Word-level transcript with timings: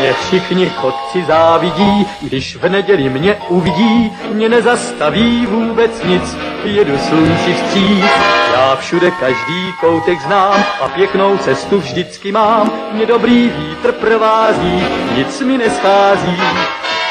Mě 0.00 0.12
všichni 0.12 0.66
chodci 0.66 1.24
závidí, 1.26 2.06
když 2.22 2.56
v 2.56 2.68
neděli 2.68 3.08
mě 3.08 3.36
uvidí, 3.48 4.12
mě 4.32 4.48
nezastaví 4.48 5.46
vůbec 5.46 5.90
nic, 6.04 6.22
jedu 6.64 6.98
slunci 6.98 7.54
vstříc. 7.54 8.04
Já 8.54 8.76
všude 8.76 9.10
každý 9.10 9.72
koutek 9.80 10.20
znám 10.20 10.64
a 10.80 10.88
pěknou 10.88 11.38
cestu 11.38 11.78
vždycky 11.78 12.32
mám, 12.32 12.72
mě 12.92 13.06
dobrý 13.06 13.50
vítr 13.58 13.92
provází, 13.92 14.82
nic 15.16 15.40
mi 15.40 15.58
neschází. 15.58 16.36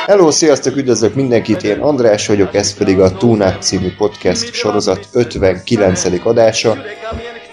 Hello, 0.07 0.32
sziasztok, 0.32 0.78
üdvözlök 0.78 1.16
mindenkit, 1.16 1.64
én 1.64 1.80
András 1.82 2.28
vagyok, 2.28 2.55
ez 2.55 2.73
pedig 2.73 3.00
a 3.00 3.12
Túnák 3.12 3.59
című 3.59 3.91
podcast 3.98 4.54
sorozat 4.54 5.00
59. 5.12 6.25
adása. 6.25 6.78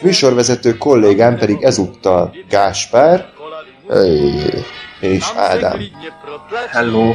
Műsorvezető 0.03 0.77
kollégám 0.77 1.37
pedig 1.39 1.63
ezúttal 1.63 2.35
Gáspár 2.49 3.27
és 5.01 5.33
Ádám. 5.37 5.81
Hello. 6.71 7.13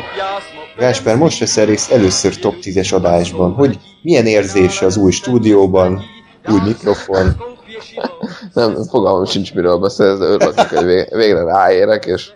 Gáspár, 0.78 1.18
most 1.18 1.40
veszel 1.40 1.66
részt 1.66 1.92
először 1.92 2.40
top 2.40 2.56
10-es 2.62 2.94
adásban, 2.94 3.52
hogy 3.54 3.80
milyen 4.02 4.26
érzés 4.26 4.82
az 4.82 4.98
új 4.98 5.12
stúdióban, 5.12 6.02
új 6.50 6.60
mikrofon, 6.60 7.36
Nem, 8.54 8.84
fogalmam 8.84 9.26
sincs 9.26 9.54
miről 9.54 9.78
beszélsz, 9.78 10.20
de 10.20 10.26
örülök, 10.26 10.60
hogy 10.60 10.86
vég- 10.86 11.16
végre 11.16 11.44
ráérek, 11.44 12.06
és 12.06 12.32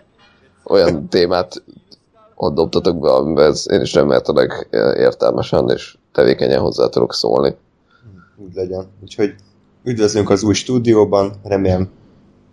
olyan 0.64 1.08
témát 1.08 1.62
ott 2.34 2.54
dobtatok 2.54 2.98
be, 3.00 3.10
amiben 3.12 3.54
én 3.70 3.80
is 3.80 3.94
remélhetőleg 3.94 4.68
értelmesen 4.96 5.70
és 5.70 5.96
tevékenyen 6.12 6.60
hozzá 6.60 6.88
tudok 6.88 7.14
szólni. 7.14 7.56
úgy 8.36 8.54
legyen. 8.54 8.86
Úgyhogy 9.02 9.34
üdvözlünk 9.88 10.30
az 10.30 10.42
új 10.42 10.54
stúdióban, 10.54 11.32
remélem 11.42 11.88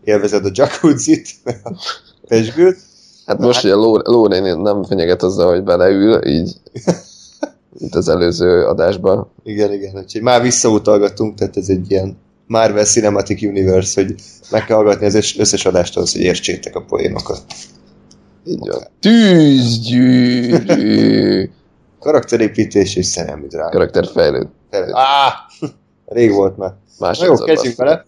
élvezed 0.03 0.45
a 0.45 0.49
jacuzzit, 0.53 1.27
a 1.63 1.71
pesgőt. 2.27 2.77
Hát 3.26 3.40
most 3.40 3.63
ugye 3.63 3.73
Ló- 3.73 4.01
Lóréni 4.04 4.62
nem 4.62 4.84
fenyeget 4.84 5.23
azzal, 5.23 5.49
hogy 5.54 5.63
beleül, 5.63 6.26
így 6.27 6.54
mint 7.79 7.95
az 7.95 8.10
előző 8.10 8.65
adásban. 8.65 9.32
Igen, 9.43 9.73
igen, 9.73 9.95
úgyhogy 9.98 10.21
már 10.21 10.41
visszautalgatunk, 10.41 11.35
tehát 11.35 11.57
ez 11.57 11.70
egy 11.70 11.91
ilyen 11.91 12.18
Marvel 12.48 12.85
Cinematic 12.85 13.41
Universe, 13.41 14.01
hogy 14.01 14.15
meg 14.51 14.65
kell 14.65 14.76
hallgatni 14.76 15.05
az 15.05 15.15
össz- 15.15 15.40
összes 15.40 15.65
adást 15.65 15.95
ahhoz, 15.98 16.12
hogy 16.12 16.21
értsétek 16.21 16.76
a 16.76 16.82
poénokat. 16.82 17.41
Így 18.45 18.67
van. 18.67 18.82
Tűzgyűrű! 20.15 21.49
Karakterépítés 21.99 22.95
és 22.95 23.05
szerelmi 23.05 23.48
drága. 23.48 23.70
Karakterfejlőd. 23.70 24.48
Á! 24.91 25.34
Rég 26.05 26.31
volt 26.31 26.57
már. 26.57 26.70
Na 26.70 26.75
jó, 26.95 27.07
Másodszor 27.07 27.48
kezdjünk 27.48 27.77
bele. 27.77 28.05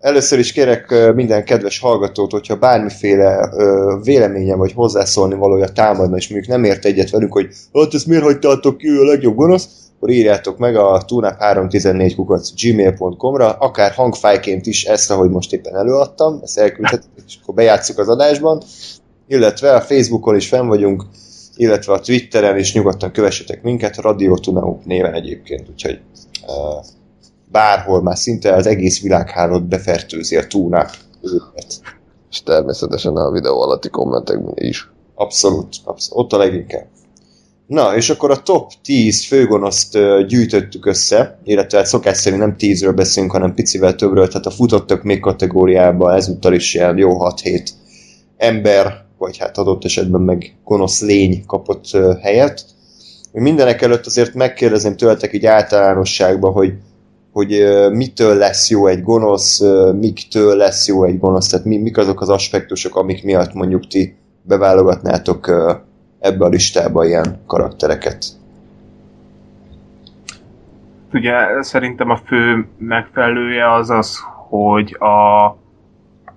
Először 0.00 0.38
is 0.38 0.52
kérek 0.52 1.14
minden 1.14 1.44
kedves 1.44 1.78
hallgatót, 1.78 2.30
hogyha 2.30 2.56
bármiféle 2.56 3.50
ö, 3.56 3.96
véleménye 4.02 4.54
vagy 4.54 4.72
hozzászólni 4.72 5.34
valója 5.34 5.68
támadna, 5.68 6.16
és 6.16 6.28
mondjuk 6.28 6.50
nem 6.52 6.64
ért 6.64 6.84
egyet 6.84 7.10
velünk, 7.10 7.32
hogy 7.32 7.48
hát 7.72 7.94
ezt 7.94 8.06
miért 8.06 8.22
hagytátok 8.22 8.78
ki 8.78 8.88
a 8.88 9.04
legjobb 9.04 9.34
gonosz, 9.34 9.68
akkor 9.96 10.10
írjátok 10.10 10.58
meg 10.58 10.76
a 10.76 11.04
tunap314 11.08 12.12
kukac 12.16 12.62
gmail.com-ra, 12.62 13.50
akár 13.50 13.92
hangfájként 13.92 14.66
is 14.66 14.84
ezt, 14.84 15.10
ahogy 15.10 15.30
most 15.30 15.52
éppen 15.52 15.76
előadtam, 15.76 16.40
ezt 16.42 16.58
elküldhetek, 16.58 17.10
és 17.26 17.38
akkor 17.42 17.54
bejátszuk 17.54 17.98
az 17.98 18.08
adásban, 18.08 18.62
illetve 19.26 19.74
a 19.74 19.80
Facebookon 19.80 20.36
is 20.36 20.48
fenn 20.48 20.66
vagyunk, 20.66 21.04
illetve 21.56 21.92
a 21.92 22.00
Twitteren 22.00 22.58
is 22.58 22.74
nyugodtan 22.74 23.12
kövessetek 23.12 23.62
minket, 23.62 23.96
Radio 23.96 24.34
Tunau 24.34 24.78
néven 24.84 25.14
egyébként, 25.14 25.68
úgyhogy 25.68 26.00
bárhol 27.50 28.02
már 28.02 28.16
szinte 28.16 28.54
az 28.54 28.66
egész 28.66 29.02
világhálót 29.02 29.68
befertőzi 29.68 30.36
a 30.36 30.46
túnáp. 30.46 30.90
őket. 31.22 31.80
És 32.30 32.42
természetesen 32.42 33.16
a 33.16 33.30
videó 33.30 33.60
alatti 33.60 33.88
kommentekben 33.88 34.54
is. 34.56 34.90
Abszolút, 35.14 35.76
abszolút, 35.84 36.24
ott 36.24 36.32
a 36.32 36.36
leginkább. 36.36 36.86
Na, 37.66 37.96
és 37.96 38.10
akkor 38.10 38.30
a 38.30 38.42
top 38.42 38.72
10 38.82 39.26
főgonoszt 39.26 39.98
gyűjtöttük 40.26 40.86
össze, 40.86 41.38
illetve 41.44 41.78
hát 41.78 41.86
szokás 41.86 42.16
szerint 42.16 42.40
nem 42.40 42.54
10-ről 42.58 42.92
beszélünk, 42.96 43.32
hanem 43.32 43.54
picivel 43.54 43.94
többről, 43.94 44.28
tehát 44.28 44.46
a 44.46 44.50
futottak 44.50 45.02
még 45.02 45.20
kategóriában 45.20 46.14
ezúttal 46.14 46.54
is 46.54 46.74
ilyen 46.74 46.98
jó 46.98 47.16
6-7 47.20 47.68
ember, 48.36 49.04
vagy 49.18 49.36
hát 49.36 49.58
adott 49.58 49.84
esetben 49.84 50.20
meg 50.20 50.56
gonosz 50.64 51.00
lény 51.00 51.44
kapott 51.46 51.90
helyet. 52.20 52.64
Mindenek 53.40 53.82
előtt 53.82 54.06
azért 54.06 54.34
megkérdezem 54.34 54.96
tőletek 54.96 55.32
így 55.32 55.46
általánosságban, 55.46 56.52
hogy 56.52 56.74
hogy 57.32 57.64
mitől 57.92 58.36
lesz 58.36 58.70
jó 58.70 58.86
egy 58.86 59.02
gonosz, 59.02 59.60
miktől 59.92 60.56
lesz 60.56 60.88
jó 60.88 61.04
egy 61.04 61.18
gonosz, 61.18 61.48
tehát 61.48 61.66
mi, 61.66 61.76
mik 61.76 61.96
azok 61.96 62.20
az 62.20 62.28
aspektusok, 62.28 62.96
amik 62.96 63.24
miatt 63.24 63.52
mondjuk 63.52 63.86
ti 63.86 64.16
beválogatnátok 64.42 65.50
ebbe 66.20 66.44
a 66.44 66.48
listába 66.48 67.04
ilyen 67.04 67.40
karaktereket. 67.46 68.24
Ugye 71.12 71.34
szerintem 71.60 72.10
a 72.10 72.20
fő 72.26 72.66
megfelelője 72.78 73.72
az 73.72 73.90
az, 73.90 74.18
hogy 74.48 74.96
a, 74.98 75.44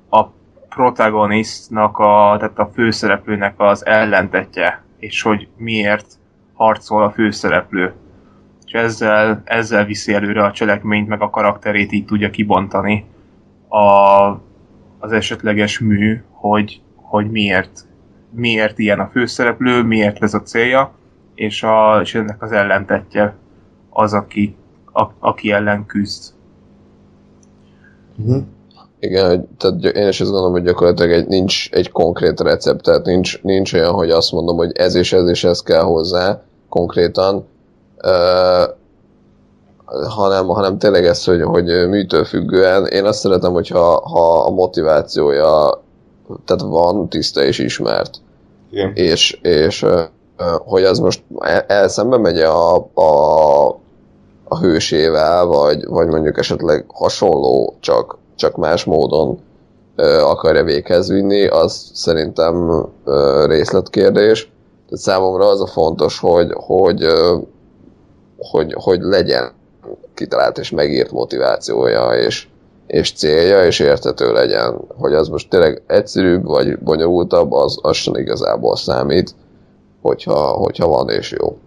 a 0.09 0.31
protagonistnak, 0.69 1.97
a, 1.97 2.35
tehát 2.39 2.59
a 2.59 2.69
főszereplőnek 2.73 3.53
az 3.57 3.85
ellentetje, 3.85 4.83
és 4.99 5.21
hogy 5.21 5.47
miért 5.57 6.05
harcol 6.57 7.03
a 7.03 7.11
főszereplő. 7.11 7.93
És 8.65 8.71
ezzel, 8.71 9.41
ezzel 9.43 9.85
viszi 9.85 10.13
előre 10.13 10.43
a 10.43 10.51
cselekményt, 10.51 11.07
meg 11.07 11.21
a 11.21 11.29
karakterét 11.29 11.91
így 11.91 12.05
tudja 12.05 12.29
kibontani 12.29 13.05
a, 13.67 14.29
az 14.99 15.11
esetleges 15.11 15.79
mű, 15.79 16.23
hogy, 16.29 16.81
hogy 16.95 17.31
miért, 17.31 17.87
miért 18.29 18.79
ilyen 18.79 18.99
a 18.99 19.09
főszereplő, 19.11 19.83
miért 19.83 20.23
ez 20.23 20.33
a 20.33 20.41
célja, 20.41 20.91
és, 21.35 21.63
a, 21.63 21.99
és 22.01 22.15
ennek 22.15 22.41
az 22.41 22.51
ellentetje 22.51 23.35
az, 23.89 24.13
aki, 24.13 24.55
a, 24.93 25.05
aki 25.19 25.51
ellen 25.51 25.85
küzd. 25.85 26.33
Uh-huh. 28.17 28.43
Igen, 28.99 29.27
hogy, 29.27 29.41
tehát 29.57 29.83
én 29.95 30.07
is 30.07 30.21
azt 30.21 30.29
gondolom, 30.29 30.51
hogy 30.51 30.63
gyakorlatilag 30.63 31.11
egy, 31.11 31.27
nincs 31.27 31.69
egy 31.71 31.91
konkrét 31.91 32.39
recept, 32.39 32.83
tehát 32.83 33.05
nincs, 33.05 33.41
nincs 33.41 33.73
olyan, 33.73 33.93
hogy 33.93 34.09
azt 34.09 34.31
mondom, 34.31 34.57
hogy 34.57 34.71
ez 34.75 34.95
és 34.95 35.13
ez 35.13 35.29
és 35.29 35.43
ez 35.43 35.61
kell 35.61 35.81
hozzá 35.81 36.41
konkrétan, 36.69 37.47
uh, 38.03 38.75
hanem, 40.07 40.47
hanem 40.47 40.77
tényleg 40.77 41.05
ez, 41.05 41.23
hogy, 41.23 41.41
hogy 41.41 41.65
műtől 41.65 42.25
függően. 42.25 42.85
Én 42.85 43.05
azt 43.05 43.19
szeretem, 43.19 43.51
hogyha 43.51 44.01
ha 44.09 44.43
a 44.43 44.49
motivációja 44.49 45.81
tehát 46.45 46.61
van, 46.61 47.09
tiszta 47.09 47.43
és 47.43 47.59
ismert, 47.59 48.17
Igen. 48.71 48.91
és, 48.93 49.39
és 49.41 49.83
ö, 49.83 50.01
hogy 50.65 50.83
az 50.83 50.99
most 50.99 51.23
el, 51.39 51.61
el 51.67 51.87
szembe 51.87 52.17
megy 52.17 52.39
a, 52.39 52.75
a, 52.93 53.67
a 54.43 54.59
hősével, 54.59 55.45
vagy, 55.45 55.85
vagy 55.85 56.07
mondjuk 56.07 56.37
esetleg 56.37 56.85
hasonló, 56.87 57.75
csak, 57.79 58.17
csak 58.35 58.55
más 58.55 58.83
módon 58.83 59.39
akarja 60.21 60.63
véghez 60.63 61.09
vinni, 61.09 61.47
az 61.47 61.91
szerintem 61.93 62.85
részletkérdés. 63.45 64.51
Tehát 64.89 65.03
számomra 65.03 65.45
az 65.45 65.61
a 65.61 65.67
fontos, 65.67 66.19
hogy, 66.19 66.51
hogy, 66.53 67.05
hogy, 68.37 68.73
hogy 68.77 68.99
legyen 69.01 69.51
kitalált 70.13 70.57
és 70.57 70.69
megírt 70.69 71.11
motivációja, 71.11 72.09
és, 72.09 72.47
és 72.87 73.11
célja, 73.11 73.65
és 73.65 73.79
érthető 73.79 74.31
legyen. 74.31 74.81
Hogy 74.97 75.13
az 75.13 75.27
most 75.27 75.49
tényleg 75.49 75.83
egyszerűbb, 75.87 76.45
vagy 76.45 76.79
bonyolultabb, 76.79 77.51
az, 77.51 77.77
az 77.81 77.95
sem 77.95 78.15
igazából 78.15 78.75
számít, 78.75 79.35
hogyha, 80.01 80.39
hogyha 80.39 80.87
van 80.87 81.09
és 81.09 81.35
jó. 81.39 81.57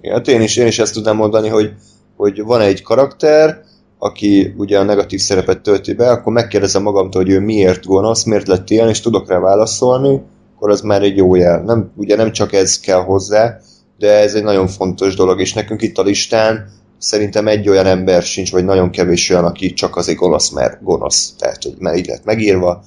Igen, 0.00 0.16
hát 0.16 0.28
én 0.28 0.40
is, 0.40 0.56
én 0.56 0.66
is 0.66 0.78
ezt 0.78 0.94
tudnám 0.94 1.16
mondani, 1.16 1.48
hogy, 1.48 1.72
hogy 2.16 2.42
van 2.42 2.60
egy 2.60 2.82
karakter, 2.82 3.62
aki 3.98 4.54
ugye 4.56 4.78
a 4.78 4.82
negatív 4.82 5.20
szerepet 5.20 5.60
tölti 5.60 5.94
be, 5.94 6.10
akkor 6.10 6.32
megkérdezem 6.32 6.82
magamtól, 6.82 7.22
hogy 7.22 7.30
ő 7.30 7.40
miért 7.40 7.86
gonosz, 7.86 8.24
miért 8.24 8.46
lett 8.46 8.70
ilyen, 8.70 8.88
és 8.88 9.00
tudok 9.00 9.28
rá 9.28 9.38
válaszolni, 9.38 10.22
akkor 10.54 10.70
az 10.70 10.80
már 10.80 11.02
egy 11.02 11.16
jó 11.16 11.34
jel. 11.34 11.62
Nem, 11.62 11.92
ugye 11.96 12.16
nem 12.16 12.32
csak 12.32 12.52
ez 12.52 12.80
kell 12.80 13.00
hozzá, 13.00 13.58
de 13.98 14.12
ez 14.12 14.34
egy 14.34 14.42
nagyon 14.42 14.68
fontos 14.68 15.14
dolog, 15.14 15.40
és 15.40 15.52
nekünk 15.52 15.82
itt 15.82 15.98
a 15.98 16.02
listán 16.02 16.70
szerintem 16.98 17.48
egy 17.48 17.68
olyan 17.68 17.86
ember 17.86 18.22
sincs, 18.22 18.52
vagy 18.52 18.64
nagyon 18.64 18.90
kevés 18.90 19.30
olyan, 19.30 19.44
aki 19.44 19.72
csak 19.72 19.96
azért 19.96 20.18
gonosz, 20.18 20.50
mert 20.50 20.82
gonosz. 20.82 21.34
Tehát, 21.38 21.62
hogy 21.62 21.74
már 21.78 21.96
így 21.96 22.06
lett 22.06 22.24
megírva, 22.24 22.82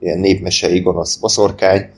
ilyen 0.00 0.18
népmesei 0.18 0.80
gonosz 0.80 1.16
boszorkány, 1.16 1.90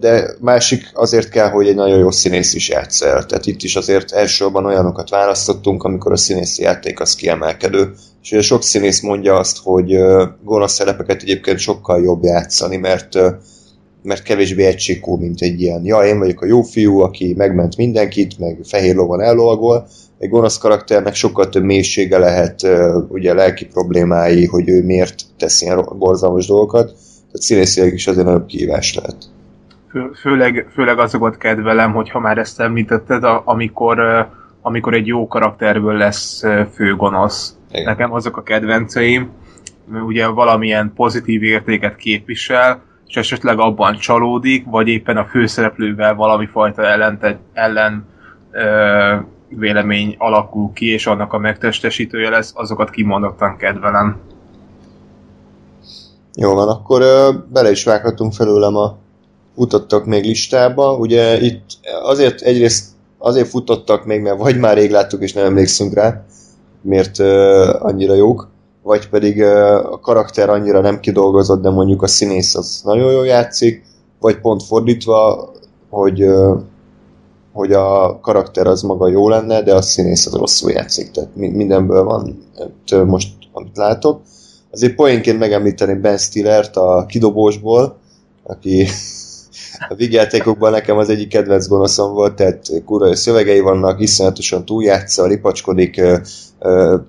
de 0.00 0.30
másik 0.40 0.90
azért 0.94 1.28
kell, 1.28 1.48
hogy 1.48 1.68
egy 1.68 1.74
nagyon 1.74 1.98
jó 1.98 2.10
színész 2.10 2.54
is 2.54 2.68
játsz. 2.68 2.98
Tehát 2.98 3.46
itt 3.46 3.62
is 3.62 3.76
azért 3.76 4.12
elsősorban 4.12 4.66
olyanokat 4.66 5.10
választottunk, 5.10 5.82
amikor 5.82 6.12
a 6.12 6.16
színészi 6.16 6.62
játék 6.62 7.00
az 7.00 7.14
kiemelkedő. 7.14 7.94
És 8.22 8.32
ugye 8.32 8.42
sok 8.42 8.62
színész 8.62 9.00
mondja 9.00 9.36
azt, 9.36 9.58
hogy 9.62 9.96
gonosz 10.44 10.72
szerepeket 10.72 11.22
egyébként 11.22 11.58
sokkal 11.58 12.02
jobb 12.02 12.22
játszani, 12.22 12.76
mert 12.76 13.18
mert 14.04 14.22
kevésbé 14.22 14.64
egységkó, 14.64 15.16
mint 15.16 15.40
egy 15.40 15.60
ilyen, 15.60 15.84
ja, 15.84 16.04
én 16.04 16.18
vagyok 16.18 16.40
a 16.40 16.46
jó 16.46 16.62
fiú, 16.62 17.00
aki 17.00 17.34
megment 17.36 17.76
mindenkit, 17.76 18.38
meg 18.38 18.58
fehér 18.62 18.94
lovon 18.94 19.20
ellovagol, 19.20 19.86
egy 20.18 20.28
gonosz 20.28 20.58
karakternek 20.58 21.14
sokkal 21.14 21.48
több 21.48 21.62
mélysége 21.62 22.18
lehet, 22.18 22.60
ugye 23.08 23.34
lelki 23.34 23.66
problémái, 23.66 24.46
hogy 24.46 24.68
ő 24.68 24.84
miért 24.84 25.22
tesz 25.38 25.62
ilyen 25.62 25.84
borzalmas 25.98 26.46
dolgokat, 26.46 26.84
tehát 26.84 27.40
színészileg 27.40 27.92
is 27.92 28.06
azért 28.06 28.26
nagyobb 28.26 28.46
kihívás 28.46 28.94
lehet. 28.94 29.16
Fő, 29.90 30.10
főleg, 30.20 30.66
főleg 30.72 30.98
azokat 30.98 31.36
kedvelem, 31.36 31.92
hogyha 31.92 32.20
már 32.20 32.38
ezt 32.38 32.60
említetted, 32.60 33.24
amikor, 33.44 33.98
amikor 34.62 34.94
egy 34.94 35.06
jó 35.06 35.26
karakterből 35.26 35.96
lesz 35.96 36.42
főgonosz. 36.74 37.56
Igen. 37.70 37.84
Nekem 37.84 38.12
azok 38.12 38.36
a 38.36 38.42
kedvenceim, 38.42 39.30
ugye 40.06 40.26
valamilyen 40.26 40.92
pozitív 40.96 41.42
értéket 41.42 41.96
képvisel, 41.96 42.82
és 43.14 43.20
esetleg 43.20 43.58
abban 43.58 43.96
csalódik, 43.96 44.64
vagy 44.66 44.88
éppen 44.88 45.16
a 45.16 45.24
főszereplővel 45.24 46.14
valami 46.14 46.46
fajta 46.46 46.82
ellen, 46.82 47.38
ellen 47.52 48.06
ö, 48.50 49.16
vélemény 49.48 50.14
alakul 50.18 50.72
ki, 50.72 50.92
és 50.92 51.06
annak 51.06 51.32
a 51.32 51.38
megtestesítője 51.38 52.30
lesz, 52.30 52.52
azokat 52.54 52.90
kimondottan 52.90 53.56
kedvelem. 53.56 54.20
Jó 56.34 56.54
van, 56.54 56.68
akkor 56.68 57.00
ö, 57.00 57.30
bele 57.52 57.70
is 57.70 57.84
vághatunk 57.84 58.32
felőlem 58.32 58.76
a 58.76 58.96
futottak 59.54 60.04
még 60.04 60.24
listába. 60.24 60.96
Ugye 60.96 61.40
itt 61.40 61.64
azért 62.02 62.40
egyrészt 62.40 62.92
azért 63.18 63.48
futottak 63.48 64.04
még, 64.04 64.20
mert 64.20 64.38
vagy 64.38 64.58
már 64.58 64.76
rég 64.76 64.90
láttuk 64.90 65.22
és 65.22 65.32
nem 65.32 65.44
emlékszünk 65.44 65.94
rá, 65.94 66.24
miért 66.80 67.18
ö, 67.18 67.76
annyira 67.78 68.14
jók, 68.14 68.52
vagy 68.84 69.08
pedig 69.08 69.42
a 69.42 69.98
karakter 70.02 70.48
annyira 70.48 70.80
nem 70.80 71.00
kidolgozott, 71.00 71.62
de 71.62 71.70
mondjuk 71.70 72.02
a 72.02 72.06
színész 72.06 72.54
az 72.54 72.80
nagyon 72.84 73.12
jól 73.12 73.26
játszik, 73.26 73.84
vagy 74.20 74.40
pont 74.40 74.62
fordítva, 74.62 75.50
hogy 75.90 76.24
hogy 77.52 77.72
a 77.72 78.18
karakter 78.20 78.66
az 78.66 78.82
maga 78.82 79.08
jó 79.08 79.28
lenne, 79.28 79.62
de 79.62 79.74
a 79.74 79.82
színész 79.82 80.26
az 80.26 80.32
rosszul 80.32 80.70
játszik. 80.70 81.10
Tehát 81.10 81.30
mindenből 81.34 82.04
van 82.04 82.44
hát, 82.58 83.04
most, 83.04 83.28
amit 83.52 83.76
látok. 83.76 84.20
Azért 84.70 84.94
poénként 84.94 85.38
megemlíteni 85.38 85.94
Ben 85.94 86.16
Stillert 86.16 86.76
a 86.76 87.04
kidobósból, 87.08 87.96
aki 88.42 88.86
a 89.88 89.94
vigyátékokban 89.94 90.70
nekem 90.70 90.96
az 90.96 91.08
egyik 91.08 91.28
kedvenc 91.28 91.66
gonoszom 91.66 92.12
volt, 92.12 92.34
tehát 92.34 92.66
kurva 92.84 93.16
szövegei 93.16 93.60
vannak, 93.60 94.00
iszonyatosan 94.00 94.64
túljátsza, 94.64 95.26
ripacskodik, 95.26 96.00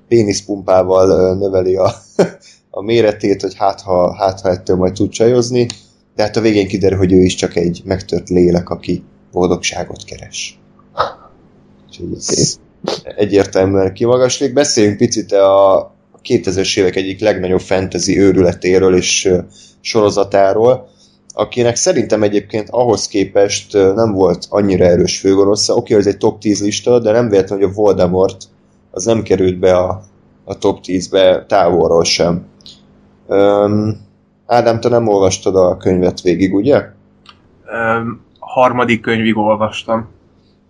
péniszpumpával 0.07 1.36
növeli 1.36 1.75
a, 1.75 1.92
a 2.69 2.81
méretét, 2.81 3.42
hogy 3.42 3.56
hát 3.56 3.81
ha, 3.81 4.16
hát 4.16 4.42
ha 4.42 4.50
ettől 4.50 4.75
majd 4.75 4.94
tud 4.94 5.10
csajozni, 5.10 5.68
de 6.16 6.24
hát 6.24 6.38
a 6.38 6.42
végén 6.42 6.68
kiderül, 6.68 6.98
hogy 6.98 7.13
ő 7.13 7.22
is 7.22 7.36
csak 7.36 7.56
egy 7.56 7.81
megtört 7.86 8.30
lélek, 8.30 8.69
aki 8.69 9.04
boldogságot 9.31 10.04
keres. 10.04 10.60
Úgyhogy 11.88 12.13
ez 12.13 12.60
egyértelműen 13.16 13.94
kimagaslik. 13.94 14.54
Beszéljünk 14.54 14.98
picit 14.98 15.31
a 15.31 15.95
2000-es 16.24 16.80
évek 16.80 16.95
egyik 16.95 17.19
legnagyobb 17.19 17.60
fantasy 17.60 18.19
őrületéről 18.19 18.95
és 18.95 19.31
sorozatáról, 19.81 20.89
akinek 21.38 21.76
szerintem 21.76 22.24
egyébként 22.24 22.70
ahhoz 22.70 23.08
képest 23.08 23.74
nem 23.74 24.12
volt 24.12 24.46
annyira 24.50 24.86
erős 24.86 25.20
főgonosza. 25.20 25.74
Oké, 25.74 25.94
okay, 25.94 25.98
ez 25.98 26.14
egy 26.14 26.18
top 26.18 26.40
10 26.40 26.64
lista, 26.64 27.00
de 27.00 27.12
nem 27.12 27.30
véletlen, 27.30 27.60
hogy 27.60 27.68
a 27.68 27.74
Voldemort 27.74 28.44
az 28.92 29.06
nem 29.06 29.22
került 29.22 29.60
be 29.60 29.78
a, 29.78 30.04
a 30.44 30.58
top 30.58 30.80
10-be 30.84 31.46
távolról 31.46 32.04
sem. 32.04 32.46
Um, 33.28 34.04
Ádám, 34.46 34.80
te 34.80 34.90
nem 34.90 35.08
olvastad 35.08 35.56
a 35.56 35.78
könyvet 35.78 36.22
végig, 36.22 36.54
ugye? 36.54 36.84
Um, 37.98 38.22
harmadik 38.40 39.02
könyvig 39.02 39.38
olvastam. 39.38 40.08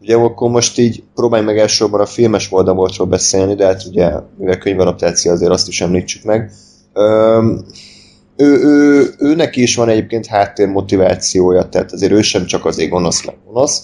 Ugye 0.01 0.15
akkor 0.15 0.49
most 0.49 0.77
így 0.77 1.03
próbálj 1.15 1.43
meg 1.43 1.57
elsősorban 1.57 2.01
a 2.01 2.05
filmes 2.05 2.49
Voldemortról 2.49 3.07
beszélni, 3.07 3.55
de 3.55 3.65
hát 3.65 3.85
ugye, 3.87 4.11
mivel 4.37 4.57
könyvalaptáció 4.57 5.31
azért 5.31 5.51
azt 5.51 5.67
is 5.67 5.81
említsük 5.81 6.23
meg. 6.23 6.51
Um, 6.93 7.65
ő, 8.37 8.45
ő, 8.45 9.13
ő, 9.19 9.35
neki 9.35 9.61
is 9.61 9.75
van 9.75 9.89
egyébként 9.89 10.25
háttér 10.25 10.67
motivációja, 10.67 11.69
tehát 11.69 11.91
azért 11.91 12.11
ő 12.11 12.21
sem 12.21 12.45
csak 12.45 12.65
azért 12.65 12.89
gonosz 12.89 13.25
meg 13.25 13.35
gonosz, 13.45 13.83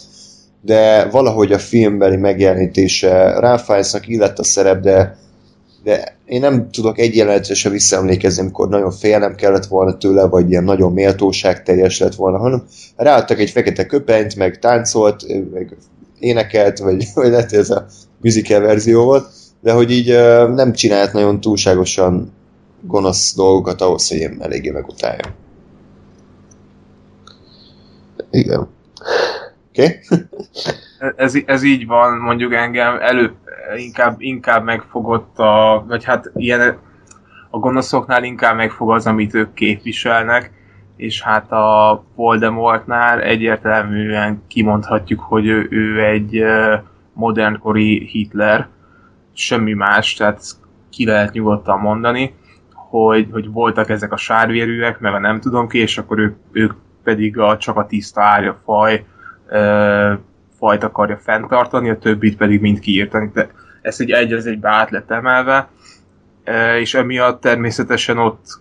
de 0.61 1.05
valahogy 1.05 1.51
a 1.51 1.59
filmbeli 1.59 2.15
megjelenítése 2.15 3.57
Fiennesnak 3.65 4.07
illett 4.07 4.39
a 4.39 4.43
szerep, 4.43 4.81
de, 4.81 5.17
de 5.83 6.17
én 6.25 6.39
nem 6.39 6.69
tudok 6.71 6.99
egy 6.99 7.15
jelenetre 7.15 7.53
se 7.53 7.69
visszaemlékezni, 7.69 8.41
amikor 8.41 8.69
nagyon 8.69 8.91
félnem 8.91 9.35
kellett 9.35 9.65
volna 9.65 9.97
tőle, 9.97 10.27
vagy 10.27 10.49
ilyen 10.49 10.63
nagyon 10.63 10.93
méltóság 10.93 11.63
teljes 11.63 11.99
lett 11.99 12.15
volna, 12.15 12.37
hanem 12.37 12.63
ráadtak 12.95 13.39
egy 13.39 13.49
fekete 13.49 13.85
köpenyt, 13.85 14.35
meg 14.35 14.59
táncolt, 14.59 15.23
meg 15.53 15.77
énekelt, 16.19 16.79
vagy, 16.79 17.07
vagy 17.13 17.29
lehet, 17.29 17.53
ez 17.53 17.69
a 17.69 17.85
musical 18.21 18.59
verzió 18.59 19.03
volt, 19.03 19.27
de 19.61 19.71
hogy 19.71 19.91
így 19.91 20.07
nem 20.55 20.73
csinált 20.73 21.13
nagyon 21.13 21.41
túlságosan 21.41 22.31
gonosz 22.81 23.35
dolgokat 23.35 23.81
ahhoz, 23.81 24.07
hogy 24.09 24.17
én 24.17 24.37
eléggé 24.41 24.69
megutáljam. 24.69 25.31
Igen. 28.31 28.67
Oké? 29.69 29.99
Okay? 30.09 30.25
ez, 31.15 31.37
ez 31.45 31.63
így 31.63 31.87
van, 31.87 32.17
mondjuk 32.17 32.53
engem 32.53 32.97
előbb 32.99 33.35
inkább, 33.75 34.15
inkább 34.21 34.63
megfogott 34.63 35.39
a, 35.39 35.85
vagy 35.87 36.03
hát 36.03 36.31
ilyen 36.35 36.79
a 37.49 37.59
gonoszoknál 37.59 38.23
inkább 38.23 38.55
megfog 38.55 38.91
az, 38.91 39.07
amit 39.07 39.33
ők 39.33 39.53
képviselnek, 39.53 40.51
és 40.95 41.21
hát 41.21 41.51
a 41.51 42.03
Voldemortnál 42.15 43.21
egyértelműen 43.21 44.43
kimondhatjuk, 44.47 45.19
hogy 45.19 45.45
ő, 45.45 45.67
ő 45.69 46.03
egy 46.05 46.43
modernkori 47.13 48.05
Hitler, 48.05 48.67
semmi 49.33 49.73
más, 49.73 50.13
tehát 50.13 50.41
ki 50.89 51.05
lehet 51.05 51.33
nyugodtan 51.33 51.79
mondani 51.79 52.33
hogy, 52.91 53.27
hogy 53.31 53.51
voltak 53.51 53.89
ezek 53.89 54.11
a 54.11 54.17
sárvérűek, 54.17 54.99
meg 54.99 55.13
a 55.13 55.19
nem 55.19 55.39
tudom 55.39 55.67
ki, 55.67 55.79
és 55.79 55.97
akkor 55.97 56.19
ők, 56.19 56.35
ők 56.51 56.73
pedig 57.03 57.37
a, 57.37 57.57
csak 57.57 57.77
a 57.77 57.85
tiszta 57.85 58.21
árja 58.21 58.61
faj 58.63 59.05
ö, 59.47 60.13
fajt 60.57 60.83
akarja 60.83 61.17
fenntartani, 61.17 61.89
a 61.89 61.97
többit 61.97 62.37
pedig 62.37 62.61
mind 62.61 62.79
kiírtani. 62.79 63.29
De 63.33 63.49
ez 63.81 63.99
egy 63.99 64.11
egy 64.11 64.33
az 64.33 64.45
egybe 64.45 64.69
át 64.69 64.89
lett 64.89 65.11
emelve, 65.11 65.69
ö, 66.43 66.75
és 66.75 66.93
emiatt 66.93 67.41
természetesen 67.41 68.17
ott 68.17 68.59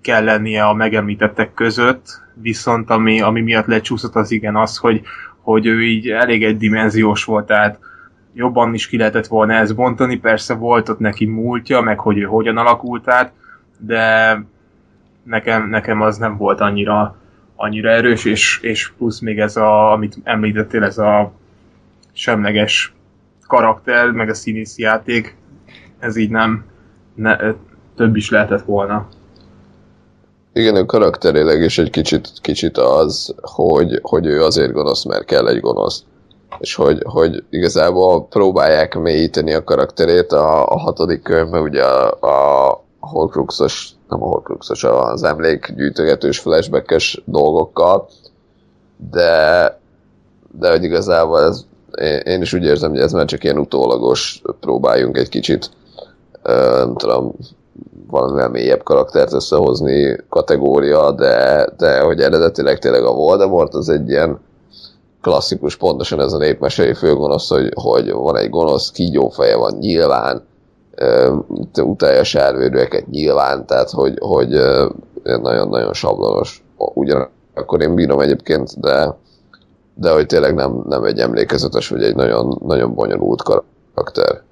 kell 0.00 0.24
lennie 0.24 0.64
a 0.64 0.72
megemlítettek 0.72 1.54
között, 1.54 2.20
viszont 2.34 2.90
ami, 2.90 3.20
ami 3.20 3.40
miatt 3.40 3.66
lecsúszott 3.66 4.14
az 4.14 4.30
igen 4.30 4.56
az, 4.56 4.76
hogy, 4.76 5.02
hogy 5.40 5.66
ő 5.66 5.82
így 5.82 6.08
elég 6.08 6.44
egydimenziós 6.44 7.24
volt, 7.24 7.46
tehát 7.46 7.78
jobban 8.34 8.74
is 8.74 8.88
ki 8.88 8.96
lehetett 8.96 9.26
volna 9.26 9.52
ezt 9.52 9.74
bontani, 9.74 10.16
persze 10.16 10.54
volt 10.54 10.88
ott 10.88 10.98
neki 10.98 11.26
múltja, 11.26 11.80
meg 11.80 11.98
hogy 11.98 12.18
ő 12.18 12.22
hogyan 12.22 12.56
alakult 12.56 13.08
át, 13.08 13.32
de 13.86 14.38
nekem, 15.22 15.68
nekem 15.68 16.00
az 16.00 16.16
nem 16.16 16.36
volt 16.36 16.60
annyira, 16.60 17.16
annyira 17.56 17.90
erős, 17.90 18.24
és, 18.24 18.58
és 18.62 18.92
plusz 18.96 19.20
még 19.20 19.38
ez 19.38 19.56
a, 19.56 19.92
amit 19.92 20.16
említettél, 20.24 20.84
ez 20.84 20.98
a 20.98 21.32
semleges 22.12 22.94
karakter, 23.46 24.10
meg 24.10 24.28
a 24.28 24.34
színész 24.34 24.78
játék, 24.78 25.36
ez 25.98 26.16
így 26.16 26.30
nem, 26.30 26.64
ne, 27.14 27.36
több 27.96 28.16
is 28.16 28.30
lehetett 28.30 28.62
volna. 28.62 29.08
Igen, 30.52 30.76
ő 30.76 30.84
karakterileg 30.84 31.62
is 31.62 31.78
egy 31.78 31.90
kicsit, 31.90 32.28
kicsit 32.40 32.78
az, 32.78 33.34
hogy, 33.40 33.98
hogy 34.02 34.26
ő 34.26 34.42
azért 34.42 34.72
gonosz, 34.72 35.04
mert 35.04 35.24
kell 35.24 35.48
egy 35.48 35.60
gonosz. 35.60 36.04
És 36.58 36.74
hogy, 36.74 37.02
hogy 37.04 37.44
igazából 37.50 38.26
próbálják 38.26 38.94
mélyíteni 38.94 39.52
a 39.52 39.64
karakterét 39.64 40.32
a, 40.32 40.66
a 40.68 40.78
hatodik 40.78 41.22
könyvben, 41.22 41.62
ugye 41.62 41.82
a, 41.82 42.10
a, 42.20 42.81
Horcruxos, 43.06 43.90
nem 44.08 44.22
a 44.22 44.26
Horcruxos, 44.26 44.84
az 44.84 45.22
emlékgyűjtögetős 45.22 46.38
flashbackes 46.38 47.22
dolgokkal, 47.24 48.08
de, 49.10 49.80
de 50.58 50.70
hogy 50.70 50.82
igazából 50.84 51.40
ez, 51.40 51.64
én, 52.00 52.18
én 52.18 52.40
is 52.40 52.52
úgy 52.52 52.64
érzem, 52.64 52.90
hogy 52.90 53.00
ez 53.00 53.12
már 53.12 53.24
csak 53.24 53.44
ilyen 53.44 53.58
utólagos, 53.58 54.42
próbáljunk 54.60 55.16
egy 55.16 55.28
kicsit, 55.28 55.70
nem 56.42 56.96
tudom, 56.96 57.34
valamivel 58.06 58.48
mélyebb 58.48 58.82
karaktert 58.82 59.32
összehozni 59.32 60.16
kategória, 60.28 61.10
de, 61.10 61.66
de 61.76 62.00
hogy 62.00 62.20
eredetileg 62.20 62.78
tényleg 62.78 63.04
a 63.04 63.12
Voldemort 63.12 63.74
az 63.74 63.88
egy 63.88 64.08
ilyen 64.08 64.40
klasszikus, 65.20 65.76
pontosan 65.76 66.20
ez 66.20 66.32
a 66.32 66.38
népmesei 66.38 66.94
főgonosz, 66.94 67.48
hogy, 67.48 67.72
hogy 67.74 68.12
van 68.12 68.36
egy 68.36 68.50
gonosz, 68.50 68.90
kígyófeje 68.90 69.56
van 69.56 69.76
nyilván, 69.80 70.42
utálja 71.76 72.24
sárvérőeket 72.24 73.10
nyilván, 73.10 73.66
tehát 73.66 73.90
hogy, 73.90 74.18
hogy 74.18 74.48
nagyon-nagyon 75.22 75.92
sablonos. 75.92 76.62
Ugyanakkor 76.76 77.80
én 77.80 77.94
bírom 77.94 78.20
egyébként, 78.20 78.80
de, 78.80 79.16
de 79.94 80.10
hogy 80.10 80.26
tényleg 80.26 80.54
nem, 80.54 80.82
nem 80.88 81.04
egy 81.04 81.18
emlékezetes, 81.18 81.88
vagy 81.88 82.02
egy 82.02 82.14
nagyon, 82.14 82.60
nagyon 82.64 82.94
bonyolult 82.94 83.42
karakter. 83.42 84.42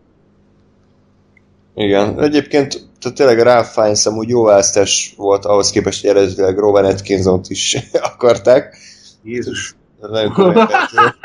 Igen, 1.75 2.21
egyébként 2.21 2.89
tehát 3.01 3.17
tényleg 3.17 3.39
a 3.39 3.43
Ralph 3.43 3.69
Fiennes 3.69 4.07
amúgy 4.07 4.29
jó 4.29 4.43
választás 4.43 5.15
volt 5.17 5.45
ahhoz 5.45 5.71
képest, 5.71 6.01
hogy 6.01 6.11
eredetileg 6.11 6.59
Rowan 6.59 6.85
atkinson 6.85 7.41
is 7.49 7.77
akarták. 8.13 8.77
Jézus. 9.25 9.75
Nagyon 10.01 10.33
komolyan 10.33 10.69
vett. 10.69 11.25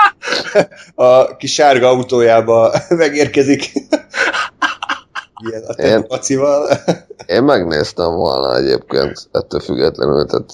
A 1.08 1.36
kis 1.36 1.54
sárga 1.54 1.88
autójába 1.88 2.74
megérkezik. 2.90 3.72
Ilyen 5.44 5.64
a 5.68 5.72
Én- 5.82 6.02
tepacival. 6.02 6.68
Én 7.28 7.44
megnéztem 7.44 8.14
volna 8.16 8.56
egyébként 8.56 9.28
ettől 9.32 9.60
függetlenül, 9.60 10.26
tehát 10.26 10.54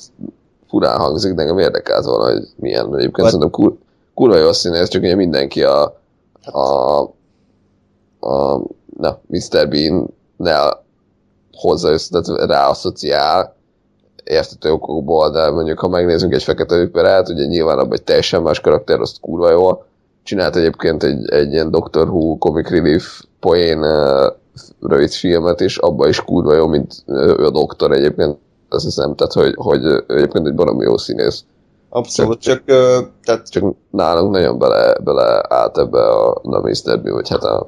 furán 0.69 0.97
hangzik, 0.99 1.33
de 1.33 1.41
engem 1.41 1.57
érdekelt 1.59 2.05
volna, 2.05 2.31
hogy 2.31 2.47
milyen, 2.55 2.85
egyébként 2.85 3.15
Vagy- 3.15 3.25
szerintem 3.25 3.49
kur, 3.49 3.73
kurva 4.13 4.37
jó 4.37 4.51
színész, 4.51 4.87
csak 4.87 5.01
ugye 5.01 5.15
mindenki 5.15 5.63
a, 5.63 5.97
a, 6.43 6.99
a 8.19 8.61
na, 8.97 9.19
Mr. 9.27 9.67
Bean-nel 9.69 10.83
hozza 11.51 11.89
össze, 11.91 12.21
tehát 12.21 12.49
ráasszociál 12.49 13.55
értető 14.23 14.71
okokból, 14.71 15.31
de 15.31 15.49
mondjuk 15.49 15.79
ha 15.79 15.87
megnézzünk 15.87 16.33
egy 16.33 16.43
fekete 16.43 16.75
öperát, 16.75 17.29
ugye 17.29 17.45
nyilván 17.45 17.79
abban 17.79 17.93
egy 17.93 18.03
teljesen 18.03 18.41
más 18.41 18.59
karakter, 18.59 18.99
azt 18.99 19.19
kurva 19.19 19.49
jó. 19.51 19.83
Csinált 20.23 20.55
egyébként 20.55 21.03
egy, 21.03 21.29
egy 21.29 21.51
ilyen 21.51 21.71
Doctor 21.71 22.09
Who 22.09 22.37
comic 22.37 22.69
relief 22.69 23.23
poén 23.39 23.79
uh, 23.79 24.33
rövid 24.81 25.11
filmet, 25.11 25.61
és 25.61 25.77
abban 25.77 26.09
is 26.09 26.21
kurva 26.21 26.53
jó, 26.55 26.67
mint 26.67 27.03
ő 27.07 27.45
a 27.45 27.49
doktor 27.49 27.91
egyébként, 27.91 28.37
azt 28.69 28.83
hiszem, 28.83 29.15
tehát 29.15 29.33
hogy, 29.33 29.53
hogy 29.55 29.85
egyébként 30.07 30.47
egy 30.47 30.55
baromi 30.55 30.83
jó 30.83 30.97
színész. 30.97 31.43
Abszolút, 31.89 32.39
csak 32.39 32.61
ö, 32.65 32.99
tehát 33.23 33.49
Csak 33.49 33.75
nálunk 33.89 34.31
nagyon 34.31 34.57
bele, 34.57 34.97
bele 35.03 35.43
állt 35.47 35.77
ebbe 35.77 36.07
a 36.07 36.39
na 36.43 36.59
Mr. 36.59 37.01
Bean, 37.01 37.15
vagy 37.15 37.29
hát 37.29 37.43
a, 37.43 37.67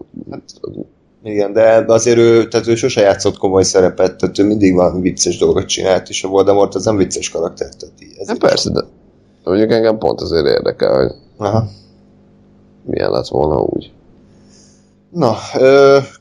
igen, 1.24 1.54
de 1.54 1.84
azért 1.88 2.18
ő, 2.18 2.48
tehát 2.48 2.68
ő 2.68 2.76
sose 2.76 3.02
játszott 3.02 3.38
komoly 3.38 3.64
szerepet, 3.64 4.18
tehát 4.18 4.40
ő 4.40 4.44
mindig 4.44 4.74
valami 4.74 5.02
vicces 5.02 5.38
dolgot 5.38 5.66
csinált, 5.66 6.10
és 6.10 6.24
a 6.24 6.28
Voldemort 6.28 6.76
az 6.76 6.86
nem 6.86 6.98
vicces 6.98 7.30
karakter. 7.30 7.70
Tehát 7.76 7.96
így 8.00 8.16
ez 8.18 8.28
hát 8.28 8.38
persze, 8.38 8.70
de 8.70 8.84
mondjuk 9.44 9.72
engem 9.72 9.98
pont 9.98 10.22
azért 10.22 10.46
érdekel, 10.46 10.96
hogy 10.96 11.12
Aha. 11.38 11.68
milyen 12.86 13.12
lett 13.12 13.28
volna 13.28 13.62
úgy. 13.62 13.93
Na, 15.14 15.36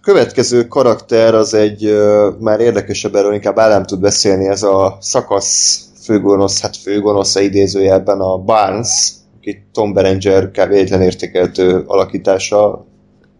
következő 0.00 0.68
karakter 0.68 1.34
az 1.34 1.54
egy 1.54 1.96
már 2.40 2.60
érdekesebb, 2.60 3.14
erről 3.14 3.34
inkább 3.34 3.58
Ádám 3.58 3.84
tud 3.84 4.00
beszélni, 4.00 4.48
ez 4.48 4.62
a 4.62 4.96
szakasz 5.00 5.84
főgonosz, 6.04 6.62
hát 6.62 6.76
főgonosza 6.76 7.40
idézőjelben 7.40 8.20
a 8.20 8.38
Barnes, 8.38 9.12
aki 9.36 9.64
Tom 9.72 9.92
Berenger 9.92 10.50
kb. 10.50 10.72
értékeltő 10.72 11.84
alakítása 11.86 12.86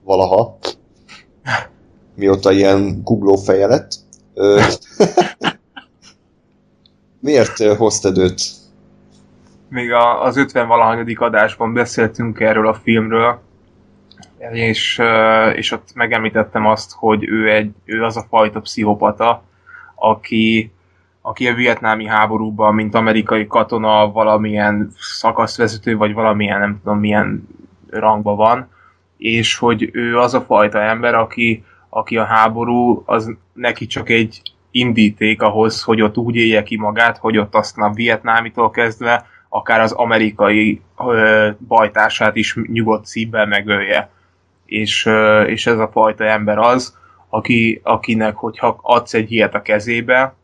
valaha, 0.05 0.59
mióta 2.17 2.53
ilyen 2.53 3.01
googló 3.05 3.37
feje 3.37 3.67
lett. 3.67 3.91
Miért 7.21 7.63
hoztad 7.77 8.19
őt? 8.19 8.41
Még 9.69 9.93
az 10.23 10.37
50 10.37 10.67
valahanyadik 10.69 11.21
adásban 11.21 11.73
beszéltünk 11.73 12.41
erről 12.41 12.69
a 12.69 12.81
filmről, 12.83 13.41
és, 14.51 15.03
és 15.55 15.73
ott 15.73 15.95
megemlítettem 15.95 16.67
azt, 16.67 16.93
hogy 16.93 17.29
ő, 17.29 17.51
egy, 17.51 17.71
ő 17.85 18.05
az 18.05 18.17
a 18.17 18.27
fajta 18.29 18.61
pszichopata, 18.61 19.43
aki, 19.95 20.73
aki 21.21 21.49
a 21.49 21.55
vietnámi 21.55 22.07
háborúban, 22.07 22.75
mint 22.75 22.95
amerikai 22.95 23.47
katona, 23.47 24.13
valamilyen 24.13 24.93
szakaszvezető, 24.99 25.97
vagy 25.97 26.13
valamilyen 26.13 26.61
nem 26.61 26.81
tudom 26.83 26.99
milyen 26.99 27.49
rangban 27.91 28.37
van, 28.37 28.71
és 29.17 29.57
hogy 29.57 29.91
ő 29.93 30.19
az 30.19 30.35
a 30.35 30.41
fajta 30.41 30.83
ember, 30.83 31.15
aki, 31.15 31.65
aki 31.89 32.17
a 32.17 32.25
háború, 32.25 33.03
az 33.07 33.33
neki 33.53 33.87
csak 33.87 34.09
egy 34.09 34.43
indíték 34.71 35.43
ahhoz, 35.43 35.83
hogy 35.83 36.03
ott 36.03 36.17
úgy 36.17 36.37
élje 36.37 36.63
ki 36.63 36.77
magát, 36.77 37.19
hogy 37.19 37.39
ott 37.39 37.55
aztán 37.55 37.91
a 37.91 37.95
vietnámitól 37.95 38.71
kezdve 38.71 39.27
akár 39.49 39.81
az 39.81 39.93
amerikai 39.93 40.81
ö, 40.99 41.51
bajtársát 41.67 42.37
is 42.37 42.57
nyugodt 42.73 43.07
szívvel 43.07 43.47
megölje. 43.47 44.11
És, 44.73 45.09
és 45.47 45.67
ez 45.67 45.79
a 45.79 45.91
fajta 45.93 46.25
ember 46.25 46.59
az, 46.59 46.97
aki, 47.29 47.81
akinek, 47.83 48.37
hogyha 48.37 48.79
adsz 48.83 49.15
egy 49.15 49.33
ilyet 49.33 49.55
a 49.55 49.63
kezébe, 49.63 50.35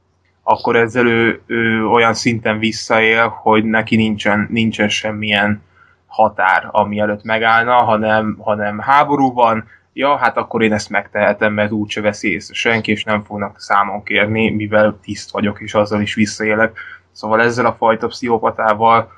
akkor 0.43 0.77
ezzel 0.77 1.07
ő, 1.07 1.41
ő 1.47 1.87
olyan 1.87 2.15
szinten 2.15 2.59
visszaél, 2.59 3.29
hogy 3.29 3.65
neki 3.65 3.97
nincsen, 3.97 4.47
nincsen 4.51 4.89
semmilyen 4.89 5.63
határ, 6.07 6.69
ami 6.71 6.99
előtt 6.99 7.23
megállna, 7.25 7.75
hanem, 7.75 8.37
hanem 8.41 8.79
háború 8.79 9.33
van, 9.33 9.65
ja, 9.93 10.17
hát 10.17 10.37
akkor 10.37 10.63
én 10.63 10.73
ezt 10.73 10.91
megtehetem, 10.91 11.53
mert 11.53 11.71
úgyse 11.71 12.01
veszi 12.01 12.33
észre 12.33 12.55
senki, 12.55 12.91
és 12.91 13.05
nem 13.05 13.23
fognak 13.23 13.61
számon 13.61 14.03
kérni, 14.03 14.51
mivel 14.51 14.99
tiszt 15.03 15.31
vagyok, 15.31 15.61
és 15.61 15.75
azzal 15.75 16.01
is 16.01 16.15
visszaélek. 16.15 16.79
Szóval 17.13 17.43
ezzel 17.43 17.67
a 17.67 17.77
fajta 17.79 18.07
pszichopatával 18.07 19.11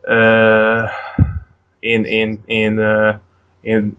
ö, 0.00 0.82
én, 1.78 2.04
én, 2.04 2.42
én, 2.44 2.78
ö, 2.78 3.10
én, 3.60 3.96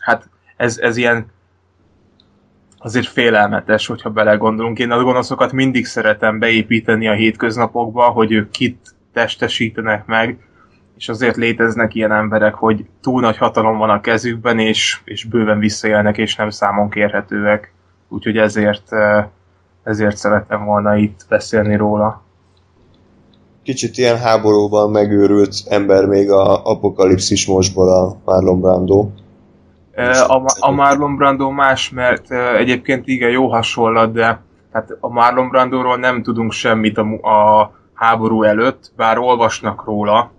hát 0.00 0.28
ez, 0.56 0.78
ez 0.78 0.96
ilyen 0.96 1.26
azért 2.78 3.06
félelmetes, 3.06 3.86
hogyha 3.86 4.10
belegondolunk. 4.10 4.78
Én 4.78 4.90
a 4.90 5.02
gonoszokat 5.02 5.52
mindig 5.52 5.86
szeretem 5.86 6.38
beépíteni 6.38 7.08
a 7.08 7.12
hétköznapokba, 7.12 8.02
hogy 8.02 8.32
ők 8.32 8.50
kit 8.50 8.94
testesítenek 9.12 10.06
meg, 10.06 10.38
és 10.96 11.08
azért 11.08 11.36
léteznek 11.36 11.94
ilyen 11.94 12.12
emberek, 12.12 12.54
hogy 12.54 12.84
túl 13.00 13.20
nagy 13.20 13.36
hatalom 13.36 13.78
van 13.78 13.90
a 13.90 14.00
kezükben, 14.00 14.58
és, 14.58 15.00
és 15.04 15.24
bőven 15.24 15.58
visszaélnek, 15.58 16.18
és 16.18 16.36
nem 16.36 16.50
számon 16.50 16.90
kérhetőek. 16.90 17.72
Úgyhogy 18.08 18.36
ezért, 18.36 18.92
eh, 18.92 19.26
ezért 19.82 20.16
szeretem 20.16 20.64
volna 20.64 20.96
itt 20.96 21.20
beszélni 21.28 21.76
róla. 21.76 22.22
Kicsit 23.62 23.98
ilyen 23.98 24.18
háborúban 24.18 24.90
megőrült 24.90 25.54
ember 25.68 26.06
még 26.06 26.30
a 26.30 26.64
apokalipszis 26.64 27.46
mostból 27.46 27.88
a 27.88 28.16
Marlon 28.24 28.60
Brando. 28.60 29.08
A, 30.08 30.42
a 30.60 30.70
Marlon 30.70 31.16
Brando 31.16 31.50
más, 31.50 31.90
mert 31.90 32.30
egyébként 32.56 33.06
igen, 33.06 33.30
jó 33.30 33.48
hasonlat, 33.48 34.12
de 34.12 34.40
hát 34.72 34.96
a 35.00 35.08
Marlon 35.08 35.48
Brandóról 35.48 35.96
nem 35.96 36.22
tudunk 36.22 36.52
semmit 36.52 36.98
a, 36.98 37.02
a 37.12 37.72
háború 37.94 38.42
előtt, 38.42 38.92
bár 38.96 39.18
olvasnak 39.18 39.84
róla 39.84 40.32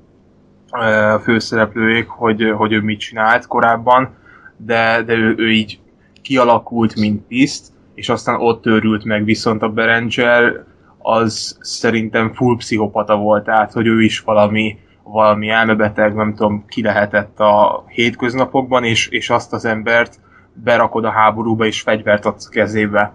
a 0.70 1.20
főszereplőik, 1.20 2.08
hogy, 2.08 2.54
hogy 2.58 2.72
ő 2.74 2.82
mit 2.82 3.00
csinált 3.00 3.48
korábban, 3.48 4.16
de, 4.58 5.04
de 5.06 5.14
ő, 5.14 5.36
ő 5.38 5.52
így 5.52 5.80
kialakult, 6.22 6.96
mint 6.96 7.28
tiszt, 7.28 7.72
és 7.94 8.10
aztán 8.10 8.36
ott 8.36 8.66
őrült 8.66 9.04
meg, 9.04 9.24
viszont 9.24 9.62
a 9.62 9.70
Berenger 9.70 10.64
az 10.98 11.58
szerintem 11.62 12.34
full 12.34 12.56
pszichopata 12.58 13.16
volt, 13.16 13.44
tehát 13.44 13.72
hogy 13.72 13.88
ő 13.88 14.02
is 14.02 14.20
valami, 14.20 14.78
valami 15.04 15.50
elmebeteg, 15.50 16.14
nem 16.14 16.34
tudom, 16.36 16.66
ki 16.68 16.82
lehetett 16.82 17.40
a 17.40 17.84
hétköznapokban, 17.88 18.84
és, 18.84 19.08
és 19.08 19.30
azt 19.30 19.54
az 19.54 19.66
embert 19.66 20.20
berakod 20.54 21.06
a 21.06 21.10
háborúba, 21.10 21.66
és 21.66 21.82
fegyvert 21.82 22.26
adsz 22.26 22.50
kezébe. 22.50 23.14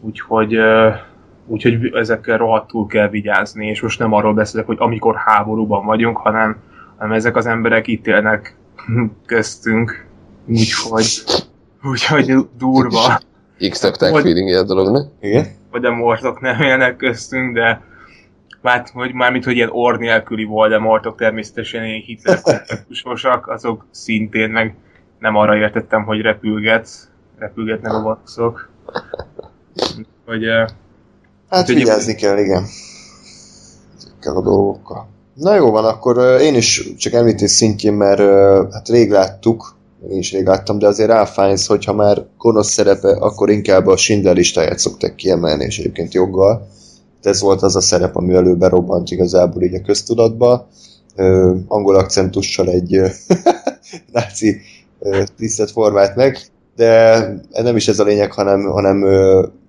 Úgyhogy, 0.00 0.58
úgyhogy 1.46 1.90
ezekkel 1.94 2.38
rohadtul 2.38 2.86
kell 2.86 3.08
vigyázni, 3.08 3.66
és 3.66 3.80
most 3.82 3.98
nem 3.98 4.12
arról 4.12 4.34
beszélek, 4.34 4.66
hogy 4.66 4.76
amikor 4.80 5.16
háborúban 5.16 5.84
vagyunk, 5.84 6.16
hanem, 6.16 6.56
hanem 6.96 7.12
ezek 7.12 7.36
az 7.36 7.46
emberek 7.46 7.86
itt 7.86 8.06
élnek 8.06 8.56
köztünk, 9.26 10.06
úgyhogy, 10.46 11.22
úgyhogy 11.82 12.34
durva 12.58 13.20
Hogy- 14.12 14.22
feeling 14.22 14.54
a 14.56 14.62
dolog, 14.62 14.90
ne? 14.90 15.28
Igen? 15.28 15.46
vagy 15.70 15.84
a 15.84 15.90
mortok 15.90 16.40
nem 16.40 16.60
élnek 16.60 16.96
köztünk, 16.96 17.54
de 17.54 17.80
már, 18.62 18.84
hogy, 18.92 19.12
mármint, 19.12 19.44
hogy 19.44 19.54
ilyen 19.56 19.70
orr 19.72 19.98
nélküli 19.98 20.44
Voldemortok 20.44 21.16
természetesen 21.16 21.84
ilyen 21.84 22.00
Hitler 22.00 22.40
kompletusosak, 22.40 23.48
azok 23.48 23.86
szintén 23.90 24.50
meg 24.50 24.74
nem 25.18 25.36
arra 25.36 25.56
értettem, 25.56 26.04
hogy 26.04 26.20
repülget, 26.20 26.88
repülgetnek 27.38 27.92
a 27.92 28.02
vaxok. 28.02 28.70
Hogy 30.26 30.44
Hát 31.48 31.60
Úgyhogy- 31.60 31.76
vigyázni 31.76 32.14
kell, 32.14 32.38
igen. 32.38 32.64
Ezekkel 33.96 34.36
a 34.36 34.42
dolgokkal. 34.42 35.08
Na 35.34 35.54
jó 35.54 35.70
van, 35.70 35.84
akkor 35.84 36.40
én 36.40 36.54
is 36.54 36.94
csak 36.96 37.12
említés 37.12 37.50
szintjén, 37.50 37.92
mert 37.92 38.20
hát 38.72 38.88
rég 38.88 39.10
láttuk, 39.10 39.74
én 40.10 40.18
is 40.18 40.32
rég 40.32 40.46
láttam, 40.46 40.78
de 40.78 40.86
azért 40.86 41.10
Ralph 41.10 41.30
Fiennes, 41.32 41.66
hogyha 41.66 41.92
már 41.92 42.26
gonosz 42.38 42.70
szerepe, 42.70 43.16
akkor 43.16 43.50
inkább 43.50 43.86
a 43.86 43.96
Schindler 43.96 44.34
listáját 44.34 44.78
szokták 44.78 45.14
kiemelni, 45.14 45.64
és 45.64 45.78
egyébként 45.78 46.14
joggal. 46.14 46.68
Ez 47.22 47.40
volt 47.40 47.62
az 47.62 47.76
a 47.76 47.80
szerep, 47.80 48.16
ami 48.16 48.34
elő 48.34 48.56
berobbant 48.56 49.10
igazából 49.10 49.62
így 49.62 49.74
a 49.74 49.82
köztudatba. 49.82 50.68
Ö, 51.16 51.56
angol 51.68 51.96
akcentussal 51.96 52.68
egy 52.68 53.00
náci 54.12 54.60
tisztet 55.36 55.70
formált 55.70 56.16
meg, 56.16 56.38
de 56.76 57.18
nem 57.50 57.76
is 57.76 57.88
ez 57.88 57.98
a 57.98 58.04
lényeg, 58.04 58.32
hanem, 58.32 58.64
hanem 58.64 59.04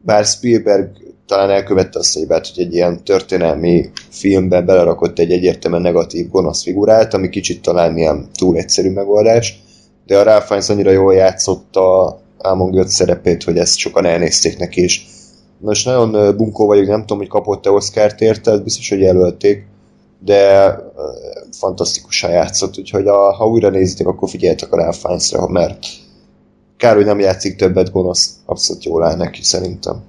bár 0.01 0.25
Spielberg 0.25 1.03
talán 1.25 1.49
elkövette 1.49 1.99
a 1.99 2.03
hibát, 2.13 2.47
hogy 2.47 2.63
egy 2.63 2.73
ilyen 2.73 3.03
történelmi 3.03 3.89
filmbe 4.09 4.61
belerakott 4.61 5.19
egy 5.19 5.31
egyértelműen 5.31 5.81
negatív 5.81 6.29
gonosz 6.29 6.63
figurát, 6.63 7.13
ami 7.13 7.29
kicsit 7.29 7.61
talán 7.61 7.97
ilyen 7.97 8.27
túl 8.33 8.57
egyszerű 8.57 8.89
megoldás, 8.89 9.63
de 10.05 10.17
a 10.17 10.23
Ralph 10.23 10.45
Fiennes 10.45 10.69
annyira 10.69 10.91
jól 10.91 11.13
játszotta 11.13 12.19
Amon 12.37 12.71
Götz 12.71 12.93
szerepét, 12.93 13.43
hogy 13.43 13.57
ezt 13.57 13.77
sokan 13.77 14.05
elnézték 14.05 14.57
neki 14.57 14.83
is. 14.83 15.07
Most 15.63 15.85
nagyon 15.85 16.37
bunkó 16.37 16.65
vagyok, 16.65 16.87
nem 16.87 16.99
tudom, 16.99 17.17
hogy 17.17 17.27
kapott-e 17.27 17.69
Oscar-t 17.69 18.21
érte, 18.21 18.57
biztos, 18.57 18.89
hogy 18.89 18.99
jelölték, 18.99 19.65
de 20.19 20.75
fantasztikusan 21.51 22.31
játszott, 22.31 22.77
úgyhogy 22.77 23.07
a, 23.07 23.33
ha 23.33 23.47
újra 23.47 23.69
nézitek, 23.69 24.07
akkor 24.07 24.29
figyeljetek 24.29 24.71
a 24.71 24.75
Ralph 24.75 24.97
Fiennes-re, 24.97 25.47
mert 25.47 25.85
kár, 26.77 26.95
hogy 26.95 27.05
nem 27.05 27.19
játszik 27.19 27.55
többet 27.55 27.91
gonosz, 27.91 28.35
abszolút 28.45 28.83
jól 28.83 29.03
áll 29.03 29.15
neki 29.15 29.43
szerintem. 29.43 30.03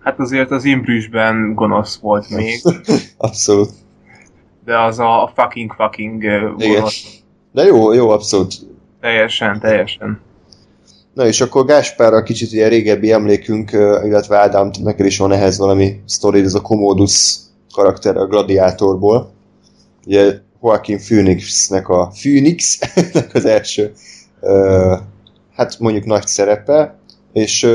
Hát 0.00 0.18
azért 0.18 0.50
az 0.50 0.64
Imbrüsben 0.64 1.54
gonosz 1.54 1.96
volt 1.96 2.28
még, 2.36 2.62
Abszolút. 3.16 3.70
de 4.64 4.80
az 4.80 4.98
a, 4.98 5.32
fucking 5.34 5.72
fucking 5.72 6.22
ö, 6.22 6.50
Igen. 6.58 6.74
gonosz. 6.74 7.20
De 7.52 7.62
jó, 7.62 7.92
jó, 7.92 8.10
abszolút. 8.10 8.54
Teljesen, 9.00 9.60
teljesen. 9.60 10.20
Na 11.18 11.26
és 11.26 11.40
akkor 11.40 11.64
Gáspárra 11.64 12.22
kicsit 12.22 12.52
ilyen 12.52 12.68
régebbi 12.68 13.12
emlékünk, 13.12 13.70
illetve 14.04 14.36
Ádám, 14.36 14.70
neked 14.82 15.06
is 15.06 15.18
van 15.18 15.32
ehhez 15.32 15.58
valami 15.58 16.00
sztori, 16.06 16.40
ez 16.40 16.54
a 16.54 16.60
Commodus 16.60 17.36
karakter 17.72 18.16
a 18.16 18.26
Gladiátorból. 18.26 19.30
Ugye 20.06 20.34
Joaquin 20.62 20.98
Phoenixnek 20.98 21.88
a 21.88 22.12
Phoenixnek 22.20 23.30
az 23.34 23.44
első 23.44 23.92
hát 25.54 25.78
mondjuk 25.78 26.04
nagy 26.04 26.26
szerepe, 26.26 26.98
és 27.32 27.68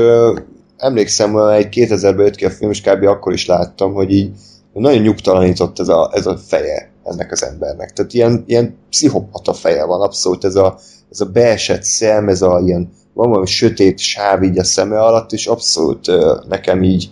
emlékszem, 0.76 1.32
hogy 1.32 1.52
egy 1.52 1.68
2000-ben 1.70 2.24
jött 2.24 2.36
ki 2.36 2.44
a 2.44 2.50
film, 2.50 2.70
és 2.70 2.80
kb. 2.80 3.06
akkor 3.06 3.32
is 3.32 3.46
láttam, 3.46 3.92
hogy 3.92 4.12
így 4.12 4.30
nagyon 4.72 5.02
nyugtalanított 5.02 5.78
ez 5.78 5.88
a, 5.88 6.10
ez 6.14 6.26
a 6.26 6.36
feje 6.36 6.90
ennek 7.02 7.32
az 7.32 7.44
embernek. 7.44 7.92
Tehát 7.92 8.12
ilyen, 8.12 8.44
ilyen 8.46 8.76
pszichopata 8.90 9.52
feje 9.52 9.84
van, 9.84 10.00
abszolút 10.00 10.44
ez 10.44 10.54
a, 10.54 10.78
ez 11.10 11.20
a 11.20 11.26
beesett 11.26 11.82
szem, 11.82 12.28
ez 12.28 12.42
a 12.42 12.62
ilyen, 12.64 12.90
van 13.14 13.28
valami 13.28 13.46
sötét 13.46 13.98
sáv 13.98 14.42
így 14.42 14.58
a 14.58 14.64
szeme 14.64 15.00
alatt, 15.00 15.32
és 15.32 15.46
abszolút 15.46 16.10
nekem 16.48 16.82
így, 16.82 17.10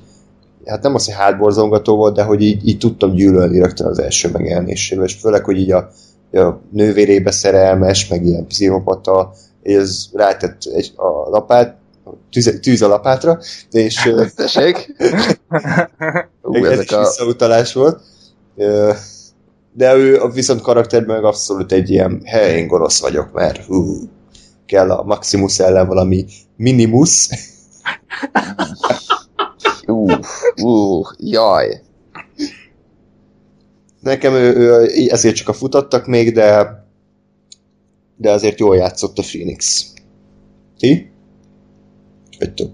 hát 0.64 0.82
nem 0.82 0.94
az, 0.94 1.04
hogy 1.04 1.14
hátborzongató 1.14 1.96
volt, 1.96 2.14
de 2.14 2.22
hogy 2.22 2.42
így, 2.42 2.68
így 2.68 2.78
tudtam 2.78 3.14
gyűlölni 3.14 3.58
rögtön 3.58 3.86
az 3.86 3.98
első 3.98 4.30
megjelenésével, 4.32 5.04
és 5.04 5.14
főleg, 5.14 5.44
hogy 5.44 5.56
így 5.56 5.72
a, 5.72 5.90
a 6.32 6.60
nővérébe 6.70 7.30
szerelmes, 7.30 8.08
meg 8.08 8.24
ilyen 8.24 8.46
pszichopata, 8.46 9.32
és 9.62 9.74
ez 9.74 10.08
rátett 10.12 10.62
egy, 10.74 10.92
a 10.96 11.30
lapát, 11.30 11.76
tűz, 12.30 12.58
tűz 12.62 12.82
a 12.82 12.88
lapátra, 12.88 13.38
és 13.70 14.06
ö, 14.06 14.24
Tessék? 14.36 14.94
Ú, 16.42 16.64
ez 16.64 16.80
is 16.80 16.90
a... 16.90 16.98
visszautalás 16.98 17.72
volt. 17.72 18.00
De 19.74 19.94
ő 19.94 20.20
a 20.20 20.28
viszont 20.28 20.60
karakterben 20.60 21.16
meg 21.16 21.24
abszolút 21.24 21.72
egy 21.72 21.90
ilyen, 21.90 22.22
hely, 22.24 22.56
én 22.56 22.66
gonosz 22.66 23.00
vagyok, 23.00 23.32
mert 23.32 23.64
hú, 23.64 23.96
kell 24.66 24.90
a 24.90 25.02
Maximus 25.02 25.58
ellen 25.58 25.86
valami 25.86 26.24
minimus. 26.56 27.28
Ú, 29.86 30.06
ú, 30.62 31.02
jaj. 31.18 31.82
Nekem 34.00 34.32
ő, 34.32 34.54
ő, 34.56 34.88
ezért 35.08 35.34
csak 35.34 35.48
a 35.48 35.52
futottak 35.52 36.06
még, 36.06 36.32
de 36.32 36.80
de 38.22 38.30
azért 38.30 38.58
jól 38.58 38.76
játszott 38.76 39.18
a 39.18 39.22
Phoenix. 39.22 39.92
Ti? 40.78 41.12
Vagytok. 42.38 42.70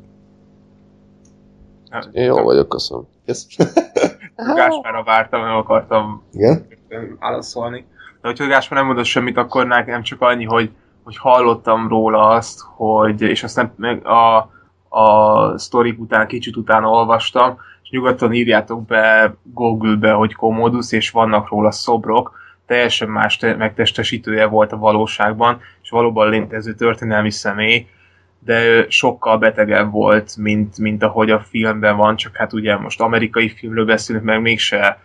Én 2.12 2.24
jól 2.24 2.42
vagyok, 2.42 2.68
köszönöm. 2.68 3.06
Yes. 3.24 3.46
Gáspárra 4.54 5.02
vártam, 5.04 5.40
nem 5.40 5.56
akartam 5.56 6.22
Igen? 6.32 6.66
válaszolni. 7.18 7.86
De 8.20 8.28
hogyha 8.28 8.46
Gáspár 8.46 8.78
nem 8.78 8.86
mondott 8.86 9.04
semmit, 9.04 9.36
akkor 9.36 9.66
nekem 9.66 10.02
csak 10.02 10.20
annyi, 10.20 10.44
hogy, 10.44 10.70
hogy 11.08 11.16
hallottam 11.16 11.88
róla 11.88 12.28
azt, 12.28 12.60
hogy, 12.76 13.22
és 13.22 13.42
azt 13.42 13.56
nem, 13.56 13.72
meg 13.76 14.06
a, 14.06 14.36
a 14.88 15.58
sztorik 15.58 16.00
után, 16.00 16.26
kicsit 16.26 16.56
utána 16.56 16.88
olvastam, 16.88 17.58
és 17.82 17.90
nyugodtan 17.90 18.32
írjátok 18.32 18.86
be 18.86 19.34
Google-be, 19.42 20.12
hogy 20.12 20.34
Commodus, 20.34 20.92
és 20.92 21.10
vannak 21.10 21.48
róla 21.48 21.70
szobrok, 21.70 22.38
teljesen 22.66 23.08
más 23.08 23.36
te- 23.36 23.56
megtestesítője 23.56 24.46
volt 24.46 24.72
a 24.72 24.76
valóságban, 24.76 25.60
és 25.82 25.90
valóban 25.90 26.28
létező 26.28 26.74
történelmi 26.74 27.30
személy, 27.30 27.86
de 28.38 28.86
sokkal 28.88 29.38
betegebb 29.38 29.90
volt, 29.92 30.36
mint, 30.36 30.78
mint 30.78 31.02
ahogy 31.02 31.30
a 31.30 31.40
filmben 31.40 31.96
van, 31.96 32.16
csak 32.16 32.36
hát 32.36 32.52
ugye 32.52 32.76
most 32.76 33.00
amerikai 33.00 33.48
filmről 33.48 33.84
beszélünk, 33.84 34.24
meg 34.24 34.40
mégse 34.40 35.00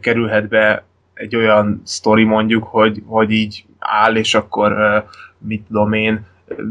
kerülhet 0.00 0.48
be 0.48 0.84
egy 1.14 1.36
olyan 1.36 1.82
sztori 1.84 2.24
mondjuk, 2.24 2.64
hogy, 2.64 3.02
hogy 3.06 3.30
így 3.30 3.64
áll, 3.78 4.16
és 4.16 4.34
akkor 4.34 5.04
mit 5.44 5.62
tudom 5.66 5.92
én, 5.92 6.24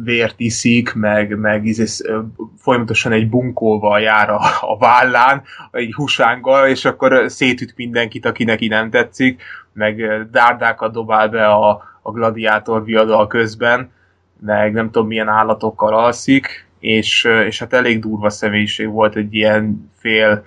vért 0.03 0.39
iszik, 0.39 0.93
meg, 0.93 1.37
meg 1.37 1.65
ö, 2.03 2.19
folyamatosan 2.57 3.11
egy 3.11 3.29
bunkóval 3.29 3.99
jár 3.99 4.29
a, 4.29 4.39
a 4.61 4.77
vállán, 4.77 5.41
egy 5.71 5.93
husánggal, 5.93 6.67
és 6.67 6.85
akkor 6.85 7.23
szétüt 7.27 7.73
mindenkit, 7.75 8.25
aki 8.25 8.43
neki 8.43 8.67
nem 8.67 8.89
tetszik, 8.89 9.41
meg 9.73 10.27
dárdákat 10.31 10.91
dobál 10.91 11.29
be 11.29 11.47
a, 11.47 11.83
a 12.01 12.11
gladiátor 12.11 12.85
viadal 12.85 13.27
közben, 13.27 13.91
meg 14.39 14.73
nem 14.73 14.91
tudom 14.91 15.07
milyen 15.07 15.27
állatokkal 15.27 15.93
alszik, 15.93 16.67
és, 16.79 17.23
és 17.45 17.59
hát 17.59 17.73
elég 17.73 17.99
durva 17.99 18.29
személyiség 18.29 18.87
volt 18.87 19.15
egy 19.15 19.33
ilyen 19.33 19.91
fél 19.97 20.45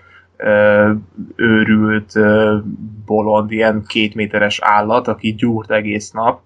őrült, 1.37 2.13
bolond, 3.07 3.53
ilyen 3.53 3.85
kétméteres 3.87 4.61
állat, 4.63 5.09
aki 5.09 5.35
gyúrt 5.35 5.71
egész 5.71 6.11
nap, 6.11 6.41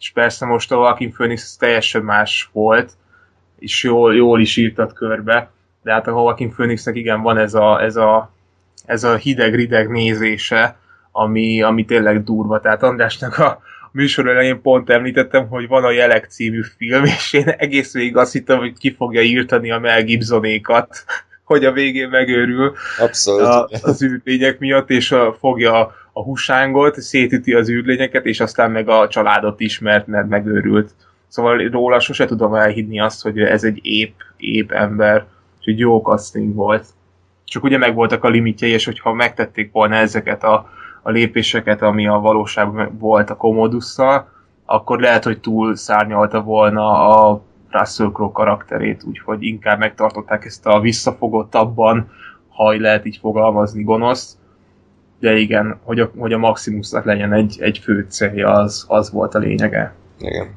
és 0.00 0.10
persze 0.10 0.46
most 0.46 0.72
a 0.72 0.74
Joaquin 0.74 1.12
Phoenix 1.12 1.56
teljesen 1.56 2.02
más 2.02 2.48
volt, 2.52 2.92
és 3.58 3.82
jól, 3.82 4.14
jól 4.14 4.40
is 4.40 4.56
írtat 4.56 4.92
körbe, 4.92 5.50
de 5.82 5.92
hát 5.92 6.06
a 6.06 6.10
Joaquin 6.10 6.50
Phoenixnek 6.50 6.96
igen 6.96 7.22
van 7.22 7.38
ez 7.38 7.54
a, 7.54 7.82
ez 7.82 7.96
a, 7.96 8.32
ez 8.84 9.04
a 9.04 9.16
hideg-rideg 9.16 9.88
nézése, 9.88 10.76
ami, 11.12 11.62
ami 11.62 11.84
tényleg 11.84 12.24
durva. 12.24 12.60
Tehát 12.60 12.82
Andrásnak 12.82 13.38
a 13.38 13.60
műsor 13.92 14.28
elején 14.28 14.60
pont 14.62 14.90
említettem, 14.90 15.48
hogy 15.48 15.68
van 15.68 15.84
a 15.84 15.90
Jelek 15.90 16.26
című 16.26 16.62
film, 16.76 17.04
és 17.04 17.32
én 17.32 17.48
egész 17.48 17.92
végig 17.92 18.16
azt 18.16 18.32
hittem, 18.32 18.58
hogy 18.58 18.78
ki 18.78 18.94
fogja 18.94 19.22
írtani 19.22 19.70
a 19.70 19.78
Mel 19.78 20.04
Gibsonékat, 20.04 21.04
hogy 21.50 21.64
a 21.64 21.72
végén 21.72 22.08
megőrül 22.08 22.74
Abszolút. 22.98 23.46
a, 23.46 23.68
az 23.82 24.02
űrlények 24.02 24.58
miatt, 24.58 24.90
és 24.90 25.12
a, 25.12 25.36
fogja 25.38 25.94
a 26.12 26.22
husángot, 26.22 27.00
szétüti 27.00 27.52
az 27.52 27.70
űrlényeket, 27.70 28.24
és 28.24 28.40
aztán 28.40 28.70
meg 28.70 28.88
a 28.88 29.08
családot 29.08 29.60
is, 29.60 29.78
mert, 29.78 30.06
megőrült. 30.06 30.94
Szóval 31.28 31.58
róla 31.58 32.00
sose 32.00 32.24
tudom 32.24 32.54
elhinni 32.54 33.00
azt, 33.00 33.22
hogy 33.22 33.38
ez 33.38 33.64
egy 33.64 33.78
ép, 33.82 34.14
ép 34.36 34.72
ember, 34.72 35.26
egy 35.64 35.78
jó 35.78 36.00
casting 36.00 36.54
volt. 36.54 36.86
Csak 37.44 37.62
ugye 37.62 37.78
megvoltak 37.78 38.24
a 38.24 38.28
limitjei, 38.28 38.70
és 38.70 38.84
hogyha 38.84 39.12
megtették 39.12 39.72
volna 39.72 39.94
ezeket 39.94 40.44
a, 40.44 40.68
a 41.02 41.10
lépéseket, 41.10 41.82
ami 41.82 42.06
a 42.06 42.18
valóságban 42.18 42.96
volt 42.98 43.30
a 43.30 43.36
Commodusszal, 43.36 44.28
akkor 44.64 45.00
lehet, 45.00 45.24
hogy 45.24 45.40
túl 45.40 45.76
szárnyalta 45.76 46.42
volna 46.42 47.08
a 47.08 47.42
Russell 47.70 48.10
Crowe 48.12 48.32
karakterét, 48.32 49.02
úgyhogy 49.04 49.42
inkább 49.42 49.78
megtartották 49.78 50.44
ezt 50.44 50.66
a 50.66 50.80
visszafogottabban, 50.80 52.10
ha 52.48 52.72
lehet 52.72 53.06
így 53.06 53.16
fogalmazni, 53.16 53.82
gonoszt. 53.82 54.38
De 55.20 55.36
igen, 55.36 55.80
hogy 55.84 56.00
a, 56.00 56.10
hogy 56.18 56.32
a 56.32 56.38
Maximusnak 56.38 57.04
legyen 57.04 57.32
egy, 57.32 57.56
egy 57.60 57.78
fő 57.78 58.06
célja, 58.08 58.52
az, 58.52 58.84
az 58.88 59.10
volt 59.10 59.34
a 59.34 59.38
lényege. 59.38 59.94
Igen. 60.18 60.48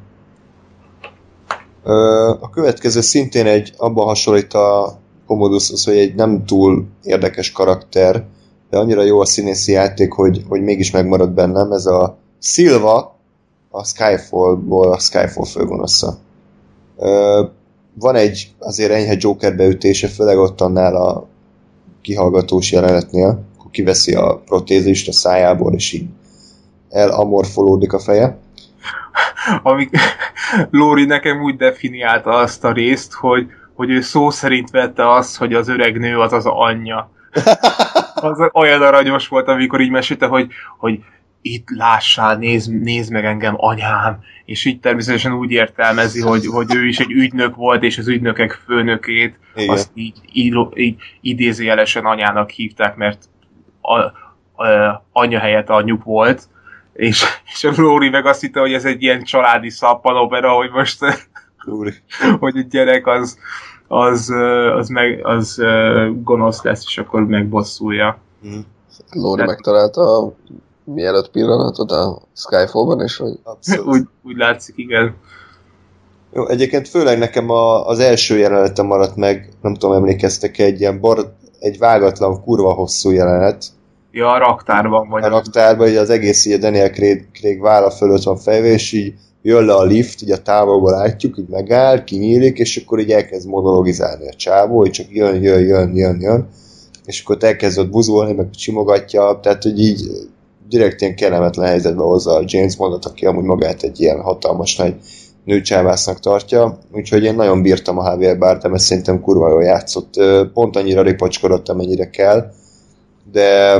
A 2.39 2.49
következő 2.49 3.02
szintén 3.02 3.45
egy, 3.45 3.73
abban 3.78 4.06
hasonlít 4.06 4.54
a 4.54 4.97
Commodushoz, 5.26 5.86
hogy 5.86 5.97
egy 5.97 6.15
nem 6.15 6.45
túl 6.45 6.86
érdekes 7.04 7.52
karakter, 7.52 8.23
de 8.69 8.78
annyira 8.78 9.04
jó 9.04 9.19
a 9.19 9.26
színészi 9.26 9.71
játék, 9.71 10.12
hogy, 10.12 10.43
hogy 10.47 10.62
mégis 10.62 10.91
megmarad 10.91 11.30
bennem. 11.30 11.71
Ez 11.71 11.86
a 11.86 12.17
Silva, 12.39 13.19
a 13.69 13.84
Skyfall-ból 13.84 14.91
a 14.91 14.99
Skyfall 14.99 15.45
főgonosza. 15.45 16.17
Van 17.93 18.15
egy 18.15 18.52
azért 18.60 18.91
enyhe 18.91 19.15
Joker 19.17 19.56
beütése, 19.56 20.08
főleg 20.08 20.38
ott 20.38 20.62
annál 20.62 20.95
a 20.95 21.28
kihallgatós 22.02 22.71
jelenetnél, 22.71 23.43
kiveszi 23.74 24.14
a 24.14 24.42
protézist 24.46 25.08
a 25.08 25.12
szájából, 25.12 25.74
és 25.74 25.94
így 25.94 26.06
elamorfolódik 26.90 27.94
a 27.94 28.00
feje. 28.00 28.38
Amíg 29.64 29.90
Lóri 30.72 31.06
nekem 31.06 31.42
úgy 31.44 31.56
definiálta 31.56 32.30
azt 32.30 32.64
a 32.64 32.72
részt, 32.72 33.14
hogy, 33.14 33.48
hogy 33.74 33.90
ő 33.90 34.02
szó 34.02 34.30
szerint 34.30 34.70
vette 34.70 35.12
azt, 35.12 35.38
hogy 35.38 35.54
az 35.54 35.68
öreg 35.68 35.98
nő 35.98 36.20
az 36.20 36.34
az 36.34 36.46
anyja. 36.46 37.12
Az 38.16 38.50
olyan 38.54 38.82
aranyos 38.82 39.28
volt, 39.28 39.48
amikor 39.48 39.82
így 39.82 39.90
mesélte, 39.90 40.26
hogy, 40.26 40.48
hogy 40.78 41.00
itt 41.42 41.68
lássál, 41.70 42.38
nézd, 42.38 42.82
nézd 42.82 43.12
meg 43.12 43.26
engem, 43.26 43.54
anyám, 43.58 44.20
és 44.46 44.66
így 44.66 44.80
természetesen 44.80 45.34
úgy 45.34 45.52
értelmezi, 45.52 46.22
hogy, 46.22 46.46
hogy 46.46 46.76
ő 46.76 46.88
is 46.88 47.00
egy 47.00 47.12
ügynök 47.12 47.56
volt, 47.56 47.84
és 47.84 47.98
az 47.98 48.08
ügynökek 48.08 48.52
főnökét 48.66 49.40
Igen. 49.56 49.70
azt 49.70 49.92
így, 49.94 50.18
így, 50.34 50.56
így 50.74 50.96
idézőjelesen 51.22 52.06
anyának 52.06 52.50
hívták, 52.50 52.96
mert 52.96 53.24
a, 53.84 53.98
a, 54.63 55.04
anya 55.12 55.39
helyett 55.39 55.69
anyjuk 55.69 56.04
volt, 56.04 56.48
és, 56.93 57.24
és 57.54 57.63
a 57.63 57.72
Lóri 57.76 58.10
meg 58.10 58.26
azt 58.26 58.41
hitte, 58.41 58.60
hogy 58.60 58.74
ez 58.74 58.86
egy 58.86 59.02
ilyen 59.02 59.24
családi 59.24 59.69
szappanopera, 59.69 60.52
hogy 60.52 60.69
most 60.69 61.00
hogy 62.39 62.58
egy 62.58 62.67
gyerek 62.67 63.08
az, 63.08 63.38
az, 63.88 64.30
az, 64.76 64.89
meg, 64.89 65.26
az 65.26 65.62
gonosz 66.24 66.63
lesz, 66.63 66.84
és 66.86 66.98
akkor 66.98 67.26
megbosszulja. 67.26 68.17
Mhm. 68.41 68.60
Lóri 69.12 69.36
Tehát- 69.36 69.56
megtalálta 69.56 70.17
a 70.17 70.34
mielőtt 70.84 71.30
pillanatot 71.32 71.91
a 71.91 72.22
Skyfall-ban 72.36 73.04
is, 73.04 73.17
hogy 73.17 73.39
Abszolút. 73.43 73.88
úgy, 73.88 74.08
úgy 74.24 74.38
látszik, 74.38 74.78
igen. 74.78 75.15
Jó, 76.34 76.48
egyébként 76.48 76.88
főleg 76.88 77.17
nekem 77.17 77.50
a, 77.50 77.88
az 77.88 78.00
első 78.00 78.38
jelenete 78.38 78.82
maradt 78.82 79.15
meg, 79.15 79.50
nem 79.62 79.74
tudom, 79.74 79.96
emlékeztek 79.96 80.58
egy 80.58 80.80
ilyen 80.80 81.00
bar, 81.00 81.34
egy 81.63 81.78
vágatlan, 81.78 82.43
kurva 82.43 82.73
hosszú 82.73 83.12
jelenet 83.12 83.65
Ja, 84.12 84.32
a 84.32 84.38
raktárban 84.38 85.10
vagy. 85.10 85.23
a 85.23 85.28
raktárban, 85.28 85.88
így 85.88 85.95
az 85.95 86.10
egész 86.10 86.45
így 86.45 86.54
a 86.54 86.58
Daniel 86.58 86.89
Craig, 86.89 87.28
Craig 87.34 87.62
válla 87.62 87.91
fölött 87.91 88.23
van 88.23 88.38
fejve, 88.38 88.67
és 88.67 88.91
így 88.91 89.13
jön 89.41 89.65
le 89.65 89.73
a 89.73 89.84
lift, 89.84 90.21
így 90.21 90.32
a 90.32 90.41
távolból 90.41 90.91
látjuk, 90.91 91.38
így 91.38 91.47
megáll, 91.49 92.04
kinyílik, 92.04 92.58
és 92.58 92.78
akkor 92.78 92.99
így 92.99 93.12
elkezd 93.12 93.47
monologizálni 93.47 94.28
a 94.28 94.34
csávó, 94.34 94.78
hogy 94.78 94.91
csak 94.91 95.06
jön, 95.10 95.43
jön, 95.43 95.60
jön, 95.60 95.95
jön, 95.95 96.21
jön, 96.21 96.47
és 97.06 97.21
akkor 97.21 97.38
elkezd 97.39 97.80
ott 97.80 97.89
buzulni, 97.89 98.34
meg 98.34 98.49
csimogatja, 98.49 99.39
tehát 99.41 99.63
hogy 99.63 99.80
így 99.80 100.10
direkt 100.69 101.02
ilyen 101.02 101.15
kellemetlen 101.15 101.67
helyzetbe 101.67 102.04
hozza 102.04 102.36
a 102.36 102.43
James 102.45 102.76
Bondot, 102.76 103.06
aki 103.06 103.26
amúgy 103.26 103.43
magát 103.43 103.84
egy 103.84 104.02
ilyen 104.02 104.21
hatalmas 104.21 104.76
nagy 104.76 104.95
nőcsávásznak 105.44 106.20
tartja, 106.20 106.78
úgyhogy 106.92 107.24
én 107.24 107.36
nagyon 107.36 107.62
bírtam 107.62 108.00
a 108.00 108.12
Javier 108.12 108.38
Bardem, 108.38 108.74
ezt 108.74 108.86
szerintem 108.86 109.22
kurva 109.22 109.50
jól 109.50 109.64
játszott, 109.64 110.14
pont 110.54 110.76
annyira 110.76 111.02
ripacskodott, 111.02 111.70
amennyire 111.70 112.10
kell, 112.10 112.52
de, 113.32 113.78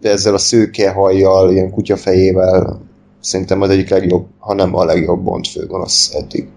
de 0.00 0.10
ezzel 0.10 0.34
a 0.34 0.38
szőke 0.38 0.90
hajjal, 0.90 1.52
ilyen 1.52 1.70
kutyafejével 1.70 2.80
szerintem 3.20 3.60
az 3.60 3.70
egyik 3.70 3.88
legjobb, 3.88 4.26
ha 4.38 4.54
nem 4.54 4.76
a 4.76 4.84
legjobb 4.84 5.22
Bond 5.22 5.46
főgonosz 5.46 6.14
eddig. 6.14 6.48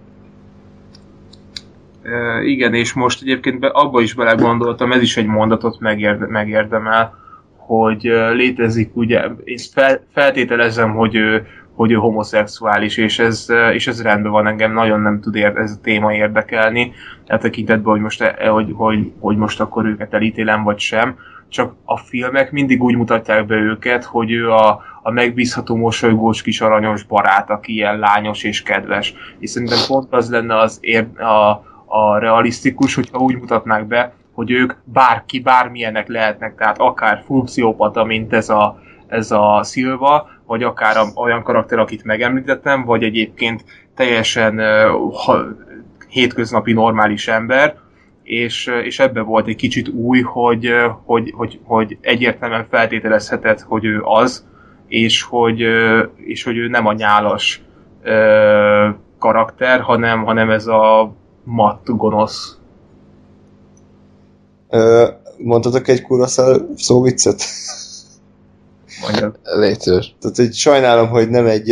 E, 2.03 2.43
igen, 2.43 2.73
és 2.73 2.93
most 2.93 3.21
egyébként 3.21 3.59
be, 3.59 3.67
abba 3.67 4.01
is 4.01 4.13
belegondoltam, 4.13 4.91
ez 4.91 5.01
is 5.01 5.17
egy 5.17 5.25
mondatot 5.25 5.79
megérde, 5.79 6.27
megérdemel, 6.27 7.13
hogy 7.57 8.01
létezik 8.33 8.95
ugye, 8.95 9.21
én 9.43 9.57
fel, 9.73 10.03
feltételezem, 10.13 10.95
hogy 10.95 11.15
ő, 11.15 11.45
hogy 11.77 11.91
ő 11.91 11.95
homoszexuális, 11.95 12.97
és 12.97 13.19
ez, 13.19 13.47
és 13.73 13.87
ez 13.87 14.01
rendben 14.01 14.31
van, 14.31 14.47
engem 14.47 14.73
nagyon 14.73 14.99
nem 14.99 15.21
tud 15.21 15.35
ér, 15.35 15.57
ez 15.57 15.71
a 15.71 15.81
téma 15.81 16.13
érdekelni, 16.13 16.91
e 17.25 17.37
tekintetben, 17.37 17.91
hogy 17.91 18.01
most, 18.01 18.21
e, 18.21 18.47
hogy, 18.47 18.71
hogy, 18.75 19.11
hogy 19.19 19.37
most 19.37 19.59
akkor 19.59 19.85
őket 19.85 20.13
elítélem, 20.13 20.63
vagy 20.63 20.79
sem, 20.79 21.15
csak 21.49 21.75
a 21.85 21.97
filmek 21.97 22.51
mindig 22.51 22.83
úgy 22.83 22.95
mutatják 22.95 23.45
be 23.45 23.55
őket, 23.55 24.03
hogy 24.03 24.31
ő 24.31 24.51
a, 24.51 24.81
a 25.01 25.11
megbízható, 25.11 25.75
mosolygós, 25.75 26.41
kis 26.41 26.61
aranyos 26.61 27.03
barát, 27.03 27.49
aki 27.49 27.73
ilyen 27.73 27.99
lányos 27.99 28.43
és 28.43 28.63
kedves. 28.63 29.13
És 29.39 29.49
szerintem 29.49 29.79
pont 29.87 30.13
az 30.13 30.29
lenne 30.29 30.59
az 30.59 30.77
ér, 30.81 31.07
a, 31.19 31.49
a 31.85 32.17
realisztikus, 32.17 32.95
hogyha 32.95 33.17
úgy 33.17 33.35
mutatnák 33.35 33.87
be, 33.87 34.13
hogy 34.33 34.51
ők 34.51 34.73
bárki, 34.83 35.39
bármilyenek 35.39 36.07
lehetnek, 36.07 36.55
tehát 36.55 36.77
akár 36.77 37.23
pszichopata, 37.43 38.03
mint 38.03 38.33
ez 38.33 38.49
a, 38.49 38.79
ez 39.07 39.31
a 39.31 39.63
Silva, 39.63 40.29
vagy 40.47 40.63
akár 40.63 40.97
olyan 41.15 41.43
karakter, 41.43 41.79
akit 41.79 42.03
megemlítettem, 42.03 42.85
vagy 42.85 43.03
egyébként 43.03 43.63
teljesen 43.95 44.59
ha, 45.11 45.45
hétköznapi 46.07 46.73
normális 46.73 47.27
ember, 47.27 47.75
és, 48.23 48.71
és 48.83 48.99
ebbe 48.99 49.21
volt 49.21 49.47
egy 49.47 49.55
kicsit 49.55 49.87
új, 49.87 50.21
hogy, 50.21 50.71
hogy, 51.05 51.33
hogy, 51.35 51.59
hogy 51.63 51.97
egyértelműen 52.01 52.67
feltételezheted, 52.69 53.59
hogy 53.61 53.85
ő 53.85 54.01
az, 54.03 54.45
és 54.87 55.21
hogy, 55.21 55.65
és 56.15 56.43
hogy 56.43 56.57
ő 56.57 56.67
nem 56.67 56.85
a 56.85 56.93
nyálas 56.93 57.61
karakter, 59.19 59.79
hanem, 59.79 60.23
hanem 60.23 60.49
ez 60.49 60.67
a 60.67 61.13
matt 61.43 61.85
gonosz. 61.85 62.57
Ö, 64.69 65.07
mondhatok 65.37 65.87
egy 65.87 66.01
kurva 66.01 66.27
szó- 66.27 66.75
szóviccet? 66.75 67.43
Mondjad. 69.01 69.39
légy 69.43 69.79
szíves. 69.79 70.15
Tehát, 70.21 70.35
hogy 70.35 70.53
sajnálom, 70.53 71.07
hogy 71.09 71.29
nem 71.29 71.45
egy, 71.45 71.71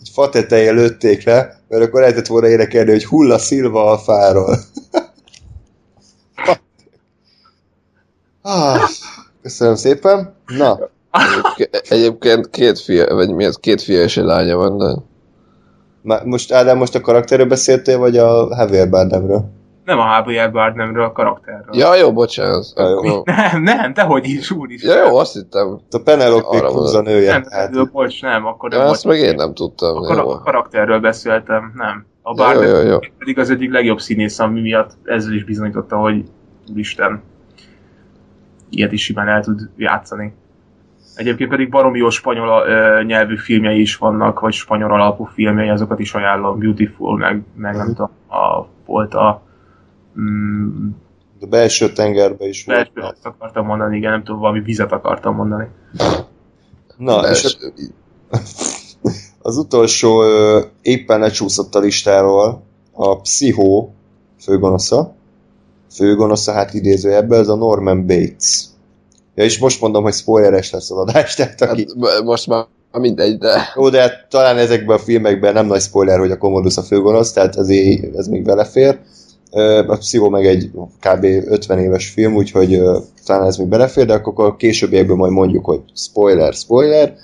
egy 0.00 0.10
fa 0.12 0.28
tetején 0.28 0.74
lőtték 0.74 1.24
le, 1.24 1.60
mert 1.68 1.82
akkor 1.82 2.00
lehetett 2.00 2.26
volna 2.26 2.48
énekelni, 2.48 2.90
hogy 2.90 3.04
hulla 3.04 3.38
szilva 3.38 3.90
a 3.90 3.98
fáról. 3.98 4.58
ah, 8.42 8.80
köszönöm 9.42 9.74
szépen. 9.74 10.34
Na, 10.46 10.78
Egyébként, 11.10 11.86
egyébként 11.88 12.50
két 12.50 12.78
fia, 12.78 13.14
vagy 13.14 13.34
mi 13.34 13.44
az, 13.44 13.56
két 13.56 13.82
fia 13.82 14.02
és 14.02 14.16
egy 14.16 14.24
lánya 14.24 14.56
van, 14.56 14.78
de 14.78 14.94
most 16.24 16.52
Ádám, 16.52 16.76
most 16.76 16.94
a 16.94 17.00
karakterről 17.00 17.46
beszéltél, 17.46 17.98
vagy 17.98 18.16
a 18.16 18.48
Javier 18.58 18.90
Bardemről? 18.90 19.50
Nem 19.88 19.98
a 19.98 20.14
Javier 20.16 20.52
Bardemről, 20.52 21.04
a 21.04 21.12
karakterről. 21.12 21.64
Ja, 21.76 21.94
jó, 21.94 22.12
bocsánat. 22.12 22.72
Ja, 22.76 22.88
jó. 22.88 22.96
Akkor... 22.96 23.22
Nem, 23.34 23.62
nem, 23.62 23.92
dehogy 23.92 24.24
is, 24.26 24.50
úr 24.50 24.70
is. 24.70 24.82
Ja, 24.82 25.04
jó, 25.04 25.16
azt 25.16 25.32
hittem. 25.32 25.78
A 25.90 25.98
Penelope 26.04 26.58
Cruz 26.58 26.94
a 26.94 27.00
nője. 27.00 27.32
Nem, 27.32 27.42
tehát- 27.42 27.70
nem, 27.70 27.88
bocs, 27.92 28.22
nem, 28.22 28.46
akkor 28.46 28.68
nem 28.70 28.78
Ja, 28.78 28.84
volt. 28.84 28.96
azt 28.96 29.04
meg 29.06 29.18
én 29.18 29.34
nem 29.34 29.54
tudtam. 29.54 29.96
A, 29.96 30.14
Jó. 30.14 30.30
a 30.30 30.38
karakterről 30.40 31.00
beszéltem, 31.00 31.72
nem. 31.76 32.06
A 32.22 32.28
Jó, 32.30 32.34
Bardem 32.34 32.68
jó, 32.84 32.90
jó. 32.90 32.98
pedig 33.18 33.38
az 33.38 33.50
egyik 33.50 33.72
legjobb 33.72 33.98
színész, 34.00 34.38
ami 34.38 34.60
miatt 34.60 34.90
ezzel 35.04 35.32
is 35.32 35.44
bizonyította, 35.44 35.96
hogy 35.96 36.24
úristen, 36.72 37.22
ilyet 38.70 38.92
is 38.92 39.02
simán 39.02 39.28
el 39.28 39.42
tud 39.42 39.60
játszani. 39.76 40.34
Egyébként 41.14 41.50
pedig 41.50 41.70
baromi 41.70 41.98
jó 41.98 42.08
spanyol 42.10 42.66
ö, 42.66 43.02
nyelvű 43.02 43.36
filmjei 43.36 43.80
is 43.80 43.96
vannak, 43.96 44.40
vagy 44.40 44.52
spanyol 44.52 44.92
alapú 44.92 45.24
filmjei, 45.24 45.68
azokat 45.68 45.98
is 45.98 46.14
ajánlom. 46.14 46.58
Beautiful, 46.58 47.16
meg, 47.18 47.42
meg 47.54 47.76
nem 47.76 47.86
tudom, 47.86 48.10
a, 48.28 48.66
volt 48.86 49.14
a 49.14 49.42
mm, 50.20 50.88
A 51.40 51.46
belső 51.46 51.92
tengerbe 51.92 52.46
is 52.48 52.64
volt. 52.64 52.92
belső, 52.94 53.08
azt 53.10 53.26
akartam 53.26 53.66
mondani, 53.66 53.96
igen, 53.96 54.10
nem 54.10 54.24
tudom, 54.24 54.40
valami 54.40 54.60
vizet 54.60 54.92
akartam 54.92 55.34
mondani. 55.34 55.66
Na, 56.96 57.30
és 57.30 57.42
ez- 57.44 57.56
az 59.42 59.56
utolsó 59.56 60.22
éppen 60.82 61.20
lecsúszott 61.20 61.74
a 61.74 61.78
listáról 61.78 62.62
a 62.92 63.20
Pszichó 63.20 63.92
főgonosza. 64.40 65.14
Főgonosza, 65.90 66.52
hát 66.52 66.74
idéző 66.74 67.14
ebbe, 67.14 67.36
ez 67.36 67.48
a 67.48 67.54
Norman 67.56 68.06
Bates. 68.06 68.64
Ja, 69.34 69.44
és 69.44 69.58
most 69.58 69.80
mondom, 69.80 70.02
hogy 70.02 70.14
spoileres 70.14 70.70
lesz 70.70 70.90
az 70.90 70.98
adás, 70.98 71.34
tehát 71.34 71.60
aki... 71.60 71.86
Hát, 72.00 72.22
most 72.22 72.46
már 72.46 72.64
mindegy, 72.92 73.38
de 73.38 73.72
Jó, 73.74 73.88
de 73.88 74.00
hát 74.00 74.26
talán 74.28 74.56
ezekben 74.56 74.96
a 74.96 75.00
filmekben 75.00 75.52
nem 75.52 75.66
nagy 75.66 75.80
spoiler, 75.80 76.18
hogy 76.18 76.30
a 76.30 76.38
Commodus 76.38 76.76
a 76.76 76.82
főgonosz, 76.82 77.32
tehát 77.32 77.56
ezért 77.56 78.16
ez 78.16 78.26
még 78.26 78.44
belefér. 78.44 78.98
A 79.86 79.96
Pszichó 79.96 80.28
meg 80.28 80.46
egy 80.46 80.70
kb. 81.00 81.24
50 81.24 81.78
éves 81.78 82.08
film, 82.08 82.34
úgyhogy 82.34 82.80
talán 83.24 83.46
ez 83.46 83.56
még 83.56 83.66
belefér, 83.66 84.06
de 84.06 84.14
akkor 84.14 84.44
a 84.44 84.56
későbbiekben 84.56 85.16
majd 85.16 85.32
mondjuk, 85.32 85.64
hogy 85.64 85.80
spoiler, 85.94 86.52
spoiler. 86.52 87.14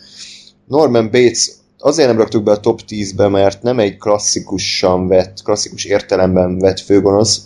Norman 0.68 1.10
Bates 1.10 1.50
azért 1.78 2.08
nem 2.08 2.18
raktuk 2.18 2.42
be 2.42 2.50
a 2.50 2.60
top 2.60 2.80
10-be, 2.88 3.28
mert 3.28 3.62
nem 3.62 3.78
egy 3.78 3.96
klasszikusan 3.96 5.08
vett, 5.08 5.42
klasszikus 5.42 5.84
értelemben 5.84 6.58
vett 6.58 6.80
főgonosz, 6.80 7.42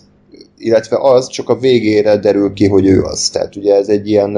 illetve 0.57 0.97
az 1.01 1.29
csak 1.29 1.49
a 1.49 1.59
végére 1.59 2.17
derül 2.17 2.53
ki, 2.53 2.67
hogy 2.67 2.87
ő 2.87 3.03
az. 3.03 3.31
Tehát 3.31 3.57
ugye 3.57 3.75
ez 3.75 3.89
egy 3.89 4.09
ilyen 4.09 4.31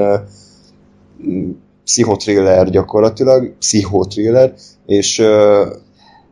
m, 1.17 1.49
pszichotriller 1.83 2.69
gyakorlatilag, 2.69 3.53
pszichotriller, 3.59 4.53
és 4.85 5.19
uh, 5.19 5.67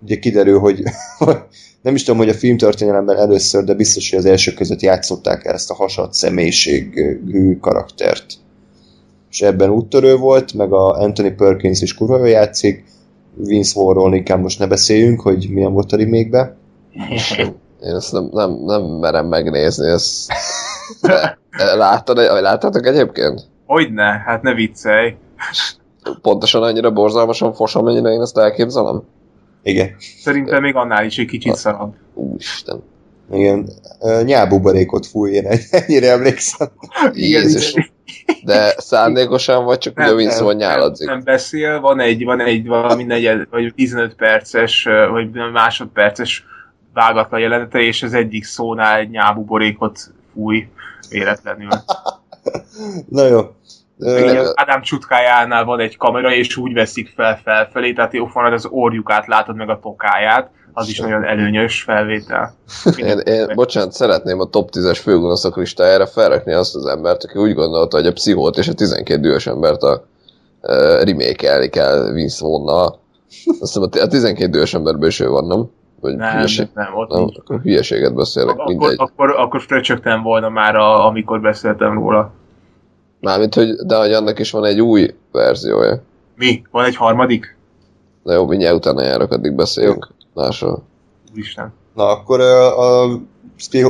ugye 0.03 0.19
kiderül, 0.19 0.59
hogy 0.59 0.83
nem 1.81 1.95
is 1.95 2.03
tudom, 2.03 2.19
hogy 2.19 2.29
a 2.29 2.33
filmtörténelemben 2.33 3.17
először, 3.17 3.63
de 3.63 3.73
biztos, 3.73 4.09
hogy 4.09 4.19
az 4.19 4.25
első 4.25 4.53
között 4.53 4.81
játszották 4.81 5.45
el 5.45 5.53
ezt 5.53 5.69
a 5.69 5.75
hasad 5.75 6.13
személyiségű 6.13 7.57
karaktert. 7.61 8.33
És 9.31 9.41
ebben 9.41 9.69
úttörő 9.69 10.15
volt, 10.15 10.53
meg 10.53 10.73
a 10.73 10.91
Anthony 10.91 11.35
Perkins 11.35 11.81
is 11.81 11.93
kurva 11.93 12.17
jól 12.17 12.29
játszik, 12.29 12.83
Vince 13.33 13.79
Vaughn-ról 13.79 14.15
inkább 14.15 14.41
most 14.41 14.59
ne 14.59 14.67
beszéljünk, 14.67 15.21
hogy 15.21 15.49
milyen 15.49 15.73
volt 15.73 15.91
a 15.91 15.97
remake 15.97 16.55
én 17.83 17.95
ezt 17.95 18.11
nem, 18.11 18.29
nem, 18.31 18.59
nem 18.65 18.81
merem 18.81 19.27
megnézni. 19.27 19.87
Ezt... 19.87 20.31
Láttad, 21.75 22.17
láttátok 22.17 22.85
egyébként? 22.85 23.41
Hogyne, 23.65 24.23
hát 24.25 24.41
ne 24.41 24.53
viccelj. 24.53 25.15
Pontosan 26.21 26.63
annyira 26.63 26.91
borzalmasan 26.91 27.53
fos, 27.53 27.75
amennyire 27.75 28.09
én 28.09 28.21
ezt 28.21 28.37
elképzelem? 28.37 29.03
Igen. 29.63 29.95
Szerintem 30.19 30.61
még 30.61 30.75
annál 30.75 31.05
is 31.05 31.17
egy 31.17 31.27
kicsit 31.27 31.55
szarabb. 31.55 31.93
Úristen. 32.13 32.83
Igen. 33.31 33.69
Ö, 34.01 34.21
Nyálbuborékot 34.23 35.05
fúj, 35.05 35.31
én 35.31 35.47
ennyire 35.71 36.11
emlékszem. 36.11 36.67
Jézus. 37.13 37.73
De 38.43 38.73
szándékosan 38.77 39.63
vagy 39.63 39.77
csak 39.77 39.99
ugye 39.99 40.13
Vince 40.13 40.43
van 40.43 40.55
nyáladzik? 40.55 41.07
nem 41.07 41.23
beszél, 41.23 41.79
van 41.79 41.99
egy, 41.99 42.23
van 42.23 42.39
egy 42.39 42.67
valami 42.67 43.03
negyed, 43.03 43.47
vagy 43.49 43.73
15 43.75 44.15
perces, 44.15 44.87
vagy 45.11 45.29
másodperces 45.53 46.45
vágatlan 46.93 47.39
jelenete, 47.39 47.79
és 47.79 48.03
az 48.03 48.13
egyik 48.13 48.43
szónál 48.43 48.99
egy 48.99 49.09
nyábuborékot 49.09 49.99
fúj 50.33 50.67
véletlenül. 51.09 51.69
Na 53.09 53.25
jó. 53.25 53.39
Igen, 53.99 54.51
Ádám 54.55 54.81
csutkájánál 54.81 55.63
van 55.63 55.79
egy 55.79 55.97
kamera, 55.97 56.33
és 56.33 56.57
úgy 56.57 56.73
veszik 56.73 57.11
fel 57.15 57.39
felfelé, 57.43 57.93
tehát 57.93 58.13
jó 58.13 58.29
van, 58.33 58.53
az 58.53 58.67
orjukát 58.69 59.27
látod 59.27 59.55
meg 59.55 59.69
a 59.69 59.79
tokáját, 59.79 60.49
az 60.73 60.89
is 60.89 60.99
nagyon 60.99 61.23
előnyös 61.23 61.81
felvétel. 61.81 62.53
Én, 62.97 63.17
én, 63.17 63.51
bocsánat, 63.55 63.91
szeretném 63.91 64.39
a 64.39 64.45
top 64.45 64.69
10-es 64.71 64.99
főgonoszok 65.01 65.57
listájára 65.57 66.07
felrakni 66.07 66.53
azt 66.53 66.75
az 66.75 66.85
embert, 66.85 67.23
aki 67.23 67.39
úgy 67.39 67.53
gondolta, 67.53 67.97
hogy 67.97 68.05
a 68.05 68.13
pszichót 68.13 68.57
és 68.57 68.67
a 68.67 68.73
12 68.73 69.21
dühös 69.21 69.47
embert 69.47 69.81
a 69.81 70.03
uh, 70.61 71.03
remake 71.03 71.67
kell 71.67 72.11
Vince 72.11 72.45
Vaughn-nal. 72.45 72.99
Azt 73.45 73.59
hiszem 73.59 73.81
a 73.81 74.07
12 74.07 74.45
idős 74.47 74.73
emberből 74.73 75.07
is 75.07 75.19
ő 75.19 75.29
van, 75.29 75.45
nem? 75.45 75.69
Vagy 76.01 76.15
nem, 76.15 76.31
hülyeség... 76.31 76.67
nem, 76.73 76.95
ott 76.95 77.09
nem, 77.09 77.23
akkor 77.23 77.59
hülyeséget 77.61 78.15
beszélek, 78.15 78.49
akkor, 78.49 78.65
mindegy. 78.65 78.95
Akkor, 78.97 79.29
akkor 79.29 79.61
fröcsögtem 79.61 80.21
volna 80.21 80.49
már, 80.49 80.75
a, 80.75 81.05
amikor 81.05 81.41
beszéltem 81.41 81.93
róla. 81.93 82.31
Mármint, 83.19 83.53
hogy, 83.53 83.75
de 83.75 83.97
hogy 83.97 84.13
annak 84.13 84.39
is 84.39 84.51
van 84.51 84.65
egy 84.65 84.81
új 84.81 85.15
verziója. 85.31 86.01
Mi? 86.35 86.61
Van 86.71 86.85
egy 86.85 86.95
harmadik? 86.95 87.57
Na 88.23 88.33
jó, 88.33 88.47
mindjárt 88.47 88.75
utána 88.75 89.03
járok, 89.03 89.31
addig 89.31 89.55
beszéljünk. 89.55 90.07
Másról. 90.33 90.83
Isten. 91.33 91.73
Na, 91.95 92.03
akkor 92.03 92.39
a, 92.39 93.03
a 93.03 93.19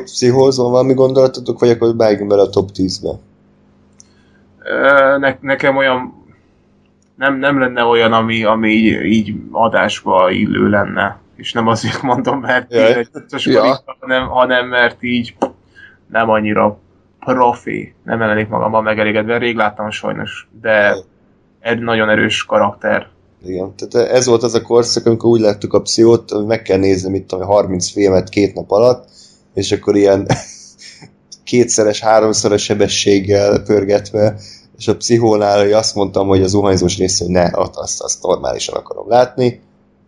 Pszichóz 0.03 0.57
van 0.57 0.71
valami 0.71 0.93
gondolatotok, 0.93 1.59
vagy 1.59 1.69
akkor 1.69 1.95
vágjunk 1.95 2.29
bele 2.29 2.41
a 2.41 2.49
top 2.49 2.69
10-be? 2.73 3.19
Ne, 5.17 5.37
nekem 5.41 5.77
olyan 5.77 6.19
nem, 7.19 7.35
nem 7.35 7.59
lenne 7.59 7.83
olyan, 7.83 8.13
ami, 8.13 8.43
ami 8.43 8.69
így, 8.69 9.05
így 9.05 9.35
adásba 9.51 10.29
illő 10.31 10.69
lenne. 10.69 11.19
És 11.35 11.53
nem 11.53 11.67
azért 11.67 12.01
mondom, 12.01 12.39
mert 12.39 12.73
Jaj. 12.73 12.89
én 12.89 12.97
egy 12.97 13.45
ja. 13.45 13.79
hanem, 13.99 14.27
hanem 14.27 14.67
mert 14.67 15.03
így 15.03 15.35
nem 16.07 16.29
annyira 16.29 16.79
profi, 17.19 17.93
nem 18.03 18.19
lennék 18.19 18.47
magamban 18.47 18.83
megelégedve. 18.83 19.37
Rég 19.37 19.55
láttam 19.55 19.91
sajnos, 19.91 20.47
de 20.61 20.95
egy 21.59 21.79
nagyon 21.79 22.09
erős 22.09 22.43
karakter. 22.43 23.07
Igen, 23.43 23.73
tehát 23.75 24.09
ez 24.09 24.25
volt 24.25 24.43
az 24.43 24.53
a 24.53 24.61
korszak, 24.61 25.05
amikor 25.05 25.29
úgy 25.29 25.39
láttuk 25.39 25.73
a 25.73 25.81
pszichót, 25.81 26.29
hogy 26.29 26.45
meg 26.45 26.61
kell 26.61 26.77
nézni, 26.77 27.09
mit 27.09 27.27
tudom, 27.27 27.47
30 27.47 27.91
filmet 27.91 28.29
két 28.29 28.53
nap 28.53 28.71
alatt, 28.71 29.09
és 29.53 29.71
akkor 29.71 29.95
ilyen 29.95 30.27
kétszeres, 31.43 31.99
háromszoros 31.99 32.63
sebességgel 32.63 33.61
pörgetve, 33.63 34.35
és 34.77 34.87
a 34.87 34.95
pszichónál 34.95 35.61
hogy 35.61 35.71
azt 35.71 35.95
mondtam, 35.95 36.27
hogy 36.27 36.41
az 36.41 36.49
zuhanyzós 36.49 36.97
rész, 36.97 37.19
hogy 37.19 37.29
ne, 37.29 37.49
azt, 37.53 38.01
azt 38.01 38.23
normálisan 38.23 38.75
akarom 38.75 39.09
látni, 39.09 39.61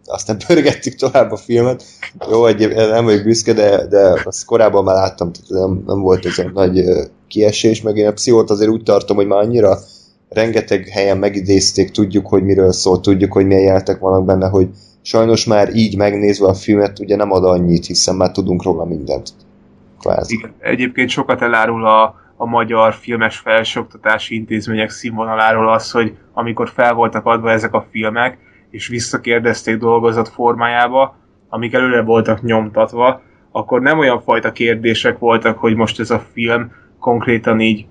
aztán 0.05 0.37
pörgettük 0.47 0.95
tovább 0.95 1.31
a 1.31 1.37
filmet. 1.37 1.83
Jó, 2.29 2.45
egy, 2.45 2.75
nem 2.75 3.03
vagyok 3.03 3.23
büszke, 3.23 3.53
de, 3.53 3.87
de 3.87 4.21
azt 4.23 4.45
korábban 4.45 4.83
már 4.83 4.95
láttam, 4.95 5.31
tehát 5.31 5.65
nem, 5.65 5.83
nem 5.85 6.01
volt 6.01 6.25
ez 6.25 6.39
egy 6.39 6.51
nagy 6.53 6.83
kiesés, 7.27 7.81
meg 7.81 7.97
én 7.97 8.07
a 8.07 8.11
pszichót 8.11 8.49
azért 8.49 8.69
úgy 8.69 8.83
tartom, 8.83 9.15
hogy 9.15 9.27
már 9.27 9.39
annyira 9.39 9.77
rengeteg 10.29 10.87
helyen 10.87 11.17
megidézték, 11.17 11.91
tudjuk, 11.91 12.27
hogy 12.27 12.43
miről 12.43 12.71
szól, 12.71 12.99
tudjuk, 12.99 13.31
hogy 13.31 13.45
milyen 13.45 13.63
jeltek 13.63 13.99
vannak 13.99 14.25
benne, 14.25 14.47
hogy 14.47 14.69
sajnos 15.01 15.45
már 15.45 15.75
így 15.75 15.97
megnézve 15.97 16.47
a 16.47 16.53
filmet 16.53 16.99
ugye 16.99 17.15
nem 17.15 17.31
ad 17.31 17.43
annyit, 17.43 17.85
hiszen 17.85 18.15
már 18.15 18.31
tudunk 18.31 18.63
róla 18.63 18.85
mindent. 18.85 19.29
Kvázi. 19.99 20.33
Igen, 20.33 20.53
egyébként 20.59 21.09
sokat 21.09 21.41
elárul 21.41 21.85
a, 21.85 22.15
a 22.35 22.45
magyar 22.45 22.93
filmes 22.93 23.37
felsőoktatási 23.37 24.35
intézmények 24.35 24.89
színvonaláról 24.89 25.69
az, 25.69 25.91
hogy 25.91 26.17
amikor 26.33 26.69
fel 26.69 26.93
voltak 26.93 27.25
adva 27.25 27.51
ezek 27.51 27.73
a 27.73 27.87
filmek, 27.91 28.37
és 28.71 28.87
visszakérdezték 28.87 29.77
dolgozat 29.77 30.29
formájába, 30.29 31.15
amik 31.49 31.73
előre 31.73 32.01
voltak 32.01 32.41
nyomtatva, 32.41 33.21
akkor 33.51 33.81
nem 33.81 33.99
olyan 33.99 34.21
fajta 34.21 34.51
kérdések 34.51 35.17
voltak, 35.17 35.57
hogy 35.57 35.75
most 35.75 35.99
ez 35.99 36.09
a 36.09 36.25
film 36.33 36.71
konkrétan 36.99 37.59
így 37.59 37.85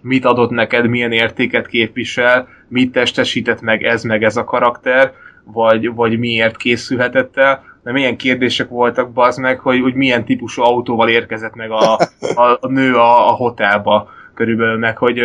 mit 0.00 0.24
adott 0.24 0.50
neked, 0.50 0.88
milyen 0.88 1.12
értéket 1.12 1.66
képvisel, 1.66 2.48
mit 2.68 2.92
testesített 2.92 3.60
meg 3.60 3.82
ez 3.82 4.02
meg 4.02 4.22
ez 4.22 4.36
a 4.36 4.44
karakter, 4.44 5.12
vagy, 5.44 5.94
vagy 5.94 6.18
miért 6.18 6.56
készülhetett 6.56 7.36
el, 7.36 7.64
de 7.82 7.92
milyen 7.92 8.16
kérdések 8.16 8.68
voltak, 8.68 9.12
bazd 9.12 9.40
meg, 9.40 9.58
hogy, 9.58 9.80
hogy 9.80 9.94
milyen 9.94 10.24
típusú 10.24 10.62
autóval 10.62 11.08
érkezett 11.08 11.54
meg 11.54 11.70
a, 11.70 11.92
a, 12.34 12.58
a 12.60 12.68
nő 12.68 12.94
a, 12.94 13.28
a 13.28 13.32
hotelba 13.32 14.10
körülbelül, 14.34 14.78
meg 14.78 14.96
hogy 14.96 15.20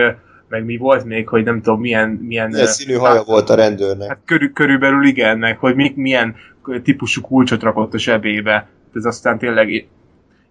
meg 0.54 0.66
mi 0.66 0.78
volt 0.78 1.06
még, 1.06 1.28
hogy 1.28 1.44
nem 1.44 1.62
tudom, 1.62 1.80
milyen... 1.80 2.10
Milyen, 2.10 2.50
milyen 2.50 2.68
színű 2.68 2.94
haja 2.94 3.16
hát, 3.16 3.26
volt 3.26 3.50
a 3.50 3.56
rendőrnek. 3.56 4.08
Hát 4.08 4.20
körül, 4.26 4.54
körülbelül 4.54 5.06
igen, 5.06 5.38
meg 5.38 5.58
hogy 5.58 5.76
mi, 5.76 5.94
milyen 5.96 6.36
típusú 6.84 7.22
kulcsot 7.22 7.62
rakott 7.62 7.94
a 7.94 7.98
zsebébe. 7.98 8.68
Ez 8.94 9.06
aztán 9.06 9.38
tényleg... 9.38 9.70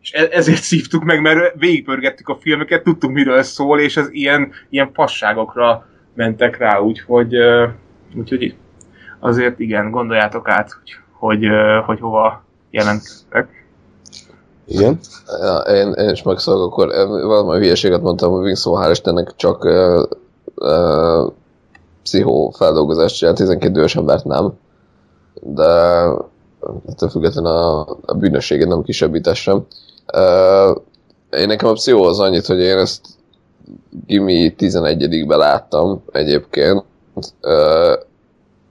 És 0.01 0.13
e, 0.13 0.29
ezért 0.31 0.63
szívtuk 0.63 1.05
meg, 1.05 1.21
mert 1.21 1.55
végigpörgettük 1.59 2.29
a 2.29 2.39
filmeket, 2.41 2.83
tudtuk 2.83 3.13
miről 3.13 3.43
szól, 3.43 3.81
és 3.81 3.97
ez 3.97 4.09
ilyen, 4.11 4.53
ilyen 4.71 4.91
fasságokra 4.93 5.87
mentek 6.15 6.57
rá, 6.59 6.79
úgyhogy, 6.79 7.35
úgyhogy 8.15 8.55
azért 9.19 9.59
igen, 9.59 9.91
gondoljátok 9.91 10.49
át, 10.49 10.71
hogy, 10.73 10.97
hogy, 11.13 11.47
hogy 11.85 12.01
hova 12.01 12.45
jelentkeztek. 12.71 13.62
Igen. 14.73 14.99
Ja, 15.41 15.57
én, 15.59 15.93
én 15.93 16.09
is 16.09 16.23
megszólok, 16.23 16.73
akkor 16.73 16.89
valami 17.09 17.59
hülyeséget 17.59 18.03
mondtam, 18.03 18.33
hogy 18.33 18.43
Wings 18.43 18.63
hál' 18.65 18.89
Istennek 18.91 19.33
csak 19.37 19.65
uh, 19.65 20.03
uh, 20.55 21.33
pszichó 22.03 22.51
feldolgozást 22.51 23.17
csinál, 23.17 23.35
12 23.35 23.79
idős 23.79 23.97
embert 23.97 24.25
nem. 24.25 24.53
De 25.41 25.63
ettől 26.89 27.09
függetlenül 27.11 27.51
a, 27.51 27.81
a 28.07 28.15
bűnösségét 28.15 28.69
nem 28.69 28.83
kisebbítessem. 28.83 29.67
Uh, 30.15 30.77
én 31.31 31.47
nekem 31.47 31.69
a 31.69 31.73
pszichó 31.73 32.03
az 32.03 32.21
annyit, 32.21 32.47
hogy 32.47 32.61
én 32.61 32.79
ezt 32.79 33.07
Gimi 34.07 34.55
11-be 34.59 35.37
láttam 35.37 36.03
egyébként, 36.13 36.85
uh, 37.43 37.99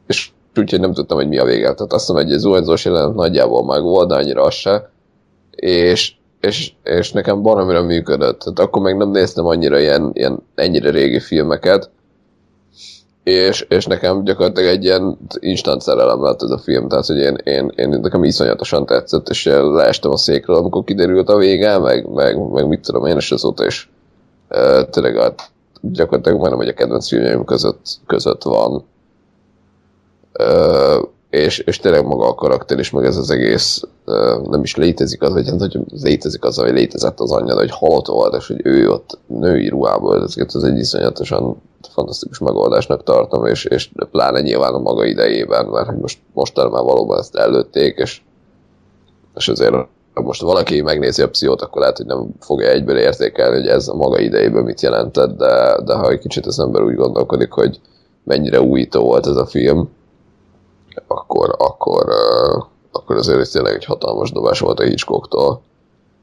és 0.08 0.32
úgyhogy 0.56 0.80
nem 0.80 0.94
tudtam, 0.94 1.18
hogy 1.18 1.28
mi 1.28 1.38
a 1.38 1.46
vége. 1.46 1.74
Tehát 1.74 1.94
azt 1.94 2.08
mondom, 2.08 2.26
hogy 2.26 2.36
egy 2.36 2.42
zuhanyzós 2.42 2.86
jelenet 2.86 3.16
nagyjából 3.16 3.66
meg 3.66 3.82
volt, 3.82 4.08
de 4.08 4.16
annyira 4.16 4.44
az 4.44 4.54
se 4.54 4.91
és, 5.62 6.14
és, 6.40 6.72
és 6.84 7.12
nekem 7.12 7.42
baromira 7.42 7.82
működött. 7.82 8.40
Tehát 8.40 8.60
akkor 8.60 8.82
meg 8.82 8.98
nem 8.98 9.10
néztem 9.10 9.46
annyira 9.46 9.80
ilyen, 9.80 10.10
ilyen 10.14 10.40
ennyire 10.56 10.90
régi 10.90 11.20
filmeket, 11.20 11.90
és, 13.24 13.66
és 13.70 13.86
nekem 13.86 14.24
gyakorlatilag 14.24 14.70
egy 14.70 14.84
ilyen 14.84 15.18
instant 15.40 15.82
szerelem 15.82 16.24
lett 16.24 16.42
ez 16.42 16.50
a 16.50 16.58
film, 16.58 16.88
tehát 16.88 17.06
hogy 17.06 17.18
én, 17.18 17.36
én, 17.44 17.72
én 17.76 17.90
nekem 17.90 18.24
iszonyatosan 18.24 18.86
tetszett, 18.86 19.30
és 19.30 19.46
leestem 19.46 20.12
a 20.12 20.18
székről, 20.18 20.56
amikor 20.56 20.84
kiderült 20.84 21.30
a 21.30 21.38
vége, 21.38 21.78
meg, 21.78 22.14
meg, 22.14 22.52
meg 22.52 22.68
mit 22.68 22.82
tudom 22.82 23.06
én, 23.06 23.16
és 23.16 23.32
azóta 23.32 23.66
is 23.66 23.90
e, 24.48 24.86
tényleg 24.86 25.18
a, 25.18 25.34
gyakorlatilag 25.82 26.40
majdnem, 26.40 26.60
hogy 26.60 26.70
a 26.70 26.74
kedvenc 26.74 27.08
filmjeim 27.08 27.46
között, 27.46 28.00
között 28.08 28.44
van. 28.44 28.84
E, 30.34 30.46
és, 31.32 31.60
és 31.60 31.80
tényleg 31.80 32.06
maga 32.06 32.28
a 32.28 32.36
karakter 32.36 32.80
is, 32.80 32.90
meg 32.90 33.06
ez 33.06 33.18
az 33.18 33.32
egész 33.32 33.82
nem 34.50 34.64
is 34.64 34.76
létezik 34.76 35.22
az, 35.22 35.34
vagy 35.34 35.50
hát, 35.50 35.60
hogy 35.60 35.80
létezik 36.02 36.44
az, 36.44 36.58
hogy 36.58 36.72
létezett 36.72 37.20
az 37.20 37.32
anyja, 37.32 37.56
hogy 37.56 37.72
halott 37.72 38.08
volt, 38.08 38.36
és 38.36 38.48
hogy 38.48 38.60
ő 38.64 38.90
ott 38.90 39.18
női 39.28 39.68
ruhából, 39.68 40.24
ezeket 40.24 40.54
az 40.54 40.64
egy 40.64 40.78
iszonyatosan 40.78 41.62
fantasztikus 41.90 42.40
megoldásnak 42.40 43.04
tartom, 43.04 43.46
és, 43.46 43.66
és 43.66 43.92
pláne 44.12 44.42
nyilván 44.42 44.74
a 44.74 44.80
maga 44.80 45.06
idejében, 45.06 45.66
mert 45.66 45.88
hogy 45.88 45.98
most, 45.98 46.20
most 46.34 46.56
már 46.56 46.70
valóban 46.70 47.20
ezt 47.20 47.36
előtték, 47.36 47.98
és, 47.98 48.22
és 49.36 49.48
azért 49.48 49.74
ha 50.14 50.22
most 50.22 50.42
valaki 50.42 50.82
megnézi 50.82 51.22
a 51.22 51.30
pszichót, 51.30 51.62
akkor 51.62 51.82
lehet, 51.82 51.98
hogy 51.98 52.06
nem 52.06 52.28
fogja 52.40 52.70
egyből 52.70 52.98
értékelni, 52.98 53.56
hogy 53.56 53.68
ez 53.68 53.88
a 53.88 53.96
maga 53.96 54.20
idejében 54.20 54.64
mit 54.64 54.82
jelentett, 54.82 55.38
de, 55.38 55.82
de 55.86 55.94
ha 55.94 56.10
egy 56.10 56.20
kicsit 56.20 56.46
az 56.46 56.60
ember 56.60 56.82
úgy 56.82 56.96
gondolkodik, 56.96 57.52
hogy 57.52 57.80
mennyire 58.24 58.62
újító 58.62 59.04
volt 59.04 59.28
ez 59.28 59.36
a 59.36 59.46
film, 59.46 59.90
akkor, 61.08 61.56
akkor, 61.58 62.06
uh, 62.08 62.64
akkor 62.92 63.16
azért 63.16 63.52
tényleg 63.52 63.74
egy 63.74 63.86
hatalmas 63.86 64.32
dobás 64.32 64.60
volt 64.60 64.80
a 64.80 64.84
Hitchcocktól. 64.84 65.62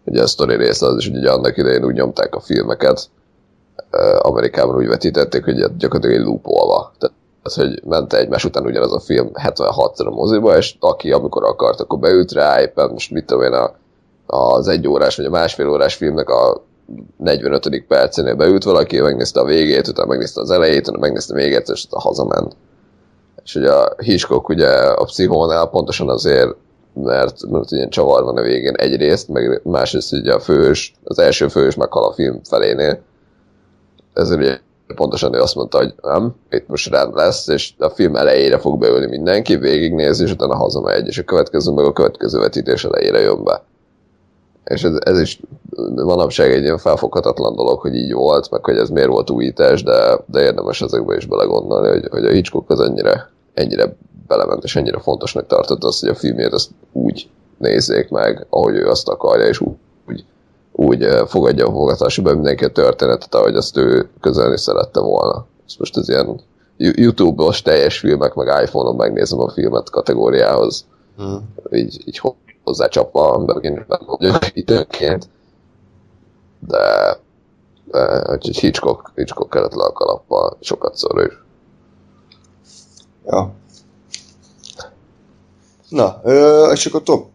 Ugye 0.04 0.22
a 0.22 0.26
sztori 0.26 0.56
része 0.56 0.86
az 0.86 0.96
is, 0.96 1.08
hogy 1.08 1.16
ugye 1.16 1.30
annak 1.30 1.56
idején 1.56 1.84
úgy 1.84 1.94
nyomták 1.94 2.34
a 2.34 2.40
filmeket, 2.40 3.08
uh, 3.92 4.26
Amerikában 4.26 4.76
úgy 4.76 4.88
vetítették, 4.88 5.44
hogy 5.44 5.76
gyakorlatilag 5.76 6.20
egy 6.20 6.26
loopolva. 6.26 6.92
Tehát 6.98 7.16
hogy 7.54 7.82
ment 7.84 8.12
egymás 8.12 8.44
után 8.44 8.64
ugyanaz 8.64 8.92
a 8.92 9.00
film 9.00 9.30
76-szor 9.34 10.06
a 10.06 10.10
moziba, 10.10 10.56
és 10.56 10.76
aki 10.80 11.12
amikor 11.12 11.44
akart, 11.44 11.80
akkor 11.80 11.98
beült 11.98 12.32
rá, 12.32 12.60
éppen 12.60 12.90
most 12.90 13.10
mit 13.10 13.26
tudom 13.26 13.42
én, 13.42 13.52
a, 13.52 13.74
az 14.26 14.68
egy 14.68 14.88
órás 14.88 15.16
vagy 15.16 15.26
a 15.26 15.30
másfél 15.30 15.68
órás 15.68 15.94
filmnek 15.94 16.28
a 16.28 16.62
45. 17.16 17.84
percénél 17.88 18.34
beült 18.34 18.64
valaki, 18.64 19.00
megnézte 19.00 19.40
a 19.40 19.44
végét, 19.44 19.88
utána 19.88 20.08
megnézte 20.08 20.40
az 20.40 20.50
elejét, 20.50 20.80
utána 20.80 20.98
megnézte 20.98 21.34
még 21.34 21.54
egyszer, 21.54 21.74
és 21.74 21.86
hazament 21.90 22.56
és 23.48 23.54
ugye 23.54 23.72
a 23.72 23.94
Hitchcock 23.96 24.48
ugye 24.48 24.68
a 24.70 25.04
pszichónál 25.04 25.66
pontosan 25.66 26.08
azért, 26.08 26.54
mert, 26.94 27.46
mert 27.50 27.70
ilyen 27.70 27.88
csavar 27.88 28.22
van 28.22 28.36
a 28.36 28.42
végén 28.42 28.74
egyrészt, 28.74 29.28
meg 29.28 29.60
másrészt 29.64 30.12
ugye 30.12 30.32
a 30.32 30.40
fős, 30.40 30.94
az 31.04 31.18
első 31.18 31.48
fős 31.48 31.74
meghal 31.74 32.04
a 32.04 32.12
film 32.12 32.40
felénél. 32.44 33.00
Ezért 34.14 34.40
ugye 34.40 34.58
pontosan 34.94 35.34
ő 35.34 35.40
azt 35.40 35.54
mondta, 35.54 35.78
hogy 35.78 35.94
nem, 36.02 36.34
itt 36.50 36.68
most 36.68 36.90
rend 36.90 37.14
lesz, 37.14 37.48
és 37.48 37.72
a 37.78 37.88
film 37.88 38.16
elejére 38.16 38.58
fog 38.58 38.78
beülni 38.78 39.06
mindenki, 39.06 39.56
végignézi, 39.56 40.24
és 40.24 40.32
utána 40.32 40.56
hazamegy, 40.56 41.06
és 41.06 41.18
a 41.18 41.24
következő 41.24 41.72
meg 41.72 41.84
a 41.84 41.92
következő 41.92 42.38
vetítés 42.38 42.84
elejére 42.84 43.20
jön 43.20 43.44
be. 43.44 43.62
És 44.64 44.82
ez, 44.82 44.94
ez 45.04 45.20
is 45.20 45.40
manapság 45.94 46.52
egy 46.52 46.62
ilyen 46.62 46.78
felfoghatatlan 46.78 47.54
dolog, 47.54 47.80
hogy 47.80 47.94
így 47.94 48.12
volt, 48.12 48.50
meg 48.50 48.64
hogy 48.64 48.76
ez 48.76 48.88
miért 48.88 49.08
volt 49.08 49.30
újítás, 49.30 49.82
de, 49.82 50.18
de 50.26 50.42
érdemes 50.42 50.80
ezekbe 50.80 51.16
is 51.16 51.26
belegondolni, 51.26 51.88
hogy, 51.88 52.08
hogy 52.10 52.24
a 52.24 52.30
Hitchcock 52.30 52.70
az 52.70 52.80
ennyire 52.80 53.36
ennyire 53.58 53.96
belement, 54.26 54.64
és 54.64 54.76
ennyire 54.76 54.98
fontosnak 54.98 55.46
tartott 55.46 55.84
azt, 55.84 56.00
hogy 56.00 56.08
a 56.08 56.14
filmjét 56.14 56.52
azt 56.52 56.70
úgy 56.92 57.28
nézzék 57.58 58.08
meg, 58.08 58.46
ahogy 58.50 58.74
ő 58.74 58.88
azt 58.88 59.08
akarja, 59.08 59.46
és 59.46 59.60
úgy, 59.60 60.24
úgy, 60.72 61.06
fogadja 61.26 61.66
a 61.66 61.70
fogadásába 61.70 62.34
mindenki 62.34 62.64
a 62.64 62.72
történetet, 62.72 63.34
ahogy 63.34 63.56
azt 63.56 63.76
ő 63.76 64.08
közelni 64.20 64.58
szerette 64.58 65.00
volna. 65.00 65.46
Ez 65.66 65.74
most 65.78 65.96
ez 65.96 66.08
ilyen 66.08 66.40
YouTube-os 66.76 67.62
teljes 67.62 67.98
filmek, 67.98 68.34
meg 68.34 68.62
iPhone-on 68.62 68.96
megnézem 68.96 69.40
a 69.40 69.50
filmet 69.50 69.90
kategóriához. 69.90 70.84
Hmm. 71.16 71.54
Így, 71.72 72.02
így 72.04 72.20
hozzácsapva 72.64 73.38
megint 73.46 73.86
hogy 74.06 74.50
időnként. 74.54 75.28
De, 76.66 77.16
de 77.90 78.24
úgyhogy 78.30 78.58
Hitchcock, 78.58 79.12
Hitchcock 79.14 79.50
kellett 79.50 79.74
le 79.74 79.84
a 79.84 79.92
kalappal 79.92 80.56
sokat 80.60 80.96
szor 80.96 81.26
is. 81.26 81.47
Ja. 83.30 83.54
Na, 85.88 86.20
ö, 86.24 86.70
és 86.72 86.86
akkor 86.86 87.02
top 87.02 87.26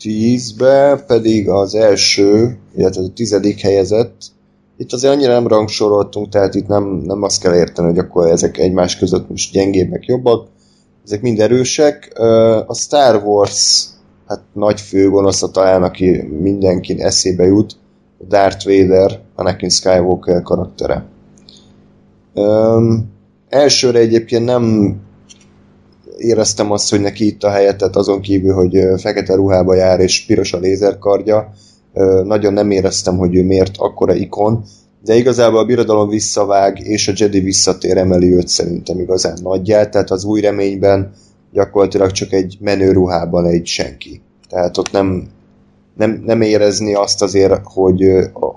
10-be 0.00 1.04
pedig 1.06 1.48
az 1.48 1.74
első, 1.74 2.58
illetve 2.76 3.02
a 3.02 3.12
tizedik 3.14 3.60
helyezett. 3.60 4.22
Itt 4.76 4.92
azért 4.92 5.12
annyira 5.12 5.32
nem 5.32 5.46
rangsoroltunk, 5.46 6.28
tehát 6.28 6.54
itt 6.54 6.66
nem, 6.66 6.84
nem 6.84 7.22
azt 7.22 7.40
kell 7.40 7.54
érteni, 7.54 7.88
hogy 7.88 7.98
akkor 7.98 8.30
ezek 8.30 8.58
egymás 8.58 8.98
között 8.98 9.28
most 9.28 9.52
gyengébbek, 9.52 10.04
jobbak. 10.04 10.48
Ezek 11.04 11.22
mind 11.22 11.40
erősek. 11.40 12.18
A 12.66 12.74
Star 12.74 13.22
Wars 13.24 13.86
hát 14.26 14.40
nagy 14.52 14.80
főgonosza 14.80 15.50
talán, 15.50 15.82
aki 15.82 16.22
mindenkin 16.40 17.00
eszébe 17.00 17.44
jut, 17.44 17.76
Darth 18.28 18.64
Vader, 18.64 19.20
Anakin 19.34 19.68
Skywalker 19.68 20.42
karaktere. 20.42 21.04
Öm, 22.34 23.04
elsőre 23.48 23.98
egyébként 23.98 24.44
nem 24.44 24.96
éreztem 26.16 26.70
azt, 26.70 26.90
hogy 26.90 27.00
neki 27.00 27.26
itt 27.26 27.42
a 27.42 27.50
helye, 27.50 27.76
tehát 27.76 27.96
azon 27.96 28.20
kívül, 28.20 28.54
hogy 28.54 28.78
fekete 28.96 29.34
ruhába 29.34 29.74
jár 29.74 30.00
és 30.00 30.26
piros 30.26 30.52
a 30.52 30.58
lézerkardja, 30.58 31.52
nagyon 32.24 32.52
nem 32.52 32.70
éreztem, 32.70 33.16
hogy 33.16 33.34
ő 33.34 33.44
miért 33.44 33.74
akkora 33.76 34.14
ikon, 34.14 34.64
de 35.04 35.14
igazából 35.14 35.58
a 35.58 35.64
birodalom 35.64 36.08
visszavág, 36.08 36.80
és 36.80 37.08
a 37.08 37.12
Jedi 37.16 37.40
visszatér 37.40 37.96
emeli 37.96 38.34
őt 38.34 38.48
szerintem 38.48 39.00
igazán 39.00 39.38
nagyját, 39.42 39.90
tehát 39.90 40.10
az 40.10 40.24
új 40.24 40.40
reményben 40.40 41.12
gyakorlatilag 41.52 42.10
csak 42.10 42.32
egy 42.32 42.56
menő 42.60 42.92
ruhában 42.92 43.46
egy 43.46 43.66
senki. 43.66 44.20
Tehát 44.48 44.76
ott 44.78 44.90
nem, 44.90 45.28
nem, 45.96 46.22
nem 46.24 46.40
érezni 46.40 46.94
azt 46.94 47.22
azért, 47.22 47.60
hogy 47.64 48.04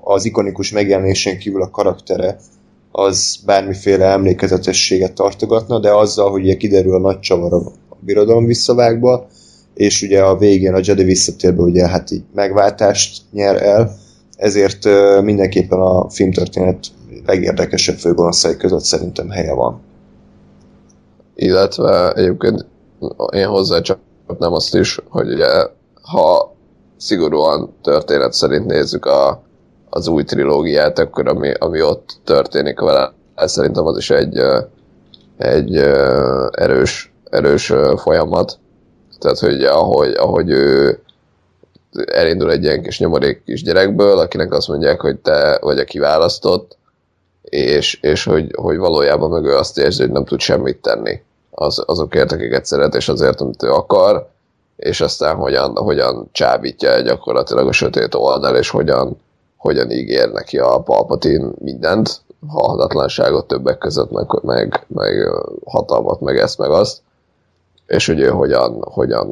az 0.03 0.25
ikonikus 0.25 0.71
megjelenésen 0.71 1.37
kívül 1.37 1.61
a 1.61 1.69
karaktere 1.69 2.37
az 2.91 3.39
bármiféle 3.45 4.05
emlékezetességet 4.05 5.13
tartogatna, 5.13 5.79
de 5.79 5.91
azzal, 5.91 6.31
hogy 6.31 6.41
ugye 6.41 6.57
kiderül 6.57 6.95
a 6.95 6.99
nagy 6.99 7.19
csavar 7.19 7.53
a 7.53 7.71
birodalom 7.99 8.45
visszavágba, 8.45 9.27
és 9.73 10.01
ugye 10.01 10.21
a 10.21 10.37
végén 10.37 10.73
a 10.73 10.81
Jedi 10.83 11.03
visszatérbe 11.03 11.61
ugye 11.61 11.87
hát 11.87 12.11
így 12.11 12.23
megváltást 12.33 13.21
nyer 13.31 13.63
el, 13.63 13.95
ezért 14.37 14.85
ö, 14.85 15.21
mindenképpen 15.21 15.79
a 15.79 16.09
filmtörténet 16.09 16.87
legérdekesebb 17.25 17.97
főgonoszai 17.97 18.57
között 18.57 18.83
szerintem 18.83 19.29
helye 19.29 19.53
van. 19.53 19.81
Illetve 21.35 22.11
egyébként 22.11 22.65
én 23.33 23.47
hozzácsapnám 23.47 24.53
azt 24.53 24.75
is, 24.75 24.99
hogy 25.09 25.33
ugye 25.33 25.67
ha 26.01 26.55
szigorúan 26.97 27.73
történet 27.81 28.33
szerint 28.33 28.65
nézzük 28.65 29.05
a, 29.05 29.43
az 29.89 30.07
új 30.07 30.23
trilógiát, 30.23 30.99
akkor 30.99 31.27
ami, 31.27 31.53
ami 31.53 31.81
ott 31.81 32.17
történik 32.23 32.79
vele, 32.79 33.13
ez 33.35 33.51
szerintem 33.51 33.85
az 33.85 33.97
is 33.97 34.09
egy, 34.09 34.41
egy 35.37 35.75
erős, 36.51 37.13
erős 37.29 37.73
folyamat. 37.95 38.57
Tehát, 39.19 39.39
hogy 39.39 39.63
ahogy, 39.63 40.13
ahogy 40.13 40.49
ő 40.49 40.99
elindul 42.05 42.51
egy 42.51 42.63
ilyen 42.63 42.81
kis 42.81 42.99
nyomorék 42.99 43.43
kis 43.43 43.63
gyerekből, 43.63 44.19
akinek 44.19 44.53
azt 44.53 44.67
mondják, 44.67 45.01
hogy 45.01 45.17
te 45.17 45.57
vagy 45.61 45.79
a 45.79 45.83
kiválasztott, 45.83 46.77
és, 47.41 47.99
és 48.01 48.23
hogy, 48.23 48.55
hogy 48.55 48.77
valójában 48.77 49.29
meg 49.29 49.43
ő 49.43 49.55
azt 49.55 49.77
érzi, 49.77 50.01
hogy 50.01 50.11
nem 50.11 50.25
tud 50.25 50.39
semmit 50.39 50.81
tenni 50.81 51.21
az, 51.51 51.83
azokért, 51.85 52.31
akiket 52.31 52.65
szeret, 52.65 52.95
és 52.95 53.09
azért, 53.09 53.41
amit 53.41 53.63
ő 53.63 53.71
akar, 53.71 54.27
és 54.75 55.01
aztán 55.01 55.35
hogyan, 55.35 55.75
hogyan 55.75 56.29
csábítja 56.31 57.01
gyakorlatilag 57.01 57.67
a 57.67 57.71
sötét 57.71 58.15
oldal, 58.15 58.55
és 58.55 58.69
hogyan, 58.69 59.17
hogyan 59.59 59.91
ígér 59.91 60.31
neki 60.31 60.57
a 60.57 60.81
Palpatine 60.81 61.49
mindent, 61.57 62.21
halhatatlanságot 62.47 63.47
többek 63.47 63.77
között, 63.77 64.11
meg, 64.11 64.25
meg, 64.41 64.85
meg 64.87 65.13
hatalmat, 65.65 66.21
meg 66.21 66.37
ezt, 66.37 66.57
meg 66.57 66.71
azt, 66.71 67.01
és 67.87 68.07
hogy 68.07 68.19
ő 68.19 68.27
hogyan, 68.27 68.81
hogyan 68.81 69.31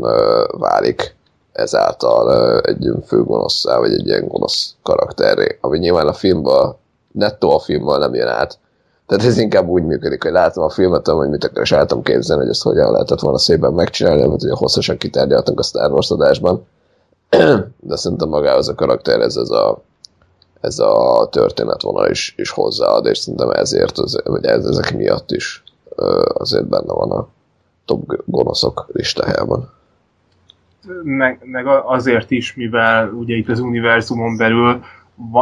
válik 0.51 1.15
ezáltal 1.51 2.59
egy 2.59 2.91
főgonoszszá, 3.05 3.77
vagy 3.77 3.93
egy 3.93 4.07
ilyen 4.07 4.27
gonosz 4.27 4.75
karakterré, 4.83 5.57
ami 5.61 5.77
nyilván 5.77 6.07
a 6.07 6.13
filmben, 6.13 6.75
nettó 7.11 7.51
a 7.51 7.59
filmben 7.59 7.99
nem 7.99 8.13
jön 8.13 8.27
át. 8.27 8.59
Tehát 9.07 9.25
ez 9.25 9.37
inkább 9.37 9.67
úgy 9.67 9.83
működik, 9.83 10.23
hogy 10.23 10.31
látom 10.31 10.63
a 10.63 10.69
filmet, 10.69 11.07
hogy 11.07 11.29
mit 11.29 11.43
akar, 11.43 11.61
és 11.61 11.71
álltam 11.71 12.01
képzelni, 12.01 12.41
hogy 12.41 12.51
ezt 12.51 12.63
hogyan 12.63 12.91
lehetett 12.91 13.19
volna 13.19 13.37
szépen 13.37 13.73
megcsinálni, 13.73 14.21
amit 14.21 14.43
ugye 14.43 14.53
hosszasan 14.53 14.97
kitárgyaltunk 14.97 15.59
a 15.59 15.63
Star 15.63 15.91
Wars 15.91 16.11
adásban. 16.11 16.65
De 17.89 17.95
szerintem 17.95 18.29
magához 18.29 18.67
a 18.67 18.75
karakter 18.75 19.19
ez, 19.19 19.35
ez 19.35 19.49
a, 19.49 19.81
ez 20.61 20.79
a 20.79 21.27
történetvonal 21.31 22.09
is, 22.09 22.33
is 22.37 22.49
hozzáad, 22.49 23.05
és 23.05 23.17
szerintem 23.17 23.49
ezért, 23.49 23.95
vagy 24.23 24.45
ez, 24.45 24.65
ezek 24.65 24.95
miatt 24.95 25.31
is 25.31 25.63
azért 26.33 26.67
benne 26.67 26.93
van 26.93 27.11
a 27.11 27.27
top 27.85 28.21
gonoszok 28.25 28.87
listájában. 28.91 29.69
meg, 31.03 31.39
meg 31.43 31.67
azért 31.67 32.31
is, 32.31 32.55
mivel 32.55 33.09
ugye 33.09 33.35
itt 33.35 33.49
az 33.49 33.59
univerzumon 33.59 34.37
belül 34.37 34.83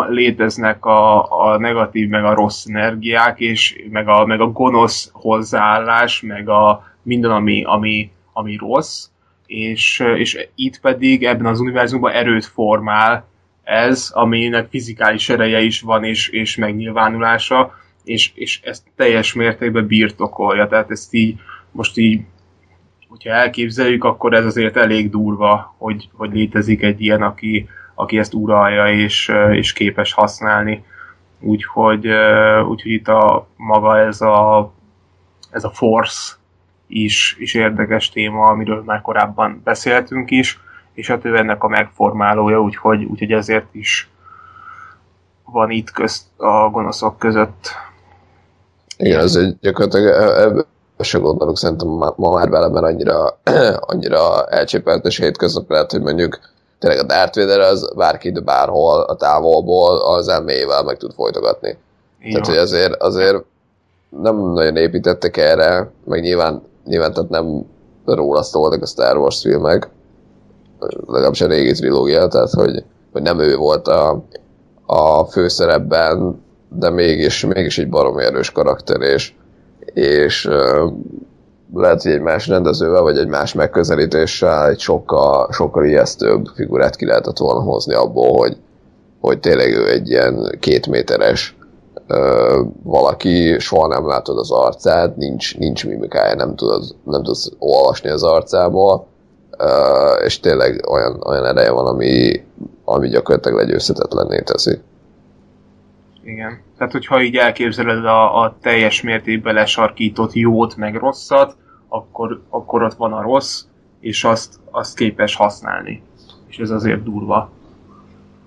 léteznek 0.07 0.85
a, 0.85 1.31
a 1.41 1.57
negatív, 1.57 2.09
meg 2.09 2.23
a 2.23 2.33
rossz 2.33 2.65
energiák, 2.65 3.39
és 3.39 3.75
meg 3.91 4.07
a, 4.07 4.25
meg 4.25 4.41
a 4.41 4.51
gonosz 4.51 5.09
hozzáállás, 5.13 6.21
meg 6.21 6.49
a 6.49 6.83
minden, 7.01 7.31
ami, 7.31 7.63
ami, 7.63 8.11
ami 8.33 8.55
rossz, 8.55 9.07
és, 9.45 10.03
és 10.15 10.47
itt 10.55 10.79
pedig 10.79 11.25
ebben 11.25 11.45
az 11.45 11.59
univerzumban 11.59 12.11
erőt 12.11 12.45
formál 12.45 13.25
ez, 13.65 14.09
aminek 14.13 14.67
fizikális 14.69 15.29
ereje 15.29 15.61
is 15.61 15.81
van, 15.81 16.03
és, 16.03 16.29
és 16.29 16.55
megnyilvánulása, 16.55 17.73
és, 18.03 18.31
és 18.35 18.59
ezt 18.63 18.83
teljes 18.95 19.33
mértékben 19.33 19.87
birtokolja, 19.87 20.67
tehát 20.67 20.91
ezt 20.91 21.13
így 21.13 21.39
most 21.71 21.97
így 21.97 22.21
hogyha 23.15 23.29
elképzeljük, 23.29 24.03
akkor 24.03 24.33
ez 24.33 24.45
azért 24.45 24.77
elég 24.77 25.09
durva, 25.09 25.75
hogy, 25.77 26.09
hogy 26.13 26.33
létezik 26.33 26.81
egy 26.81 27.01
ilyen, 27.01 27.21
aki, 27.21 27.69
aki 27.93 28.17
ezt 28.17 28.33
uralja 28.33 28.87
és, 28.87 29.31
és 29.51 29.73
képes 29.73 30.13
használni. 30.13 30.83
Úgyhogy, 31.39 32.07
úgyhogy 32.67 32.91
itt 32.91 33.07
a 33.07 33.47
maga 33.57 33.99
ez 33.99 34.21
a, 34.21 34.71
ez 35.51 35.63
a 35.63 35.69
force 35.69 36.33
is, 36.87 37.35
is 37.39 37.53
érdekes 37.53 38.09
téma, 38.09 38.47
amiről 38.47 38.83
már 38.85 39.01
korábban 39.01 39.61
beszéltünk 39.63 40.31
is, 40.31 40.59
és 40.95 41.07
hát 41.07 41.25
ő 41.25 41.37
ennek 41.37 41.63
a 41.63 41.67
megformálója, 41.67 42.61
úgyhogy, 42.61 43.03
úgyhogy 43.03 43.31
ezért 43.31 43.73
is 43.73 44.09
van 45.45 45.69
itt 45.69 45.91
közt 45.91 46.23
a 46.37 46.69
gonoszok 46.69 47.17
között. 47.17 47.67
Igen, 48.97 49.19
ez 49.19 49.35
egy 49.35 49.57
gyakorlatilag 49.61 50.07
e- 50.07 50.41
ebbe 50.41 50.63
se 50.99 51.17
gondolok 51.17 51.57
szerintem 51.57 51.87
ma, 51.87 52.31
már 52.31 52.49
bele, 52.49 52.69
mert 52.69 52.85
annyira, 52.85 53.39
annyira 53.91 54.45
elcsépelt 54.45 55.05
és 55.05 55.17
hétköznap 55.17 55.69
lehet, 55.69 55.91
hogy 55.91 56.01
mondjuk 56.01 56.39
tényleg 56.79 56.99
a 56.99 57.03
Darth 57.03 57.37
Vader 57.37 57.59
az 57.59 57.93
bárki 57.95 58.31
bárhol 58.31 59.01
a 59.01 59.15
távolból 59.15 59.97
az 59.97 60.27
elméjével 60.27 60.83
meg 60.83 60.97
tud 60.97 61.13
folytogatni. 61.13 61.77
Így 62.23 62.31
Tehát, 62.31 62.47
hogy 62.47 62.57
azért, 62.57 62.95
azért 63.01 63.43
nem 64.09 64.35
nagyon 64.35 64.75
építettek 64.75 65.37
erre, 65.37 65.91
meg 66.05 66.21
nyilván, 66.21 66.61
nyilván 66.85 67.13
tehát 67.13 67.29
nem 67.29 67.65
róla 68.05 68.43
szóltak 68.43 68.81
a 68.81 68.85
Star 68.85 69.17
Wars 69.17 69.41
filmek, 69.41 69.89
legalábbis 71.05 71.41
a 71.41 71.47
régi 71.47 71.71
trilógia, 71.71 72.27
tehát 72.27 72.51
hogy, 72.51 72.83
hogy 73.11 73.21
nem 73.21 73.39
ő 73.39 73.55
volt 73.55 73.87
a, 73.87 74.23
a 74.85 75.23
főszerepben, 75.23 76.43
de 76.69 76.89
mégis, 76.89 77.45
mégis 77.45 77.77
egy 77.77 77.89
baromi 77.89 78.23
erős 78.23 78.51
karakter, 78.51 79.01
és, 79.01 79.33
és 79.93 80.49
lehet, 81.73 82.01
hogy 82.01 82.11
egy 82.11 82.21
más 82.21 82.47
rendezővel, 82.47 83.01
vagy 83.01 83.17
egy 83.17 83.27
más 83.27 83.53
megközelítéssel 83.53 84.67
egy 84.67 84.79
sokkal, 84.79 85.51
sokkal 85.51 85.85
ijesztőbb 85.85 86.45
figurát 86.55 86.95
ki 86.95 87.05
lehetett 87.05 87.37
volna 87.37 87.59
hozni 87.59 87.93
abból, 87.93 88.37
hogy, 88.37 88.57
hogy 89.19 89.39
tényleg 89.39 89.73
ő 89.73 89.89
egy 89.89 90.09
ilyen 90.09 90.57
két 90.59 90.87
méteres 90.87 91.57
ö, 92.07 92.61
valaki, 92.83 93.59
soha 93.59 93.87
nem 93.87 94.07
látod 94.07 94.37
az 94.37 94.51
arcát, 94.51 95.17
nincs, 95.17 95.57
nincs 95.57 95.85
mimikája, 95.85 96.35
nem 96.35 96.55
tudod, 96.55 96.83
nem 97.03 97.23
tudsz 97.23 97.51
olvasni 97.59 98.09
az 98.09 98.23
arcából, 98.23 99.07
és 100.23 100.39
tényleg 100.39 100.85
olyan, 100.89 101.21
olyan 101.25 101.45
ereje 101.45 101.71
van, 101.71 101.85
ami, 101.85 102.43
ami 102.83 103.09
gyakorlatilag 103.09 103.57
legyőzhetetlenné 103.57 104.41
teszi. 104.41 104.79
Igen. 106.23 106.61
Tehát, 106.77 106.91
hogyha 106.91 107.21
így 107.21 107.35
elképzeled 107.35 108.05
a, 108.05 108.43
a 108.43 108.55
teljes 108.61 109.01
mértékben 109.01 109.53
lesarkított 109.53 110.33
jót 110.33 110.75
meg 110.75 110.95
rosszat, 110.95 111.55
akkor, 111.87 112.41
akkor 112.49 112.83
ott 112.83 112.93
van 112.93 113.13
a 113.13 113.21
rossz, 113.21 113.63
és 113.99 114.23
azt, 114.23 114.53
azt 114.71 114.95
képes 114.95 115.35
használni. 115.35 116.01
És 116.47 116.57
ez 116.57 116.69
azért 116.69 117.03
durva. 117.03 117.49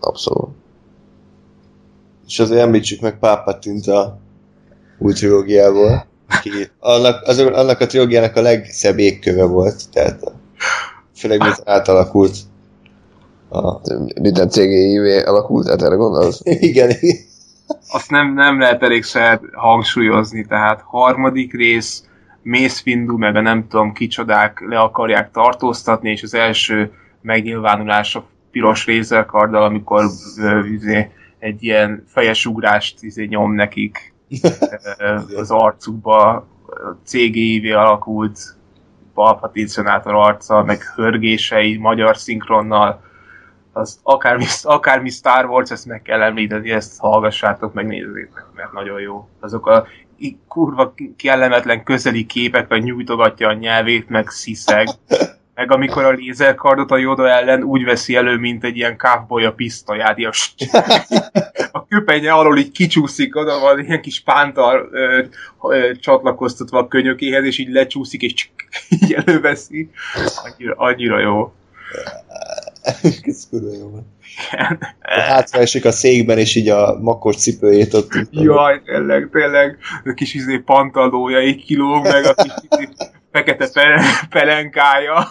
Abszolút. 0.00 0.50
És 2.26 2.38
azért 2.38 2.60
említsük 2.60 3.00
meg 3.00 3.18
Pápatint 3.18 3.86
a 3.86 4.18
új 4.98 5.12
trilógiából. 5.12 6.06
aki 6.28 6.50
annak, 6.78 7.22
az, 7.26 7.38
annak 7.38 7.80
a 7.80 7.86
trilógiának 7.86 8.36
a 8.36 8.40
legszebb 8.40 8.98
égköve 8.98 9.44
volt, 9.44 9.90
tehát 9.92 10.32
főleg 11.18 11.40
mint 11.40 11.62
átalakult. 11.64 12.36
A... 13.48 13.76
Minden 14.20 14.48
cégévé 14.48 15.22
alakult, 15.22 15.64
tehát 15.64 15.82
erre 15.82 15.94
gondolsz? 15.94 16.40
igen. 16.70 16.92
Azt 17.92 18.10
nem, 18.10 18.34
nem 18.34 18.60
lehet 18.60 18.82
elégszer 18.82 19.40
hangsúlyozni, 19.52 20.46
tehát 20.46 20.82
harmadik 20.84 21.52
rész, 21.52 22.02
Mace 22.42 22.82
Windu, 22.86 23.16
meg 23.16 23.36
a 23.36 23.40
nem 23.40 23.68
tudom 23.68 23.92
kicsodák 23.92 24.64
le 24.68 24.80
akarják 24.80 25.30
tartóztatni, 25.30 26.10
és 26.10 26.22
az 26.22 26.34
első 26.34 26.92
megnyilvánulás 27.20 28.14
a 28.14 28.24
piros 28.50 28.86
lézerkarddal, 28.86 29.62
amikor 29.62 30.04
uh, 30.36 30.98
egy 31.38 31.62
ilyen 31.62 32.04
fejes 32.06 32.46
ugrást 32.46 33.02
izé, 33.02 33.24
nyom 33.24 33.54
nekik 33.54 34.14
az 35.36 35.50
arcukba, 35.50 36.46
CGIV 37.04 37.76
alakult 37.76 38.57
Palpatine 39.18 40.00
arca, 40.04 40.62
meg 40.62 40.82
hörgései 40.94 41.76
magyar 41.76 42.16
szinkronnal, 42.16 43.00
az 43.72 44.00
akármi, 44.02 44.44
akármi 44.62 45.10
Star 45.10 45.44
Wars, 45.44 45.70
ezt 45.70 45.86
meg 45.86 46.02
kell 46.02 46.22
említeni, 46.22 46.70
ezt 46.70 46.98
hallgassátok, 46.98 47.72
meg 47.72 47.86
mert 48.54 48.72
nagyon 48.72 49.00
jó. 49.00 49.28
Azok 49.40 49.66
a 49.66 49.86
kurva 50.48 50.94
kellemetlen 51.16 51.84
közeli 51.84 52.26
képek, 52.26 52.68
meg 52.68 52.82
nyújtogatja 52.82 53.48
a 53.48 53.52
nyelvét, 53.52 54.08
meg 54.08 54.28
sziszeg. 54.28 54.88
Meg 55.58 55.72
amikor 55.72 56.04
a 56.04 56.10
lézerkardot 56.10 56.90
a 56.90 56.96
Yoda 56.96 57.28
ellen 57.28 57.62
úgy 57.62 57.84
veszi 57.84 58.16
elő, 58.16 58.36
mint 58.36 58.64
egy 58.64 58.76
ilyen 58.76 58.96
kávboly 58.96 59.44
a 59.44 59.52
pisztolyát, 59.52 60.18
ilyen 60.18 60.32
a 61.72 61.86
köpenye 61.86 62.32
alól 62.32 62.58
így 62.58 62.70
kicsúszik, 62.70 63.36
oda 63.36 63.58
van 63.58 63.84
ilyen 63.84 64.00
kis 64.00 64.20
pántal 64.20 64.88
ö, 64.92 65.22
ö, 65.62 65.90
csatlakoztatva 66.00 66.78
a 66.78 66.88
könyökéhez, 66.88 67.44
és 67.44 67.58
így 67.58 67.68
lecsúszik, 67.68 68.22
és 68.22 68.48
így 69.02 69.12
előveszi. 69.12 69.90
Annyira, 70.44 70.74
annyira 70.76 71.20
jó. 71.20 71.52
Ez 73.22 73.48
kurva 73.50 73.72
jó. 73.78 73.98
Hátra 75.00 75.60
esik 75.60 75.84
a 75.84 75.92
székben, 75.92 76.38
és 76.38 76.54
így 76.54 76.68
a 76.68 76.98
makos 77.00 77.36
cipőjét 77.36 77.94
ott. 77.94 78.10
Jaj, 78.30 78.82
tényleg, 78.84 79.28
tényleg. 79.32 79.78
A 80.04 80.12
kis 80.14 80.34
izé 80.34 80.58
pantalója 80.58 81.40
így 81.42 81.64
kilóg 81.64 82.02
meg, 82.02 82.24
a 82.24 82.34
kis 82.34 82.52
izé 82.68 82.88
fekete 83.32 83.68
pe 83.72 84.00
pelenkája. 84.30 85.26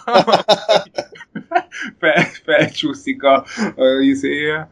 Fel, 2.00 2.24
felcsúszik 2.46 3.24
a, 3.24 3.46
a 3.76 4.02
izéje. 4.02 4.70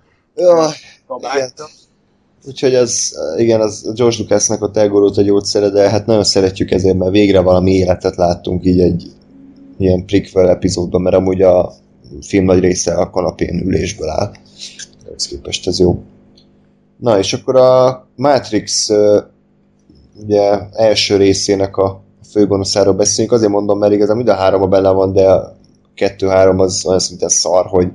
Úgyhogy 2.47 2.75
az, 2.75 3.17
igen, 3.37 3.61
az 3.61 3.91
George 3.95 4.17
Lucasnak 4.19 4.61
ott 4.61 4.77
elgorult 4.77 5.17
a 5.17 5.21
gyógyszere, 5.21 5.69
de 5.69 5.89
hát 5.89 6.05
nagyon 6.05 6.23
szeretjük 6.23 6.71
ezért, 6.71 6.97
mert 6.97 7.11
végre 7.11 7.39
valami 7.39 7.71
életet 7.71 8.15
láttunk 8.15 8.65
így 8.65 8.79
egy 8.79 9.11
ilyen 9.77 10.05
prequel 10.05 10.49
epizódban, 10.49 11.01
mert 11.01 11.15
amúgy 11.15 11.41
a 11.41 11.73
film 12.21 12.45
nagy 12.45 12.59
része 12.59 12.93
a 12.93 13.09
kanapén 13.09 13.61
ülésből 13.65 14.09
áll. 14.09 14.31
Ez 15.15 15.27
képest 15.27 15.67
ez 15.67 15.79
jó. 15.79 16.03
Na, 16.97 17.17
és 17.17 17.33
akkor 17.33 17.55
a 17.55 18.07
Matrix 18.15 18.91
ugye 20.23 20.59
első 20.71 21.17
részének 21.17 21.77
a 21.77 22.04
főgonoszáról 22.35 22.93
beszélünk, 22.93 23.31
azért 23.31 23.51
mondom, 23.51 23.79
mert 23.79 23.93
igazán 23.93 24.15
mind 24.15 24.29
a 24.29 24.33
három 24.33 24.69
benne 24.69 24.89
van, 24.89 25.13
de 25.13 25.31
a 25.31 25.57
kettő-három 25.93 26.59
az 26.59 26.85
olyan 26.85 26.99
szinten 26.99 27.29
szar, 27.29 27.65
hogy 27.65 27.87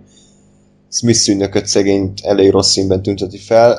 Smith 0.93 1.28
ügynököt 1.28 1.66
szegényt 1.66 2.20
elég 2.22 2.51
rossz 2.51 2.70
színben 2.70 3.03
tünteti 3.03 3.38
fel. 3.38 3.72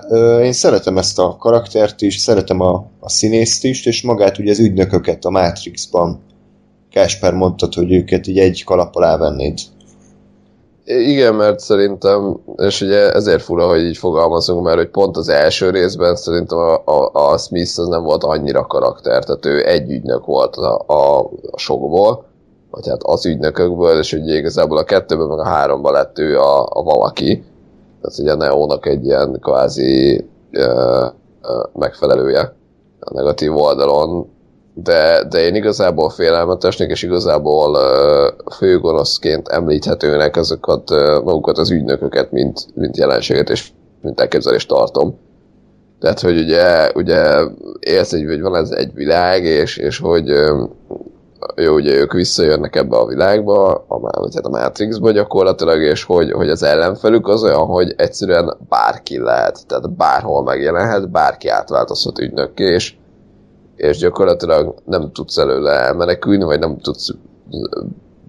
Én 0.43 0.51
szeretem 0.51 0.97
ezt 0.97 1.19
a 1.19 1.35
karaktert 1.39 2.01
is, 2.01 2.17
szeretem 2.17 2.59
a, 2.59 2.85
a 2.99 3.09
színészt 3.09 3.63
is, 3.63 3.85
és 3.85 4.01
magát 4.01 4.37
ugye 4.37 4.51
az 4.51 4.59
ügynököket 4.59 5.25
a 5.25 5.29
Matrixban. 5.29 6.19
Kásper 6.91 7.33
mondtad, 7.33 7.73
hogy 7.73 7.91
őket 7.91 8.27
így 8.27 8.39
egy 8.39 8.63
kalap 8.63 8.95
alá 8.95 9.17
vennéd. 9.17 9.59
Igen, 10.99 11.35
mert 11.35 11.59
szerintem, 11.59 12.39
és 12.57 12.81
ugye 12.81 13.11
ezért 13.11 13.41
fura, 13.41 13.67
hogy 13.67 13.81
így 13.81 13.97
fogalmazunk, 13.97 14.63
mert 14.63 14.77
hogy 14.77 14.89
pont 14.89 15.17
az 15.17 15.29
első 15.29 15.69
részben 15.69 16.15
szerintem 16.15 16.57
a, 16.57 16.81
a, 16.85 17.09
a 17.13 17.37
Smith 17.37 17.79
az 17.79 17.87
nem 17.87 18.03
volt 18.03 18.23
annyira 18.23 18.65
karakter, 18.65 19.23
tehát 19.23 19.45
ő 19.45 19.65
egy 19.65 19.91
ügynök 19.91 20.25
volt 20.25 20.55
a, 20.55 20.83
a, 20.87 21.19
a 21.51 21.57
sokból, 21.57 22.25
vagy 22.71 22.87
hát 22.87 23.03
az 23.03 23.25
ügynökökből, 23.25 23.99
és 23.99 24.13
ugye 24.13 24.37
igazából 24.37 24.77
a 24.77 24.83
kettőben 24.83 25.27
meg 25.27 25.39
a 25.39 25.47
háromban 25.47 25.93
lett 25.93 26.19
ő 26.19 26.39
a, 26.39 26.65
a 26.69 26.83
valaki, 26.83 27.43
tehát 28.01 28.19
ugye 28.19 28.31
a 28.31 28.35
Neónak 28.35 28.85
egy 28.85 29.05
ilyen 29.05 29.37
kvázi 29.41 30.25
ö, 30.51 31.05
ö, 31.41 31.63
megfelelője 31.73 32.55
a 32.99 33.13
negatív 33.13 33.55
oldalon, 33.55 34.29
de, 34.83 35.23
de 35.29 35.39
én 35.39 35.55
igazából 35.55 36.09
félelmetesnek, 36.09 36.89
és 36.89 37.03
igazából 37.03 37.75
uh, 37.75 38.53
főgonoszként 38.55 39.47
említhetőnek 39.47 40.35
azokat 40.35 40.89
uh, 40.91 41.23
magukat 41.23 41.57
az 41.57 41.71
ügynököket, 41.71 42.31
mint, 42.31 42.67
mint 42.73 42.97
jelenséget, 42.97 43.49
és 43.49 43.71
mint 44.01 44.19
elképzelést 44.19 44.67
tartom. 44.67 45.19
Tehát, 45.99 46.19
hogy 46.19 46.39
ugye, 46.39 46.91
ugye 46.95 47.43
élsz 47.79 48.13
egy, 48.13 48.25
hogy 48.25 48.41
van 48.41 48.55
ez 48.55 48.69
egy 48.69 48.93
világ, 48.93 49.43
és, 49.43 49.77
és 49.77 49.99
hogy 49.99 50.33
jó, 51.55 51.73
ugye 51.73 51.93
ők 51.93 52.13
visszajönnek 52.13 52.75
ebbe 52.75 52.97
a 52.97 53.05
világba, 53.05 53.85
a, 53.87 53.99
vagy 53.99 54.35
hát 54.35 54.45
a 54.45 54.49
Matrixba 54.49 55.11
gyakorlatilag, 55.11 55.81
és 55.81 56.03
hogy, 56.03 56.31
hogy 56.31 56.49
az 56.49 56.63
ellenfelük 56.63 57.27
az 57.27 57.43
olyan, 57.43 57.65
hogy 57.65 57.93
egyszerűen 57.97 58.57
bárki 58.69 59.19
lehet, 59.19 59.67
tehát 59.67 59.95
bárhol 59.95 60.43
megjelenhet, 60.43 61.09
bárki 61.09 61.47
átváltozhat 61.47 62.19
ügynökké, 62.19 62.63
és, 62.63 62.95
és 63.75 63.97
gyakorlatilag 63.97 64.75
nem 64.85 65.11
tudsz 65.11 65.37
előle 65.37 65.71
elmenekülni, 65.71 66.43
vagy 66.43 66.59
nem 66.59 66.77
tudsz 66.77 67.09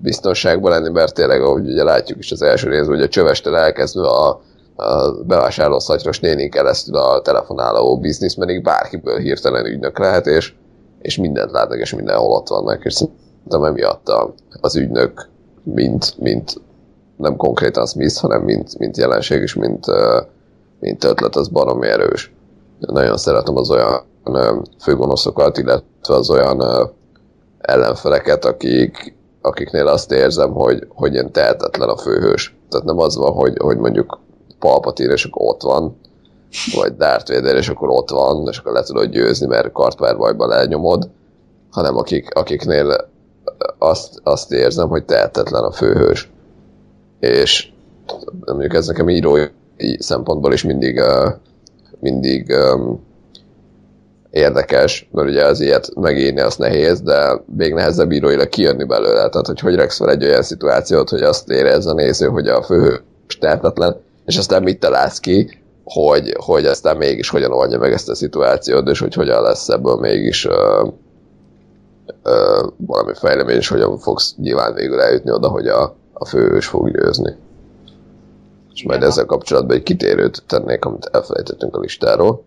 biztonságban 0.03 0.71
lenni, 0.71 0.89
mert 0.89 1.15
tényleg, 1.15 1.43
ahogy 1.43 1.71
ugye 1.71 1.83
látjuk 1.83 2.19
is 2.19 2.33
az 2.33 2.43
első 2.43 2.69
részben, 2.69 2.95
hogy 2.95 3.05
a 3.05 3.09
csövestel 3.09 3.57
elkezdve 3.57 4.09
a, 4.09 4.41
a 4.77 5.13
bevásárló 5.27 5.79
szatyros 5.79 6.21
néni 6.21 6.49
keresztül 6.49 6.97
a 6.97 7.23
telefonáló 7.23 7.99
bizniszmenig 7.99 8.63
bárkiből 8.63 9.19
hirtelen 9.19 9.67
ügynök 9.67 9.99
lehet, 9.99 10.27
és, 10.27 10.55
és 10.99 11.17
mindent 11.17 11.51
látnak, 11.51 11.79
és 11.79 11.95
mindenhol 11.95 12.31
ott 12.31 12.49
vannak, 12.49 12.85
és 12.85 12.93
szerintem 12.93 13.65
emiatt 13.65 14.09
a, 14.09 14.35
az 14.61 14.77
ügynök 14.77 15.29
mint, 15.63 16.19
mint 16.19 16.61
nem 17.17 17.37
konkrétan 17.37 17.87
Smith, 17.87 18.21
hanem 18.21 18.43
mint, 18.43 18.79
mint 18.79 18.97
jelenség 18.97 19.43
és 19.43 19.55
mint, 19.55 19.87
mint 20.81 21.05
ötlet, 21.05 21.37
az 21.37 21.49
baromi 21.49 21.87
erős. 21.87 22.33
Nagyon 22.79 23.17
szeretem 23.17 23.57
az 23.57 23.71
olyan 23.71 24.03
főgonoszokat, 24.83 25.59
illetve 25.59 26.15
az 26.15 26.31
olyan 26.31 26.91
ellenfeleket, 27.59 28.45
akik, 28.45 29.15
akiknél 29.41 29.87
azt 29.87 30.13
érzem, 30.13 30.53
hogy, 30.53 30.87
hogy 30.89 31.13
ilyen 31.13 31.33
tehetetlen 31.33 31.89
a 31.89 31.97
főhős. 31.97 32.57
Tehát 32.69 32.87
nem 32.87 32.99
az 32.99 33.17
van, 33.17 33.33
hogy, 33.33 33.57
hogy 33.59 33.77
mondjuk 33.77 34.19
Palpatine, 34.59 35.13
és 35.13 35.25
akkor 35.25 35.43
ott 35.47 35.63
van, 35.63 35.97
vagy 36.75 36.97
Darth 36.97 37.33
Vader, 37.33 37.57
és 37.57 37.69
akkor 37.69 37.89
ott 37.91 38.11
van, 38.11 38.49
és 38.51 38.59
akkor 38.59 38.73
le 38.73 38.83
tudod 38.83 39.11
győzni, 39.11 39.47
mert 39.47 39.73
kartvárbajba 39.73 40.47
lenyomod, 40.47 41.09
hanem 41.71 41.97
akik, 41.97 42.35
akiknél 42.35 43.11
azt, 43.79 44.21
azt 44.23 44.53
érzem, 44.53 44.89
hogy 44.89 45.05
tehetetlen 45.05 45.65
a 45.65 45.73
főhős. 45.73 46.31
És 47.21 47.73
mondjuk 48.45 48.75
ez 48.75 48.87
nekem 48.87 49.09
írói 49.09 49.47
szempontból 49.99 50.53
is 50.53 50.63
mindig, 50.65 51.01
mindig 52.01 52.57
érdekes, 54.33 55.09
mert 55.13 55.29
ugye 55.29 55.45
az 55.45 55.61
ilyet 55.61 55.95
megírni 55.95 56.41
az 56.41 56.57
nehéz, 56.57 57.01
de 57.01 57.43
még 57.57 57.75
nehezebb 57.75 58.13
íróilag 58.13 58.49
kijönni 58.49 58.85
belőle. 58.85 59.29
Tehát, 59.29 59.47
hogy 59.47 59.61
hogy 59.61 59.75
reksz 59.75 59.97
fel 59.97 60.11
egy 60.11 60.25
olyan 60.25 60.43
szituációt, 60.43 61.09
hogy 61.09 61.23
azt 61.23 61.51
érezze 61.51 61.91
a 61.91 61.95
néző, 61.95 62.27
hogy 62.27 62.49
a 62.49 62.63
főhős 62.63 63.01
tehetetlen, 63.41 63.97
és 64.25 64.37
aztán 64.37 64.63
mit 64.63 64.81
találsz 64.81 65.19
ki, 65.19 65.61
hogy, 65.85 66.35
hogy 66.37 66.67
aztán 66.67 66.97
mégis 66.97 67.29
hogyan 67.29 67.53
oldja 67.53 67.79
meg 67.79 67.93
ezt 67.93 68.09
a 68.09 68.15
szituációt, 68.15 68.89
és 68.89 68.99
hogy 68.99 69.15
hogyan 69.15 69.43
lesz 69.43 69.69
ebből 69.69 69.97
mégis 69.97 70.45
uh, 70.45 70.83
uh, 72.25 72.69
valami 72.77 73.13
fejlemény, 73.15 73.57
és 73.57 73.69
hogyan 73.69 73.99
fogsz 73.99 74.35
nyilván 74.37 74.75
végül 74.75 75.01
eljutni 75.01 75.31
oda, 75.31 75.49
hogy 75.49 75.67
a, 75.67 75.97
a 76.13 76.25
főhős 76.25 76.67
fog 76.67 76.91
győzni. 76.91 77.37
És 78.75 78.85
majd 78.85 79.03
ezzel 79.03 79.27
kapcsolatban 79.27 79.77
egy 79.77 79.83
kitérőt 79.83 80.43
tennék, 80.47 80.85
amit 80.85 81.09
elfelejtettünk 81.13 81.77
a 81.77 81.81
listáról 81.81 82.45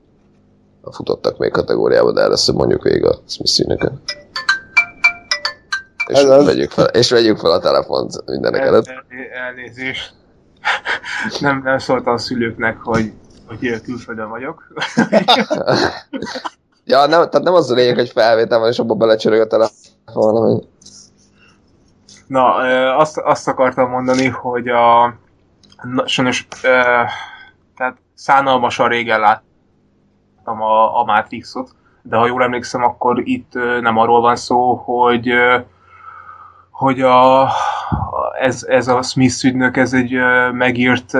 futottak 0.91 1.37
még 1.37 1.51
kategóriába, 1.51 2.11
de 2.11 2.21
először 2.21 2.55
mondjuk 2.55 2.83
végig 2.83 3.05
a 3.05 3.19
smith 3.27 3.91
És 6.07 6.23
vegyük, 6.23 6.71
fel, 6.71 6.85
és 6.85 7.09
vegyük 7.09 7.37
fel 7.37 7.51
a 7.51 7.59
telefont 7.59 8.25
mindenek 8.25 8.61
El, 8.61 8.67
előtt. 8.67 8.87
El, 8.87 9.03
elnézést. 9.45 10.13
Nem, 11.39 11.61
nem 11.63 11.77
szóltam 11.77 12.13
a 12.13 12.17
szülőknek, 12.17 12.77
hogy, 12.83 13.13
hogy 13.47 13.81
külföldön 13.81 14.29
vagyok. 14.29 14.63
ja, 16.85 16.99
nem, 16.99 17.29
tehát 17.29 17.43
nem 17.43 17.53
az 17.53 17.71
a 17.71 17.73
lényeg, 17.73 17.95
hogy 17.95 18.09
felvétel 18.09 18.59
van, 18.59 18.69
és 18.69 18.79
abban 18.79 18.97
belecsörög 18.97 19.41
a 19.41 19.47
telefon, 19.47 20.53
hogy... 20.53 20.67
Na, 22.27 22.55
azt, 22.97 23.17
azt 23.17 23.47
akartam 23.47 23.89
mondani, 23.89 24.27
hogy 24.27 24.67
a 24.67 25.15
na, 25.81 26.07
sajnos, 26.07 26.47
tehát 27.75 27.97
szánalmasan 28.13 28.87
régen 28.87 29.19
lát, 29.19 29.43
láttam 30.45 30.61
a, 30.61 30.99
a 30.99 31.03
Matrixot, 31.03 31.69
de 32.01 32.15
ha 32.15 32.27
jól 32.27 32.43
emlékszem, 32.43 32.83
akkor 32.83 33.21
itt 33.23 33.53
nem 33.81 33.97
arról 33.97 34.21
van 34.21 34.35
szó, 34.35 34.73
hogy 34.73 35.33
hogy 36.71 37.01
a, 37.01 37.49
ez, 38.39 38.65
ez 38.69 38.87
a 38.87 39.01
Smith 39.01 39.45
ügynök, 39.45 39.77
ez 39.77 39.93
egy 39.93 40.17
megírt 40.51 41.11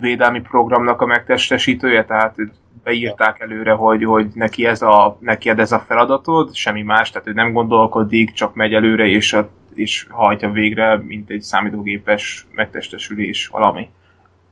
védelmi 0.00 0.40
programnak 0.40 1.00
a 1.00 1.06
megtestesítője, 1.06 2.04
tehát 2.04 2.34
beírták 2.82 3.40
előre, 3.40 3.72
hogy, 3.72 4.04
hogy 4.04 4.26
neki, 4.34 4.66
ez 4.66 4.82
a, 4.82 5.16
neki 5.20 5.48
ez 5.48 5.72
a 5.72 5.84
feladatod, 5.86 6.54
semmi 6.54 6.82
más, 6.82 7.10
tehát 7.10 7.28
ő 7.28 7.32
nem 7.32 7.52
gondolkodik, 7.52 8.32
csak 8.32 8.54
megy 8.54 8.74
előre, 8.74 9.06
és, 9.06 9.32
a, 9.32 9.48
és 9.74 10.06
hajtja 10.10 10.50
végre, 10.50 10.96
mint 10.96 11.30
egy 11.30 11.42
számítógépes 11.42 12.46
megtestesülés, 12.54 13.46
valami. 13.46 13.88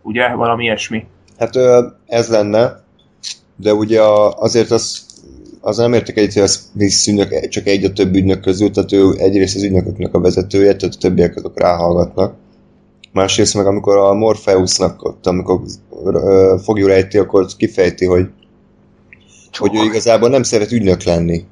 Ugye? 0.03 0.29
Valami 0.35 0.65
ilyesmi. 0.65 1.07
Hát 1.39 1.57
ez 2.07 2.31
lenne, 2.31 2.82
de 3.57 3.75
ugye 3.75 4.01
azért 4.37 4.71
az, 4.71 5.01
az 5.61 5.77
nem 5.77 5.93
értek 5.93 6.17
egyet, 6.17 6.33
hogy 6.33 6.43
a 6.43 6.47
Smith 6.47 7.09
ügynök 7.09 7.49
csak 7.49 7.67
egy 7.67 7.85
a 7.85 7.93
több 7.93 8.15
ügynök 8.15 8.41
közül, 8.41 8.71
tehát 8.71 8.93
ő 8.93 9.15
egyrészt 9.19 9.57
az 9.57 9.63
ügynököknek 9.63 10.15
a 10.15 10.21
vezetője, 10.21 10.77
tehát 10.77 10.95
a 10.95 10.99
többiek 10.99 11.37
azok 11.37 11.61
ráhallgatnak. 11.61 12.35
Másrészt 13.13 13.55
meg 13.55 13.67
amikor 13.67 13.97
a 13.97 14.15
Morpheusnak 14.15 15.05
ott, 15.05 15.27
amikor 15.27 15.61
fogjuk 16.63 16.89
rejti, 16.89 17.19
akkor 17.19 17.47
kifejti, 17.57 18.05
hogy, 18.05 18.27
hogy 19.53 19.75
ő 19.75 19.85
igazából 19.85 20.29
nem 20.29 20.43
szeret 20.43 20.73
ügynök 20.73 21.03
lenni. 21.03 21.45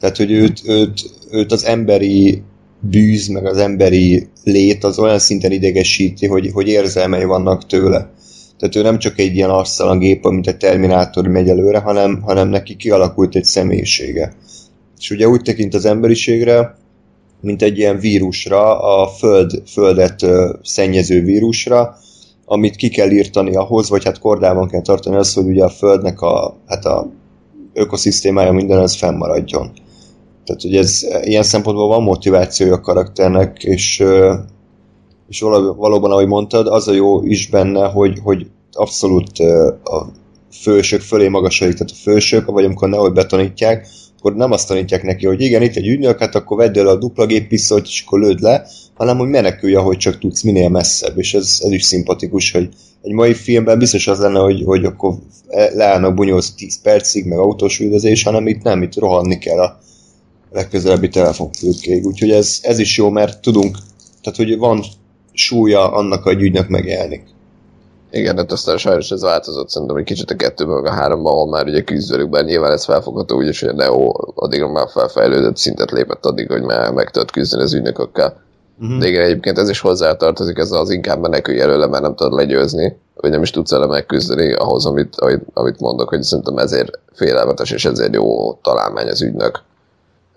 Tehát, 0.00 0.16
hogy 0.16 0.30
őt, 0.30 0.60
őt, 0.64 1.10
őt 1.30 1.52
az 1.52 1.64
emberi 1.64 2.42
bűz, 2.80 3.26
meg 3.26 3.46
az 3.46 3.56
emberi 3.56 4.28
lét 4.44 4.84
az 4.84 4.98
olyan 4.98 5.18
szinten 5.18 5.52
idegesíti, 5.52 6.26
hogy, 6.26 6.50
hogy 6.52 6.68
érzelmei 6.68 7.24
vannak 7.24 7.66
tőle. 7.66 8.10
Tehát 8.58 8.76
ő 8.76 8.82
nem 8.82 8.98
csak 8.98 9.18
egy 9.18 9.34
ilyen 9.34 9.50
arctalan 9.50 9.98
gép, 9.98 10.24
mint 10.28 10.46
a 10.46 10.56
Terminátor 10.56 11.26
megy 11.26 11.48
előre, 11.48 11.78
hanem, 11.78 12.22
hanem 12.22 12.48
neki 12.48 12.76
kialakult 12.76 13.34
egy 13.34 13.44
személyisége. 13.44 14.34
És 14.98 15.10
ugye 15.10 15.28
úgy 15.28 15.42
tekint 15.42 15.74
az 15.74 15.84
emberiségre, 15.84 16.76
mint 17.40 17.62
egy 17.62 17.78
ilyen 17.78 17.98
vírusra, 17.98 18.80
a 18.80 19.08
föld, 19.08 19.62
földet 19.66 20.22
ö, 20.22 20.54
szennyező 20.62 21.22
vírusra, 21.22 21.96
amit 22.44 22.76
ki 22.76 22.88
kell 22.88 23.10
írtani 23.10 23.54
ahhoz, 23.54 23.88
vagy 23.88 24.04
hát 24.04 24.18
kordában 24.18 24.68
kell 24.68 24.82
tartani 24.82 25.16
az, 25.16 25.34
hogy 25.34 25.46
ugye 25.46 25.64
a 25.64 25.68
földnek 25.68 26.20
a, 26.20 26.56
hát 26.66 26.84
a 26.84 27.10
ökoszisztémája 27.72 28.52
minden 28.52 28.78
az 28.78 28.96
fennmaradjon. 28.96 29.72
Tehát, 30.44 30.62
hogy 30.62 30.76
ez 30.76 31.06
ilyen 31.22 31.42
szempontból 31.42 31.88
van 31.88 32.02
motivációja 32.02 32.74
a 32.74 32.80
karakternek, 32.80 33.62
és, 33.62 34.02
és 35.28 35.40
valóban, 35.40 36.10
ahogy 36.10 36.26
mondtad, 36.26 36.66
az 36.66 36.88
a 36.88 36.92
jó 36.92 37.24
is 37.24 37.48
benne, 37.48 37.86
hogy, 37.86 38.18
hogy 38.22 38.46
abszolút 38.72 39.38
a 39.84 40.06
fősök 40.60 41.00
fölé 41.00 41.28
magasodik, 41.28 41.74
tehát 41.74 41.90
a 41.90 42.02
fősök, 42.02 42.50
vagy 42.50 42.64
amikor 42.64 42.88
nehogy 42.88 43.12
betanítják, 43.12 43.86
akkor 44.18 44.34
nem 44.34 44.52
azt 44.52 44.68
tanítják 44.68 45.02
neki, 45.02 45.26
hogy 45.26 45.40
igen, 45.40 45.62
itt 45.62 45.76
egy 45.76 45.86
ügynök, 45.86 46.18
hát 46.18 46.34
akkor 46.34 46.56
vedd 46.56 46.78
el 46.78 46.88
a 46.88 46.96
dupla 46.96 47.26
géppisztolyt, 47.26 47.86
és 47.86 48.02
akkor 48.06 48.20
lőd 48.20 48.40
le, 48.40 48.66
hanem 48.94 49.18
hogy 49.18 49.28
menekülj, 49.28 49.74
ahogy 49.74 49.96
csak 49.96 50.18
tudsz, 50.18 50.42
minél 50.42 50.68
messzebb, 50.68 51.18
és 51.18 51.34
ez, 51.34 51.58
ez 51.64 51.70
is 51.70 51.82
szimpatikus, 51.82 52.50
hogy 52.50 52.68
egy 53.02 53.12
mai 53.12 53.34
filmben 53.34 53.78
biztos 53.78 54.06
az 54.06 54.18
lenne, 54.18 54.38
hogy, 54.38 54.62
hogy 54.64 54.84
akkor 54.84 55.14
leállnak 55.74 56.14
bunyolsz 56.14 56.54
10 56.54 56.80
percig, 56.82 57.26
meg 57.26 57.38
autós 57.38 57.80
üldözés, 57.80 58.22
hanem 58.22 58.46
itt 58.46 58.62
nem, 58.62 58.82
itt 58.82 58.96
rohanni 58.96 59.38
kell 59.38 59.58
a 59.58 59.78
legközelebbi 60.52 61.08
telefonfülkéig, 61.08 62.06
úgyhogy 62.06 62.30
ez, 62.30 62.58
ez 62.62 62.78
is 62.78 62.96
jó, 62.96 63.10
mert 63.10 63.40
tudunk, 63.40 63.78
tehát 64.22 64.38
hogy 64.38 64.58
van 64.58 64.84
súlya 65.34 65.92
annak, 65.92 66.22
hogy 66.22 66.42
ügynök 66.42 66.68
megjelenik. 66.68 67.34
Igen, 68.10 68.36
hát 68.36 68.52
aztán 68.52 68.76
sajnos 68.76 69.10
ez 69.10 69.22
változott 69.22 69.68
szerintem 69.68 69.96
egy 69.96 70.04
kicsit 70.04 70.30
a 70.30 70.36
kettőben, 70.36 70.74
meg 70.74 70.92
a 70.92 70.94
háromban, 70.94 71.32
ahol 71.32 71.48
már 71.48 71.66
ugye 71.66 71.82
küzdvelük, 71.82 72.28
bár 72.28 72.44
nyilván 72.44 72.72
ez 72.72 72.84
felfogható, 72.84 73.36
úgyis, 73.36 73.60
hogy 73.60 73.68
a 73.68 73.72
Neo 73.72 74.12
addigra 74.34 74.68
már 74.68 74.88
felfejlődött, 74.88 75.56
szintet 75.56 75.90
lépett 75.90 76.26
addig, 76.26 76.50
hogy 76.50 76.62
már 76.62 76.92
meg 76.92 77.10
tudott 77.10 77.30
küzdeni 77.30 77.62
az 77.62 77.74
ügynökökkel. 77.74 78.42
Uh-huh. 78.80 78.98
De 78.98 79.06
igen, 79.06 79.22
egyébként 79.22 79.58
ez 79.58 79.68
is 79.68 79.80
hozzátartozik, 79.80 80.58
ez 80.58 80.72
az 80.72 80.90
inkább 80.90 81.20
menekülj 81.20 81.60
előle, 81.60 81.86
mert 81.86 82.02
nem 82.02 82.14
tudod 82.14 82.32
legyőzni, 82.32 82.96
vagy 83.14 83.30
nem 83.30 83.42
is 83.42 83.50
tudsz 83.50 83.72
ele 83.72 83.86
megküzdeni 83.86 84.52
ahhoz, 84.52 84.86
amit, 84.86 85.16
amit, 85.16 85.42
amit 85.52 85.80
mondok, 85.80 86.08
hogy 86.08 86.22
szerintem 86.22 86.58
ezért 86.58 86.98
félelmetes, 87.12 87.70
és 87.70 87.84
ezért 87.84 88.14
jó 88.14 88.54
találmány 88.54 89.08
az 89.08 89.22
ügynök 89.22 89.62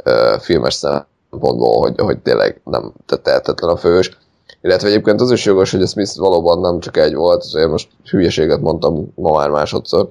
uh, 0.05 0.39
filmes 0.39 0.73
szempontból, 0.73 1.79
hogy, 1.79 1.93
hogy 2.01 2.17
tényleg 2.19 2.61
nem 2.63 2.93
tehetetlen 3.23 3.69
a 3.69 3.77
fős 3.77 4.17
illetve 4.61 4.87
egyébként 4.87 5.21
az 5.21 5.31
is 5.31 5.45
jogos, 5.45 5.71
hogy 5.71 5.81
a 5.81 5.87
Smith 5.87 6.17
valóban 6.17 6.59
nem 6.59 6.79
csak 6.79 6.97
egy 6.97 7.15
volt, 7.15 7.43
azért 7.43 7.69
most 7.69 7.89
hülyeséget 8.09 8.61
mondtam 8.61 9.11
ma 9.15 9.37
már 9.37 9.49
másodszor. 9.49 10.09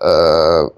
Uh, 0.00 0.70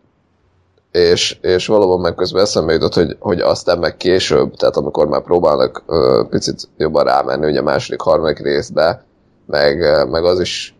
és, 0.90 1.38
és 1.40 1.66
valóban 1.66 2.00
meg 2.00 2.14
közben 2.14 2.42
eszembe 2.42 2.72
jutott, 2.72 2.94
hogy, 2.94 3.16
hogy 3.18 3.40
aztán 3.40 3.78
meg 3.78 3.96
később, 3.96 4.54
tehát 4.54 4.76
amikor 4.76 5.06
már 5.06 5.22
próbálnak 5.22 5.82
uh, 5.86 6.28
picit 6.28 6.68
jobban 6.76 7.04
rámenni 7.04 7.46
ugye 7.46 7.60
a 7.60 7.62
második, 7.62 8.00
harmadik 8.00 8.38
részbe, 8.38 9.04
meg, 9.46 9.78
meg 10.10 10.24
az 10.24 10.40
is 10.40 10.76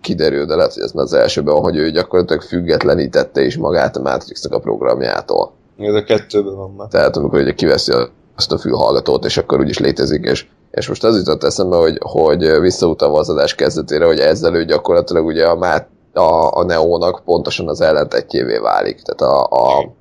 kiderül, 0.00 0.44
de 0.44 0.54
lehet, 0.54 0.74
hogy 0.74 0.82
ez 0.82 0.92
már 0.92 1.04
az 1.04 1.12
elsőben, 1.12 1.54
hogy 1.54 1.76
ő 1.76 1.90
gyakorlatilag 1.90 2.42
függetlenítette 2.42 3.42
is 3.44 3.56
magát 3.56 3.96
a 3.96 4.00
Matrixnak 4.00 4.52
a 4.52 4.58
programjától. 4.58 5.52
Ez 5.78 5.94
a 5.94 6.04
kettőben 6.04 6.56
van 6.56 6.74
már. 6.76 6.88
Tehát 6.88 7.16
amikor 7.16 7.40
ugye 7.40 7.54
kiveszi 7.54 7.92
azt 8.36 8.52
a 8.52 8.58
fülhallgatót, 8.58 9.24
és 9.24 9.36
akkor 9.36 9.60
úgyis 9.60 9.78
létezik, 9.78 10.24
és 10.24 10.46
és 10.70 10.88
most 10.88 11.04
az 11.04 11.16
jutott 11.16 11.44
eszembe, 11.44 11.76
hogy, 11.76 11.98
hogy 12.00 12.60
visszautalva 12.60 13.18
az 13.18 13.28
adás 13.28 13.54
kezdetére, 13.54 14.06
hogy 14.06 14.18
ezzel 14.18 14.54
ő 14.54 14.64
gyakorlatilag 14.64 15.26
ugye 15.26 15.46
a, 15.46 15.56
Mát, 15.56 15.88
a, 16.12 16.58
a 16.58 16.64
Neónak 16.64 17.22
pontosan 17.24 17.68
az 17.68 17.80
ellentetjévé 17.80 18.58
válik. 18.58 19.02
Tehát 19.02 19.34
a, 19.34 19.44
a, 19.44 19.92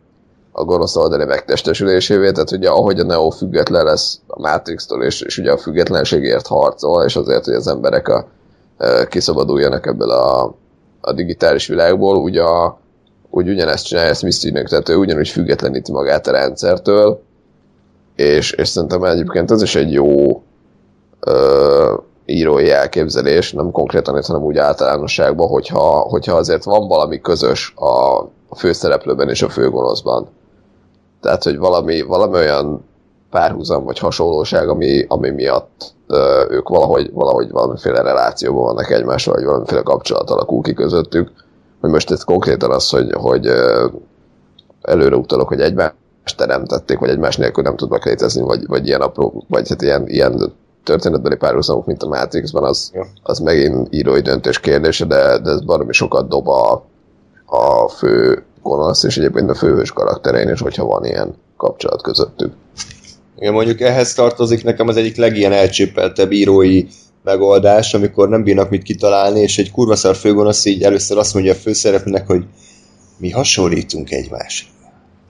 a 0.52 0.64
gonosz 0.64 0.96
oldali 0.96 1.26
megtestesülésévé, 1.26 2.32
tehát 2.32 2.52
ugye 2.52 2.70
ahogy 2.70 3.00
a 3.00 3.04
Neo 3.04 3.30
független 3.30 3.86
lesz 3.86 4.20
a 4.28 4.40
Matrix-tól, 4.40 5.04
és, 5.04 5.22
és 5.22 5.38
ugye 5.38 5.52
a 5.52 5.58
függetlenségért 5.58 6.48
harcol, 6.48 7.04
és 7.04 7.16
azért, 7.16 7.46
hogy 7.46 7.54
az 7.54 7.68
emberek 7.68 8.08
a, 8.08 8.28
kiszabaduljanak 9.10 9.86
ebből 9.86 10.10
a, 10.10 10.56
a 11.02 11.14
digitális 11.14 11.68
világból, 11.68 12.18
ugye 12.18 12.42
a, 12.42 12.80
úgy 13.30 13.50
ugyanezt 13.50 13.86
csinálja 13.86 14.14
Smith 14.14 14.68
tehát 14.70 14.90
ő 14.90 14.96
ugyanúgy 14.96 15.28
függetleníti 15.30 15.92
magát 15.92 16.28
a 16.28 16.32
rendszertől, 16.32 17.22
és, 18.16 18.52
és 18.52 18.68
szerintem 18.68 19.04
egyébként 19.04 19.52
ez 19.52 19.62
is 19.62 19.76
egy 19.76 19.92
jó 19.92 20.42
írói 22.26 22.72
elképzelés, 22.72 23.54
nem 23.54 23.72
konkrétan 23.72 24.24
hanem 24.28 24.44
úgy 24.44 24.58
általánosságban, 24.58 25.48
hogyha, 25.48 26.00
hogyha 26.00 26.36
azért 26.36 26.64
van 26.64 26.88
valami 26.88 27.22
közös 27.22 27.74
a, 27.76 28.24
főszereplőben 28.56 29.30
és 29.30 29.42
a 29.42 29.50
főgonoszban. 29.50 30.28
Tehát, 31.22 31.44
hogy 31.44 31.58
valami, 31.58 32.02
valami 32.02 32.34
olyan 32.34 32.86
párhuzam 33.30 33.84
vagy 33.84 34.00
hasonlóság, 34.00 34.70
ami, 34.70 35.06
ami 35.08 35.30
miatt 35.30 35.94
ö, 36.08 36.46
ők 36.50 36.70
valahogy, 36.70 37.12
valahogy 37.14 37.52
valamiféle 37.52 38.02
relációban 38.02 38.64
vannak 38.64 38.92
egymással, 38.92 39.34
vagy 39.34 39.44
valamiféle 39.44 39.82
kapcsolat 39.82 40.30
alakul 40.30 40.62
ki 40.62 40.74
közöttük. 40.74 41.32
Hogy 41.82 41.90
most 41.90 42.12
ez 42.12 42.24
konkrétan 42.24 42.72
az, 42.72 42.90
hogy, 42.90 43.12
hogy 43.14 43.50
előre 44.82 45.16
utalok, 45.16 45.48
hogy 45.48 45.62
egymást 45.62 45.94
teremtették, 46.38 47.00
vagy 47.00 47.10
egymás 47.10 47.38
nélkül 47.38 47.64
nem 47.64 47.76
tudnak 47.76 48.06
létezni, 48.06 48.42
vagy, 48.42 48.68
vagy 48.68 48.88
ilyen 48.88 49.02
apró, 49.02 49.46
vagy 49.48 49.70
hát 49.70 49.82
ilyen, 49.82 50.08
ilyen 50.08 50.54
történetbeli 50.88 51.36
párhuzamok, 51.36 51.86
mint 51.86 52.04
a 52.04 52.08
Matrixban, 52.08 52.64
az, 52.64 52.92
ja. 52.94 53.08
az 53.24 53.40
megint 53.40 53.88
írói 53.92 54.22
döntés 54.22 54.60
kérdése, 54.60 55.06
de, 55.06 55.40
de 55.40 55.50
ez 55.50 55.62
baromi 55.62 55.94
sokat 55.94 56.28
dob 56.28 56.48
a, 56.48 56.86
a 57.46 57.88
fő 57.88 58.44
gonosz, 58.62 59.04
és 59.04 59.18
egyébként 59.18 59.50
a 59.50 59.56
főhős 59.56 59.92
karakterén 59.92 60.50
is, 60.50 60.62
hogyha 60.62 60.86
van 60.86 61.06
ilyen 61.06 61.36
kapcsolat 61.58 62.02
közöttük. 62.02 62.54
Igen, 63.38 63.54
mondjuk 63.54 63.82
ehhez 63.82 64.14
tartozik 64.14 64.64
nekem 64.64 64.88
az 64.88 64.98
egyik 64.98 65.16
legilyen 65.16 65.52
elcsépeltebb 65.52 66.32
írói 66.32 66.86
megoldás, 67.24 67.94
amikor 67.94 68.30
nem 68.30 68.44
bírnak 68.44 68.70
mit 68.70 68.84
kitalálni, 68.84 69.40
és 69.40 69.58
egy 69.58 69.72
kurva 69.72 69.96
szar 69.96 70.16
főgonosz 70.16 70.66
így 70.66 70.84
először 70.84 71.18
azt 71.18 71.34
mondja 71.34 71.52
a 71.52 71.56
főszereplőnek, 71.56 72.28
hogy 72.28 72.44
mi 73.18 73.30
hasonlítunk 73.30 74.12
egymásra. 74.12 74.68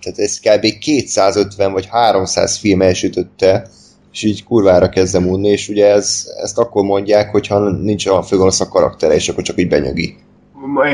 Tehát 0.02 0.20
ez 0.20 0.40
kb. 0.40 0.80
250 0.80 1.72
vagy 1.72 1.86
300 1.86 2.58
film 2.58 2.82
elsütötte, 2.82 3.70
és 4.18 4.24
így 4.24 4.44
kurvára 4.44 4.90
kezdem 4.90 5.28
unni, 5.28 5.48
és 5.48 5.70
ugye 5.70 5.88
ez, 5.88 6.28
ezt 6.42 6.58
akkor 6.58 6.84
mondják, 6.84 7.32
hogyha 7.32 7.70
nincs 7.70 8.06
a 8.06 8.22
főgonosz 8.22 8.60
a 8.62 8.68
karaktere, 8.68 9.14
és 9.14 9.30
akkor 9.30 9.44
csak 9.44 9.60
így 9.60 9.68
benyögi. 9.68 10.18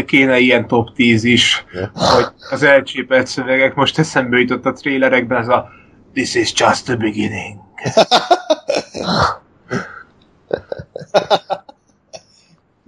Kéne 0.05 0.39
ilyen 0.39 0.67
top 0.67 0.93
10 0.95 1.23
is, 1.23 1.65
ja. 1.73 1.91
hogy 1.93 2.25
az 2.49 2.63
elcsépelt 2.63 3.27
szövegek, 3.27 3.75
most 3.75 3.99
eszembe 3.99 4.37
jutott 4.37 4.65
a 4.65 4.73
trélerekben 4.73 5.41
ez 5.41 5.47
a 5.47 5.69
This 6.13 6.35
is 6.35 6.53
just 6.55 6.85
the 6.85 6.95
beginning. 6.95 7.59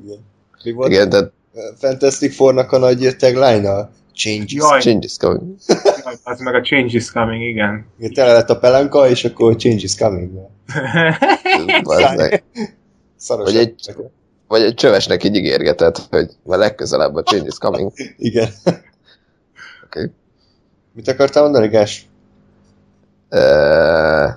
Igen. 0.03 0.25
Mi 0.63 0.71
volt? 0.71 0.91
Igen, 0.91 1.09
de... 1.09 1.31
Fantastic 1.77 2.35
Four-nak 2.35 2.71
a 2.71 2.77
nagy 2.77 3.15
tagline-a? 3.17 3.89
Change 4.15 4.45
is, 4.45 4.61
Jaj. 4.61 4.81
change 4.81 5.05
is 5.05 5.17
coming. 5.17 5.55
Jaj, 6.03 6.15
az 6.23 6.39
meg 6.39 6.55
a 6.55 6.61
change 6.61 6.95
is 6.95 7.11
coming, 7.11 7.41
igen. 7.41 7.85
Igen, 7.99 8.13
tele 8.13 8.33
lett 8.33 8.49
a 8.49 8.59
pelenka, 8.59 9.09
és 9.09 9.25
akkor 9.25 9.55
change 9.55 9.83
is 9.83 9.95
coming. 9.95 10.31
vagy 13.25 13.55
egy, 13.55 13.75
vagy 14.47 14.61
egy 14.61 14.73
csövesnek 14.73 15.23
így 15.23 15.35
ígérgetett, 15.35 15.97
hogy 16.09 16.31
már 16.43 16.57
legközelebb 16.57 17.15
a 17.15 17.23
change 17.23 17.47
is 17.47 17.57
coming. 17.57 17.91
Igen. 18.17 18.49
Okay. 19.85 20.11
Mit 20.93 21.07
akartál 21.07 21.43
mondani, 21.43 21.67
Gás? 21.67 22.07
Uh, 23.31 24.33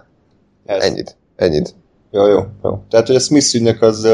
ennyit. 0.65 1.17
Ennyit. 1.37 1.75
Jó, 2.11 2.27
jó, 2.27 2.47
jó. 2.63 2.83
Tehát, 2.91 3.07
hogy 3.07 3.17
a 3.17 3.21
Smith 3.21 3.55
ügynök 3.55 3.83
az, 3.83 4.09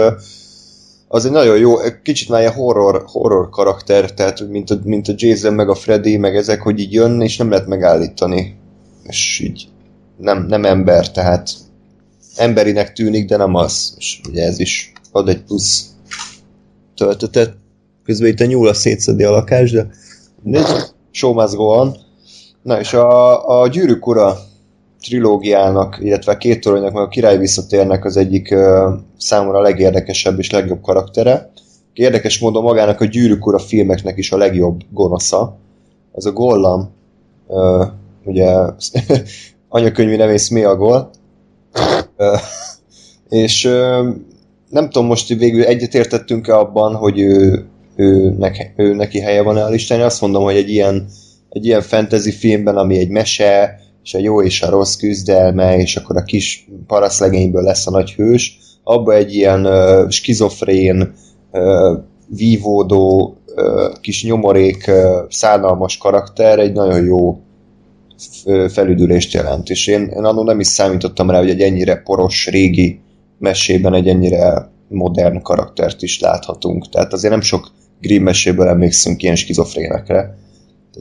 az 1.08 1.24
egy 1.24 1.32
nagyon 1.32 1.58
jó, 1.58 1.74
kicsit 2.02 2.28
már 2.28 2.40
ilyen 2.40 2.52
horror, 2.52 3.02
horror 3.06 3.48
karakter, 3.48 4.14
tehát 4.14 4.48
mint 4.48 4.70
a, 4.70 4.78
mint 4.84 5.08
a 5.08 5.12
Jason, 5.16 5.54
meg 5.54 5.68
a 5.68 5.74
Freddy, 5.74 6.16
meg 6.16 6.36
ezek, 6.36 6.60
hogy 6.62 6.78
így 6.78 6.92
jön, 6.92 7.20
és 7.20 7.36
nem 7.36 7.50
lehet 7.50 7.66
megállítani. 7.66 8.56
És 9.02 9.40
így 9.40 9.68
nem, 10.16 10.46
nem 10.46 10.64
ember, 10.64 11.10
tehát 11.10 11.50
emberinek 12.36 12.92
tűnik, 12.92 13.28
de 13.28 13.36
nem 13.36 13.54
az. 13.54 13.94
És 13.98 14.20
ugye 14.28 14.44
ez 14.44 14.58
is 14.58 14.92
ad 15.12 15.28
egy 15.28 15.42
plusz 15.42 15.86
töltetet. 16.96 17.56
Közben 18.04 18.28
itt 18.28 18.40
a 18.40 18.44
nyúl 18.44 18.68
a 18.68 18.74
szétszedi 18.74 19.22
a 19.22 19.30
lakás, 19.30 19.70
de 19.70 19.86
mindegy, 20.42 20.64
show 21.10 21.32
must 21.32 21.54
go 21.54 21.64
on. 21.64 21.96
Na 22.62 22.80
és 22.80 22.92
a, 22.92 23.60
a 23.60 23.68
Gyűrűk 23.68 24.06
Ura 24.06 24.38
trilógiának, 25.04 25.98
illetve 26.00 26.32
a 26.32 26.36
két 26.36 26.60
toronynak, 26.60 26.92
meg 26.92 27.02
a 27.02 27.08
király 27.08 27.38
visszatérnek 27.38 28.04
az 28.04 28.16
egyik 28.16 28.48
uh, 28.52 28.92
számomra 29.18 29.60
legérdekesebb 29.60 30.38
és 30.38 30.50
legjobb 30.50 30.80
karaktere. 30.80 31.50
Érdekes 31.92 32.38
módon 32.38 32.62
magának 32.62 33.00
a 33.00 33.04
Gyűrűk 33.04 33.46
Ura 33.46 33.58
filmeknek 33.58 34.18
is 34.18 34.32
a 34.32 34.36
legjobb 34.36 34.80
gonosza. 34.90 35.56
Az 36.12 36.26
a 36.26 36.32
Gollam, 36.32 36.90
uh, 37.46 37.86
ugye 38.24 38.54
anyakönyvi 39.68 40.16
nevén 40.16 40.38
Smeagol. 40.38 41.10
És 43.28 43.64
uh, 43.64 44.06
nem 44.70 44.90
tudom 44.90 45.06
most 45.06 45.28
végül 45.28 45.64
egyetértettünk-e 45.64 46.58
abban, 46.58 46.94
hogy 46.94 47.20
ő, 47.20 47.64
ő, 47.96 48.34
nek, 48.38 48.72
ő 48.76 48.94
neki 48.94 49.20
helye 49.20 49.42
van-e 49.42 49.64
a 49.64 49.68
listán. 49.68 50.00
Azt 50.00 50.20
mondom, 50.20 50.42
hogy 50.42 50.56
egy 50.56 50.70
ilyen, 50.70 51.06
egy 51.48 51.66
ilyen 51.66 51.82
fantasy 51.82 52.30
filmben, 52.30 52.76
ami 52.76 52.98
egy 52.98 53.08
mese, 53.08 53.82
és 54.04 54.14
a 54.14 54.18
jó 54.18 54.42
és 54.42 54.62
a 54.62 54.70
rossz 54.70 54.94
küzdelme, 54.94 55.78
és 55.78 55.96
akkor 55.96 56.16
a 56.16 56.22
kis 56.22 56.68
paraszlegényből 56.86 57.62
lesz 57.62 57.86
a 57.86 57.90
nagy 57.90 58.12
hős, 58.12 58.58
abba 58.82 59.14
egy 59.14 59.34
ilyen 59.34 59.66
uh, 59.66 60.10
skizofrén, 60.10 61.14
uh, 61.50 61.98
vívódó, 62.28 63.36
uh, 63.56 64.00
kis 64.00 64.24
nyomorék, 64.24 64.84
uh, 64.88 64.94
szánalmas 65.28 65.96
karakter 65.96 66.58
egy 66.58 66.72
nagyon 66.72 67.04
jó 67.04 67.38
felüdülést 68.68 69.32
jelent. 69.32 69.70
És 69.70 69.86
én, 69.86 70.00
én 70.00 70.24
annól 70.24 70.44
nem 70.44 70.60
is 70.60 70.66
számítottam 70.66 71.30
rá, 71.30 71.38
hogy 71.38 71.50
egy 71.50 71.60
ennyire 71.60 71.96
poros, 71.96 72.46
régi 72.46 73.00
mesében 73.38 73.94
egy 73.94 74.08
ennyire 74.08 74.70
modern 74.88 75.42
karaktert 75.42 76.02
is 76.02 76.20
láthatunk. 76.20 76.88
Tehát 76.88 77.12
azért 77.12 77.32
nem 77.32 77.42
sok 77.42 77.70
Grimm 78.00 78.22
meséből 78.22 78.68
emlékszünk 78.68 79.22
ilyen 79.22 79.36
skizofrénekre. 79.36 80.36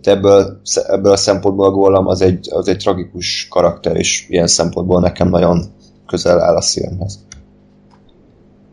Tehát 0.01 0.19
ebből, 0.19 0.59
ebből 0.87 1.11
a 1.11 1.17
szempontból 1.17 1.67
a 1.67 1.71
Gollam 1.71 2.07
az 2.07 2.21
egy, 2.21 2.47
az 2.51 2.67
egy 2.67 2.77
tragikus 2.77 3.47
karakter, 3.49 3.95
és 3.95 4.25
ilyen 4.29 4.47
szempontból 4.47 4.99
nekem 4.99 5.29
nagyon 5.29 5.61
közel 6.07 6.41
áll 6.41 6.55
a 6.55 6.61
szívemhez. 6.61 7.25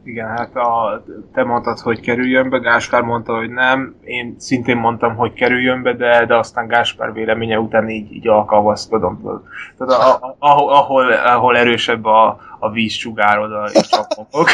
Igen, 0.05 0.29
hát 0.29 0.57
a, 0.57 1.03
te 1.35 1.45
mondtad, 1.45 1.79
hogy 1.79 2.01
kerüljön 2.01 2.51
be, 2.51 2.59
Gáspár 2.59 3.03
mondta, 3.03 3.37
hogy 3.37 3.51
nem, 3.51 3.95
én 4.05 4.37
szintén 4.39 4.77
mondtam, 4.77 5.17
hogy 5.17 5.33
kerüljön 5.33 5.83
be, 5.83 5.95
de, 5.95 6.27
de 6.27 6.37
aztán 6.37 6.67
Gáspár 6.67 7.13
véleménye 7.13 7.59
után 7.59 7.89
így, 7.89 8.13
így 8.13 8.29
alkalmazkodom. 8.29 9.43
Tehát 9.79 10.03
a, 10.03 10.27
a, 10.27 10.37
ahol, 10.39 10.73
ahol, 10.73 11.13
ahol 11.13 11.57
erősebb 11.57 12.05
a, 12.05 12.41
a 12.59 12.71
víz 12.71 12.93
sugárod, 12.93 13.51
és 13.73 13.89
csapogok. 13.91 14.49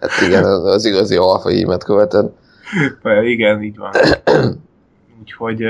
Hát 0.00 0.10
igen, 0.26 0.44
az, 0.44 0.64
az 0.64 0.84
igazi 0.84 1.16
alfa 1.16 1.78
követed. 1.78 2.30
Igen, 3.34 3.62
így 3.62 3.76
van. 3.76 3.90
Úgyhogy 5.22 5.64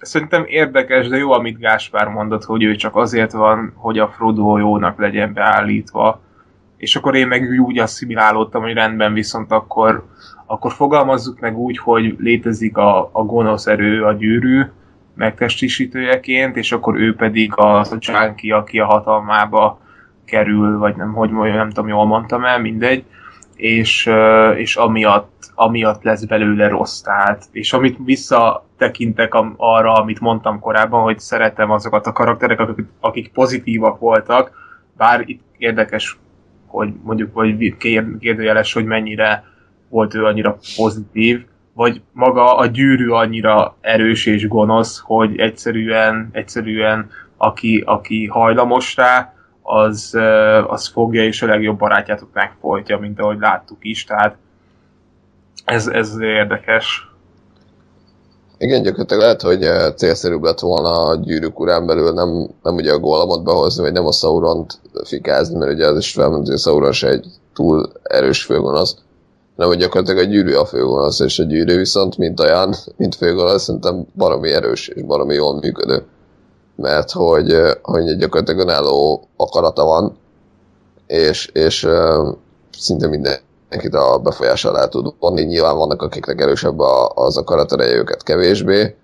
szerintem 0.00 0.44
érdekes, 0.46 1.08
de 1.08 1.16
jó, 1.16 1.32
amit 1.32 1.58
Gáspár 1.58 2.08
mondott, 2.08 2.44
hogy 2.44 2.62
ő 2.62 2.74
csak 2.74 2.96
azért 2.96 3.32
van, 3.32 3.72
hogy 3.74 3.98
a 3.98 4.08
Frodo 4.08 4.58
jónak 4.58 4.98
legyen 4.98 5.32
beállítva. 5.32 6.20
És 6.76 6.96
akkor 6.96 7.14
én 7.14 7.26
meg 7.26 7.60
úgy 7.60 7.78
asszimilálódtam, 7.78 8.62
hogy 8.62 8.72
rendben, 8.72 9.12
viszont 9.12 9.52
akkor, 9.52 10.06
akkor 10.46 10.72
fogalmazzuk 10.72 11.40
meg 11.40 11.56
úgy, 11.56 11.78
hogy 11.78 12.16
létezik 12.18 12.76
a, 12.76 13.10
a 13.12 13.22
gonosz 13.22 13.66
erő, 13.66 14.04
a 14.04 14.12
gyűrű, 14.12 14.62
megtestisítőjeként, 15.14 16.56
és 16.56 16.72
akkor 16.72 16.96
ő 16.96 17.14
pedig 17.14 17.52
az 17.56 17.92
a 17.92 17.98
junkie, 18.00 18.56
aki 18.56 18.78
a 18.78 18.86
hatalmába 18.86 19.80
kerül, 20.24 20.78
vagy 20.78 20.96
nem, 20.96 21.12
hogy 21.12 21.30
nem 21.32 21.68
tudom, 21.68 21.88
jól 21.88 22.06
mondtam 22.06 22.44
el, 22.44 22.60
mindegy, 22.60 23.04
és, 23.58 24.10
és 24.56 24.76
amiatt, 24.76 25.50
amiatt 25.54 26.02
lesz 26.02 26.24
belőle 26.24 26.68
rossz. 26.68 27.00
Tehát, 27.00 27.44
és 27.52 27.72
amit 27.72 27.96
visszatekintek 28.04 29.34
arra, 29.56 29.92
amit 29.92 30.20
mondtam 30.20 30.60
korábban, 30.60 31.02
hogy 31.02 31.18
szeretem 31.18 31.70
azokat 31.70 32.06
a 32.06 32.12
karakterek, 32.12 32.60
akik, 32.60 32.86
akik 33.00 33.32
pozitívak 33.32 33.98
voltak, 33.98 34.50
bár 34.96 35.22
itt 35.26 35.42
érdekes, 35.56 36.18
hogy 36.66 36.92
mondjuk, 37.02 37.32
vagy 37.32 37.76
kérdőjeles, 38.18 38.72
hogy 38.72 38.84
mennyire 38.84 39.44
volt 39.88 40.14
ő 40.14 40.24
annyira 40.24 40.58
pozitív, 40.76 41.44
vagy 41.72 42.02
maga 42.12 42.56
a 42.56 42.66
gyűrű 42.66 43.08
annyira 43.08 43.76
erős 43.80 44.26
és 44.26 44.48
gonosz, 44.48 44.98
hogy 44.98 45.38
egyszerűen, 45.38 46.28
egyszerűen 46.32 47.10
aki, 47.36 47.82
aki 47.86 48.26
hajlamos 48.26 48.96
rá, 48.96 49.32
az, 49.68 50.18
az 50.66 50.86
fogja 50.86 51.24
és 51.24 51.42
a 51.42 51.46
legjobb 51.46 51.78
barátját 51.78 52.22
ott 52.22 52.34
megfojtja, 52.34 52.98
mint 52.98 53.20
ahogy 53.20 53.38
láttuk 53.38 53.78
is, 53.80 54.04
tehát 54.04 54.36
ez, 55.64 55.86
ez 55.86 56.20
érdekes. 56.20 57.06
Igen, 58.58 58.82
gyakorlatilag 58.82 59.22
lehet, 59.22 59.42
hogy 59.42 59.94
célszerűbb 59.96 60.42
lett 60.42 60.58
volna 60.58 60.88
a 60.88 61.16
gyűrűk 61.16 61.60
urán 61.60 61.86
belül 61.86 62.12
nem, 62.12 62.50
nem 62.62 62.74
ugye 62.74 62.92
a 62.92 62.98
gólamot 62.98 63.44
behozni, 63.44 63.82
vagy 63.82 63.92
nem 63.92 64.06
a 64.06 64.12
Sauront 64.12 64.80
fikázni, 65.04 65.58
mert 65.58 65.72
ugye 65.72 65.86
az 65.86 65.96
is 65.96 66.12
felment, 66.12 66.46
hogy 66.46 66.54
a 66.54 66.58
Sauron 66.58 66.92
se 66.92 67.08
egy 67.08 67.26
túl 67.54 67.92
erős 68.02 68.44
főgonosz, 68.44 68.96
hanem 69.56 69.70
hogy 69.70 69.80
gyakorlatilag 69.80 70.24
a 70.24 70.28
gyűrű 70.28 70.54
a 70.54 70.64
főgonosz, 70.64 71.20
és 71.20 71.38
a 71.38 71.44
gyűrű 71.44 71.76
viszont, 71.76 72.16
mint 72.16 72.40
olyan, 72.40 72.74
mint 72.96 73.14
főgonosz, 73.14 73.62
szerintem 73.62 74.06
baromi 74.16 74.50
erős 74.50 74.88
és 74.88 75.02
baromi 75.02 75.34
jól 75.34 75.54
működő 75.54 76.06
mert 76.78 77.10
hogy, 77.10 77.56
hogy 77.82 78.16
gyakorlatilag 78.16 78.60
önálló 78.60 79.28
akarata 79.36 79.84
van, 79.84 80.16
és, 81.06 81.46
és 81.46 81.88
szinte 82.78 83.06
mindenkit 83.08 83.94
a 83.94 84.18
befolyás 84.18 84.64
alá 84.64 84.86
tud 84.86 85.14
vonni. 85.20 85.42
Nyilván 85.42 85.76
vannak, 85.76 86.02
akiknek 86.02 86.40
erősebb 86.40 86.78
az 87.14 87.36
akaratereje, 87.36 87.94
őket 87.94 88.22
kevésbé, 88.22 88.96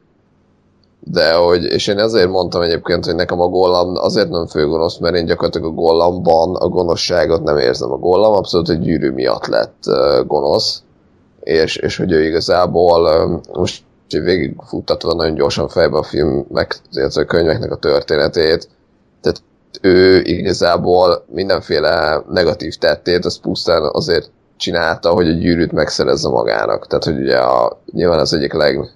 de 1.01 1.35
hogy, 1.35 1.65
és 1.65 1.87
én 1.87 1.99
ezért 1.99 2.31
mondtam 2.31 2.63
egyébként, 2.63 3.05
hogy 3.05 3.15
nekem 3.15 3.41
a 3.41 3.49
gollam 3.49 3.97
azért 3.97 4.31
nem 4.31 4.47
főgonosz, 4.47 4.99
mert 4.99 5.17
én 5.17 5.25
gyakorlatilag 5.25 5.67
a 5.71 5.75
gollamban 5.75 6.57
a 6.57 6.69
gonoszságot 6.69 7.43
nem 7.43 7.59
érzem. 7.59 7.93
A 7.93 7.99
gollam 7.99 8.33
abszolút 8.33 8.71
egy 8.71 8.81
gyűrű 8.81 9.11
miatt 9.11 9.47
lett 9.47 9.83
gonosz, 10.27 10.83
és, 11.41 11.77
és 11.77 11.97
hogy 11.97 12.13
ő 12.13 12.25
igazából 12.25 13.41
most 13.53 13.83
úgyhogy 14.05 14.23
végigfuttatva 14.23 15.15
nagyon 15.15 15.35
gyorsan 15.35 15.69
fejbe 15.69 15.97
a 15.97 16.03
film, 16.03 16.47
meg 16.53 16.75
a 17.15 17.25
könyveknek 17.25 17.71
a 17.71 17.77
történetét. 17.77 18.69
Tehát 19.21 19.43
ő 19.81 20.21
igazából 20.21 21.25
mindenféle 21.27 22.23
negatív 22.29 22.75
tettét, 22.75 23.25
az 23.25 23.41
pusztán 23.41 23.91
azért 23.93 24.31
csinálta, 24.57 25.11
hogy 25.11 25.29
a 25.29 25.33
gyűrűt 25.33 25.73
megszerezze 25.73 26.29
magának. 26.29 26.87
Tehát, 26.87 27.05
hogy 27.05 27.19
ugye 27.19 27.37
a, 27.37 27.81
nyilván 27.93 28.19
az 28.19 28.33
egyik 28.33 28.53
leg, 28.53 28.91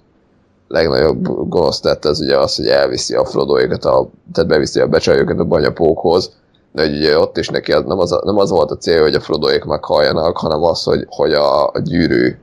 legnagyobb 0.67 1.49
gonosz 1.49 1.79
tett 1.79 2.05
az 2.05 2.19
ugye 2.19 2.37
az, 2.37 2.55
hogy 2.55 2.67
elviszi 2.67 3.15
a 3.15 3.25
Frodoékat, 3.25 3.85
a, 3.85 4.09
tehát 4.33 4.49
beviszi 4.49 4.79
a 4.79 4.87
becsajokat 4.87 5.39
a 5.39 5.43
banyapókhoz, 5.43 6.31
de 6.71 6.81
hogy 6.81 6.95
ugye 6.95 7.19
ott 7.19 7.37
is 7.37 7.47
neki 7.47 7.71
az, 7.71 7.83
nem, 7.85 7.99
az, 7.99 8.19
nem 8.23 8.37
az 8.37 8.49
volt 8.49 8.71
a 8.71 8.77
cél, 8.77 9.01
hogy 9.01 9.13
a 9.13 9.19
Frodoék 9.19 9.63
meghalljanak, 9.63 10.37
hanem 10.37 10.63
az, 10.63 10.83
hogy, 10.83 11.05
hogy 11.09 11.33
a, 11.33 11.67
a 11.67 11.79
gyűrű 11.83 12.35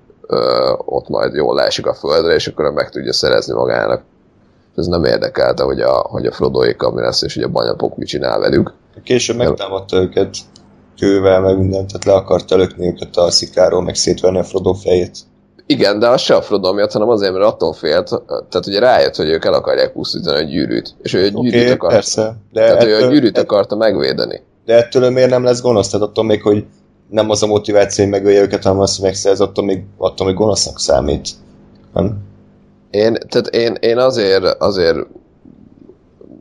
ott 0.76 1.08
majd 1.08 1.34
jól 1.34 1.54
leesik 1.54 1.86
a 1.86 1.94
földre, 1.94 2.34
és 2.34 2.46
akkor 2.46 2.72
meg 2.72 2.90
tudja 2.90 3.12
szerezni 3.12 3.54
magának. 3.54 4.02
Ez 4.76 4.86
nem 4.86 5.04
érdekelte, 5.04 5.62
hogy 5.62 5.80
a, 5.80 5.92
hogy 5.92 6.26
a 6.26 6.32
Frodoék 6.32 6.82
mi 6.82 7.00
lesz, 7.00 7.22
és 7.22 7.34
hogy 7.34 7.42
a 7.42 7.48
banyapok 7.48 7.96
mit 7.96 8.08
csinál 8.08 8.38
velük. 8.38 8.72
Később 9.04 9.36
megtámadta 9.36 9.96
őket 9.96 10.36
kővel, 10.98 11.40
meg 11.40 11.58
mindent, 11.58 11.86
tehát 11.86 12.04
le 12.04 12.12
akarta 12.12 12.56
lökni 12.56 12.86
őket 12.86 13.16
a 13.16 13.30
szikáról, 13.30 13.82
meg 13.82 13.94
szétverni 13.94 14.38
a 14.38 14.44
Frodo 14.44 14.72
fejét. 14.72 15.18
Igen, 15.66 15.98
de 15.98 16.08
az 16.08 16.20
se 16.20 16.34
a 16.34 16.42
Frodo 16.42 16.72
miatt, 16.72 16.92
hanem 16.92 17.08
azért, 17.08 17.32
mert 17.32 17.44
attól 17.44 17.72
félt, 17.72 18.08
tehát 18.26 18.66
ugye 18.66 18.78
rájött, 18.78 19.16
hogy 19.16 19.28
ők 19.28 19.44
el 19.44 19.52
akarják 19.52 19.92
pusztítani 19.92 20.38
a 20.38 20.48
gyűrűt, 20.48 20.94
és 21.02 21.14
ő 21.14 21.22
egy 21.22 21.34
gyűrűt 21.34 21.60
okay, 21.60 21.72
akart, 21.72 21.92
persze, 21.92 22.36
de 22.52 22.60
tehát 22.60 22.82
ettől, 22.82 22.90
ő 22.90 23.04
a 23.04 23.10
gyűrűt 23.10 23.38
akarta 23.38 23.76
megvédeni. 23.76 24.42
De 24.64 24.74
ettől 24.74 25.02
ő 25.02 25.10
miért 25.10 25.30
nem 25.30 25.44
lesz 25.44 25.60
gonosz? 25.60 25.88
Tehát 25.88 26.06
attól 26.06 26.24
még, 26.24 26.42
hogy 26.42 26.64
nem 27.08 27.30
az 27.30 27.42
a 27.42 27.46
motiváció, 27.46 28.04
hogy 28.04 28.12
megölje 28.12 28.40
őket, 28.40 28.62
hanem 28.62 28.80
az, 28.80 28.96
hogy 28.96 29.04
megszerz, 29.04 29.40
attól 29.40 29.64
még, 29.64 29.84
attól 29.96 30.26
még 30.26 30.36
gonosznak 30.36 30.80
számít. 30.80 31.28
Nem? 31.94 32.18
Én, 32.90 33.18
tehát 33.28 33.46
én, 33.46 33.74
én 33.80 33.98
azért, 33.98 34.44
azért 34.44 34.98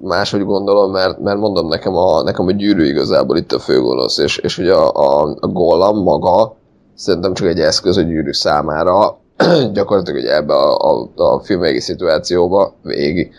máshogy 0.02 0.44
gondolom, 0.44 0.92
mert, 0.92 1.20
mert 1.20 1.38
mondom 1.38 1.68
nekem 1.68 1.96
a, 1.96 2.24
nekem 2.24 2.48
a 2.48 2.52
gyűrű 2.52 2.86
igazából 2.86 3.38
itt 3.38 3.52
a 3.52 3.60
főgonosz, 3.60 4.18
és, 4.18 4.38
és 4.38 4.58
ugye 4.58 4.74
a, 4.74 4.92
a, 4.94 5.38
a 5.40 5.48
gollam 5.48 6.04
maga 6.04 6.56
szerintem 6.96 7.34
csak 7.34 7.48
egy 7.48 7.60
eszköz 7.60 7.98
a 7.98 8.02
gyűrű 8.02 8.32
számára, 8.32 9.18
gyakorlatilag 9.74 10.22
ugye 10.22 10.36
ebbe 10.36 10.54
a, 10.54 10.78
a, 10.92 11.10
a 11.16 11.40
filmvégi 11.40 11.80
szituációba, 11.80 12.74
végi, 12.82 13.32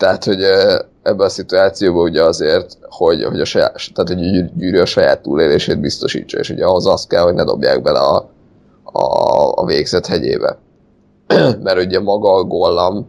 Tehát, 0.00 0.24
hogy 0.24 0.42
ebben 1.02 1.26
a 1.26 1.28
szituációban 1.28 2.02
ugye 2.02 2.24
azért, 2.24 2.78
hogy, 2.88 3.24
hogy 3.24 3.40
a, 3.40 3.44
saját, 3.44 3.74
tehát, 3.94 4.10
hogy 4.10 4.54
gyűrű 4.56 4.78
a 4.78 4.86
saját 4.86 5.22
túlélését 5.22 5.80
biztosítsa, 5.80 6.38
és 6.38 6.50
ugye 6.50 6.64
ahhoz 6.64 6.86
az 6.86 7.06
kell, 7.06 7.22
hogy 7.22 7.34
ne 7.34 7.44
dobják 7.44 7.82
bele 7.82 7.98
a, 7.98 8.28
a, 8.82 9.52
a 9.54 9.64
végzet 9.64 10.06
hegyébe. 10.06 10.58
Mert 11.64 11.84
ugye 11.84 12.00
maga 12.00 12.32
a 12.32 12.44
gollam, 12.44 13.06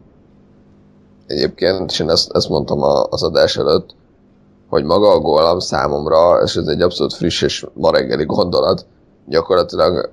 egyébként, 1.28 1.92
és 1.92 2.00
én 2.00 2.10
ezt, 2.10 2.32
ezt 2.34 2.50
mondtam 2.50 2.82
az 3.10 3.24
adás 3.24 3.58
előtt, 3.58 3.96
hogy 4.70 4.84
maga 4.84 5.10
a 5.10 5.20
gollam 5.20 5.60
számomra, 5.60 6.42
és 6.44 6.56
ez 6.56 6.68
egy 6.68 6.82
abszolút 6.82 7.14
friss 7.14 7.42
és 7.42 7.66
ma 7.74 7.92
reggeli 7.92 8.26
gondolat, 8.26 8.86
gyakorlatilag 9.28 10.12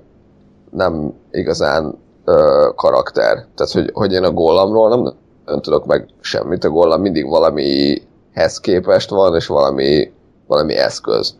nem 0.71 1.13
igazán 1.31 1.97
ö, 2.25 2.69
karakter. 2.75 3.45
Tehát, 3.55 3.71
hogy, 3.71 3.89
hogy 3.93 4.11
én 4.11 4.23
a 4.23 4.31
gollamról 4.31 4.89
nem, 4.89 5.13
nem 5.49 5.61
tudok 5.61 5.85
meg 5.85 6.07
semmit, 6.21 6.63
a 6.63 6.69
gollam 6.69 7.01
mindig 7.01 7.29
valamihez 7.29 8.59
képest 8.61 9.09
van, 9.09 9.35
és 9.35 9.47
valami, 9.47 10.11
valami 10.47 10.75
eszköz. 10.75 11.35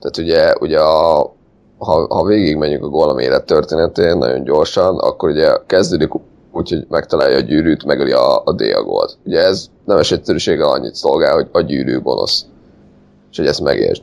Tehát 0.00 0.16
ugye, 0.16 0.54
ugye 0.60 0.80
a, 0.80 1.32
ha, 1.78 2.06
ha 2.14 2.24
végigmenjük 2.24 2.84
a 2.84 2.88
gollam 2.88 3.18
élet 3.18 3.44
történetén 3.44 4.16
nagyon 4.16 4.44
gyorsan, 4.44 4.98
akkor 4.98 5.30
ugye 5.30 5.56
kezdődik 5.66 6.14
úgy, 6.52 6.68
hogy 6.68 6.86
megtalálja 6.88 7.36
a 7.36 7.40
gyűrűt, 7.40 7.84
megöli 7.84 8.12
a, 8.12 8.42
a 8.44 8.52
Diagolt. 8.52 9.18
Ugye 9.24 9.40
ez 9.40 9.66
nemes 9.84 10.12
egyszerűséggel 10.12 10.68
annyit 10.68 10.94
szolgál, 10.94 11.34
hogy 11.34 11.48
a 11.52 11.60
gyűrű 11.60 12.00
gonosz. 12.00 12.44
És 13.30 13.36
hogy 13.36 13.46
ezt 13.46 13.62
megértsd. 13.62 14.02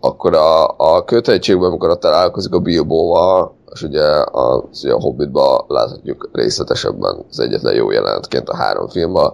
Akkor 0.00 0.34
a, 0.34 0.68
a 0.76 1.04
kötegységben, 1.04 1.68
amikor 1.68 1.98
találkozik 1.98 2.54
a 2.54 2.58
Bilbóval, 2.58 3.54
és 3.72 3.82
ugye 3.82 4.04
a, 4.20 4.68
ugye 4.82 4.92
a 4.92 5.00
Hobbitban 5.00 5.64
láthatjuk 5.68 6.28
részletesebben 6.32 7.24
az 7.30 7.40
egyetlen 7.40 7.74
jó 7.74 7.90
jelenetként 7.90 8.48
a 8.48 8.56
három 8.56 8.88
filmben. 8.88 9.32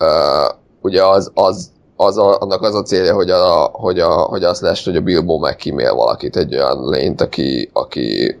Uh, 0.00 0.56
ugye 0.80 1.04
az, 1.04 1.30
az, 1.34 1.70
az 1.96 2.18
a, 2.18 2.40
annak 2.40 2.62
az 2.62 2.74
a 2.74 2.82
célja, 2.82 3.14
hogy, 3.14 3.30
a, 3.30 3.70
hogy, 3.72 4.00
a, 4.00 4.10
hogy 4.10 4.44
azt 4.44 4.60
lesz, 4.60 4.84
hogy 4.84 4.96
a 4.96 5.00
Bilbo 5.00 5.38
megkímél 5.38 5.94
valakit, 5.94 6.36
egy 6.36 6.54
olyan 6.54 6.88
lényt, 6.88 7.20
aki, 7.20 7.70
aki 7.72 8.38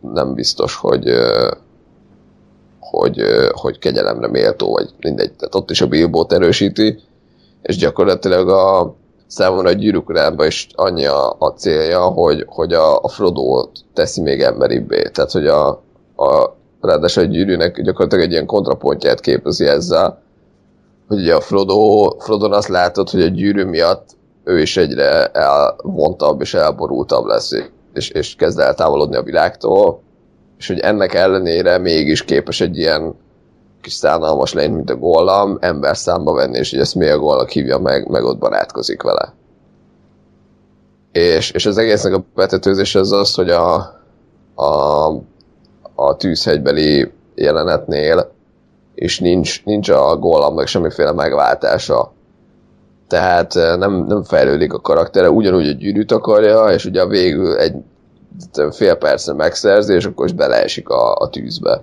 nem 0.00 0.34
biztos, 0.34 0.76
hogy 0.76 1.12
hogy, 2.80 3.22
hogy 3.50 3.78
kegyelemre 3.78 4.28
méltó, 4.28 4.72
vagy 4.72 4.90
mindegy. 5.00 5.32
Tehát 5.32 5.54
ott 5.54 5.70
is 5.70 5.80
a 5.80 5.86
Bilbo 5.86 6.26
erősíti, 6.28 7.00
és 7.62 7.76
gyakorlatilag 7.76 8.48
a, 8.48 8.94
számomra 9.34 9.68
a 9.68 9.72
gyűrűk 9.72 10.12
is 10.46 10.66
annyi 10.74 11.06
a, 11.06 11.36
a 11.38 11.48
célja, 11.48 12.00
hogy, 12.00 12.44
hogy 12.48 12.72
a, 12.72 12.98
a 13.02 13.08
frodo 13.08 13.68
teszi 13.92 14.20
még 14.20 14.40
emberibbé. 14.40 15.02
Tehát, 15.02 15.30
hogy 15.30 15.46
a, 15.46 15.68
a 16.16 16.56
ráadásul 16.80 17.22
a 17.22 17.26
gyűrűnek 17.26 17.82
gyakorlatilag 17.82 18.24
egy 18.24 18.32
ilyen 18.32 18.46
kontrapontját 18.46 19.20
képezi 19.20 19.66
ezzel, 19.66 20.22
hogy 21.08 21.18
ugye 21.18 21.34
a 21.34 21.40
Frodo, 21.40 22.10
Frodon 22.18 22.52
azt 22.52 22.68
látod, 22.68 23.10
hogy 23.10 23.22
a 23.22 23.26
gyűrű 23.26 23.64
miatt 23.64 24.16
ő 24.44 24.60
is 24.60 24.76
egyre 24.76 25.26
elvontabb 25.26 26.40
és 26.40 26.54
elborultabb 26.54 27.24
lesz, 27.24 27.50
és, 27.94 28.08
és 28.08 28.34
kezd 28.34 28.58
eltávolodni 28.58 29.16
a 29.16 29.22
világtól, 29.22 30.00
és 30.58 30.66
hogy 30.66 30.78
ennek 30.78 31.14
ellenére 31.14 31.78
mégis 31.78 32.24
képes 32.24 32.60
egy 32.60 32.78
ilyen 32.78 33.14
kis 33.84 33.92
szánalmas 33.92 34.52
lény, 34.52 34.72
mint 34.72 34.90
a 34.90 34.96
Gollam, 34.96 35.58
ember 35.60 35.96
számba 35.96 36.32
venni, 36.32 36.58
és 36.58 36.70
hogy 36.70 36.80
ezt 36.80 36.94
mi 36.94 37.08
a 37.08 37.18
Gollam 37.18 37.46
hívja 37.46 37.78
meg, 37.78 38.08
meg 38.08 38.24
ott 38.24 38.38
barátkozik 38.38 39.02
vele. 39.02 39.32
És, 41.12 41.50
és 41.50 41.66
az 41.66 41.78
egésznek 41.78 42.14
a 42.14 42.24
betetőzés 42.34 42.94
az 42.94 43.12
az, 43.12 43.34
hogy 43.34 43.50
a, 43.50 43.74
a, 44.54 45.06
a 45.94 46.16
tűzhegybeli 46.16 47.12
jelenetnél 47.34 48.32
és 48.94 49.20
nincs, 49.20 49.64
nincs 49.64 49.88
a 49.88 50.16
Gollamnak 50.16 50.66
semmiféle 50.66 51.12
megváltása. 51.12 52.12
Tehát 53.08 53.56
eh, 53.56 53.76
nem, 53.76 53.92
nem 53.92 54.22
fejlődik 54.22 54.72
a 54.72 54.80
karaktere, 54.80 55.30
ugyanúgy 55.30 55.68
a 55.68 55.72
gyűrűt 55.72 56.12
akarja, 56.12 56.66
és 56.66 56.84
ugye 56.84 57.02
a 57.02 57.06
végül 57.06 57.56
egy 57.56 57.74
fél 58.70 58.94
percre 58.94 59.32
megszerzi, 59.32 59.94
és 59.94 60.04
akkor 60.04 60.24
is 60.26 60.32
beleesik 60.32 60.88
a, 60.88 61.14
a 61.16 61.28
tűzbe 61.28 61.82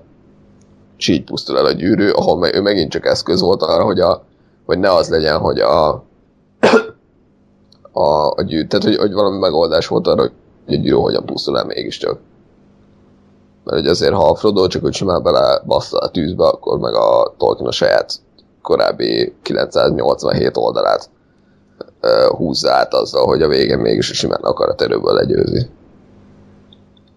és 1.01 1.07
így 1.07 1.23
pusztul 1.23 1.57
el 1.57 1.65
a 1.65 1.71
gyűrű, 1.71 2.09
ahol 2.09 2.49
ő 2.53 2.61
megint 2.61 2.91
csak 2.91 3.05
eszköz 3.05 3.41
volt 3.41 3.61
arra, 3.61 3.83
hogy, 3.83 3.99
a, 3.99 4.23
hogy 4.65 4.79
ne 4.79 4.93
az 4.93 5.09
legyen, 5.09 5.37
hogy 5.37 5.59
a, 5.59 5.89
a, 7.91 8.31
a 8.35 8.41
gyűrű, 8.45 8.67
tehát 8.67 8.85
hogy, 8.85 8.95
hogy 8.95 9.13
valami 9.13 9.37
megoldás 9.37 9.87
volt 9.87 10.07
arra, 10.07 10.21
hogy 10.21 10.31
a 10.67 10.77
gyűrű 10.77 10.95
hogyan 10.95 11.25
pusztul 11.25 11.57
el 11.57 11.65
mégiscsak. 11.65 12.19
Mert 13.63 13.77
hogy 13.77 13.87
azért, 13.87 14.13
ha 14.13 14.29
a 14.29 14.35
Frodo 14.35 14.67
csak 14.67 14.83
úgy 14.83 14.93
simán 14.93 15.23
bele 15.23 15.61
bassza 15.65 15.97
a 15.97 16.09
tűzbe, 16.09 16.43
akkor 16.43 16.79
meg 16.79 16.93
a 16.93 17.33
Tolkien 17.37 17.67
a 17.67 17.71
saját 17.71 18.13
korábbi 18.61 19.35
987 19.41 20.57
oldalát 20.57 21.09
húzza 22.29 22.71
át 22.71 22.93
azzal, 22.93 23.25
hogy 23.25 23.41
a 23.41 23.47
végén 23.47 23.79
mégis 23.79 24.09
a 24.09 24.13
simán 24.13 24.41
akarat 24.41 24.81
erőből 24.81 25.13
legyőzi. 25.13 25.69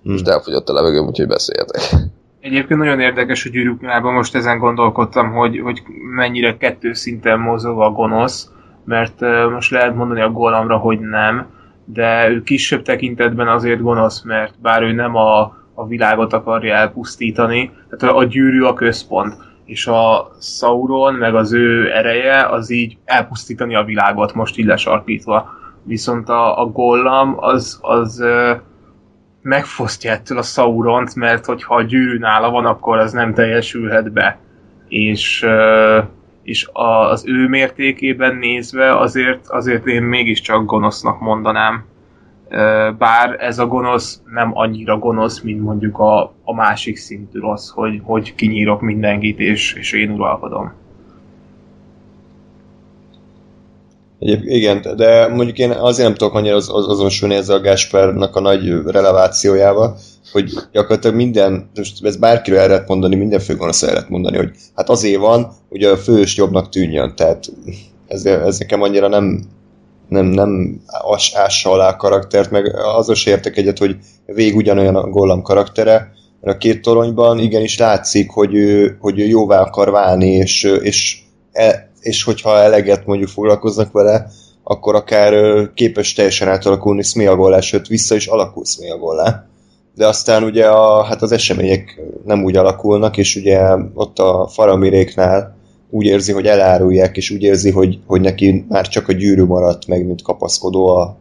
Hmm. 0.02 0.12
Most 0.12 0.28
elfogyott 0.28 0.68
a 0.68 0.72
levegőm, 0.72 1.06
úgyhogy 1.06 1.26
beszéljetek. 1.26 2.12
Egyébként 2.44 2.80
nagyon 2.80 3.00
érdekes, 3.00 3.42
hogy 3.42 3.52
gyűrűknálban 3.52 4.12
most 4.12 4.34
ezen 4.34 4.58
gondolkodtam, 4.58 5.32
hogy, 5.32 5.60
hogy 5.60 5.82
mennyire 6.14 6.56
kettő 6.56 6.92
szinten 6.92 7.40
mozog 7.40 7.80
a 7.80 7.90
gonosz, 7.90 8.50
mert 8.84 9.20
most 9.50 9.70
lehet 9.70 9.94
mondani 9.94 10.20
a 10.20 10.30
golamra, 10.30 10.76
hogy 10.76 11.00
nem, 11.00 11.46
de 11.84 12.28
ő 12.28 12.42
kisebb 12.42 12.82
tekintetben 12.82 13.48
azért 13.48 13.80
gonosz, 13.80 14.22
mert 14.22 14.54
bár 14.62 14.82
ő 14.82 14.92
nem 14.92 15.16
a, 15.16 15.40
a 15.74 15.86
világot 15.86 16.32
akarja 16.32 16.74
elpusztítani, 16.74 17.70
tehát 17.90 18.16
a 18.16 18.24
gyűrű 18.24 18.62
a 18.62 18.74
központ, 18.74 19.34
és 19.64 19.86
a 19.86 20.30
Sauron, 20.40 21.14
meg 21.14 21.34
az 21.34 21.52
ő 21.52 21.92
ereje, 21.92 22.46
az 22.46 22.70
így 22.70 22.96
elpusztítani 23.04 23.74
a 23.74 23.84
világot, 23.84 24.34
most 24.34 24.58
így 24.58 24.66
lesarkítva. 24.66 25.50
Viszont 25.82 26.28
a, 26.28 26.60
a 26.60 26.66
Gollam 26.66 27.34
az, 27.38 27.78
az 27.82 28.20
uh, 28.20 28.60
megfosztja 29.44 30.12
ettől 30.12 30.38
a 30.38 30.42
Sauront, 30.42 31.14
mert 31.14 31.44
hogyha 31.44 31.74
a 31.74 31.82
gyűrű 31.82 32.18
nála 32.18 32.50
van, 32.50 32.64
akkor 32.64 32.98
az 32.98 33.12
nem 33.12 33.34
teljesülhet 33.34 34.12
be. 34.12 34.38
És, 34.88 35.46
és 36.42 36.68
az 36.72 37.24
ő 37.26 37.48
mértékében 37.48 38.36
nézve 38.36 38.98
azért, 38.98 39.48
azért 39.48 39.86
én 39.86 40.02
mégiscsak 40.02 40.64
gonosznak 40.64 41.20
mondanám. 41.20 41.84
Bár 42.98 43.36
ez 43.38 43.58
a 43.58 43.66
gonosz 43.66 44.22
nem 44.32 44.50
annyira 44.54 44.98
gonosz, 44.98 45.40
mint 45.40 45.60
mondjuk 45.60 45.98
a, 45.98 46.22
a 46.44 46.54
másik 46.54 46.96
szintű 46.96 47.38
rossz, 47.38 47.70
hogy, 47.70 48.00
hogy 48.02 48.34
kinyírok 48.34 48.80
mindenkit, 48.80 49.38
és, 49.38 49.74
és 49.74 49.92
én 49.92 50.10
uralkodom. 50.10 50.72
Igen, 54.18 54.86
de 54.96 55.28
mondjuk 55.28 55.58
én 55.58 55.70
azért 55.70 56.08
nem 56.08 56.16
tudok 56.16 56.34
annyira 56.34 56.54
az, 56.54 56.68
az, 56.72 56.86
azonosulni 56.88 57.34
ezzel 57.34 57.56
a 57.56 57.60
Gáspernak 57.60 58.36
a 58.36 58.40
nagy 58.40 58.68
relevációjával, 58.86 59.96
hogy 60.32 60.52
gyakorlatilag 60.72 61.16
minden, 61.16 61.70
most 61.74 62.04
ez 62.04 62.16
bárkiről 62.16 62.58
el 62.58 62.68
lehet 62.68 62.88
mondani, 62.88 63.14
minden 63.14 63.40
főgonosz 63.40 63.82
el 63.82 63.92
lehet 63.92 64.08
mondani, 64.08 64.36
hogy 64.36 64.50
hát 64.74 64.88
azért 64.88 65.20
van, 65.20 65.52
hogy 65.68 65.82
a 65.82 65.96
fős 65.96 66.36
jobbnak 66.36 66.68
tűnjön, 66.68 67.12
tehát 67.16 67.52
ez, 68.06 68.24
ez 68.24 68.58
nekem 68.58 68.82
annyira 68.82 69.08
nem, 69.08 69.44
nem, 70.08 70.26
nem 70.26 70.80
ás, 70.86 71.32
ássa 71.34 71.70
alá 71.70 71.88
a 71.88 71.96
karaktert, 71.96 72.50
meg 72.50 72.76
azos 72.76 73.26
értek 73.26 73.56
egyet, 73.56 73.78
hogy 73.78 73.96
végig 74.26 74.56
ugyanolyan 74.56 74.96
a 74.96 75.08
Gollam 75.08 75.42
karaktere, 75.42 76.12
mert 76.40 76.56
a 76.56 76.58
két 76.58 76.82
toronyban 76.82 77.38
igenis 77.38 77.78
látszik, 77.78 78.30
hogy 78.30 78.54
ő, 78.54 78.96
hogy 79.00 79.20
ő 79.20 79.24
jóvá 79.24 79.60
akar 79.60 79.90
válni, 79.90 80.30
és, 80.30 80.62
és 80.62 81.18
e, 81.52 81.90
és 82.04 82.22
hogyha 82.22 82.58
eleget 82.58 83.06
mondjuk 83.06 83.28
foglalkoznak 83.28 83.92
vele, 83.92 84.30
akkor 84.62 84.94
akár 84.94 85.34
képes 85.74 86.12
teljesen 86.12 86.48
átalakulni 86.48 87.02
Smeagolá, 87.02 87.60
sőt 87.60 87.86
vissza 87.86 88.14
is 88.14 88.26
alakul 88.26 88.64
Smeagolá. 88.64 89.46
De 89.94 90.06
aztán 90.06 90.42
ugye 90.42 90.66
a, 90.66 91.02
hát 91.02 91.22
az 91.22 91.32
események 91.32 92.00
nem 92.24 92.44
úgy 92.44 92.56
alakulnak, 92.56 93.16
és 93.16 93.36
ugye 93.36 93.60
ott 93.94 94.18
a 94.18 94.48
Faramiréknál 94.52 95.56
úgy 95.90 96.04
érzi, 96.04 96.32
hogy 96.32 96.46
elárulják, 96.46 97.16
és 97.16 97.30
úgy 97.30 97.42
érzi, 97.42 97.70
hogy, 97.70 97.98
hogy 98.06 98.20
neki 98.20 98.64
már 98.68 98.88
csak 98.88 99.08
a 99.08 99.12
gyűrű 99.12 99.44
maradt 99.44 99.86
meg, 99.86 100.06
mint 100.06 100.22
kapaszkodó 100.22 100.86
a, 100.86 101.16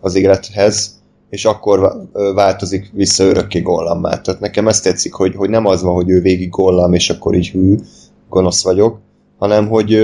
az 0.00 0.14
élethez, 0.14 1.00
és 1.30 1.44
akkor 1.44 2.08
változik 2.34 2.90
vissza 2.92 3.24
örökké 3.24 3.60
Gollammá. 3.60 4.20
Tehát 4.20 4.40
nekem 4.40 4.68
ezt 4.68 4.82
tetszik, 4.82 5.12
hogy, 5.12 5.34
hogy 5.36 5.50
nem 5.50 5.66
az 5.66 5.82
van, 5.82 5.94
hogy 5.94 6.10
ő 6.10 6.20
végig 6.20 6.50
Gollam, 6.50 6.92
és 6.92 7.10
akkor 7.10 7.34
így 7.34 7.48
hű, 7.48 7.76
gonosz 8.28 8.64
vagyok, 8.64 8.98
hanem 9.38 9.68
hogy 9.68 9.94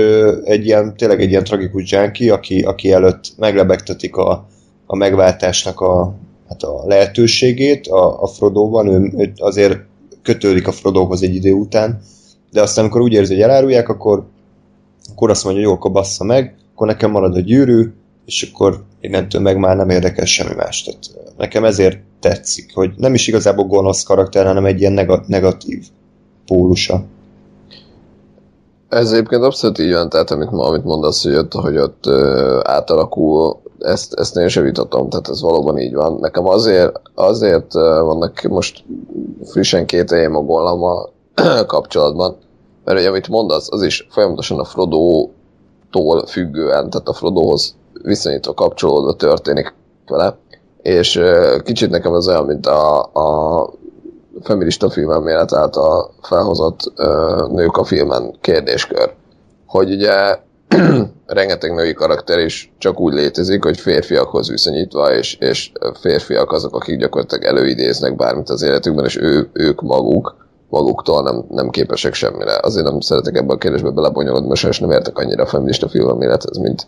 egy 0.43 0.65
ilyen, 0.65 0.97
tényleg 0.97 1.21
egy 1.21 1.29
ilyen 1.29 1.43
tragikus 1.43 1.83
dzsánki, 1.83 2.29
aki, 2.29 2.61
aki 2.61 2.91
előtt 2.91 3.33
meglebegtetik 3.37 4.15
a, 4.15 4.47
a 4.85 4.95
megváltásnak 4.95 5.79
a, 5.79 6.15
hát 6.49 6.63
a 6.63 6.83
lehetőségét 6.85 7.87
a, 7.87 8.21
a 8.21 8.27
Frodo-ban, 8.27 8.87
ő, 8.87 9.11
ő 9.17 9.33
azért 9.35 9.79
kötődik 10.21 10.67
a 10.67 10.71
Frodohoz 10.71 11.23
egy 11.23 11.35
idő 11.35 11.51
után, 11.51 12.01
de 12.51 12.61
aztán 12.61 12.83
amikor 12.83 13.01
úgy 13.01 13.13
érzi, 13.13 13.33
hogy 13.33 13.41
elárulják, 13.41 13.89
akkor, 13.89 14.25
akkor 15.11 15.29
azt 15.29 15.43
mondja, 15.43 15.61
hogy 15.61 15.71
jó, 15.71 15.77
akkor 15.77 15.91
bassza 15.91 16.23
meg, 16.23 16.55
akkor 16.73 16.87
nekem 16.87 17.11
marad 17.11 17.35
a 17.35 17.39
gyűrű, 17.39 17.91
és 18.25 18.51
akkor 18.51 18.83
innentől 19.01 19.41
meg 19.41 19.57
már 19.57 19.75
nem 19.75 19.89
érdekel 19.89 20.25
semmi 20.25 20.53
más. 20.55 20.83
Tehát 20.83 21.35
nekem 21.37 21.65
ezért 21.65 21.99
tetszik, 22.19 22.71
hogy 22.73 22.93
nem 22.97 23.13
is 23.13 23.27
igazából 23.27 23.65
gonosz 23.65 24.03
karakter, 24.03 24.45
hanem 24.45 24.65
egy 24.65 24.79
ilyen 24.79 25.23
negatív 25.27 25.85
pólusa. 26.45 27.05
Ez 28.89 29.11
egyébként 29.11 29.43
abszolút 29.43 29.79
így 29.79 29.93
van, 29.93 30.09
tehát 30.09 30.31
amit, 30.31 30.49
amit 30.51 30.83
mondasz, 30.83 31.23
hogy 31.23 31.35
ott, 31.35 31.53
hogy 31.53 31.77
ott 31.77 32.05
ö, 32.05 32.59
átalakul, 32.63 33.57
ezt, 33.79 34.13
ezt 34.13 34.37
én 34.37 34.47
sem 34.47 34.63
vitatom, 34.63 35.09
tehát 35.09 35.29
ez 35.29 35.41
valóban 35.41 35.77
így 35.77 35.93
van. 35.93 36.17
Nekem 36.19 36.47
azért, 36.47 37.01
azért 37.15 37.73
vannak 37.73 38.41
most 38.41 38.83
frissen 39.43 39.85
két 39.85 40.11
éjjel 40.11 40.35
a 40.35 40.41
gollammal 40.41 41.11
kapcsolatban, 41.67 42.35
mert 42.83 42.97
hogy 42.97 43.07
amit 43.07 43.27
mondasz, 43.27 43.71
az 43.71 43.81
is 43.81 44.07
folyamatosan 44.09 44.59
a 44.59 44.63
Frodo-tól 44.63 46.25
függően, 46.25 46.89
tehát 46.89 47.07
a 47.07 47.13
Frodohoz 47.13 47.75
viszonyítva 48.01 48.53
kapcsolódva 48.53 49.13
történik 49.13 49.73
vele, 50.07 50.37
és 50.81 51.21
kicsit 51.63 51.89
nekem 51.89 52.13
ez 52.13 52.27
olyan, 52.27 52.45
mint 52.45 52.65
a, 52.65 53.01
a 53.03 53.69
feminista 54.43 54.89
filmelmélet 54.89 55.53
által 55.53 56.13
felhozott 56.21 56.91
ö, 56.95 57.45
nők 57.51 57.77
a 57.77 57.83
filmen 57.83 58.35
kérdéskör. 58.41 59.13
Hogy 59.65 59.91
ugye 59.91 60.39
rengeteg 61.25 61.73
női 61.73 61.93
karakter 61.93 62.39
is 62.39 62.73
csak 62.77 62.99
úgy 62.99 63.13
létezik, 63.13 63.63
hogy 63.63 63.79
férfiakhoz 63.79 64.49
viszonyítva, 64.49 65.13
és, 65.13 65.37
és 65.39 65.71
férfiak 65.99 66.51
azok, 66.51 66.75
akik 66.75 66.99
gyakorlatilag 66.99 67.43
előidéznek 67.43 68.15
bármit 68.15 68.49
az 68.49 68.61
életükben, 68.61 69.05
és 69.05 69.17
ő, 69.17 69.49
ők 69.53 69.81
maguk, 69.81 70.35
maguktól 70.69 71.23
nem, 71.23 71.45
nem 71.49 71.69
képesek 71.69 72.13
semmire. 72.13 72.59
Azért 72.61 72.85
nem 72.85 72.99
szeretek 72.99 73.35
ebbe 73.35 73.53
a 73.53 73.57
kérdésbe 73.57 73.89
belebonyolodni, 73.89 74.47
mert 74.47 74.59
sajnos 74.59 74.79
nem 74.79 74.91
értek 74.91 75.17
annyira 75.17 75.43
a 75.43 75.47
feminista 75.47 75.89
filmelmélethez, 75.89 76.57
mint, 76.57 76.87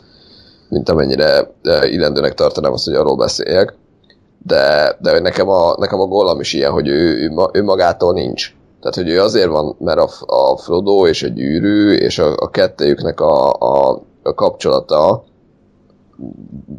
mint 0.69 0.89
amennyire 0.89 1.51
illendőnek 1.81 2.33
tartanám 2.33 2.73
azt, 2.73 2.85
hogy 2.85 2.95
arról 2.95 3.15
beszéljek 3.15 3.75
de, 4.47 4.97
de 5.01 5.19
nekem 5.19 5.49
a, 5.49 5.75
nekem 5.77 5.99
a 5.99 6.05
gollam 6.05 6.39
is 6.39 6.53
ilyen, 6.53 6.71
hogy 6.71 6.87
ő, 6.87 7.31
ő, 7.51 7.63
magától 7.63 8.13
nincs. 8.13 8.55
Tehát, 8.79 8.95
hogy 8.95 9.09
ő 9.09 9.21
azért 9.21 9.49
van, 9.49 9.75
mert 9.79 9.99
a, 9.99 10.09
a 10.25 10.57
Frodo 10.57 11.07
és 11.07 11.23
a 11.23 11.27
gyűrű, 11.27 11.93
és 11.93 12.19
a, 12.19 12.35
a 12.37 12.49
kettejüknek 12.49 13.19
a, 13.19 13.53
a, 13.53 14.01
a 14.23 14.33
kapcsolata 14.33 15.23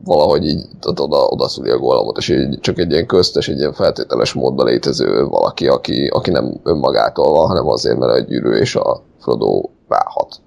valahogy 0.04 0.46
így 0.46 0.64
oda, 0.86 1.24
oda 1.24 1.48
szüli 1.48 1.70
a 1.70 1.78
gollamot, 1.78 2.18
és 2.18 2.28
így 2.28 2.60
csak 2.60 2.78
egy 2.78 2.90
ilyen 2.90 3.06
köztes, 3.06 3.48
egy 3.48 3.58
ilyen 3.58 3.72
feltételes 3.72 4.32
módban 4.32 4.66
létező 4.66 5.24
valaki, 5.24 5.66
aki, 5.66 6.06
aki 6.06 6.30
nem 6.30 6.60
önmagától 6.62 7.32
van, 7.32 7.46
hanem 7.46 7.68
azért, 7.68 7.98
mert 7.98 8.12
a 8.12 8.18
gyűrű 8.18 8.50
és 8.50 8.76
a 8.76 9.02
Frodo 9.20 9.62
válhat. 9.88 10.40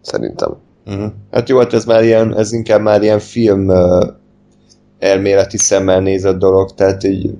Szerintem. 0.00 0.56
Uh-huh. 0.86 1.12
Hát 1.30 1.48
jó, 1.48 1.58
hát 1.58 1.72
ez 1.72 1.84
már 1.84 2.04
ilyen, 2.04 2.36
ez 2.36 2.52
inkább 2.52 2.80
már 2.80 3.02
ilyen 3.02 3.18
film 3.18 3.68
uh, 3.68 4.04
elméleti 5.02 5.58
szemmel 5.58 6.00
nézett 6.00 6.38
dolog, 6.38 6.74
tehát 6.74 7.04
így, 7.04 7.30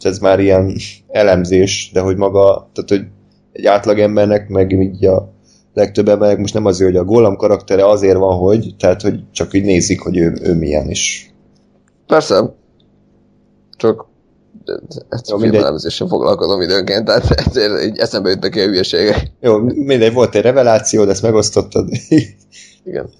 ez 0.00 0.18
már 0.18 0.40
ilyen 0.40 0.76
elemzés, 1.08 1.90
de 1.92 2.00
hogy 2.00 2.16
maga, 2.16 2.70
tehát 2.72 2.90
hogy 2.90 3.04
egy 3.52 3.66
átlagembernek, 3.66 4.48
meg 4.48 4.72
így 4.72 5.06
a 5.06 5.32
legtöbb 5.72 6.08
embernek 6.08 6.38
most 6.38 6.54
nem 6.54 6.64
azért, 6.64 6.90
hogy 6.90 7.00
a 7.00 7.04
gólam 7.04 7.36
karaktere 7.36 7.86
azért 7.86 8.16
van, 8.16 8.38
hogy, 8.38 8.74
tehát 8.78 9.02
hogy 9.02 9.24
csak 9.32 9.54
így 9.54 9.64
nézik, 9.64 10.00
hogy 10.00 10.16
ő, 10.16 10.38
ő 10.42 10.54
milyen 10.54 10.90
is. 10.90 11.34
Persze. 12.06 12.54
Csak 13.76 14.06
ezt 15.08 15.32
a 15.32 15.38
filmelemzéssel 15.38 16.06
foglalkozom 16.06 16.60
időnként, 16.60 17.04
tehát 17.04 17.30
ezért 17.46 17.84
így 17.84 17.98
eszembe 17.98 18.28
jöttek 18.28 18.54
a 18.54 18.60
hülyeségek. 18.60 19.30
Jó, 19.40 19.58
mindegy, 19.58 20.12
volt 20.12 20.34
egy 20.34 20.42
reveláció, 20.42 21.04
de 21.04 21.10
ezt 21.10 21.22
megosztottad. 21.22 21.88
Igen 22.84 23.10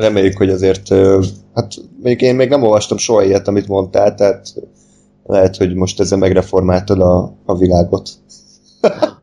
reméljük, 0.00 0.36
hogy 0.36 0.50
azért, 0.50 0.88
hát 1.54 1.74
még 2.02 2.20
én 2.20 2.34
még 2.34 2.48
nem 2.48 2.62
olvastam 2.62 2.96
soha 2.96 3.22
ilyet, 3.22 3.48
amit 3.48 3.68
mondtál, 3.68 4.14
tehát 4.14 4.54
lehet, 5.26 5.56
hogy 5.56 5.74
most 5.74 6.00
ezzel 6.00 6.18
megreformáltad 6.18 7.00
a, 7.00 7.34
a 7.44 7.56
világot. 7.56 8.10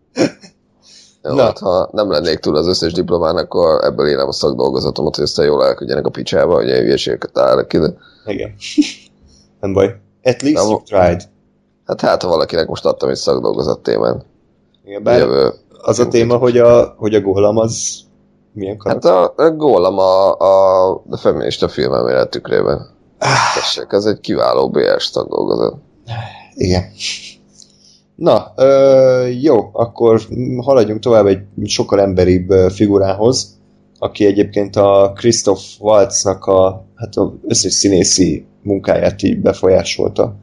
Jó, 1.24 1.34
Na. 1.34 1.44
hát 1.44 1.60
ha 1.60 1.90
nem 1.92 2.12
lennék 2.12 2.40
túl 2.40 2.56
az 2.56 2.68
összes 2.68 2.94
diplomán, 2.94 3.38
akkor 3.38 3.84
ebből 3.84 4.08
élem 4.08 4.28
a 4.28 4.32
szakdolgozatomat, 4.32 5.16
hogy 5.16 5.24
aztán 5.24 5.46
jól 5.46 5.66
elküldjenek 5.66 6.06
a 6.06 6.10
picsába, 6.10 6.54
hogy 6.54 6.68
ilyen 6.68 6.82
hülyeségeket 6.82 7.38
állnak 7.38 7.68
ki, 7.68 7.78
de... 7.78 7.94
Igen. 8.26 8.56
nem 9.62 9.74
baj. 9.74 9.96
At 10.24 10.42
least 10.42 10.58
nem, 10.58 10.68
you 10.68 10.82
tried. 10.84 11.24
Hát 11.86 12.02
hát, 12.02 12.22
ha 12.22 12.30
valakinek 12.30 12.68
most 12.68 12.86
adtam 12.86 13.10
egy 13.10 13.16
szakdolgozat 13.16 13.80
témán. 13.80 14.24
Igen, 14.86 15.04
bár 15.04 15.20
Jövő, 15.20 15.54
az 15.82 16.00
a 16.00 16.08
téma, 16.08 16.38
hogy 16.38 16.58
a, 16.58 16.94
hogy 16.98 17.16
a 17.16 17.22
gólam 17.22 17.58
az 17.58 18.00
milyen 18.58 18.78
karakter? 18.78 19.12
Hát 19.12 19.40
a, 19.40 19.44
a 19.44 19.52
gólam 19.52 19.98
a, 19.98 20.40
a, 20.40 20.94
a 21.10 21.18
feminista 21.18 21.68
filmemélet 21.68 22.30
tükrében. 22.30 22.88
Tessék, 23.56 23.88
ez 23.90 24.06
egy 24.06 24.20
kiváló 24.20 24.70
BS 24.70 25.10
tagdolgozat. 25.10 25.76
Igen. 26.54 26.84
Na, 28.16 28.52
ö, 28.56 29.28
jó, 29.28 29.70
akkor 29.72 30.22
haladjunk 30.58 31.00
tovább 31.00 31.26
egy 31.26 31.42
sokkal 31.66 32.02
emberibb 32.02 32.52
figurához, 32.52 33.58
aki 34.00 34.26
egyébként 34.26 34.76
a 34.76 35.12
Christoph 35.16 35.62
Waltznak 35.80 36.46
a, 36.46 36.86
hát 36.96 37.16
az 37.16 37.30
összes 37.48 37.74
színészi 37.74 38.46
munkáját 38.62 39.24
így 39.24 39.42
befolyásolta. 39.42 40.36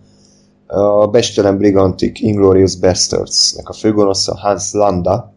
A 0.67 1.07
Bestelen 1.07 1.59
Brigantic 1.59 2.21
Inglorious 2.21 2.77
Bastards-nek 2.77 3.69
a 3.69 3.73
főgonosza 3.73 4.39
Hans 4.39 4.73
Landa. 4.73 5.33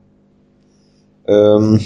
Öm, 1.25 1.79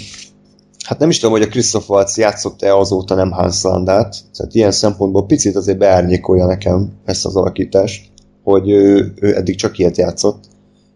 hát 0.82 0.98
nem 0.98 1.08
is 1.08 1.18
tudom, 1.18 1.34
hogy 1.34 1.46
a 1.46 1.50
Christoph 1.50 1.90
Waltz 1.90 2.18
játszott-e 2.18 2.76
azóta 2.76 3.14
nem 3.14 3.30
Hans 3.30 3.62
Landát, 3.62 4.16
tehát 4.36 4.54
ilyen 4.54 4.70
szempontból 4.70 5.26
picit 5.26 5.56
azért 5.56 5.78
beárnyékolja 5.78 6.46
nekem 6.46 6.92
ezt 7.04 7.26
az 7.26 7.36
alakítást, 7.36 8.10
hogy 8.42 8.70
ő, 8.70 9.12
ő 9.20 9.36
eddig 9.36 9.56
csak 9.56 9.78
ilyet 9.78 9.96
játszott, 9.96 10.44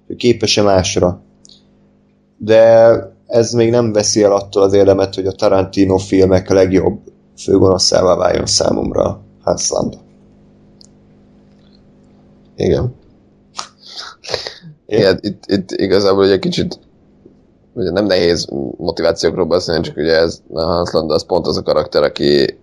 ő 0.07 0.15
képes-e 0.17 0.63
másra. 0.63 1.21
De 2.39 2.95
ez 3.27 3.53
még 3.53 3.71
nem 3.71 3.93
veszi 3.93 4.23
el 4.23 4.33
attól 4.33 4.63
az 4.63 4.73
érdemet, 4.73 5.15
hogy 5.15 5.27
a 5.27 5.33
Tarantino 5.33 5.97
filmek 5.97 6.49
legjobb 6.49 6.99
főgonoszává 7.39 8.15
váljon 8.15 8.47
számomra 8.47 9.21
Hans 9.43 9.71
Landa. 9.71 9.99
Igen. 12.57 12.95
Igen, 14.87 15.19
itt, 15.23 15.45
itt 15.47 15.71
igazából 15.71 16.31
egy 16.31 16.39
kicsit 16.39 16.79
ugye 17.77 17.91
nem 17.91 18.07
nehéz 18.07 18.49
motivációkról 18.77 19.47
beszélni, 19.47 19.83
csak 19.83 19.97
ugye 19.97 20.19
ez 20.19 20.43
a 20.53 20.61
Hans 20.63 20.91
Landa 20.91 21.15
az 21.15 21.27
pont 21.27 21.47
az 21.47 21.57
a 21.57 21.63
karakter, 21.63 22.03
aki 22.03 22.59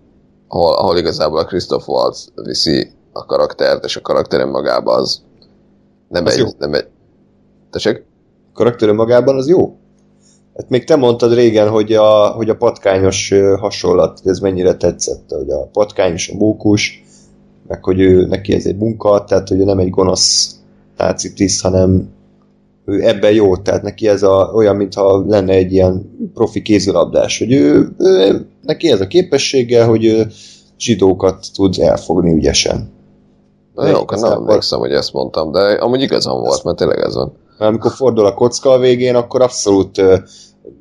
ahol, 0.48 0.74
ahol 0.74 0.98
igazából 0.98 1.38
a 1.38 1.44
Christoph 1.44 1.88
Waltz 1.88 2.32
viszi 2.34 2.90
a 3.12 3.24
karaktert, 3.24 3.84
és 3.84 3.96
a 3.96 4.00
karakter 4.00 4.44
magában 4.44 5.00
az 5.00 5.22
nem 6.08 6.24
az 6.24 6.32
egy, 6.32 6.38
jó. 6.38 6.46
nem 6.58 6.74
egy... 6.74 6.86
Tessék? 7.70 8.04
A 8.52 8.56
karakter 8.56 8.92
magában 8.92 9.36
az 9.36 9.48
jó? 9.48 9.76
Hát 10.56 10.68
még 10.68 10.84
te 10.84 10.96
mondtad 10.96 11.34
régen, 11.34 11.68
hogy 11.68 11.92
a, 11.92 12.26
hogy 12.28 12.48
a 12.48 12.56
patkányos 12.56 13.32
hasonlat, 13.58 14.20
ez 14.24 14.38
mennyire 14.38 14.74
tetszett, 14.74 15.30
hogy 15.30 15.50
a 15.50 15.68
patkányos, 15.72 16.28
a 16.28 16.36
mókus, 16.36 17.04
meg 17.66 17.84
hogy 17.84 18.00
ő, 18.00 18.26
neki 18.26 18.54
ez 18.54 18.66
egy 18.66 18.76
munka, 18.76 19.24
tehát 19.24 19.48
hogy 19.48 19.58
ő 19.58 19.64
nem 19.64 19.78
egy 19.78 19.90
gonosz 19.90 20.56
náci 20.96 21.32
tiszt, 21.32 21.62
hanem 21.62 22.08
ő 22.84 23.06
ebben 23.08 23.32
jó, 23.32 23.56
tehát 23.56 23.82
neki 23.82 24.08
ez 24.08 24.22
a, 24.22 24.50
olyan, 24.54 24.76
mintha 24.76 25.24
lenne 25.26 25.52
egy 25.52 25.72
ilyen 25.72 26.16
profi 26.34 26.62
kézilabdás, 26.62 27.38
hogy 27.38 27.52
ő, 27.52 27.94
ő, 27.98 28.46
neki 28.62 28.90
ez 28.90 29.00
a 29.00 29.06
képessége, 29.06 29.84
hogy 29.84 30.04
ő 30.04 30.26
zsidókat 30.78 31.46
tud 31.54 31.78
elfogni 31.78 32.32
ügyesen. 32.32 32.92
Na 33.74 33.88
jó, 33.88 34.04
nem 34.10 34.32
emlékszem, 34.32 34.78
hogy 34.78 34.92
ezt 34.92 35.12
mondtam, 35.12 35.52
de 35.52 35.60
amúgy 35.60 36.02
igazam 36.02 36.40
volt, 36.40 36.64
mert 36.64 36.76
tényleg 36.76 36.98
ez 36.98 37.14
van. 37.14 37.32
Amikor 37.58 37.92
fordul 37.92 38.26
a 38.26 38.34
kocka 38.34 38.70
a 38.70 38.78
végén, 38.78 39.14
akkor 39.14 39.42
abszolút 39.42 39.98
uh, 39.98 40.14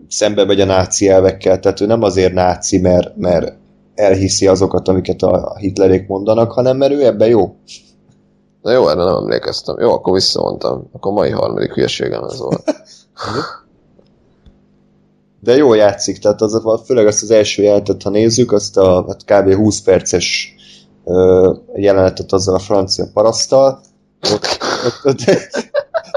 szembe 0.08 0.45
megy 0.45 0.62
a 0.62 0.66
náci 0.66 1.08
elvekkel, 1.08 1.60
tehát 1.60 1.82
ő 1.82 1.86
nem 1.86 2.04
azért 2.04 2.34
náci, 2.34 2.80
mert, 2.80 3.18
mert 3.18 3.54
elhiszi 3.95 4.47
azokat, 4.47 4.88
amiket 4.88 5.22
a 5.22 5.58
Hitlerék 5.58 6.08
mondanak, 6.08 6.51
hanem 6.51 6.78
mert 6.78 6.93
ő 6.93 7.06
ebben 7.06 7.28
jó. 7.28 7.56
Na 8.64 8.72
jó, 8.72 8.89
erre 8.89 9.03
nem 9.03 9.16
emlékeztem. 9.16 9.80
Jó, 9.80 9.91
akkor 9.91 10.14
visszamondtam. 10.14 10.89
Akkor 10.91 11.14
mai 11.14 11.30
harmadik 11.30 11.74
hülyeségem 11.74 12.24
ez 12.24 12.39
volt. 12.39 12.64
De 15.39 15.55
jó 15.55 15.74
játszik, 15.74 16.18
tehát 16.18 16.41
az, 16.41 16.61
főleg 16.86 17.07
azt 17.07 17.24
az 17.24 17.32
első 17.32 17.64
jelenetet, 17.64 18.03
ha 18.03 18.09
nézzük, 18.09 18.51
azt 18.51 18.78
a 18.78 19.05
hát 19.07 19.24
kb. 19.26 19.53
20 19.53 19.82
perces 19.82 20.55
ö, 21.05 21.53
jelenetet 21.76 22.32
azzal 22.32 22.55
a 22.55 22.59
francia 22.59 23.09
parasztal, 23.14 23.82
ott, 24.34 24.45
ott, 24.86 25.03
ott, 25.03 25.20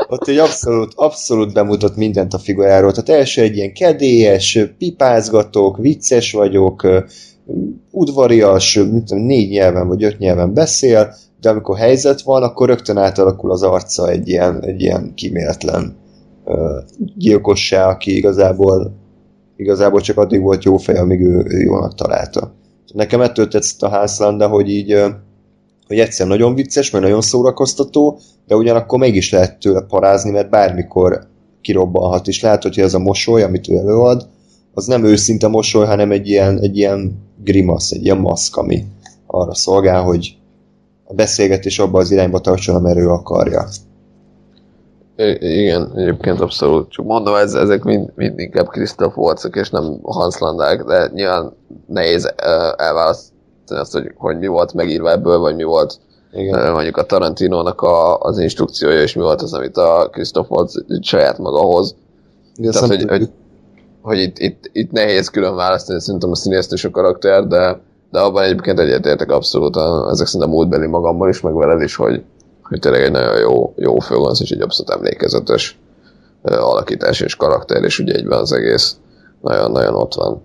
ott 0.09 0.29
egy 0.29 0.39
abszolút, 0.39 0.93
abszolút 0.95 1.53
bemutat 1.53 1.97
mindent 1.97 2.35
a 2.35 2.39
figuráról. 2.39 2.91
Tehát 2.93 3.21
első 3.21 3.43
egy 3.43 3.57
ilyen 3.57 3.73
kedélyes, 3.73 4.59
pipázgatok, 4.79 5.77
vicces 5.77 6.33
vagyok, 6.33 6.87
udvarias, 7.91 8.73
tudom, 8.73 9.25
négy 9.25 9.51
nyelven 9.51 9.89
vagy 9.89 10.05
öt 10.05 10.19
nyelven 10.19 10.55
beszél, 10.55 11.15
de 11.41 11.51
amikor 11.51 11.77
helyzet 11.77 12.21
van, 12.21 12.43
akkor 12.43 12.69
rögtön 12.69 12.97
átalakul 12.97 13.51
az 13.51 13.63
arca 13.63 14.09
egy 14.09 14.29
ilyen, 14.29 14.63
egy 14.63 14.81
ilyen 14.81 15.13
kíméletlen 15.15 15.97
uh, 16.45 16.57
gyilkossá, 17.17 17.89
aki 17.89 18.17
igazából, 18.17 18.93
igazából 19.57 20.01
csak 20.01 20.19
addig 20.19 20.41
volt 20.41 20.65
jó 20.65 20.77
fej, 20.77 20.99
amíg 20.99 21.21
ő, 21.21 21.45
ő 21.49 21.61
jónak 21.61 21.95
találta. 21.95 22.55
Nekem 22.95 23.21
ettől 23.21 23.49
tetszett 23.49 23.83
a 23.83 23.89
házlanda, 23.89 24.49
hogy 24.49 24.69
így 24.69 24.95
uh, 24.95 25.11
hogy 25.87 25.99
egyszer 25.99 26.27
nagyon 26.27 26.55
vicces, 26.55 26.91
mert 26.91 27.05
nagyon 27.05 27.21
szórakoztató, 27.21 28.19
de 28.47 28.57
ugyanakkor 28.57 28.99
mégis 28.99 29.31
lehet 29.31 29.59
tőle 29.59 29.81
parázni, 29.81 30.31
mert 30.31 30.51
bármikor 30.51 31.27
kirobbanhat, 31.61 32.27
és 32.27 32.41
látod, 32.41 32.75
hogy 32.75 32.83
ez 32.83 32.95
a 32.95 32.99
mosoly, 32.99 33.43
amit 33.43 33.69
ő 33.69 33.77
előad, 33.77 34.29
az 34.75 34.87
nem 34.87 35.05
őszinte 35.05 35.49
mosoly, 35.49 35.87
hanem 35.87 36.11
egy 36.11 36.29
ilyen, 36.29 36.61
egy 36.61 36.77
ilyen 36.77 37.19
grimasz, 37.45 37.91
egy 37.91 38.05
ilyen 38.05 38.19
maszk, 38.19 38.57
ami 38.57 38.85
arra 39.27 39.55
szolgál, 39.55 40.03
hogy 40.03 40.37
a 41.09 41.15
beszélgetés 41.15 41.79
abba 41.79 41.99
az 41.99 42.11
irányba 42.11 42.41
tartson, 42.41 42.75
amerre 42.75 43.01
ő 43.01 43.09
akarja. 43.09 43.69
I- 45.17 45.61
igen, 45.61 45.93
egyébként 45.95 46.41
abszolút. 46.41 46.91
Csak 46.91 47.05
mondom, 47.05 47.35
ez, 47.35 47.55
ezek 47.55 47.83
mind, 47.83 48.11
mind 48.15 48.39
inkább 48.39 48.69
Christoph 48.69 49.19
Waltzok 49.19 49.57
és 49.57 49.71
nem 49.71 49.99
Hans 50.03 50.39
Landák, 50.39 50.85
de 50.85 51.11
nyilván 51.15 51.53
nehéz 51.87 52.25
ö, 52.25 52.69
elválasztani 52.77 53.81
azt, 53.81 53.93
hogy, 53.93 54.13
hogy 54.17 54.39
mi 54.39 54.47
volt 54.47 54.75
megírva 54.75 55.11
ebből, 55.11 55.39
vagy 55.39 55.57
mi 55.57 55.63
volt 55.63 55.99
Igen. 56.33 56.59
ö, 56.59 56.73
mondjuk 56.73 56.97
a 56.97 57.07
Tarantinónak 57.07 57.81
a, 57.81 58.19
az 58.19 58.39
instrukciója, 58.39 59.03
és 59.03 59.15
mi 59.15 59.23
volt 59.23 59.43
az, 59.43 59.53
amit 59.53 59.77
a 59.77 60.09
Christoph 60.13 60.51
Waltz 60.51 60.85
saját 61.01 61.39
maga 61.39 61.59
hoz. 61.59 61.95
Igen, 62.57 62.73
Tehát, 62.73 62.89
hogy, 62.89 63.05
hogy, 63.09 63.29
hogy 64.01 64.19
itt, 64.19 64.39
itt, 64.39 64.71
itt 64.73 64.91
nehéz 64.91 65.29
külön 65.29 65.55
választani 65.55 66.01
szerintem 66.01 66.31
a 66.31 66.37
színészt 66.37 66.73
és 66.73 66.85
a 66.85 66.91
karakter, 66.91 67.47
de, 67.47 67.81
de 68.17 68.23
abban 68.23 68.43
egyébként 68.43 68.79
egyetértek 68.79 69.31
abszolút, 69.31 69.77
ezek 70.11 70.27
szerintem 70.27 70.51
múltbeli 70.51 70.87
magammal 70.87 71.29
is, 71.29 71.41
meg 71.41 71.55
veled 71.55 71.83
is, 71.83 71.95
hogy, 71.95 72.23
hogy 72.63 72.79
tényleg 72.81 73.03
egy 73.03 73.11
nagyon 73.11 73.39
jó, 73.39 73.75
jó 73.77 73.99
főgonosz 73.99 74.41
és 74.41 74.51
egy 74.51 74.61
abszolút 74.61 74.93
emlékezetes 74.93 75.79
ö, 76.43 76.55
alakítás 76.61 77.21
és 77.21 77.37
karakter, 77.37 77.83
és 77.83 77.99
ugye 77.99 78.15
egyben 78.15 78.39
az 78.39 78.53
egész. 78.53 78.97
Nagyon-nagyon 79.41 79.95
ott 79.95 80.15
van. 80.15 80.43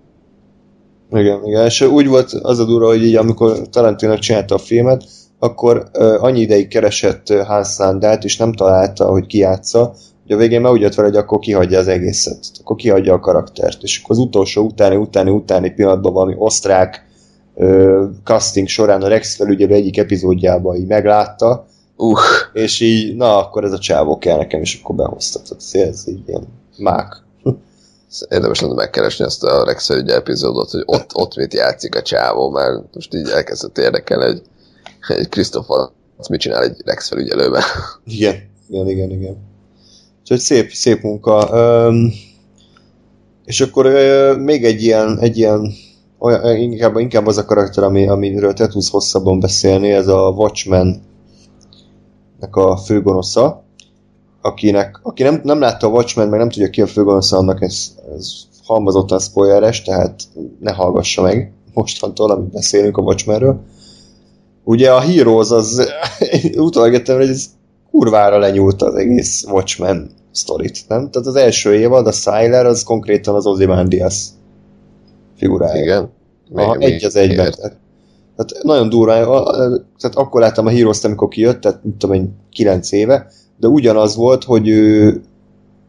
Igen, 1.10 1.44
igen, 1.44 1.64
és 1.64 1.80
úgy 1.80 2.08
volt 2.08 2.32
az 2.42 2.58
a 2.58 2.64
durva, 2.64 2.86
hogy 2.86 3.04
így 3.04 3.16
amikor 3.16 3.68
Tarantino 3.70 4.18
csinálta 4.18 4.54
a 4.54 4.58
filmet, 4.58 5.04
akkor 5.38 5.84
uh, 5.98 6.22
annyi 6.24 6.40
ideig 6.40 6.68
keresett 6.68 7.28
Hans 7.28 7.78
Landát, 7.78 8.24
és 8.24 8.36
nem 8.36 8.52
találta, 8.52 9.06
hogy 9.06 9.26
ki 9.26 9.38
játsza, 9.38 9.94
hogy 10.22 10.32
a 10.32 10.36
végén 10.36 10.60
már 10.60 10.72
úgy 10.72 10.80
jött 10.80 10.94
vele, 10.94 11.08
hogy 11.08 11.16
akkor 11.16 11.38
kihagyja 11.38 11.78
az 11.78 11.88
egészet, 11.88 12.38
akkor 12.60 12.76
kihagyja 12.76 13.14
a 13.14 13.20
karaktert, 13.20 13.82
és 13.82 14.00
akkor 14.02 14.16
az 14.16 14.22
utolsó 14.22 14.64
utáni, 14.64 14.96
utáni, 14.96 15.30
utáni 15.30 15.70
pillanatban 15.70 16.12
valami 16.12 16.34
osztrák 16.38 17.10
uh, 17.54 18.04
casting 18.24 18.68
során 18.68 19.02
a 19.02 19.08
Rex 19.08 19.36
felügyelő 19.36 19.74
egyik 19.74 19.98
epizódjában 19.98 20.76
így 20.76 20.86
meglátta, 20.86 21.66
Uh, 21.96 22.18
és 22.52 22.80
így, 22.80 23.16
na, 23.16 23.38
akkor 23.38 23.64
ez 23.64 23.72
a 23.72 23.78
csávó 23.78 24.18
kell 24.18 24.36
nekem, 24.36 24.60
és 24.60 24.80
akkor 24.80 24.94
behozta. 24.94 25.40
Tehát 25.40 25.88
ez 25.88 26.08
így 26.08 26.28
ilyen 26.28 26.48
mák. 26.76 27.22
érdemes 28.28 28.60
lenne 28.60 28.74
megkeresni 28.74 29.24
ezt 29.24 29.44
a 29.44 29.64
Rex 29.64 29.90
ügye 29.90 30.14
epizódot, 30.14 30.70
hogy 30.70 30.82
ott, 30.86 31.10
ott 31.14 31.36
mit 31.36 31.54
játszik 31.54 31.94
a 31.94 32.02
csávó, 32.02 32.50
mert 32.50 32.94
most 32.94 33.14
így 33.14 33.28
elkezdett 33.28 33.78
érdekelni, 33.78 34.24
hogy 34.24 34.42
egy 35.16 35.28
Christopher 35.28 35.88
mit 36.28 36.40
csinál 36.40 36.62
egy 36.62 36.82
Rex 36.84 37.08
felügyelőben. 37.08 37.62
Igen, 38.04 38.34
igen, 38.68 38.88
igen, 38.88 39.10
igen. 39.10 39.36
Úgyhogy 40.20 40.38
szép, 40.38 40.72
szép 40.72 41.02
munka. 41.02 41.50
Üm, 41.88 42.12
és 43.44 43.60
akkor 43.60 43.86
ö, 43.86 44.36
még 44.36 44.64
egy 44.64 44.82
ilyen, 44.82 45.18
egy 45.18 45.38
ilyen 45.38 45.72
olyan, 46.22 46.56
inkább, 46.56 46.96
inkább 46.96 47.26
az 47.26 47.38
a 47.38 47.44
karakter, 47.44 47.84
ami, 47.84 48.08
amiről 48.08 48.52
te 48.52 48.66
tudsz 48.66 48.90
hosszabban 48.90 49.40
beszélni, 49.40 49.90
ez 49.90 50.06
a 50.06 50.32
Watchmen 50.36 51.02
nek 52.40 52.56
a 52.56 52.76
főgonosza, 52.76 53.62
akinek, 54.40 55.00
aki 55.02 55.22
nem, 55.22 55.40
nem 55.44 55.60
látta 55.60 55.86
a 55.86 55.90
Watchmen, 55.90 56.28
meg 56.28 56.38
nem 56.38 56.48
tudja 56.48 56.70
ki 56.70 56.82
a 56.82 56.86
főgonosza, 56.86 57.36
annak 57.36 57.62
ez, 57.62 57.94
ez 58.16 58.32
halmazottan 58.66 59.18
spoileres, 59.18 59.82
tehát 59.82 60.22
ne 60.60 60.72
hallgassa 60.72 61.22
meg 61.22 61.52
mostantól, 61.74 62.30
amit 62.30 62.52
beszélünk 62.52 62.96
a 62.96 63.02
Watchmenről. 63.02 63.60
Ugye 64.64 64.92
a 64.92 65.00
Heroes 65.00 65.50
az, 65.50 65.92
utalgettem, 66.56 67.16
hogy 67.16 67.28
ez 67.28 67.46
kurvára 67.90 68.38
lenyúlt 68.38 68.82
az 68.82 68.94
egész 68.94 69.44
Watchmen 69.50 70.10
sztorit, 70.32 70.84
nem? 70.88 71.10
Tehát 71.10 71.28
az 71.28 71.34
első 71.34 71.74
évad, 71.74 72.06
a 72.06 72.12
Sylar, 72.12 72.66
az 72.66 72.82
konkrétan 72.82 73.34
az 73.34 73.46
Ozymandias 73.46 74.28
figurája. 75.42 75.82
Igen. 75.82 76.10
Aha, 76.54 76.74
Még- 76.74 76.92
egy 76.92 77.04
az 77.04 77.16
egyben. 77.16 77.52
Tehát, 77.52 77.76
tehát 78.36 78.62
nagyon 78.62 78.88
a- 79.24 79.52
tehát 79.98 80.16
akkor 80.16 80.40
láttam 80.40 80.66
a 80.66 80.70
heroes 80.70 81.04
amikor 81.04 81.28
kijött, 81.28 81.60
tehát 81.60 81.84
mit 81.84 81.94
tudom 81.94 82.16
én, 82.16 82.34
9 82.50 82.92
éve, 82.92 83.26
de 83.58 83.66
ugyanaz 83.68 84.16
volt, 84.16 84.44
hogy 84.44 84.68
ő, 84.68 85.20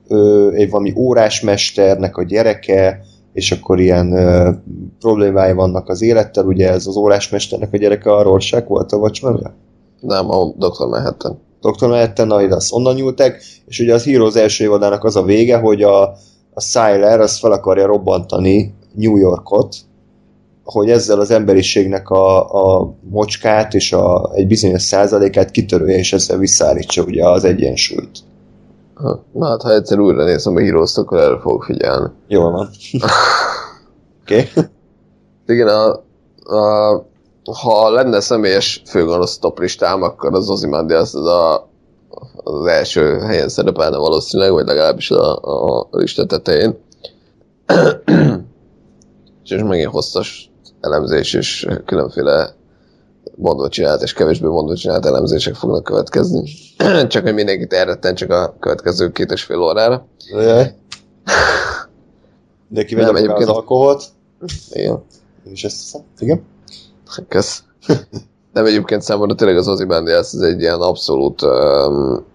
ő 0.09 0.51
egy 0.53 0.69
valami 0.69 0.93
órásmesternek 0.95 2.17
a 2.17 2.23
gyereke, 2.23 3.01
és 3.33 3.51
akkor 3.51 3.79
ilyen 3.79 4.11
ö, 4.11 4.49
problémái 4.99 5.53
vannak 5.53 5.89
az 5.89 6.01
élettel, 6.01 6.45
ugye 6.45 6.69
ez 6.71 6.87
az 6.87 6.95
órásmesternek 6.95 7.73
a 7.73 7.77
gyereke 7.77 8.13
a 8.15 8.21
Rorschach 8.21 8.67
volt 8.67 8.91
a 8.91 8.97
watchmen 8.97 9.53
Nem, 9.99 10.29
a 10.31 10.45
Dr. 10.57 10.87
Manhattan. 10.87 11.39
Dr. 11.61 11.87
Manhattan, 11.87 12.27
na, 12.27 12.35
azt 12.51 12.73
onnan 12.73 12.95
nyúltak, 12.95 13.35
és 13.65 13.79
ugye 13.79 13.93
az 13.93 14.03
Heroes 14.03 14.35
első 14.35 14.63
évadának 14.63 15.03
az 15.03 15.15
a 15.15 15.23
vége, 15.23 15.57
hogy 15.57 15.81
a, 15.83 16.01
a 16.53 16.61
Sylar 16.61 17.19
az 17.19 17.37
fel 17.39 17.51
akarja 17.51 17.85
robbantani 17.85 18.73
New 18.95 19.17
Yorkot, 19.17 19.75
hogy 20.63 20.89
ezzel 20.89 21.19
az 21.19 21.31
emberiségnek 21.31 22.09
a, 22.09 22.53
a 22.79 22.93
mocskát 23.09 23.73
és 23.73 23.93
a, 23.93 24.31
egy 24.33 24.47
bizonyos 24.47 24.81
százalékát 24.81 25.51
kitörője, 25.51 25.97
és 25.97 26.13
ezzel 26.13 26.37
visszaállítsa 26.37 27.03
ugye 27.03 27.27
az 27.27 27.43
egyensúlyt. 27.43 28.19
Ha, 28.93 29.23
Na 29.31 29.47
hát, 29.47 29.61
ha 29.61 29.73
egyszer 29.73 29.99
újra 29.99 30.23
nézem 30.23 30.55
a 30.55 30.59
heroes 30.59 30.97
akkor 30.97 31.19
erre 31.19 31.39
fogok 31.39 31.63
figyelni. 31.63 32.09
Jól 32.27 32.51
van. 32.51 32.69
Oké? 34.21 34.49
Okay. 34.51 34.63
Igen, 35.47 35.67
a, 35.67 36.03
a, 36.55 37.05
ha 37.61 37.89
lenne 37.89 38.19
személyes 38.19 38.81
főgonosz 38.85 39.37
top 39.37 39.59
listám, 39.59 40.01
akkor 40.01 40.33
az 40.33 40.49
Ozymandias 40.49 41.13
az 41.13 41.25
a, 41.25 41.69
az 42.43 42.65
első 42.65 43.19
helyen 43.19 43.49
szerepelne 43.49 43.97
valószínűleg, 43.97 44.51
vagy 44.51 44.65
legalábbis 44.65 45.11
a, 45.11 45.35
a 45.35 45.87
lista 45.91 46.25
tetején. 46.25 46.77
És 49.43 49.61
megint 49.63 49.89
hosszas 49.89 50.51
elemzés 50.81 51.33
és 51.33 51.67
különféle 51.85 52.55
mondva 53.35 53.69
csinált 53.69 54.01
és 54.01 54.13
kevésbé 54.13 54.47
mondva 54.47 54.75
csinált 54.75 55.05
elemzések 55.05 55.55
fognak 55.55 55.83
következni. 55.83 56.49
csak 57.07 57.23
hogy 57.23 57.33
mindenkit 57.33 57.73
elretten 57.73 58.15
csak 58.15 58.29
a 58.31 58.55
következő 58.59 59.11
két 59.11 59.31
és 59.31 59.43
fél 59.43 59.61
órára. 59.61 60.07
De 62.67 62.83
kivegyem 62.83 63.13
Nem, 63.13 63.23
az 63.23 63.29
egyébként- 63.29 63.49
alkoholt. 63.49 64.03
Igen. 64.71 65.03
Én 65.45 65.51
is 65.51 65.63
ezt 65.63 65.79
hiszem. 65.79 66.01
Igen? 66.19 66.43
Kösz. 67.27 67.63
Nem 68.53 68.65
egyébként 68.65 69.01
számomra 69.01 69.35
tényleg 69.35 69.57
az 69.57 69.67
Ozymandias 69.67 70.33
ez 70.33 70.39
egy 70.39 70.59
ilyen 70.61 70.79
abszolút 70.79 71.41
um, 71.41 72.25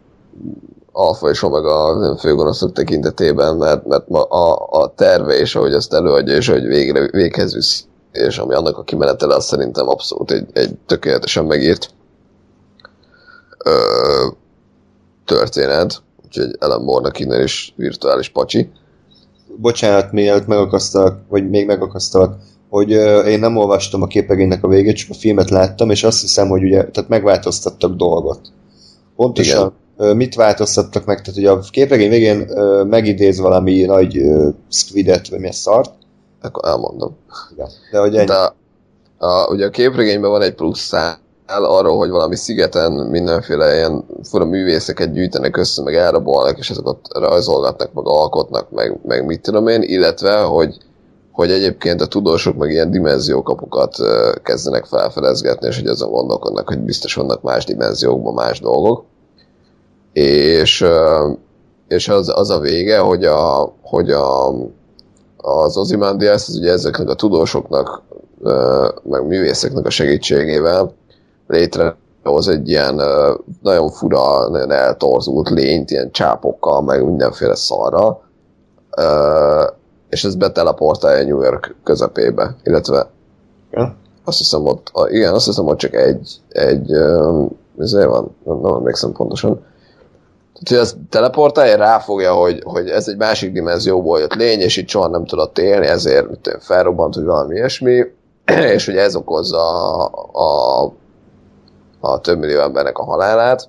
alfa 0.98 1.30
és 1.30 1.42
omega 1.42 2.16
főgonoszok 2.18 2.72
tekintetében, 2.72 3.56
mert, 3.56 3.86
mert 3.86 4.08
ma 4.08 4.22
a, 4.22 4.68
a 4.70 4.92
terve 4.94 5.38
és 5.38 5.54
ahogy 5.54 5.72
ezt 5.72 5.94
előadja, 5.94 6.36
és 6.36 6.48
ahogy 6.48 6.66
végre, 6.66 7.08
véghez 7.10 7.54
visz, 7.54 7.84
és 8.12 8.38
ami 8.38 8.54
annak 8.54 8.78
a 8.78 8.82
kimenetele, 8.82 9.34
az 9.34 9.44
szerintem 9.44 9.88
abszolút 9.88 10.30
egy, 10.30 10.46
egy 10.52 10.74
tökéletesen 10.86 11.44
megírt 11.44 11.90
ö, 13.64 13.72
történet. 15.24 16.02
Úgyhogy 16.24 16.56
Ellen 16.58 16.82
Moore-nak 16.82 17.18
innen 17.18 17.42
is 17.42 17.74
virtuális 17.76 18.28
pacsi. 18.28 18.70
bocsánat, 19.56 20.12
mielőtt 20.12 20.46
megakasztalak, 20.46 21.20
vagy 21.28 21.50
még 21.50 21.66
megakasztalak, 21.66 22.36
hogy 22.70 22.90
én 23.26 23.38
nem 23.38 23.56
olvastam 23.56 24.02
a 24.02 24.06
képregénynek 24.06 24.64
a 24.64 24.68
végét, 24.68 24.96
csak 24.96 25.10
a 25.10 25.14
filmet 25.14 25.50
láttam, 25.50 25.90
és 25.90 26.04
azt 26.04 26.20
hiszem, 26.20 26.48
hogy 26.48 26.62
ugye, 26.62 26.84
tehát 26.84 27.08
megváltoztattak 27.08 27.94
dolgot. 27.94 28.40
Pontosan 29.16 29.66
uh, 29.66 29.72
mit 30.14 30.34
változtattak 30.34 31.04
meg? 31.04 31.20
Tehát 31.20 31.38
ugye 31.38 31.50
a 31.50 31.58
képregény 31.70 32.10
végén 32.10 32.50
megidéz 32.86 33.38
valami 33.38 33.84
nagy 33.84 34.22
squidet, 34.68 35.28
vagy 35.28 35.40
mi 35.40 35.48
a 35.48 35.52
szart, 35.52 35.92
Akkor 36.42 36.68
elmondom. 36.68 37.16
Igen. 37.52 37.68
de 37.92 37.98
hogy 37.98 38.16
ennyi. 38.16 38.26
De 38.26 38.52
a, 39.18 39.46
ugye 39.50 39.66
a 39.66 39.70
képregényben 39.70 40.30
van 40.30 40.42
egy 40.42 40.54
plusz 40.54 40.80
szál 40.80 41.18
arról, 41.64 41.96
hogy 41.96 42.10
valami 42.10 42.36
szigeten 42.36 42.92
mindenféle 42.92 43.74
ilyen 43.74 44.04
fura 44.22 44.44
művészeket 44.44 45.12
gyűjtenek 45.12 45.56
össze, 45.56 45.82
meg 45.82 45.94
elrabolnak, 45.94 46.58
és 46.58 46.70
ezeket 46.70 46.96
rajzolgatnak, 47.08 47.92
meg 47.92 48.06
alkotnak, 48.06 48.70
meg, 48.70 48.98
meg 49.06 49.26
mit 49.26 49.40
tudom 49.40 49.68
én, 49.68 49.82
illetve, 49.82 50.40
hogy, 50.40 50.76
hogy 51.32 51.50
egyébként 51.50 52.00
a 52.00 52.06
tudósok 52.06 52.56
meg 52.56 52.70
ilyen 52.70 52.90
dimenziókapukat 52.90 53.96
kezdenek 54.42 54.84
felfedezgetni, 54.84 55.66
és 55.66 55.78
hogy 55.78 55.86
azon 55.86 56.10
gondolkodnak, 56.10 56.68
hogy 56.68 56.78
biztos 56.78 57.14
vannak 57.14 57.42
más 57.42 57.64
dimenziókban 57.64 58.34
más 58.34 58.60
dolgok. 58.60 59.04
És, 60.12 60.84
és 61.88 62.08
az, 62.08 62.32
az 62.34 62.50
a 62.50 62.58
vége, 62.58 62.98
hogy 62.98 63.24
a, 63.24 63.72
hogy 63.82 64.10
a, 64.10 64.48
az 65.36 65.76
Ozymandias, 65.76 66.48
az 66.48 66.56
ugye 66.56 66.72
ezeknek 66.72 67.08
a 67.08 67.14
tudósoknak, 67.14 68.02
meg 69.02 69.26
művészeknek 69.26 69.86
a 69.86 69.90
segítségével 69.90 70.92
létrehoz 71.46 72.48
egy 72.48 72.68
ilyen 72.68 73.00
nagyon 73.62 73.90
fura, 73.90 74.48
nagyon 74.48 74.70
eltorzult 74.70 75.48
lényt, 75.48 75.90
ilyen 75.90 76.10
csápokkal, 76.10 76.82
meg 76.82 77.04
mindenféle 77.04 77.54
szarra, 77.54 78.20
és 80.08 80.24
ez 80.24 80.34
beteleportálja 80.34 81.24
New 81.24 81.42
York 81.42 81.74
közepébe, 81.84 82.56
illetve 82.62 83.10
Ja. 83.70 83.94
azt 84.24 84.38
hiszem 84.38 84.66
ott, 84.66 84.90
igen, 85.08 85.34
azt 85.34 85.46
hiszem 85.46 85.66
ott 85.66 85.78
csak 85.78 85.94
egy, 85.94 86.40
egy 86.48 86.92
ezért 87.78 88.06
van, 88.06 88.36
nem 88.44 88.74
emlékszem 88.74 89.12
pontosan, 89.12 89.60
Tehát, 90.62 90.86
hogy 90.86 90.98
az 91.00 91.06
teleportálja, 91.10 91.76
ráfogja, 91.76 92.32
hogy, 92.32 92.62
hogy 92.64 92.88
ez 92.88 93.08
egy 93.08 93.16
másik 93.16 93.52
dimenzióból 93.52 94.18
jött 94.18 94.34
lény, 94.34 94.60
és 94.60 94.76
itt 94.76 94.88
soha 94.88 95.08
nem 95.08 95.24
tudott 95.24 95.58
élni, 95.58 95.86
ezért 95.86 96.28
mit 96.28 96.38
tudom, 96.40 96.60
felrobbant, 96.60 97.14
hogy 97.14 97.24
valami 97.24 97.54
ilyesmi, 97.54 98.04
és 98.74 98.86
hogy 98.86 98.96
ez 98.96 99.16
okozza 99.16 99.58
a, 99.58 100.10
a, 100.32 100.84
a 102.00 102.20
több 102.20 102.38
millió 102.38 102.60
embernek 102.60 102.98
a 102.98 103.04
halálát. 103.04 103.68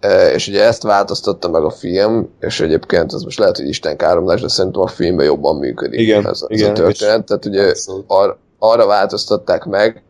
E, 0.00 0.32
És 0.32 0.48
ugye 0.48 0.64
ezt 0.64 0.82
változtatta 0.82 1.48
meg 1.48 1.64
a 1.64 1.70
film, 1.70 2.28
és 2.40 2.60
egyébként 2.60 3.12
ez 3.12 3.22
most 3.22 3.38
lehet, 3.38 3.56
hogy 3.56 3.68
Isten 3.68 3.96
káromlás, 3.96 4.40
de 4.40 4.48
szerintem 4.48 4.80
a 4.80 4.86
filmben 4.86 5.26
jobban 5.26 5.56
működik 5.56 6.00
Igen, 6.00 6.28
ez, 6.28 6.44
ez 6.48 6.58
igen, 6.58 6.70
a 6.70 6.74
történet. 6.74 7.24
Tehát 7.24 7.44
ugye 7.44 7.72
ar, 8.06 8.38
arra 8.58 8.86
változtatták 8.86 9.64
meg, 9.64 10.02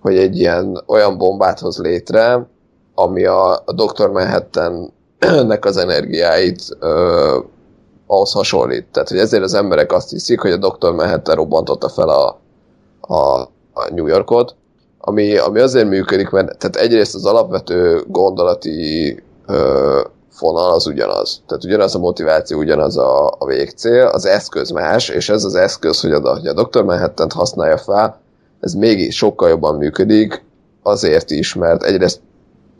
hogy 0.00 0.16
egy 0.16 0.38
ilyen 0.38 0.82
olyan 0.86 1.18
bombát 1.18 1.60
hoz 1.60 1.78
létre, 1.78 2.46
ami 2.94 3.24
a, 3.24 3.52
a 3.52 3.72
Dr. 3.72 4.08
Manhattan-nek 4.08 5.64
az 5.64 5.76
energiáit 5.76 6.62
ö, 6.78 7.38
ahhoz 8.06 8.32
hasonlít. 8.32 8.86
Tehát, 8.92 9.08
hogy 9.08 9.18
ezért 9.18 9.42
az 9.42 9.54
emberek 9.54 9.92
azt 9.92 10.10
hiszik, 10.10 10.40
hogy 10.40 10.50
a 10.50 10.56
Dr. 10.56 10.92
Manhattan 10.92 11.34
robbantotta 11.34 11.88
fel 11.88 12.08
a, 12.08 12.40
a, 13.00 13.40
a 13.72 13.92
New 13.94 14.06
Yorkot, 14.06 14.54
ami, 14.98 15.36
ami 15.36 15.60
azért 15.60 15.88
működik, 15.88 16.30
mert 16.30 16.58
tehát 16.58 16.76
egyrészt 16.76 17.14
az 17.14 17.26
alapvető 17.26 18.04
gondolati 18.08 19.22
ö, 19.46 20.00
fonal 20.30 20.72
az 20.72 20.86
ugyanaz. 20.86 21.42
Tehát 21.46 21.64
ugyanaz 21.64 21.94
a 21.94 21.98
motiváció, 21.98 22.58
ugyanaz 22.58 22.96
a, 22.96 23.34
a 23.38 23.46
végcél, 23.46 24.06
az 24.06 24.26
eszköz 24.26 24.70
más, 24.70 25.08
és 25.08 25.28
ez 25.28 25.44
az 25.44 25.54
eszköz, 25.54 26.00
hogy 26.00 26.12
a, 26.12 26.32
hogy 26.32 26.46
a 26.46 26.62
Dr. 26.62 26.82
Manhattan 26.82 27.30
használja 27.34 27.78
fel, 27.78 28.20
ez 28.60 28.74
mégis 28.74 29.16
sokkal 29.16 29.48
jobban 29.48 29.76
működik, 29.76 30.44
azért 30.82 31.30
is, 31.30 31.54
mert 31.54 31.82
egyrészt 31.82 32.20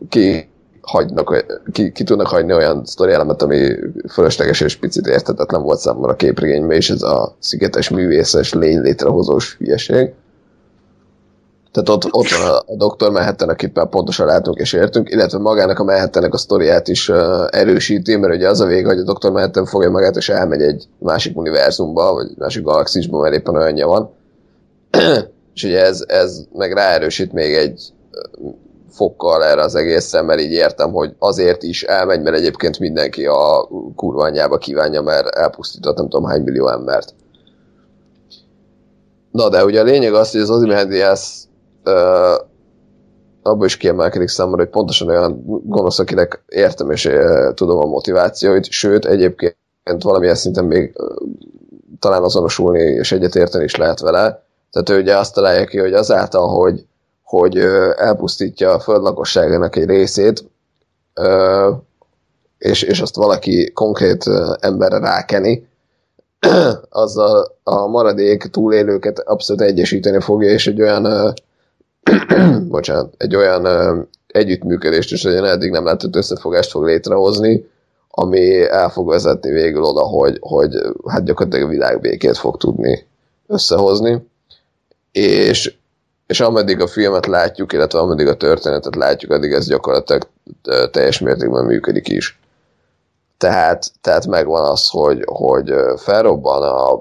ki 0.09 0.49
hagynak, 0.81 1.45
ki, 1.71 1.91
ki 1.91 2.03
tudnak 2.03 2.27
hagyni 2.27 2.53
olyan 2.53 2.85
sztori 2.85 3.11
elemet, 3.11 3.41
ami 3.41 3.75
fölösleges 4.11 4.61
és 4.61 4.75
picit 4.75 5.07
érthetetlen 5.07 5.61
volt 5.61 5.79
számomra 5.79 6.11
a 6.11 6.15
képregényben, 6.15 6.77
és 6.77 6.89
ez 6.89 7.01
a 7.01 7.35
szigetes 7.39 7.89
művészes 7.89 8.53
lény 8.53 8.81
létrehozós 8.81 9.55
hülyeség. 9.55 10.13
Tehát 11.71 11.89
ott, 11.89 12.13
ott 12.13 12.29
van 12.29 12.49
a, 12.49 12.83
a 12.83 12.87
Dr. 12.87 13.09
Manhattan, 13.09 13.49
akit 13.49 13.75
már 13.75 13.89
pontosan 13.89 14.25
látunk 14.25 14.57
és 14.57 14.73
értünk, 14.73 15.09
illetve 15.09 15.37
magának 15.37 15.79
a 15.79 15.83
Manhattannek 15.83 16.33
a 16.33 16.37
sztoriát 16.37 16.87
is 16.87 17.09
uh, 17.09 17.47
erősíti, 17.49 18.15
mert 18.15 18.33
ugye 18.33 18.49
az 18.49 18.61
a 18.61 18.65
vége, 18.65 18.87
hogy 18.87 18.99
a 18.99 19.13
Dr. 19.13 19.31
Manhattan 19.31 19.65
fogja 19.65 19.89
magát 19.89 20.15
és 20.15 20.29
elmegy 20.29 20.61
egy 20.61 20.87
másik 20.99 21.37
univerzumba, 21.37 22.13
vagy 22.13 22.27
másik 22.37 22.63
galaxisba, 22.63 23.19
mert 23.19 23.35
éppen 23.35 23.55
olyanja 23.55 23.87
van. 23.87 24.09
és 25.55 25.63
ugye 25.63 25.83
ez, 25.83 26.03
ez 26.07 26.45
meg 26.53 26.73
ráerősít 26.73 27.33
még 27.33 27.53
egy 27.53 27.93
fokkal 28.95 29.43
erre 29.43 29.61
az 29.61 29.75
egészen, 29.75 30.25
mert 30.25 30.41
így 30.41 30.51
értem, 30.51 30.91
hogy 30.91 31.15
azért 31.19 31.63
is 31.63 31.83
elmegy, 31.83 32.21
mert 32.21 32.35
egyébként 32.35 32.79
mindenki 32.79 33.25
a 33.25 33.67
kurványába 33.95 34.57
kívánja, 34.57 35.01
mert 35.01 35.27
elpusztított 35.27 35.95
nem 35.97 36.09
tudom 36.09 36.25
hány 36.25 36.41
millió 36.41 36.67
embert. 36.67 37.13
Na, 39.31 39.49
de 39.49 39.65
ugye 39.65 39.79
a 39.79 39.83
lényeg 39.83 40.13
az, 40.13 40.31
hogy 40.31 40.41
az 40.41 40.49
Ozymandias 40.49 41.43
uh, 41.85 42.33
abból 43.41 43.65
is 43.65 43.77
kiemelkedik 43.77 44.27
számomra, 44.27 44.61
hogy 44.61 44.71
pontosan 44.71 45.07
olyan 45.07 45.43
gonosz, 45.65 45.99
akinek 45.99 46.43
értem 46.47 46.91
és 46.91 47.05
uh, 47.05 47.53
tudom 47.53 47.79
a 47.79 47.85
motivációit, 47.85 48.71
sőt, 48.71 49.05
egyébként 49.05 49.55
valamilyen 49.99 50.35
szinten 50.35 50.65
még 50.65 50.93
uh, 50.97 51.27
talán 51.99 52.23
azonosulni 52.23 52.81
és 52.81 53.11
egyetérteni 53.11 53.63
is 53.63 53.75
lehet 53.75 53.99
vele. 53.99 54.43
Tehát 54.71 54.89
ő 54.89 54.99
ugye 54.99 55.17
azt 55.17 55.33
találja 55.33 55.65
ki, 55.65 55.77
hogy 55.77 55.93
azáltal, 55.93 56.47
hogy, 56.47 56.85
hogy 57.25 57.57
elpusztítja 57.95 58.73
a 58.73 58.79
föld 58.79 59.01
lakosságának 59.01 59.75
egy 59.75 59.85
részét, 59.85 60.43
és, 62.57 62.81
és 62.81 63.01
azt 63.01 63.15
valaki 63.15 63.71
konkrét 63.71 64.23
emberre 64.59 64.99
rákeni, 64.99 65.67
azzal 66.89 67.57
a 67.63 67.87
maradék 67.87 68.43
túlélőket 68.43 69.19
abszolút 69.19 69.61
egyesíteni 69.61 70.19
fogja, 70.19 70.49
és 70.49 70.67
egy 70.67 70.81
olyan 70.81 71.33
bocsánat, 72.67 73.13
egy 73.17 73.35
olyan 73.35 73.67
együttműködést 74.27 75.11
és 75.11 75.23
olyan 75.23 75.45
eddig 75.45 75.71
nem 75.71 75.85
látott 75.85 76.15
összefogást 76.15 76.69
fog 76.69 76.83
létrehozni, 76.83 77.69
ami 78.09 78.61
el 78.69 78.89
fog 78.89 79.07
vezetni 79.07 79.51
végül 79.51 79.83
oda, 79.83 80.01
hogy, 80.01 80.37
hogy 80.41 80.75
hát 81.07 81.23
gyakorlatilag 81.23 81.67
a 81.67 81.71
világbékét 81.71 82.37
fog 82.37 82.57
tudni 82.57 83.05
összehozni. 83.47 84.27
És, 85.11 85.77
és 86.27 86.39
ameddig 86.39 86.81
a 86.81 86.87
filmet 86.87 87.25
látjuk, 87.25 87.73
illetve 87.73 87.99
ameddig 87.99 88.27
a 88.27 88.37
történetet 88.37 88.95
látjuk, 88.95 89.31
addig 89.31 89.51
ez 89.51 89.67
gyakorlatilag 89.67 90.27
teljes 90.91 91.19
mértékben 91.19 91.65
működik 91.65 92.07
is. 92.07 92.39
Tehát, 93.37 93.91
tehát 94.01 94.27
megvan 94.27 94.69
az, 94.69 94.89
hogy, 94.89 95.23
hogy 95.25 95.73
felrobban 95.95 96.63
a, 96.63 96.93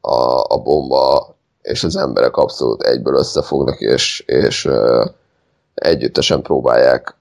a, 0.00 0.44
a 0.48 0.58
bomba, 0.62 1.36
és 1.62 1.84
az 1.84 1.96
emberek 1.96 2.36
abszolút 2.36 2.82
egyből 2.82 3.14
összefognak, 3.14 3.80
és, 3.80 4.20
és 4.26 4.68
együttesen 5.74 6.42
próbálják 6.42 7.16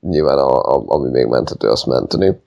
nyilván 0.00 0.38
a, 0.38 0.74
a, 0.74 0.82
ami 0.86 1.08
még 1.08 1.26
menthető, 1.26 1.68
azt 1.68 1.86
menteni. 1.86 2.40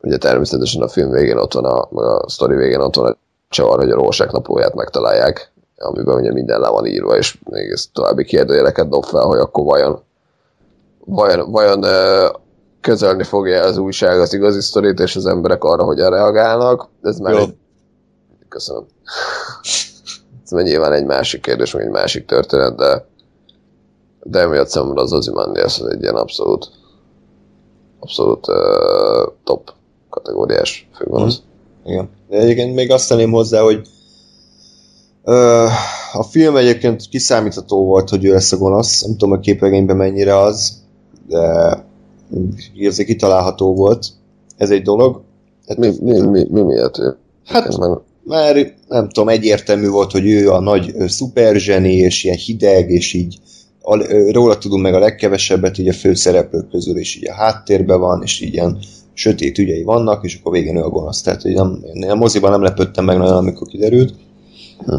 Ugye 0.00 0.16
természetesen 0.16 0.82
a 0.82 0.88
film 0.88 1.10
végén 1.10 1.36
ott 1.36 1.52
van, 1.52 1.64
a, 1.64 1.88
a 1.90 2.28
sztori 2.28 2.56
végén 2.56 2.80
ott 2.80 2.94
van 2.94 3.10
a 3.10 3.16
csavar, 3.48 3.78
hogy 3.78 3.90
a 3.90 3.94
rózsák 3.94 4.30
naplóját 4.30 4.74
megtalálják, 4.74 5.52
amiben 5.84 6.14
ugye 6.16 6.32
minden 6.32 6.60
le 6.60 6.68
van 6.68 6.86
írva, 6.86 7.16
és 7.16 7.38
még 7.44 7.70
ez 7.70 7.86
további 7.92 8.24
kérdőjeleket 8.24 8.88
dob 8.88 9.04
fel, 9.04 9.22
hogy 9.22 9.38
akkor 9.38 9.64
vajon 9.64 10.00
vajon, 11.04 11.50
vajon 11.50 11.84
közölni 12.80 13.22
fogja 13.22 13.62
az 13.62 13.76
újság 13.76 14.20
az 14.20 14.34
igazi 14.34 14.60
sztorit, 14.60 15.00
és 15.00 15.16
az 15.16 15.26
emberek 15.26 15.64
arra, 15.64 15.84
hogyan 15.84 16.10
reagálnak. 16.10 16.88
Ez 17.02 17.18
már 17.18 17.32
Jó. 17.32 17.38
egy... 17.38 17.54
Köszönöm. 18.48 18.84
ez 20.44 20.50
már 20.50 20.62
nyilván 20.64 20.92
egy 20.92 21.04
másik 21.04 21.42
kérdés, 21.42 21.72
meg 21.72 21.84
egy 21.84 21.90
másik 21.90 22.26
történet, 22.26 22.76
de 22.76 23.06
de 24.26 24.40
emiatt 24.40 24.68
számomra 24.68 25.02
az 25.02 25.12
Ozymandias 25.12 25.80
az 25.80 25.86
egy 25.86 26.02
ilyen 26.02 26.14
abszolút 26.14 26.70
abszolút 28.00 28.48
uh, 28.48 29.32
top 29.44 29.72
kategóriás 30.10 30.88
főgonosz. 30.94 31.42
Igen. 31.84 32.10
De 32.28 32.36
egyébként 32.36 32.74
még 32.74 32.90
azt 32.90 33.08
tenném 33.08 33.30
hozzá, 33.30 33.60
hogy 33.60 33.88
a 36.12 36.22
film 36.30 36.56
egyébként 36.56 37.08
kiszámítható 37.08 37.84
volt, 37.84 38.08
hogy 38.08 38.24
ő 38.24 38.32
lesz 38.32 38.52
a 38.52 38.56
gonosz. 38.56 39.02
Nem 39.02 39.16
tudom 39.16 39.32
a 39.32 39.40
képregényben 39.40 39.96
mennyire 39.96 40.38
az, 40.38 40.82
de 41.28 41.38
azért 42.86 43.08
kitalálható 43.08 43.74
volt. 43.74 44.06
Ez 44.56 44.70
egy 44.70 44.82
dolog. 44.82 45.22
Hát, 45.68 45.76
Mi, 45.76 45.92
mi, 46.00 46.20
mi, 46.20 46.46
mi 46.50 46.60
miatt 46.60 46.98
ő? 46.98 47.16
Hát- 47.44 47.78
már 48.26 48.74
nem 48.88 49.08
tudom, 49.08 49.28
egyértelmű 49.28 49.88
volt, 49.88 50.12
hogy 50.12 50.26
ő 50.26 50.50
a 50.50 50.60
nagy 50.60 50.94
szuperzseni, 51.06 51.92
és 51.92 52.24
ilyen 52.24 52.36
hideg, 52.36 52.90
és 52.90 53.12
így 53.12 53.38
a, 53.82 54.12
róla 54.32 54.58
tudunk 54.58 54.82
meg 54.82 54.94
a 54.94 54.98
legkevesebbet, 54.98 55.78
így 55.78 55.88
a 55.88 55.92
főszereplők 55.92 56.68
közül, 56.68 56.98
és 56.98 57.16
így 57.16 57.28
a 57.28 57.34
háttérben 57.34 58.00
van, 58.00 58.22
és 58.22 58.40
így 58.40 58.52
ilyen 58.52 58.78
sötét 59.12 59.58
ügyei 59.58 59.82
vannak, 59.82 60.24
és 60.24 60.38
akkor 60.38 60.52
végén 60.52 60.76
ő 60.76 60.82
a 60.82 60.88
gonosz. 60.88 61.22
Tehát, 61.22 61.42
hogy 61.42 61.54
nem, 61.54 61.84
én 61.92 62.10
a 62.10 62.14
moziban 62.14 62.50
nem 62.50 62.62
lepődtem 62.62 63.04
meg 63.04 63.18
nagyon, 63.18 63.36
amikor 63.36 63.66
kiderült. 63.66 64.14
Hm. 64.86 64.94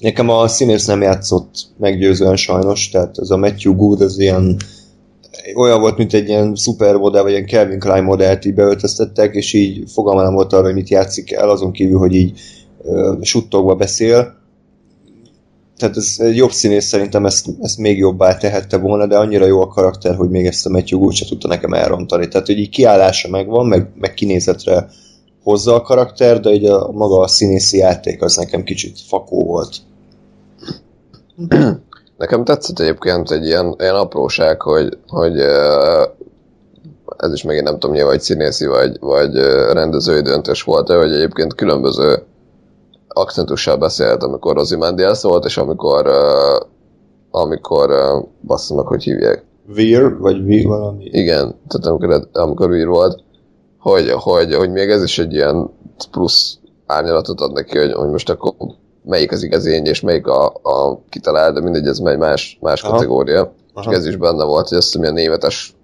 Nekem 0.00 0.28
a 0.28 0.48
színész 0.48 0.86
nem 0.86 1.02
játszott 1.02 1.54
meggyőzően 1.78 2.36
sajnos, 2.36 2.88
tehát 2.88 3.18
ez 3.18 3.30
a 3.30 3.36
Matthew 3.36 3.76
Good, 3.76 4.00
az 4.00 4.18
ilyen 4.18 4.56
olyan 5.54 5.80
volt, 5.80 5.96
mint 5.96 6.12
egy 6.12 6.28
ilyen 6.28 6.54
szupermodell, 6.54 7.22
vagy 7.22 7.30
ilyen 7.30 7.46
Calvin 7.46 7.78
Klein 7.78 8.04
modellt 8.04 8.44
így 8.44 8.54
beöltöztettek, 8.54 9.34
és 9.34 9.52
így 9.52 9.90
fogalma 9.90 10.22
nem 10.22 10.34
volt 10.34 10.52
arra, 10.52 10.64
hogy 10.64 10.74
mit 10.74 10.88
játszik 10.88 11.32
el, 11.32 11.50
azon 11.50 11.72
kívül, 11.72 11.98
hogy 11.98 12.14
így 12.14 12.40
uh, 12.82 13.22
suttogva 13.22 13.74
beszél. 13.74 14.42
Tehát 15.76 15.96
ez 15.96 16.16
egy 16.18 16.36
jobb 16.36 16.50
színész 16.50 16.84
szerintem 16.84 17.26
ezt, 17.26 17.46
ezt 17.60 17.78
még 17.78 17.98
jobbá 17.98 18.36
tehette 18.36 18.76
volna, 18.76 19.06
de 19.06 19.16
annyira 19.16 19.46
jó 19.46 19.60
a 19.60 19.68
karakter, 19.68 20.14
hogy 20.14 20.30
még 20.30 20.46
ezt 20.46 20.66
a 20.66 20.70
Matthew 20.70 20.98
Good 20.98 21.12
se 21.12 21.26
tudta 21.26 21.48
nekem 21.48 21.72
elrontani. 21.72 22.28
Tehát, 22.28 22.46
hogy 22.46 22.58
így 22.58 22.68
kiállása 22.68 23.28
megvan, 23.28 23.66
meg, 23.66 23.88
meg 23.94 24.14
kinézetre 24.14 24.88
hozza 25.44 25.74
a 25.74 25.80
karakter, 25.80 26.40
de 26.40 26.50
így 26.50 26.66
a 26.66 26.90
maga 26.92 27.20
a 27.20 27.28
színészi 27.28 27.78
játék 27.78 28.22
az 28.22 28.36
nekem 28.36 28.62
kicsit 28.62 29.00
fakó 29.00 29.44
volt. 29.44 29.76
Nekem 32.18 32.44
tetszett 32.44 32.78
egyébként 32.78 33.30
egy 33.30 33.44
ilyen, 33.44 33.74
ilyen 33.78 33.94
apróság, 33.94 34.60
hogy, 34.60 34.98
hogy 35.08 35.38
ez 37.16 37.32
is 37.32 37.42
megint 37.42 37.64
nem 37.64 37.78
tudom 37.78 37.94
nyilván, 37.94 38.12
hogy 38.12 38.22
színészi 38.22 38.66
vagy, 38.66 38.96
vagy 39.00 39.36
rendezői 39.72 40.20
döntés 40.20 40.62
volt 40.62 40.88
hogy 40.88 41.12
egyébként 41.12 41.54
különböző 41.54 42.22
akcentussal 43.08 43.76
beszélt, 43.76 44.22
amikor 44.22 44.58
Ozymandias 44.58 45.22
volt, 45.22 45.44
és 45.44 45.56
amikor 45.56 46.06
amikor 47.30 47.90
basszom 48.46 48.86
hogy 48.86 49.02
hívják. 49.02 49.44
Veer, 49.66 50.18
vagy 50.18 50.44
Vi 50.44 50.64
valami. 50.64 51.04
Igen, 51.04 51.54
tehát 51.68 51.86
amikor, 51.86 52.28
amikor 52.32 52.76
ír 52.76 52.86
volt, 52.86 53.22
hogy, 53.84 54.10
hogy, 54.10 54.54
hogy 54.54 54.70
még 54.70 54.90
ez 54.90 55.02
is 55.02 55.18
egy 55.18 55.32
ilyen 55.32 55.70
plusz 56.10 56.58
árnyalatot 56.86 57.40
ad 57.40 57.52
neki, 57.52 57.78
hogy, 57.78 57.92
hogy 57.92 58.08
most 58.08 58.30
akkor 58.30 58.54
melyik 59.02 59.32
az 59.32 59.42
igazi 59.42 59.70
én, 59.70 59.84
és 59.84 60.00
melyik 60.00 60.26
a, 60.26 60.46
a 60.62 61.00
kitalált, 61.08 61.54
de 61.54 61.60
mindegy, 61.60 61.86
ez 61.86 62.00
egy 62.04 62.18
más, 62.18 62.58
más 62.60 62.82
Aha. 62.82 62.92
kategória. 62.92 63.54
Csak 63.74 63.92
ez 63.92 64.06
is 64.06 64.16
benne 64.16 64.44
volt, 64.44 64.68
hogy 64.68 64.78
azt 64.78 64.86
hiszem, 64.86 65.02
ilyen 65.02 65.14
németes 65.14 65.74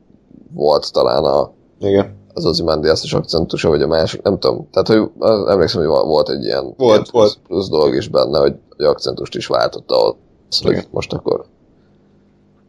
volt 0.54 0.92
talán 0.92 1.24
a, 1.24 1.52
Igen. 1.80 2.16
az 2.34 2.46
Ozymandias-os 2.46 3.12
akcentusa, 3.12 3.68
vagy 3.68 3.82
a 3.82 3.86
másik, 3.86 4.22
nem 4.22 4.38
tudom. 4.38 4.68
Tehát, 4.70 4.88
hogy 4.88 5.10
emlékszem, 5.48 5.80
hogy 5.80 6.06
volt 6.06 6.28
egy 6.28 6.44
ilyen, 6.44 6.64
Volt, 6.64 6.78
ilyen 6.78 7.02
plusz, 7.02 7.12
volt. 7.12 7.38
plusz 7.46 7.68
dolog 7.68 7.94
is 7.94 8.08
benne, 8.08 8.38
hogy, 8.38 8.54
hogy 8.76 8.86
akcentust 8.86 9.34
is 9.34 9.46
váltotta 9.46 9.96
ott, 9.96 10.18
hogy 10.62 10.72
Igen. 10.72 10.84
most 10.90 11.12
akkor 11.12 11.44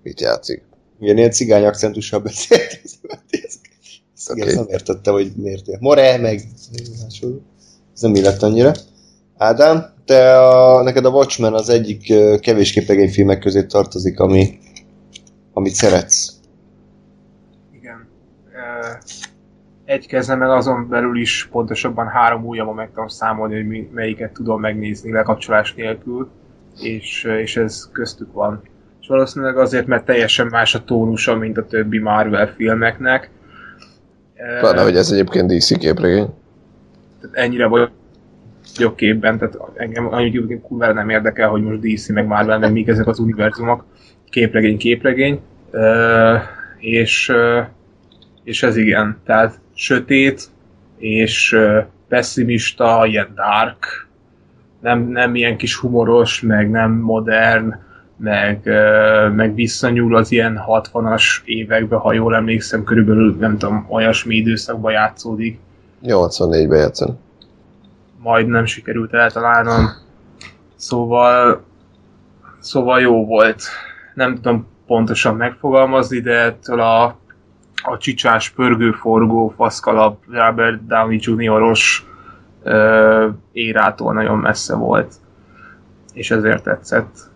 mit 0.03 0.22
játszik. 0.22 0.64
Igen, 0.99 1.18
ilyen 1.18 1.32
cigány 1.32 1.66
akcentussal 1.66 2.20
beszélt. 2.20 2.80
Okay. 4.30 4.56
nem 4.56 4.65
értette, 4.68 5.11
hogy 5.11 5.31
miért 5.35 5.68
ér. 5.68 5.77
More, 5.80 6.18
meg. 6.18 6.41
Ez 7.93 8.02
nem 8.02 8.15
illett 8.15 8.41
annyira. 8.41 8.72
Ádám, 9.38 9.85
te 10.06 10.39
a, 10.48 10.84
neked 10.84 11.06
a 11.06 11.10
Watchmen 11.10 11.53
az 11.53 11.69
egyik 11.69 12.10
ö, 12.10 12.35
kevés 12.39 12.72
képregényfilmek 12.72 13.39
közé 13.39 13.64
tartozik, 13.64 14.19
ami, 14.19 14.60
amit 15.53 15.73
szeretsz. 15.73 16.34
Igen. 17.73 18.07
Egy 19.85 20.07
kezemmel 20.07 20.52
azon 20.52 20.89
belül 20.89 21.19
is 21.19 21.49
pontosabban 21.52 22.07
három 22.07 22.45
ujjamon 22.45 22.76
meg 22.76 22.88
tudom 22.88 23.07
számolni, 23.07 23.56
hogy 23.56 23.68
mi- 23.68 23.89
melyiket 23.93 24.34
tudom 24.34 24.60
megnézni 24.60 25.11
lekapcsolás 25.11 25.73
nélkül, 25.73 26.30
és, 26.80 27.23
és 27.23 27.57
ez 27.57 27.89
köztük 27.91 28.34
van. 28.34 28.61
És 29.02 29.07
valószínűleg 29.07 29.57
azért, 29.57 29.88
mert 29.88 30.06
teljesen 30.06 30.48
más 30.48 30.76
a 30.76 30.84
tónusa, 30.84 31.35
mint 31.35 31.57
a 31.57 31.65
többi 31.65 31.99
Marvel 31.99 32.48
filmeknek. 32.48 33.30
Pláne, 34.59 34.81
hogy 34.81 34.95
ez 34.95 35.11
egyébként 35.11 35.53
DC 35.53 35.77
képregény. 35.77 36.27
ennyire 37.31 37.68
vagyok 37.68 38.95
képben, 38.95 39.38
tehát 39.38 39.57
engem 39.76 40.13
annyit 40.13 40.61
kurvára 40.61 40.93
nem 40.93 41.09
érdekel, 41.09 41.49
hogy 41.49 41.61
most 41.61 41.80
DC 41.80 42.09
meg 42.09 42.27
Marvel, 42.27 42.59
meg 42.59 42.72
mik 42.72 42.88
ezek 42.88 43.07
az 43.07 43.19
univerzumok, 43.19 43.85
képregény, 44.30 44.77
képregény, 44.77 45.39
és, 46.77 47.31
és 48.43 48.63
ez 48.63 48.77
igen, 48.77 49.18
tehát 49.26 49.59
sötét, 49.73 50.49
és 50.97 51.57
pessimista, 52.07 53.05
ilyen 53.05 53.34
dark, 53.35 54.07
nem, 54.81 54.99
nem 54.99 55.35
ilyen 55.35 55.57
kis 55.57 55.76
humoros, 55.76 56.41
meg 56.41 56.69
nem 56.69 56.91
modern, 56.91 57.76
meg, 58.22 58.61
meg 59.35 59.53
visszanyúl 59.56 60.15
az 60.15 60.31
ilyen 60.31 60.61
60-as 60.68 61.23
évekbe, 61.45 61.95
ha 61.95 62.14
jól 62.14 62.35
emlékszem, 62.35 62.84
körülbelül 62.84 63.35
nem 63.39 63.57
tudom, 63.57 63.85
olyasmi 63.89 64.35
időszakban 64.35 64.91
játszódik, 64.91 65.60
84-ben 66.03 66.80
játszani. 66.80 67.14
majd 68.18 68.48
nem 68.48 68.65
sikerült 68.65 69.14
eltalálnom. 69.14 69.89
Szóval, 70.76 71.64
szóval 72.60 73.02
jó 73.02 73.26
volt. 73.26 73.64
Nem 74.14 74.35
tudom 74.35 74.68
pontosan 74.88 75.35
megfogalmazni, 75.35 76.19
de 76.19 76.39
ettől 76.39 76.80
a, 76.80 77.03
a 77.84 77.98
csicsás, 77.99 78.49
pörgő-forgó, 78.49 79.53
faszkalap 79.56 80.23
Robert 80.30 80.85
Downey 80.88 81.19
Jr.-os 81.22 82.06
érától 83.52 84.14
nagyon 84.14 84.38
messze 84.38 84.76
volt. 84.76 85.14
És 86.14 86.31
ezért 86.31 86.64
tetszett. 86.64 87.31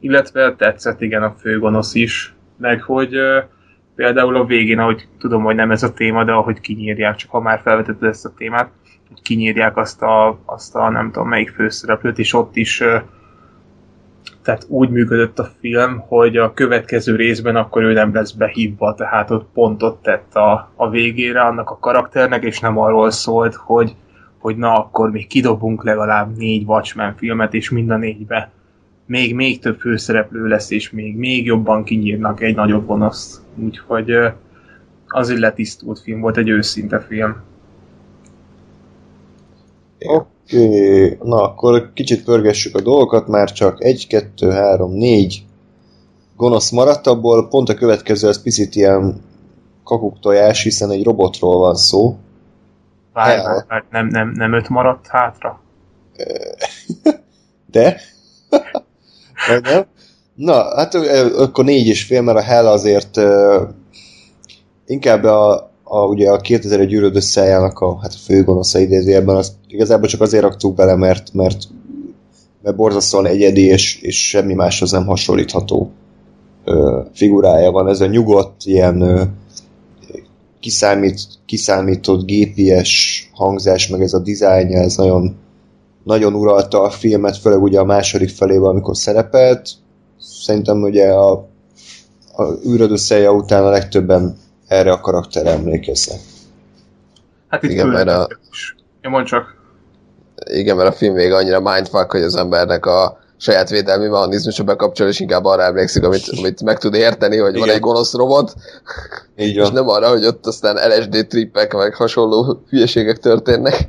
Illetve 0.00 0.54
tetszett 0.54 1.00
igen 1.00 1.22
a 1.22 1.34
főgonosz 1.38 1.94
is, 1.94 2.34
meg 2.56 2.82
hogy 2.82 3.16
például 3.94 4.36
a 4.36 4.44
végén, 4.44 4.78
ahogy 4.78 5.08
tudom, 5.18 5.42
hogy 5.42 5.54
nem 5.54 5.70
ez 5.70 5.82
a 5.82 5.92
téma, 5.92 6.24
de 6.24 6.32
ahogy 6.32 6.60
kinyírják, 6.60 7.16
csak 7.16 7.30
ha 7.30 7.40
már 7.40 7.60
felvetetted 7.60 8.08
ezt 8.08 8.24
a 8.24 8.32
témát, 8.36 8.70
hogy 9.08 9.22
kinyírják 9.22 9.76
azt 9.76 10.02
a, 10.02 10.38
azt 10.44 10.74
a 10.74 10.90
nem 10.90 11.10
tudom 11.10 11.28
melyik 11.28 11.50
főszereplőt, 11.50 12.18
és 12.18 12.32
ott 12.32 12.56
is 12.56 12.82
tehát 14.42 14.66
úgy 14.68 14.90
működött 14.90 15.38
a 15.38 15.50
film, 15.60 15.98
hogy 16.08 16.36
a 16.36 16.52
következő 16.54 17.16
részben 17.16 17.56
akkor 17.56 17.82
ő 17.82 17.92
nem 17.92 18.14
lesz 18.14 18.30
behívva, 18.30 18.94
tehát 18.94 19.30
ott 19.30 19.48
pontot 19.52 20.02
tett 20.02 20.34
a, 20.34 20.72
a 20.76 20.90
végére 20.90 21.40
annak 21.40 21.70
a 21.70 21.78
karakternek, 21.78 22.44
és 22.44 22.60
nem 22.60 22.78
arról 22.78 23.10
szólt, 23.10 23.54
hogy, 23.54 23.96
hogy 24.38 24.56
na 24.56 24.74
akkor 24.74 25.10
még 25.10 25.26
kidobunk 25.26 25.84
legalább 25.84 26.36
négy 26.36 26.64
Watchmen 26.66 27.14
filmet, 27.16 27.54
és 27.54 27.70
mind 27.70 27.90
a 27.90 27.96
négybe 27.96 28.50
még, 29.10 29.34
még 29.34 29.58
több 29.58 29.80
főszereplő 29.80 30.46
lesz, 30.46 30.70
és 30.70 30.90
még, 30.90 31.16
még 31.16 31.44
jobban 31.44 31.84
kinyírnak 31.84 32.40
egy 32.40 32.54
nagyobb 32.54 32.86
gonoszt. 32.86 33.40
Úgyhogy 33.56 34.10
az 35.06 35.30
egy 35.30 35.38
letisztult 35.38 36.00
film 36.00 36.20
volt, 36.20 36.36
egy 36.36 36.48
őszinte 36.48 37.00
film. 37.00 37.36
Oké, 39.98 41.18
na 41.22 41.42
akkor 41.42 41.90
kicsit 41.94 42.24
pörgessük 42.24 42.76
a 42.76 42.80
dolgokat, 42.80 43.28
már 43.28 43.52
csak 43.52 43.84
egy, 43.84 44.06
kettő, 44.06 44.50
három, 44.50 44.92
négy 44.92 45.44
gonosz 46.36 46.70
maradt, 46.70 47.06
abból 47.06 47.48
pont 47.48 47.68
a 47.68 47.74
következő 47.74 48.28
az 48.28 48.42
picit 48.42 48.74
ilyen 48.74 49.20
kakuktojás, 49.84 50.62
hiszen 50.62 50.90
egy 50.90 51.04
robotról 51.04 51.58
van 51.58 51.74
szó. 51.74 52.16
Várj, 53.12 53.40
várj, 53.68 53.84
nem, 53.90 54.06
nem, 54.06 54.32
nem 54.34 54.52
öt 54.52 54.68
maradt 54.68 55.06
hátra? 55.06 55.60
De? 57.70 58.00
Vagy 59.48 59.62
nem? 59.62 59.84
Na, 60.34 60.76
hát 60.76 60.94
akkor 61.38 61.64
négy 61.64 61.86
és 61.86 62.04
fél, 62.04 62.22
mert 62.22 62.38
a 62.38 62.42
Hell 62.42 62.66
azért 62.66 63.20
inkább 64.86 65.24
a, 65.24 65.70
a, 65.84 66.04
ugye 66.04 66.30
a 66.30 66.36
2001 66.36 66.88
gyűröd 66.88 67.16
összejának 67.16 67.78
a, 67.78 67.98
hát 68.02 68.12
a 68.12 68.22
főgonosza 68.24 68.78
idézőjelben, 68.78 69.36
azt 69.36 69.52
igazából 69.68 70.08
csak 70.08 70.20
azért 70.20 70.42
raktuk 70.42 70.74
bele, 70.74 70.96
mert, 70.96 71.32
mert, 71.32 71.58
mert 72.62 72.76
borzasztóan 72.76 73.26
egyedi, 73.26 73.64
és, 73.64 74.00
és 74.02 74.28
semmi 74.28 74.54
máshoz 74.54 74.90
nem 74.90 75.06
hasonlítható 75.06 75.90
ö, 76.64 77.00
figurája 77.14 77.70
van. 77.70 77.88
Ez 77.88 78.00
a 78.00 78.06
nyugodt, 78.06 78.64
ilyen 78.64 79.00
ö, 79.00 79.22
kiszámít, 80.60 81.20
kiszámított 81.46 82.24
gépies 82.24 83.28
hangzás, 83.32 83.88
meg 83.88 84.02
ez 84.02 84.12
a 84.12 84.18
dizájnja, 84.18 84.78
ez 84.78 84.96
nagyon, 84.96 85.36
nagyon 86.10 86.34
uralta 86.34 86.82
a 86.82 86.90
filmet, 86.90 87.36
főleg 87.36 87.62
ugye 87.62 87.78
a 87.78 87.84
második 87.84 88.28
felében, 88.28 88.68
amikor 88.68 88.96
szerepelt. 88.96 89.68
Szerintem 90.20 90.82
ugye 90.82 91.12
a, 91.12 91.32
a 92.36 92.42
űröd 92.68 92.90
összeje 92.90 93.30
után 93.30 93.64
a 93.64 93.70
legtöbben 93.70 94.36
erre 94.66 94.92
a 94.92 95.00
karakterre 95.00 95.50
emlékeznek. 95.50 96.18
Hát 97.48 97.62
itt 97.62 97.70
Igen, 97.70 97.88
mert 97.88 98.08
a-. 98.08 98.28
Ja, 99.02 99.10
mondd 99.10 99.24
csak. 99.24 99.54
Igen, 100.44 100.76
mert 100.76 100.88
a 100.88 100.92
film 100.92 101.14
vége 101.14 101.36
annyira 101.36 101.60
mindfuck, 101.60 102.10
hogy 102.10 102.22
az 102.22 102.36
embernek 102.36 102.86
a 102.86 103.18
saját 103.36 103.70
védelmi 103.70 104.06
mechanizmusa 104.06 104.64
bekapcsol, 104.64 105.08
és 105.08 105.20
inkább 105.20 105.44
arra 105.44 105.62
emlékszik, 105.62 106.04
amit, 106.04 106.28
amit 106.38 106.62
meg 106.62 106.78
tud 106.78 106.94
érteni, 106.94 107.36
hogy 107.36 107.52
van 107.52 107.62
Igen. 107.62 107.74
egy 107.74 107.80
gonosz 107.80 108.14
robot, 108.14 108.54
Így 109.36 109.56
és 109.56 109.62
van. 109.62 109.72
nem 109.72 109.88
arra, 109.88 110.08
hogy 110.08 110.26
ott 110.26 110.46
aztán 110.46 110.76
LSD 110.88 111.26
trippek, 111.26 111.74
meg 111.74 111.94
hasonló 111.94 112.62
hülyeségek 112.68 113.18
történnek. 113.18 113.88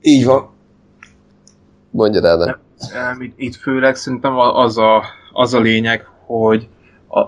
Így 0.00 0.24
van. 0.24 0.53
Mondja 1.94 2.28
el, 2.28 2.36
nem? 2.36 2.58
Em, 2.94 3.32
itt- 3.36 3.54
főleg 3.54 3.94
szerintem 3.96 4.38
az 4.38 4.78
a, 4.78 5.02
az 5.32 5.54
a 5.54 5.60
lényeg, 5.60 6.08
hogy, 6.26 6.68
a, 7.08 7.20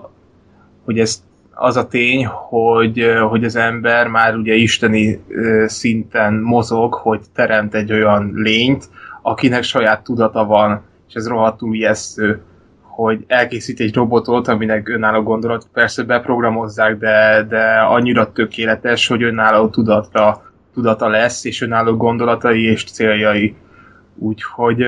hogy 0.85 0.99
ez 0.99 1.23
az 1.53 1.77
a 1.77 1.87
tény, 1.87 2.25
hogy, 2.25 3.05
hogy 3.29 3.43
az 3.43 3.55
ember 3.55 4.07
már 4.07 4.35
ugye 4.35 4.53
isteni 4.53 5.23
szinten 5.65 6.33
mozog, 6.33 6.93
hogy 6.93 7.21
teremt 7.33 7.73
egy 7.75 7.91
olyan 7.91 8.31
lényt, 8.35 8.89
akinek 9.21 9.63
saját 9.63 10.03
tudata 10.03 10.45
van, 10.45 10.81
és 11.07 11.13
ez 11.13 11.27
rohadtul 11.27 11.75
ijesztő, 11.75 12.41
hogy 12.81 13.23
elkészít 13.27 13.79
egy 13.79 13.93
robotot, 13.93 14.47
aminek 14.47 14.89
önálló 14.89 15.23
gondolat, 15.23 15.67
persze 15.73 16.03
beprogramozzák, 16.03 16.97
de, 16.97 17.45
de 17.49 17.79
annyira 17.79 18.31
tökéletes, 18.31 19.07
hogy 19.07 19.23
önálló 19.23 19.67
tudatra, 19.67 20.41
tudata 20.73 21.07
lesz, 21.07 21.45
és 21.45 21.61
önálló 21.61 21.95
gondolatai 21.97 22.63
és 22.63 22.83
céljai. 22.83 23.55
Úgyhogy, 24.19 24.83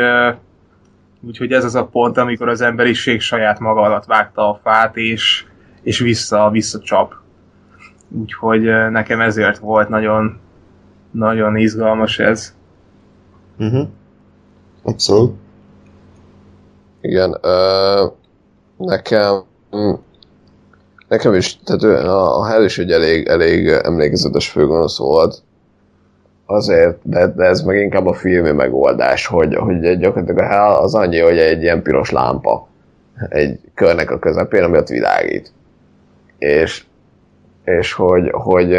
úgyhogy 1.22 1.51
ez 1.51 1.64
az 1.64 1.76
a 1.76 1.85
pont, 1.85 2.18
amikor 2.18 2.49
az 2.49 2.61
emberiség 2.61 3.22
saját 3.22 3.60
maga 3.60 3.81
alatt 3.81 4.06
vágta 4.06 4.49
a 4.49 4.60
fát, 4.64 4.97
és, 4.97 5.45
és 5.81 5.99
vissza, 5.99 6.49
visszacsap. 6.49 7.14
Úgyhogy 8.10 8.61
nekem 8.91 9.22
ezért 9.22 9.57
volt 9.57 9.89
nagyon, 9.89 10.39
nagyon 11.11 11.57
izgalmas 11.57 12.19
ez. 12.19 12.56
Uh-huh. 13.60 13.88
Abszolút. 14.84 15.35
Igen, 17.01 17.38
ö, 17.41 18.06
nekem 18.77 19.43
nekem 21.10 21.34
is, 21.34 21.60
tehát 21.64 21.84
a, 21.84 22.39
a 22.39 22.45
Hell 22.45 22.64
is 22.64 22.77
egy 22.77 22.91
elég, 22.91 23.27
elég 23.27 23.68
emlékezetes 23.68 24.49
főgonosz 24.49 24.97
volt, 24.97 25.43
azért, 26.50 26.98
de, 27.04 27.28
de 27.28 27.46
ez 27.46 27.62
meg 27.62 27.78
inkább 27.78 28.06
a 28.06 28.14
filmi 28.14 28.52
megoldás, 28.52 29.26
hogy, 29.26 29.56
hogy 29.56 29.98
gyakorlatilag 29.98 30.44
a 30.44 30.48
Hell 30.48 30.74
az 30.74 30.96
annyi, 30.96 31.20
hogy 31.20 31.38
egy 31.38 31.62
ilyen 31.62 31.82
piros 31.82 32.12
lámpa 32.12 32.68
egy 33.30 33.60
körnek 33.74 34.12
a 34.12 34.20
közepén, 34.20 34.64
ami 34.64 34.78
ott 34.78 34.88
világít. 34.88 35.52
És, 36.38 36.84
és 37.64 37.94
hogy, 37.94 38.30
hogy 38.32 38.78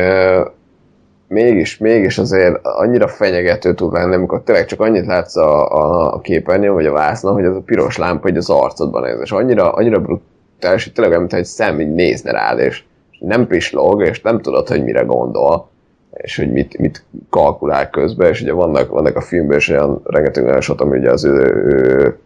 mégis, 1.27 1.79
mégis 1.79 2.19
azért 2.19 2.59
annyira 2.63 3.09
fenyegető 3.09 3.75
tud 3.75 3.93
lenni, 3.93 4.15
amikor 4.15 4.43
tényleg 4.43 4.67
csak 4.67 4.81
annyit 4.81 5.07
látsz 5.07 5.37
a, 5.37 5.73
a, 5.73 6.15
a 6.15 6.21
képernyőn, 6.21 6.75
vagy 6.75 6.87
a 6.87 6.93
vásznon, 6.93 7.35
hogy 7.35 7.45
ez 7.45 7.57
a 7.57 7.61
piros 7.61 7.97
lámpa 7.97 8.23
hogy 8.23 8.37
az 8.37 8.51
arcodban 8.51 9.03
néz, 9.03 9.21
és 9.23 9.33
annyira, 9.33 9.73
annyira 9.73 10.01
brutális, 10.01 10.85
hogy 10.85 10.93
tényleg 10.93 11.13
olyan, 11.17 11.29
egy 11.31 11.45
szem 11.45 11.81
így 11.81 11.93
nézne 11.93 12.31
rád, 12.31 12.59
és 12.59 12.83
nem 13.19 13.47
pislog, 13.47 14.03
és 14.03 14.21
nem 14.21 14.41
tudod, 14.41 14.69
hogy 14.69 14.85
mire 14.85 15.03
gondol, 15.03 15.69
és 16.13 16.37
hogy 16.37 16.53
mit, 16.53 16.79
mit 16.79 17.05
kalkulál 17.31 17.91
közben, 17.91 18.29
és 18.29 18.43
ugye 18.43 18.53
vannak, 18.53 18.91
vannak 18.91 19.17
a 19.17 19.21
filmben 19.21 19.57
is 19.57 19.69
olyan 19.69 20.01
rengeteg 20.05 20.45
olyan 20.45 20.61
shot, 20.61 20.81
ami 20.81 20.99
ugye 20.99 21.11
az 21.11 21.25
ő, 21.25 21.31
ő, 21.31 22.19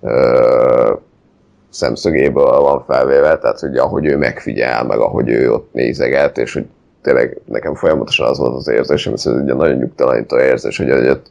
ő 0.00 0.98
szemszögéből 1.70 2.60
van 2.60 2.84
felvéve, 2.84 3.38
tehát 3.38 3.60
hogy 3.60 3.76
ahogy 3.76 4.06
ő 4.06 4.16
megfigyel, 4.16 4.84
meg 4.84 4.98
ahogy 4.98 5.28
ő 5.28 5.52
ott 5.52 5.72
nézeget, 5.72 6.38
és 6.38 6.52
hogy 6.52 6.66
tényleg 7.02 7.40
nekem 7.44 7.74
folyamatosan 7.74 8.28
az 8.28 8.38
volt 8.38 8.56
az 8.56 8.68
érzésem, 8.68 9.12
hogy 9.12 9.32
ez 9.32 9.40
egy 9.48 9.56
nagyon 9.56 9.76
nyugtalanító 9.76 10.38
érzés, 10.38 10.76
hogy 10.76 10.90
ott 10.90 11.30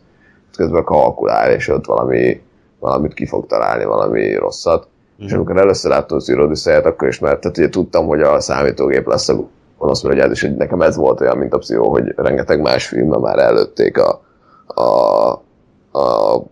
közben 0.58 0.84
kalkulál, 0.84 1.52
és 1.52 1.68
ott 1.68 1.86
valami, 1.86 2.42
valamit 2.80 3.14
ki 3.14 3.26
fog 3.26 3.48
találni, 3.48 3.86
valami 3.86 4.36
rosszat. 4.36 4.88
Mm. 5.24 5.26
És 5.26 5.34
amikor 5.34 5.58
először 5.58 5.92
láttam 5.92 6.18
az 6.18 6.30
űrodüsszejet, 6.30 6.86
akkor 6.86 7.08
is, 7.08 7.20
mert 7.20 7.40
tehát 7.40 7.58
ugye 7.58 7.70
tudtam, 7.70 8.06
hogy 8.06 8.22
a 8.22 8.40
számítógép 8.40 9.08
lesz 9.08 9.30
a 9.30 9.48
mert 9.82 10.20
ez 10.20 10.32
is, 10.32 10.42
hogy 10.42 10.56
nekem 10.56 10.82
ez 10.82 10.96
volt 10.96 11.22
olyan, 11.22 11.38
mint 11.38 11.54
a 11.54 11.58
pszichó, 11.58 11.90
hogy 11.90 12.14
rengeteg 12.16 12.62
más 12.62 12.88
filmben 12.88 13.20
már 13.20 13.40
előtték 13.40 13.98
a, 13.98 14.22
a, 14.68 15.30
a 16.00 16.44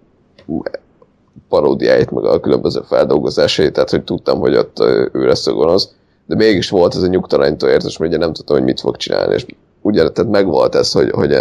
paródiáit, 1.50 2.12
meg 2.12 2.24
a 2.24 2.40
különböző 2.40 2.82
feldolgozásait, 2.88 3.74
tehát 3.74 3.90
hogy 3.90 4.04
tudtam, 4.04 4.40
hogy 4.40 4.56
ott 4.56 4.80
ő 5.12 5.26
lesz 5.26 5.48
a 5.48 5.54
gonosz, 5.54 5.90
de 6.26 6.36
mégis 6.36 6.70
volt 6.70 6.96
ez 6.96 7.02
a 7.02 7.08
nyugtalanító 7.08 7.68
érzés, 7.68 7.98
mert 7.98 8.12
ugye 8.12 8.20
nem 8.22 8.34
tudtam, 8.34 8.56
hogy 8.56 8.66
mit 8.66 8.80
fog 8.80 8.98
csinálni, 8.98 9.34
és 9.34 9.46
ugye, 9.82 10.10
tehát 10.10 10.32
megvolt 10.32 10.76
ez, 10.76 10.92
hogy, 10.92 11.12
hogy 11.12 11.32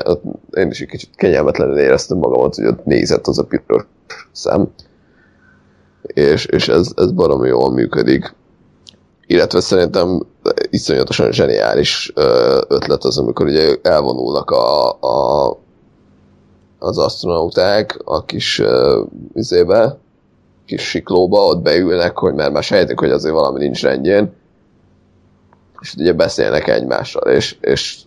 én 0.51 0.71
is 0.71 0.81
egy 0.81 0.89
kicsit 0.89 1.11
kényelmetlenül 1.17 1.79
éreztem 1.79 2.19
magamat, 2.19 2.55
hogy 2.55 2.67
ott 2.67 2.85
nézett 2.85 3.27
az 3.27 3.39
a 3.39 3.45
piros 3.45 3.83
szem, 4.33 4.69
és, 6.03 6.47
és 6.47 6.69
ez, 6.69 6.91
ez 6.97 7.13
baromi 7.13 7.49
jól 7.49 7.73
működik. 7.73 8.35
Illetve 9.31 9.61
szerintem 9.61 10.27
iszonyatosan 10.71 11.33
zseniális 11.33 12.13
ötlet 12.69 13.05
az, 13.05 13.19
amikor 13.19 13.47
ugye 13.47 13.77
elvonulnak 13.83 14.51
a, 14.51 14.91
a 14.91 15.57
az 16.79 16.99
astronauták 16.99 17.99
a 18.05 18.25
kis 18.25 18.59
uh, 18.59 19.07
izébe, 19.35 19.99
kis 20.67 20.89
siklóba, 20.89 21.39
ott 21.39 21.63
beülnek, 21.63 22.19
hogy 22.19 22.35
mert 22.35 22.53
már 22.53 22.63
sejtik, 22.63 22.99
hogy 22.99 23.11
azért 23.11 23.35
valami 23.35 23.59
nincs 23.59 23.83
rendjén, 23.83 24.33
és 25.81 25.95
ugye 25.95 26.13
beszélnek 26.13 26.69
egymással, 26.69 27.31
és, 27.31 27.57
és, 27.61 27.99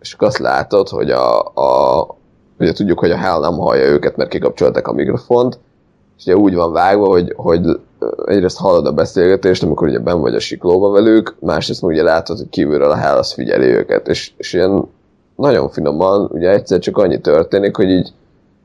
és 0.00 0.14
azt 0.18 0.38
látod, 0.38 0.88
hogy 0.88 1.10
a, 1.10 1.40
a 1.40 2.06
ugye 2.58 2.72
tudjuk, 2.72 2.98
hogy 2.98 3.10
a 3.10 3.16
Hell 3.16 3.40
nem 3.40 3.56
hallja 3.56 3.84
őket, 3.84 4.16
mert 4.16 4.30
kikapcsolták 4.30 4.88
a 4.88 4.92
mikrofont, 4.92 5.58
és 6.18 6.24
ugye 6.24 6.36
úgy 6.36 6.54
van 6.54 6.72
vágva, 6.72 7.06
hogy, 7.06 7.32
hogy 7.36 7.80
egyrészt 8.26 8.58
hallod 8.58 8.86
a 8.86 8.92
beszélgetést, 8.92 9.62
amikor 9.62 9.88
ugye 9.88 9.98
ben 9.98 10.20
vagy 10.20 10.34
a 10.34 10.40
siklóba 10.40 10.90
velük, 10.90 11.36
másrészt 11.40 11.82
ugye 11.82 12.02
látod, 12.02 12.36
hogy 12.36 12.48
kívülről 12.48 12.90
a 12.90 12.96
Hell 12.96 13.16
az 13.16 13.32
figyeli 13.32 13.66
őket, 13.66 14.08
és, 14.08 14.32
és 14.36 14.52
ilyen 14.52 14.88
nagyon 15.36 15.68
finoman, 15.68 16.28
ugye 16.32 16.50
egyszer 16.50 16.78
csak 16.78 16.96
annyi 16.96 17.20
történik, 17.20 17.76
hogy 17.76 17.88
így 17.88 18.12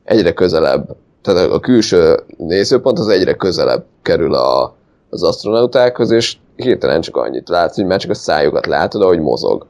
egyre 0.04 0.34
közelebb, 0.34 0.96
tehát 1.22 1.52
a 1.52 1.60
külső 1.60 2.20
nézőpont 2.38 3.00
az 3.00 3.08
egyre 3.08 3.34
közelebb 3.34 3.86
kerül 4.02 4.34
a, 4.34 4.76
az 5.10 5.24
astronautákhoz, 5.24 6.12
és 6.12 6.38
hirtelen 6.56 7.02
csak 7.02 7.16
annyit 7.16 7.50
látsz, 7.50 7.76
hogy 7.76 7.86
már 7.86 8.00
csak 8.00 8.12
a 8.12 8.14
szájukat 8.14 8.66
látod, 8.66 9.02
ahogy 9.02 9.20
mozog. 9.20 9.66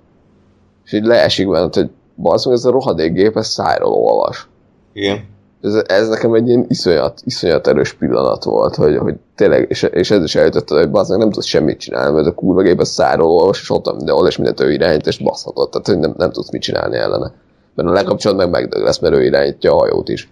És 0.85 0.93
így 0.93 1.05
leesik 1.05 1.49
benne, 1.49 1.69
hogy 1.71 1.89
basz 2.15 2.45
ez 2.45 2.65
a 2.65 2.71
rohadék 2.71 3.13
gép, 3.13 3.37
ez 3.37 3.47
szájról 3.47 3.91
olvas. 3.91 4.47
Igen 4.93 5.35
ez, 5.61 5.73
ez 5.87 6.07
nekem 6.09 6.33
egy 6.33 6.47
ilyen 6.47 6.65
iszonyat, 6.67 7.21
iszonyat 7.25 7.67
erős 7.67 7.93
pillanat 7.93 8.43
volt, 8.43 8.75
hogy, 8.75 8.97
hogy 8.97 9.15
tényleg, 9.35 9.65
és, 9.69 9.83
és 9.83 10.11
ez 10.11 10.23
is 10.23 10.35
eljutott, 10.35 10.69
hogy 10.69 10.89
bazdmeg 10.89 11.19
nem 11.19 11.31
tudsz 11.31 11.45
semmit 11.45 11.79
csinálni, 11.79 12.15
mert 12.15 12.27
a 12.27 12.33
kurva 12.33 12.61
gép 12.61 12.79
a 12.79 12.85
száról 12.85 13.49
és 13.53 13.69
ott 13.69 13.95
mindenhol, 13.95 14.27
és 14.27 14.37
mindent 14.37 14.59
ő 14.59 14.71
irányít, 14.71 15.07
és 15.07 15.17
baszhatott, 15.17 15.71
tehát 15.71 15.87
hogy 15.87 15.99
nem, 15.99 16.13
nem 16.17 16.31
tudsz 16.31 16.51
mit 16.51 16.61
csinálni 16.61 16.97
ellene. 16.97 17.33
Mert 17.75 17.89
a 17.89 17.91
lekapcsolod 17.91 18.37
meg 18.37 18.49
megdög 18.49 18.83
lesz, 18.83 18.99
mert 18.99 19.15
ő 19.15 19.23
irányítja 19.23 19.73
a 19.73 19.77
hajót 19.77 20.09
is. 20.09 20.29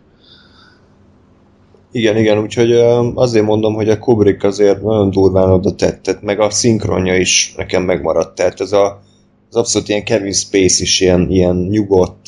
Igen, 1.92 2.18
igen, 2.18 2.40
úgyhogy 2.40 2.72
azért 3.16 3.46
mondom, 3.46 3.74
hogy 3.74 3.90
a 3.90 4.00
Kubrick 4.00 4.44
azért 4.44 4.82
nagyon 4.82 5.10
durván 5.10 5.50
oda 5.50 5.76
tett, 5.76 6.22
meg 6.22 6.40
a 6.40 6.50
szinkronja 6.50 7.16
is 7.16 7.54
nekem 7.58 7.84
megmaradt, 7.84 8.36
tehát 8.36 8.62
ez 8.62 8.72
a, 8.72 9.02
az 9.50 9.56
abszolút 9.56 9.90
ilyen 9.90 10.04
Kevin 10.04 10.32
Space 10.32 10.82
is 10.84 11.02
ilyen, 11.02 11.30
ilyen 11.30 11.56
nyugodt, 11.56 12.28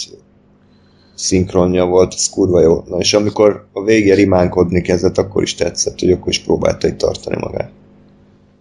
szinkronja 1.17 1.85
volt, 1.85 2.13
ez 2.13 2.29
kurva 2.29 2.61
jó. 2.61 2.83
Na 2.87 2.97
és 2.97 3.13
amikor 3.13 3.65
a 3.73 3.83
végén 3.83 4.15
rimánkodni 4.15 4.81
kezdett, 4.81 5.17
akkor 5.17 5.41
is 5.43 5.55
tetszett, 5.55 5.99
hogy 5.99 6.11
akkor 6.11 6.27
is 6.27 6.39
próbálta 6.39 6.87
itt 6.87 6.97
tartani 6.97 7.35
magát. 7.39 7.69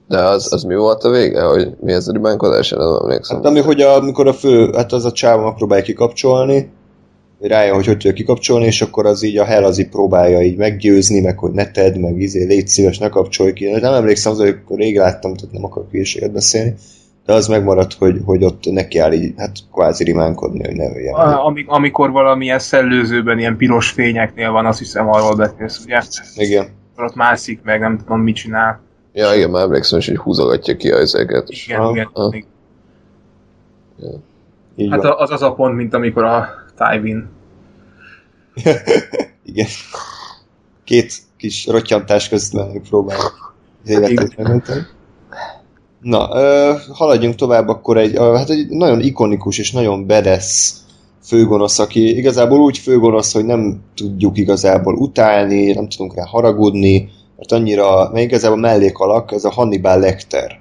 De 0.09 0.19
az, 0.19 0.53
az 0.53 0.63
mi 0.63 0.77
volt 0.77 1.05
a 1.05 1.11
vége? 1.11 1.43
Hogy 1.43 1.69
mi 1.81 1.93
ez 1.93 2.09
a 2.09 2.13
rimánkodás? 2.13 2.71
Nem 2.71 2.99
emlékszem. 3.03 3.37
Hát 3.37 3.47
ami, 3.47 3.61
hogy 3.61 3.81
a, 3.81 3.95
amikor 3.95 4.27
a 4.27 4.33
fő, 4.33 4.71
hát 4.75 4.93
az 4.93 5.05
a 5.05 5.13
csáva 5.13 5.45
megpróbálja 5.45 5.85
kikapcsolni, 5.85 6.71
hogy 7.39 7.49
rájön, 7.49 7.75
hogy 7.75 7.87
hogy 7.87 7.97
tudja 7.97 8.13
kikapcsolni, 8.13 8.67
és 8.67 8.83
akkor 8.83 9.07
az 9.07 9.23
így 9.23 9.37
a 9.37 9.45
hell 9.45 9.65
az 9.65 9.79
így 9.79 9.89
próbálja 9.89 10.43
így 10.43 10.57
meggyőzni, 10.57 11.21
meg 11.21 11.39
hogy 11.39 11.53
ne 11.53 11.71
tedd, 11.71 11.99
meg 11.99 12.21
izé, 12.21 12.45
légy 12.45 12.69
szíves, 12.69 12.99
ne 12.99 13.09
kapcsolj 13.09 13.53
ki. 13.53 13.71
Nem 13.71 13.95
emlékszem, 13.95 14.33
az, 14.33 14.39
hogy 14.39 14.57
rég 14.69 14.97
láttam, 14.97 15.35
tehát 15.35 15.55
nem 15.55 15.65
akarok 15.65 15.91
hülyeséget 15.91 16.33
beszélni 16.33 16.75
de 17.27 17.33
az 17.33 17.47
megmaradt, 17.47 17.95
hogy, 17.95 18.21
hogy 18.25 18.45
ott 18.45 18.65
neki 18.65 18.99
áll 18.99 19.13
így, 19.13 19.35
hát 19.37 19.57
kvázi 19.73 20.05
rimánkodni, 20.05 20.65
hogy 20.67 20.77
ne 20.77 20.91
öljen. 20.91 21.15
Amik, 21.15 21.69
amikor 21.69 22.11
valamilyen 22.11 22.59
szellőzőben, 22.59 23.39
ilyen 23.39 23.57
piros 23.57 23.91
fényeknél 23.91 24.51
van, 24.51 24.67
azt 24.67 24.79
hiszem 24.79 25.09
arról 25.09 25.35
beszélsz, 25.35 25.85
ugye? 25.85 26.03
Igen. 26.35 26.69
Ott 26.97 27.15
mászik 27.15 27.61
meg, 27.63 27.81
nem 27.81 27.99
tudom 27.99 28.21
mit 28.21 28.35
csinál. 28.35 28.81
Ja, 29.13 29.35
igen, 29.35 29.51
már 29.51 29.63
emlékszem, 29.63 30.01
hogy 30.05 30.17
húzogatja 30.17 30.77
ki 30.77 30.91
a 30.91 30.99
ezeket. 30.99 31.49
Igen, 31.49 31.81
ah, 31.81 31.91
igen. 31.91 32.09
Ah. 32.13 32.35
Ja. 34.77 34.91
hát 34.91 35.03
van. 35.03 35.15
az 35.17 35.31
az 35.31 35.43
a 35.43 35.55
pont, 35.55 35.75
mint 35.75 35.95
amikor 35.95 36.25
a 36.25 36.49
Tywin. 36.77 37.29
igen. 39.53 39.67
Két 40.85 41.13
kis 41.37 41.67
rottyantás 41.67 42.29
közben 42.29 42.83
próbálok 42.83 43.55
az 43.85 43.91
életét 43.91 44.37
megmenteni. 44.37 44.87
Na, 46.07 46.29
haladjunk 46.93 47.35
tovább, 47.35 47.69
akkor 47.69 47.97
egy, 47.97 48.17
hát 48.19 48.51
egy 48.51 48.69
nagyon 48.69 49.01
ikonikus 49.01 49.59
és 49.59 49.73
nagyon 49.73 50.07
bedesz 50.07 50.85
főgonosz, 51.23 51.79
aki 51.79 52.17
igazából 52.17 52.61
úgy 52.61 52.79
főgonosz, 52.79 53.33
hogy 53.33 53.45
nem 53.45 53.81
tudjuk 53.95 54.39
igazából 54.39 54.95
utálni, 54.95 55.73
nem 55.73 55.89
tudunk 55.89 56.15
rá 56.15 56.25
haragudni, 56.25 57.11
mert 57.37 57.53
annyira, 57.53 58.11
mert 58.13 58.25
igazából 58.25 58.59
mellékalak, 58.59 59.33
ez 59.33 59.45
a 59.45 59.51
Hannibal 59.51 59.99
Lecter. 59.99 60.61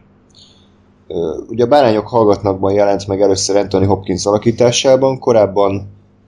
Ö, 1.07 1.37
ugye 1.49 1.63
a 1.63 1.67
Bárányok 1.67 2.07
hallgatnakban 2.07 2.73
jelent 2.73 3.07
meg 3.07 3.21
először 3.21 3.55
Anthony 3.55 3.85
Hopkins 3.85 4.25
alakításában, 4.25 5.19
korábban 5.19 5.87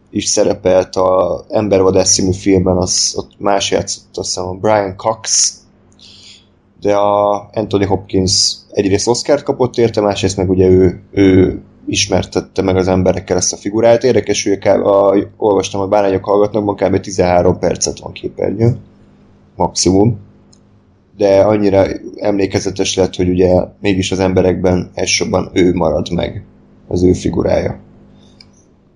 is 0.09 0.25
szerepelt 0.25 0.95
a 0.95 1.43
Embervadász 1.49 2.13
című 2.13 2.33
filmben, 2.33 2.77
az, 2.77 3.13
ott 3.15 3.31
más 3.37 3.71
játszott, 3.71 4.17
azt 4.17 4.27
hiszem 4.27 4.47
a 4.47 4.53
Brian 4.53 4.95
Cox, 4.95 5.53
de 6.81 6.95
a 6.95 7.49
Anthony 7.53 7.85
Hopkins 7.85 8.55
egyrészt 8.77 9.07
Oscar-t 9.07 9.43
kapott 9.43 9.77
érte, 9.77 10.01
másrészt 10.01 10.37
meg 10.37 10.49
ugye 10.49 10.67
ő, 10.67 11.01
ő 11.11 11.59
ismertette 11.87 12.61
meg 12.61 12.75
az 12.75 12.87
emberekkel 12.87 13.37
ezt 13.37 13.53
a 13.53 13.57
figurát. 13.57 14.03
Érdekes, 14.03 14.43
hogy 14.43 14.67
a, 14.67 15.15
olvastam 15.37 15.81
a 15.81 15.87
bárányok 15.87 16.25
hallgatnak, 16.25 16.75
kb. 16.75 16.99
13 16.99 17.59
percet 17.59 17.99
van 17.99 18.11
képernyő, 18.11 18.77
maximum. 19.55 20.19
De 21.17 21.41
annyira 21.41 21.85
emlékezetes 22.15 22.95
lett, 22.95 23.15
hogy 23.15 23.29
ugye 23.29 23.61
mégis 23.81 24.11
az 24.11 24.19
emberekben 24.19 24.91
elsőbben 24.93 25.49
ő 25.53 25.73
marad 25.73 26.11
meg, 26.11 26.43
az 26.87 27.03
ő 27.03 27.13
figurája. 27.13 27.79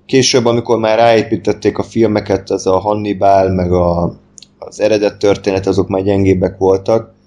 Később, 0.05 0.45
amikor 0.45 0.79
már 0.79 0.97
ráépítették 0.97 1.77
a 1.77 1.83
filmeket, 1.83 2.49
az 2.49 2.67
a 2.67 2.79
Hannibal, 2.79 3.49
meg 3.49 3.71
a, 3.71 4.13
az 4.59 4.81
eredet 4.81 5.17
történet, 5.17 5.67
azok 5.67 5.87
már 5.87 6.03
gyengébbek 6.03 6.57
voltak, 6.57 7.19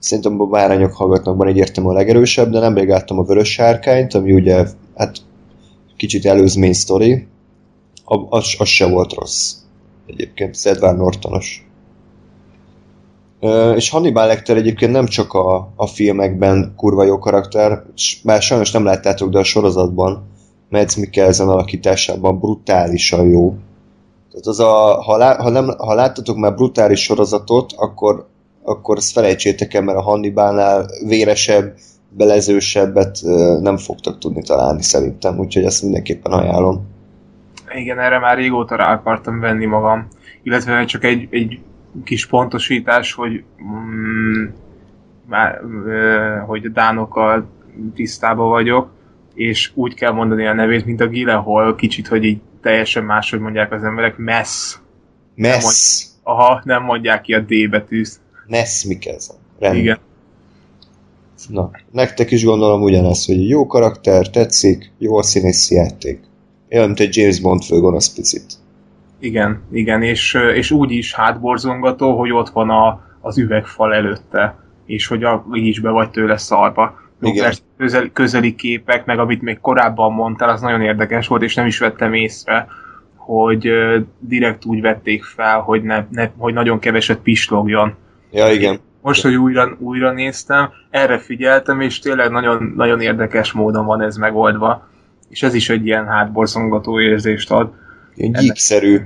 Szerintem 0.00 0.40
a 0.40 0.46
bárányok 0.46 0.92
hallgatnak 0.92 1.46
egyértelmű 1.46 1.90
a 1.90 1.92
legerősebb, 1.92 2.50
de 2.50 2.58
nemrég 2.58 2.88
láttam 2.88 3.18
a 3.18 3.22
Vörös 3.22 3.52
Sárkányt, 3.52 4.14
ami 4.14 4.32
ugye 4.32 4.66
hát 4.96 5.18
kicsit 5.96 6.26
előzmény 6.26 6.72
sztori. 6.72 7.26
Az, 8.04 8.54
az 8.58 8.68
se 8.68 8.86
volt 8.86 9.12
rossz. 9.12 9.54
Egyébként 10.06 10.54
az 10.54 10.66
Edward 10.66 10.96
Nortonos. 10.96 11.68
És 13.74 13.90
Hannibal 13.90 14.26
Lecter 14.26 14.56
egyébként 14.56 14.92
nem 14.92 15.06
csak 15.06 15.32
a, 15.32 15.72
a 15.76 15.86
filmekben 15.86 16.72
kurva 16.76 17.04
jó 17.04 17.18
karakter, 17.18 17.82
bár 18.24 18.42
sajnos 18.42 18.70
nem 18.70 18.84
láttátok, 18.84 19.30
de 19.30 19.38
a 19.38 19.44
sorozatban 19.44 20.28
Mads 20.68 20.96
Mikkelsen 20.96 21.48
alakításában 21.48 22.38
brutálisan 22.38 23.28
jó. 23.28 23.54
Tehát 24.30 24.46
az 24.46 24.60
a, 24.60 25.02
ha, 25.02 25.16
lá, 25.16 25.36
ha, 25.36 25.50
nem, 25.50 25.74
ha 25.78 25.94
láttatok 25.94 26.36
már 26.36 26.54
brutális 26.54 27.02
sorozatot, 27.02 27.72
akkor 27.76 28.28
akkor 28.62 28.96
ezt 28.96 29.12
felejtsétek 29.12 29.74
el, 29.74 29.82
mert 29.82 29.98
a 29.98 30.02
Hannibalnál 30.02 30.86
véresebb, 31.06 31.74
belezősebbet 32.08 33.18
nem 33.60 33.76
fogtak 33.76 34.18
tudni 34.18 34.42
találni 34.42 34.82
szerintem, 34.82 35.38
úgyhogy 35.38 35.64
ezt 35.64 35.82
mindenképpen 35.82 36.32
ajánlom. 36.32 36.86
Igen, 37.74 37.98
erre 37.98 38.18
már 38.18 38.36
régóta 38.36 38.76
rá 38.76 38.92
akartam 38.92 39.40
venni 39.40 39.66
magam. 39.66 40.08
Illetve 40.42 40.84
csak 40.84 41.04
egy, 41.04 41.28
egy 41.30 41.60
kis 42.04 42.26
pontosítás, 42.26 43.12
hogy 43.12 43.44
mm, 43.62 44.44
már, 45.28 45.60
hogy 46.46 46.66
a 46.66 46.68
dánokkal 46.68 47.48
tisztában 47.94 48.48
vagyok, 48.48 48.90
és 49.34 49.70
úgy 49.74 49.94
kell 49.94 50.12
mondani 50.12 50.46
a 50.46 50.54
nevét, 50.54 50.84
mint 50.84 51.00
a 51.00 51.08
Gilehol, 51.08 51.74
kicsit, 51.74 52.08
hogy 52.08 52.24
így 52.24 52.40
teljesen 52.62 53.04
máshogy 53.04 53.40
mondják 53.40 53.72
az 53.72 53.84
emberek, 53.84 54.16
Messz. 54.16 54.78
Messz. 55.34 56.08
Aha, 56.22 56.60
nem 56.64 56.82
mondják 56.82 57.20
ki 57.20 57.34
a 57.34 57.40
D 57.40 57.70
betűt. 57.70 58.20
Messz 58.50 58.84
Mikkelsen. 58.84 59.36
Rendben. 59.58 59.82
Igen. 59.82 59.98
Na, 61.48 61.70
nektek 61.92 62.30
is 62.30 62.44
gondolom 62.44 62.82
ugyanez, 62.82 63.26
hogy 63.26 63.48
jó 63.48 63.66
karakter, 63.66 64.30
tetszik, 64.30 64.92
jó 64.98 65.22
színészi 65.22 65.74
játék. 65.74 66.20
Olyan, 66.70 66.86
mint 66.86 67.00
egy 67.00 67.16
James 67.16 67.40
Bond 67.40 67.62
főgonosz 67.62 68.14
picit. 68.14 68.52
Igen, 69.18 69.62
igen, 69.72 70.02
és, 70.02 70.38
és 70.54 70.70
úgy 70.70 70.90
is 70.90 71.14
hátborzongató, 71.14 72.18
hogy 72.18 72.32
ott 72.32 72.48
van 72.48 72.70
a, 72.70 73.00
az 73.20 73.38
üvegfal 73.38 73.94
előtte, 73.94 74.58
és 74.86 75.06
hogy 75.06 75.24
a, 75.24 75.46
így 75.54 75.66
is 75.66 75.80
be 75.80 75.90
vagy 75.90 76.10
tőle 76.10 76.36
szarba. 76.36 77.00
Igen. 77.22 77.44
persze 77.44 77.60
Közeli, 77.76 78.12
közeli 78.12 78.54
képek, 78.54 79.04
meg 79.04 79.18
amit 79.18 79.42
még 79.42 79.60
korábban 79.60 80.12
mondtál, 80.12 80.48
az 80.48 80.60
nagyon 80.60 80.82
érdekes 80.82 81.26
volt, 81.26 81.42
és 81.42 81.54
nem 81.54 81.66
is 81.66 81.78
vettem 81.78 82.14
észre, 82.14 82.66
hogy 83.16 83.68
direkt 84.18 84.64
úgy 84.64 84.80
vették 84.80 85.24
fel, 85.24 85.60
hogy, 85.60 85.82
ne, 85.82 86.04
ne, 86.10 86.30
hogy 86.36 86.52
nagyon 86.52 86.78
keveset 86.78 87.18
pislogjon. 87.18 87.94
Ja, 88.30 88.52
igen. 88.52 88.80
Most, 89.02 89.22
hogy 89.22 89.34
újra, 89.34 89.76
újra 89.78 90.12
néztem, 90.12 90.70
erre 90.90 91.18
figyeltem, 91.18 91.80
és 91.80 91.98
tényleg 91.98 92.30
nagyon, 92.30 92.72
nagyon 92.76 93.00
érdekes 93.00 93.52
módon 93.52 93.84
van 93.84 94.02
ez 94.02 94.16
megoldva. 94.16 94.88
És 95.28 95.42
ez 95.42 95.54
is 95.54 95.68
egy 95.68 95.86
ilyen 95.86 96.06
hátborzongató 96.06 97.00
érzést 97.00 97.50
ad. 97.50 97.72
Ilyen 98.14 98.32
gyíkszerű, 98.32 99.00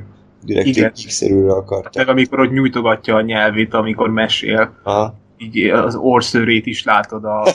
direkt 0.45 0.67
Igen. 0.67 0.93
gyíkszerűre 0.95 1.53
akarták. 1.53 1.95
Meg 1.95 2.09
amikor 2.09 2.41
ott 2.41 2.53
nyújtogatja 2.53 3.17
a 3.17 3.21
nyelvét, 3.21 3.75
amikor 3.75 4.09
mesél, 4.09 4.73
Aha. 4.83 5.15
így 5.37 5.69
az 5.69 5.95
orszőrét 5.97 6.67
is 6.67 6.85
látod 6.85 7.25
a 7.25 7.47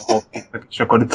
és 0.69 0.79
akkor 0.79 1.07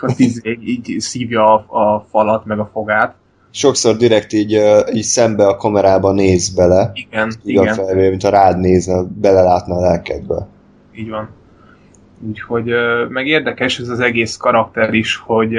ott 0.00 0.20
így, 0.20 0.40
így 0.64 1.00
szívja 1.00 1.54
a, 1.54 1.64
a 1.68 2.06
falat, 2.10 2.44
meg 2.44 2.58
a 2.58 2.70
fogát. 2.72 3.14
Sokszor 3.50 3.96
direkt 3.96 4.32
így, 4.32 4.60
így 4.92 5.02
szembe 5.02 5.46
a 5.46 5.56
kamerába 5.56 6.12
néz 6.12 6.54
bele, 6.54 6.90
Igen, 6.94 7.28
így 7.44 7.60
igen, 7.60 7.74
felvé, 7.74 8.08
mint 8.08 8.24
a 8.24 8.30
rád 8.30 8.58
nézne, 8.58 9.02
belelátna 9.20 9.74
a 9.74 9.80
lelkedbe. 9.80 10.46
így 10.94 11.08
van. 11.08 11.28
Úgyhogy 12.28 12.72
meg 13.08 13.26
érdekes 13.26 13.78
ez 13.78 13.88
az 13.88 14.00
egész 14.00 14.36
karakter 14.36 14.94
is, 14.94 15.16
hogy, 15.16 15.54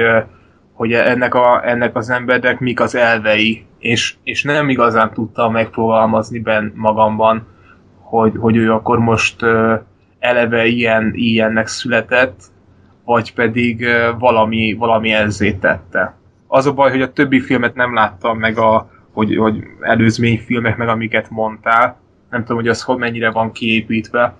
hogy 0.72 0.92
ennek, 0.92 1.34
a, 1.34 1.68
ennek 1.68 1.96
az 1.96 2.10
embernek 2.10 2.60
mik 2.60 2.80
az 2.80 2.94
elvei, 2.94 3.64
és, 3.78 4.14
és 4.22 4.42
nem 4.42 4.68
igazán 4.68 5.12
tudta 5.12 5.48
megfogalmazni 5.48 6.38
ben 6.38 6.72
magamban, 6.74 7.46
hogy, 7.98 8.32
hogy 8.36 8.56
ő 8.56 8.72
akkor 8.72 8.98
most 8.98 9.36
eleve 10.18 10.66
ilyen, 10.66 11.12
ilyennek 11.14 11.66
született, 11.66 12.40
vagy 13.04 13.34
pedig 13.34 13.86
valami, 14.18 14.72
valami 14.72 15.12
ezzé 15.12 15.52
tette. 15.52 16.14
Az 16.54 16.66
a 16.66 16.72
baj, 16.72 16.90
hogy 16.90 17.02
a 17.02 17.12
többi 17.12 17.40
filmet 17.40 17.74
nem 17.74 17.94
láttam 17.94 18.38
meg, 18.38 18.58
a, 18.58 18.90
hogy, 19.12 19.36
hogy 19.36 19.64
előzményfilmek, 19.80 20.76
meg 20.76 20.88
amiket 20.88 21.30
mondtál. 21.30 21.96
Nem 22.30 22.40
tudom, 22.40 22.56
hogy 22.56 22.68
az 22.68 22.82
hogy 22.82 22.96
mennyire 22.96 23.30
van 23.30 23.52
kiépítve, 23.52 24.34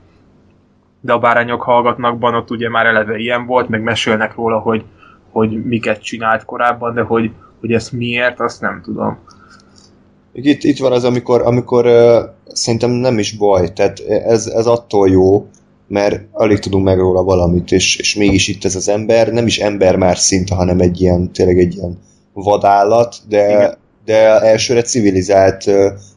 de 1.00 1.12
a 1.12 1.18
bárányok 1.18 1.62
hallgatnakban 1.62 2.34
ott 2.34 2.50
ugye 2.50 2.68
már 2.68 2.86
eleve 2.86 3.16
ilyen 3.16 3.46
volt, 3.46 3.68
meg 3.68 3.82
mesélnek 3.82 4.34
róla, 4.34 4.58
hogy, 4.58 4.84
hogy 5.30 5.64
miket 5.64 6.02
csinált 6.02 6.44
korábban, 6.44 6.94
de 6.94 7.02
hogy, 7.02 7.30
hogy 7.60 7.72
ezt 7.72 7.92
miért, 7.92 8.40
azt 8.40 8.60
nem 8.60 8.80
tudom. 8.84 9.18
Itt, 10.32 10.62
itt 10.62 10.78
van 10.78 10.92
az, 10.92 11.04
amikor, 11.04 11.42
amikor 11.42 11.86
uh, 11.86 12.18
szerintem 12.46 12.90
nem 12.90 13.18
is 13.18 13.36
baj, 13.36 13.72
tehát 13.72 13.98
ez, 14.08 14.46
ez 14.46 14.66
attól 14.66 15.08
jó, 15.08 15.48
mert 15.92 16.20
alig 16.30 16.58
tudunk 16.58 16.84
meg 16.84 16.98
róla 16.98 17.22
valamit, 17.22 17.72
és, 17.72 17.96
és 17.96 18.14
mégis 18.14 18.48
itt 18.48 18.64
ez 18.64 18.76
az 18.76 18.88
ember, 18.88 19.32
nem 19.32 19.46
is 19.46 19.58
ember 19.58 19.96
már 19.96 20.18
szinte, 20.18 20.54
hanem 20.54 20.80
egy 20.80 21.00
ilyen, 21.00 21.32
tényleg 21.32 21.58
egy 21.58 21.74
ilyen 21.74 21.98
vadállat, 22.32 23.16
de, 23.28 23.48
Igen. 23.48 23.74
de 24.04 24.40
elsőre 24.40 24.82
civilizált, 24.82 25.64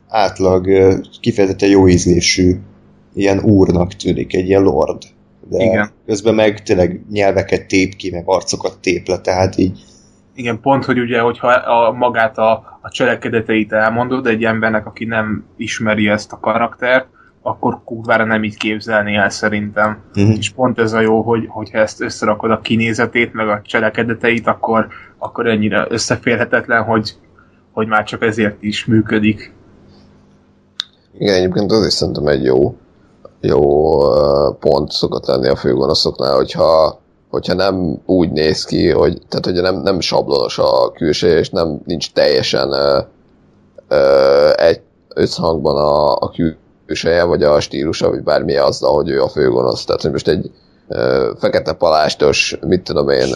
átlag, 0.07 0.67
kifejezetten 1.21 1.69
jó 1.69 1.87
ízlésű 1.87 2.55
ilyen 3.13 3.39
úrnak 3.39 3.93
tűnik, 3.93 4.35
egy 4.35 4.47
ilyen 4.47 4.61
lord. 4.61 5.01
De 5.49 5.63
Igen. 5.63 5.89
közben 6.05 6.35
meg 6.35 6.63
tényleg 6.63 7.01
nyelveket 7.11 7.67
tép 7.67 7.95
ki, 7.95 8.11
meg 8.11 8.23
arcokat 8.25 8.77
tép 8.81 9.07
le, 9.07 9.17
tehát 9.17 9.57
így 9.57 9.79
Igen, 10.35 10.59
pont, 10.61 10.85
hogy 10.85 10.99
ugye, 10.99 11.19
hogyha 11.19 11.47
a, 11.47 11.91
magát 11.91 12.37
a, 12.37 12.51
a 12.81 12.89
cselekedeteit 12.89 13.71
elmondod 13.71 14.27
egy 14.27 14.43
embernek, 14.43 14.85
aki 14.85 15.05
nem 15.05 15.45
ismeri 15.57 16.07
ezt 16.07 16.31
a 16.31 16.39
karaktert, 16.39 17.07
akkor 17.47 17.79
kurvára 17.83 18.25
nem 18.25 18.43
így 18.43 18.57
képzelni 18.57 19.15
el 19.15 19.29
szerintem. 19.29 20.01
Mhm. 20.13 20.29
És 20.31 20.49
pont 20.49 20.79
ez 20.79 20.93
a 20.93 20.99
jó, 20.99 21.21
hogy, 21.21 21.45
hogyha 21.47 21.77
ezt 21.77 22.01
összerakod 22.01 22.51
a 22.51 22.59
kinézetét, 22.59 23.33
meg 23.33 23.49
a 23.49 23.61
cselekedeteit, 23.63 24.47
akkor, 24.47 24.87
akkor 25.17 25.47
ennyire 25.47 25.85
összeférhetetlen, 25.89 26.83
hogy, 26.83 27.15
hogy 27.71 27.87
már 27.87 28.03
csak 28.03 28.21
ezért 28.21 28.63
is 28.63 28.85
működik. 28.85 29.53
Igen, 31.17 31.35
egyébként 31.35 31.71
az 31.71 31.85
is 31.85 31.93
szerintem 31.93 32.27
egy 32.27 32.43
jó, 32.43 32.75
jó 33.41 33.61
pont 34.51 34.91
szokott 34.91 35.25
lenni 35.25 35.47
a 35.47 35.55
főgonoszoknál, 35.55 36.35
hogyha, 36.35 36.99
hogyha 37.29 37.53
nem 37.53 38.01
úgy 38.05 38.31
néz 38.31 38.63
ki, 38.63 38.89
hogy, 38.89 39.21
tehát 39.29 39.45
hogy 39.45 39.61
nem, 39.61 39.81
nem 39.81 39.99
sablonos 39.99 40.57
a 40.57 40.91
külseje, 40.91 41.37
és 41.37 41.49
nem 41.49 41.81
nincs 41.85 42.11
teljesen 42.11 42.71
ö, 42.71 42.99
ö, 43.87 44.49
egy 44.55 44.81
összhangban 45.15 45.75
a, 45.75 46.15
a 46.15 46.29
külseje, 46.85 47.23
vagy 47.23 47.43
a 47.43 47.59
stílusa, 47.59 48.09
vagy 48.09 48.23
bármi 48.23 48.55
azzal, 48.55 48.95
hogy 48.95 49.09
ő 49.09 49.21
a 49.21 49.29
főgonosz. 49.29 49.85
Tehát, 49.85 50.01
hogy 50.01 50.11
most 50.11 50.27
egy 50.27 50.51
ö, 50.87 51.31
fekete 51.39 51.73
palástos, 51.73 52.57
mit 52.61 52.83
tudom 52.83 53.09
én, 53.09 53.35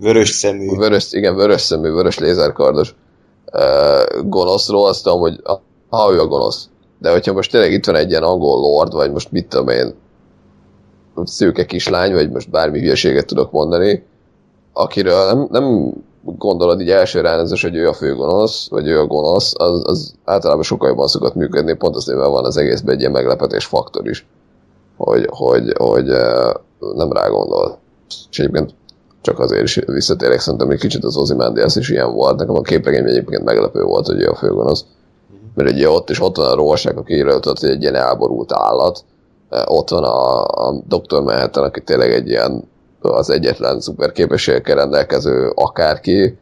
vörös 0.00 0.30
szemű. 0.30 0.76
vörös, 0.76 1.12
igen, 1.12 1.36
vörös 1.36 1.60
szemű, 1.60 1.90
vörös 1.90 2.18
lézerkardos 2.18 2.94
uh, 3.52 4.28
gonoszról, 4.28 4.88
azt 4.88 5.02
tudom, 5.02 5.20
hogy 5.20 5.40
ah, 5.42 5.60
ha 5.88 6.12
ő 6.12 6.20
a 6.20 6.26
gonosz. 6.26 6.68
De 6.98 7.10
hogyha 7.10 7.32
most 7.32 7.50
tényleg 7.50 7.72
itt 7.72 7.86
van 7.86 7.94
egy 7.94 8.10
ilyen 8.10 8.22
angol 8.22 8.60
lord, 8.60 8.92
vagy 8.92 9.12
most 9.12 9.32
mit 9.32 9.48
tudom 9.48 9.68
én, 9.68 9.94
szőke 11.24 11.66
kislány, 11.66 12.12
vagy 12.12 12.30
most 12.30 12.50
bármi 12.50 12.80
hülyeséget 12.80 13.26
tudok 13.26 13.50
mondani, 13.50 14.06
akiről 14.72 15.24
nem, 15.24 15.48
nem 15.50 15.92
gondolod 16.38 16.80
így 16.80 16.90
első 16.90 17.20
ránézés, 17.20 17.62
hogy 17.62 17.76
ő 17.76 17.88
a 17.88 17.92
főgonosz, 17.92 18.68
vagy 18.68 18.86
ő 18.86 19.00
a 19.00 19.06
gonosz, 19.06 19.52
az, 19.56 19.82
az 19.84 20.14
általában 20.24 20.62
sokkal 20.62 20.88
jobban 20.88 21.06
szokott 21.06 21.34
működni, 21.34 21.74
pont 21.74 21.96
azért 21.96 22.18
van 22.18 22.44
az 22.44 22.56
egészben 22.56 22.94
egy 22.94 23.00
ilyen 23.00 23.12
meglepetés 23.12 23.64
faktor 23.64 24.08
is, 24.08 24.26
hogy, 24.96 25.26
hogy, 25.30 25.72
hogy 25.78 26.06
nem 26.94 27.12
rá 27.12 27.28
gondol. 27.28 27.78
És 28.30 28.38
egyébként 28.38 28.74
csak 29.20 29.38
azért 29.38 29.62
is 29.62 29.80
visszatérek, 29.86 30.40
szerintem 30.40 30.70
egy 30.70 30.78
kicsit 30.78 31.04
az 31.04 31.16
Ozymandias 31.16 31.76
is 31.76 31.88
ilyen 31.88 32.14
volt. 32.14 32.38
Nekem 32.38 32.54
a 32.54 32.60
képregény 32.60 33.08
egyébként 33.08 33.44
meglepő 33.44 33.82
volt, 33.82 34.06
hogy 34.06 34.20
ő 34.20 34.28
a 34.28 34.34
főgonosz. 34.34 34.84
Mert 35.54 35.70
ugye 35.70 35.88
ott 35.88 36.10
is 36.10 36.20
ott 36.20 36.36
van 36.36 36.50
a 36.50 36.54
Rorschach, 36.54 36.98
aki 36.98 37.14
írott, 37.14 37.44
hogy 37.44 37.70
egy 37.70 37.82
ilyen 37.82 37.94
elborult 37.94 38.52
állat. 38.52 39.04
Ott 39.64 39.88
van 39.88 40.04
a, 40.04 40.44
a 40.44 40.82
Dr. 40.88 41.20
Manhattan, 41.20 41.64
aki 41.64 41.82
tényleg 41.82 42.12
egy 42.12 42.28
ilyen 42.28 42.64
az 43.12 43.30
egyetlen 43.30 43.80
szuper 43.80 44.12
képességekkel 44.12 44.76
rendelkező 44.76 45.52
akárki. 45.54 46.38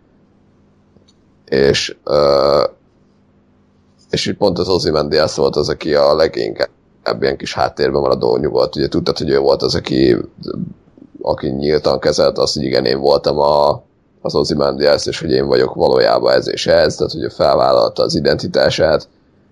És 1.45 1.97
és 4.11 4.27
így 4.27 4.37
pont 4.37 4.59
az 4.59 4.69
Ozymandias 4.69 5.37
volt 5.37 5.57
az, 5.57 5.69
aki 5.69 5.95
a 5.95 6.15
leginkább 6.15 6.69
ilyen 7.21 7.37
kis 7.37 7.55
háttérben 7.55 8.01
maradó 8.01 8.37
nyugodt. 8.37 8.77
Ugye 8.77 8.89
tudtad, 8.89 9.19
hogy 9.19 9.31
ő 9.31 9.39
volt 9.39 9.63
az, 9.63 9.75
aki 9.75 10.17
aki 11.25 11.49
nyíltan 11.49 11.99
kezelt 11.99 12.39
azt, 12.39 12.55
hogy 12.55 12.63
igen, 12.63 12.85
én 12.85 13.01
voltam 13.01 13.39
a, 13.39 13.83
az 14.21 14.35
Ozymandias, 14.35 15.07
és 15.07 15.21
hogy 15.21 15.31
én 15.31 15.47
vagyok 15.47 15.75
valójában 15.75 16.33
ez 16.33 16.49
és 16.49 16.67
ez, 16.67 16.97
tehát 16.97 17.13
hogy 17.13 17.33
felvállalta 17.33 18.03
az 18.03 18.15
identitását, 18.15 19.09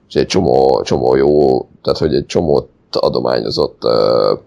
és 0.09 0.15
egy 0.15 0.27
csomó, 0.27 0.83
csomó 0.83 1.15
jó, 1.15 1.61
tehát 1.83 1.99
hogy 1.99 2.15
egy 2.15 2.27
csomót 2.27 2.69
adományozott, 2.91 3.85
uh, 3.85 4.39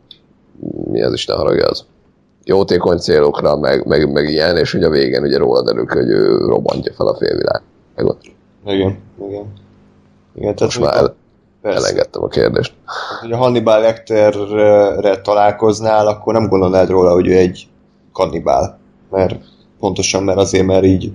mi 0.91 1.01
az 1.01 1.13
Isten 1.13 1.37
haragja 1.37 1.67
az? 1.67 1.85
Jótékony 2.47 2.97
célokra, 2.97 3.57
meg, 3.57 3.85
meg, 3.85 4.11
meg 4.11 4.29
ilyen, 4.29 4.57
és 4.57 4.71
hogy 4.71 4.83
a 4.83 4.89
végén 4.89 5.23
ugye 5.23 5.37
róla 5.37 5.63
derül 5.63 5.85
hogy 5.87 6.09
ő 6.09 6.37
robbantja 6.37 6.93
fel 6.93 7.07
a 7.07 7.15
félvilágot. 7.15 8.17
Igen, 8.65 8.97
igen. 9.27 9.53
Igen, 10.35 10.55
tehát 10.55 10.59
Most 10.59 10.79
már 10.79 10.95
el, 10.95 11.15
persze. 11.61 11.77
elengedtem 11.77 12.23
a 12.23 12.27
kérdést. 12.27 12.73
hogy 13.21 13.31
a 13.31 13.37
Hannibal 13.37 13.81
Lecterre 13.81 15.21
találkoznál, 15.21 16.07
akkor 16.07 16.33
nem 16.33 16.47
gondolnád 16.47 16.89
róla, 16.89 17.11
hogy 17.11 17.27
ő 17.27 17.37
egy 17.37 17.67
kannibál. 18.13 18.79
Mert 19.09 19.35
pontosan, 19.79 20.23
mert 20.23 20.37
azért, 20.37 20.65
mert 20.65 20.85
így 20.85 21.11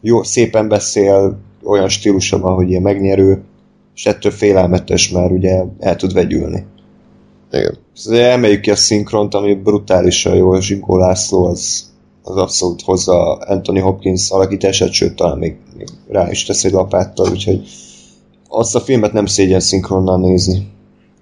jó, 0.00 0.22
szépen 0.22 0.68
beszél, 0.68 1.38
olyan 1.64 1.88
stílusa 1.88 2.38
van, 2.38 2.54
hogy 2.54 2.68
ilyen 2.68 2.82
megnyerő, 2.82 3.42
és 3.94 4.06
ettől 4.06 4.32
félelmetes, 4.32 5.10
mert 5.10 5.30
ugye 5.30 5.62
el 5.78 5.96
tud 5.96 6.12
vegyülni. 6.12 6.66
Igen. 7.54 7.78
Emeljük 8.32 8.60
ki 8.60 8.70
a 8.70 8.76
szinkront, 8.76 9.34
ami 9.34 9.54
brutálisan 9.54 10.34
jó, 10.34 10.60
Zsigó 10.60 10.98
László 10.98 11.46
az, 11.46 11.92
az 12.22 12.36
abszolút 12.36 12.82
hozza 12.82 13.34
Anthony 13.34 13.80
Hopkins 13.80 14.30
alakítását, 14.30 14.92
sőt, 14.92 15.16
talán 15.16 15.38
még, 15.38 15.56
még 15.76 15.88
rá 16.08 16.30
is 16.30 16.44
tesz 16.44 16.64
egy 16.64 16.72
lapáttal, 16.72 17.30
úgyhogy 17.30 17.68
azt 18.48 18.74
a 18.74 18.80
filmet 18.80 19.12
nem 19.12 19.26
szégyen 19.26 19.60
szinkronnal 19.60 20.18
nézni. 20.18 20.72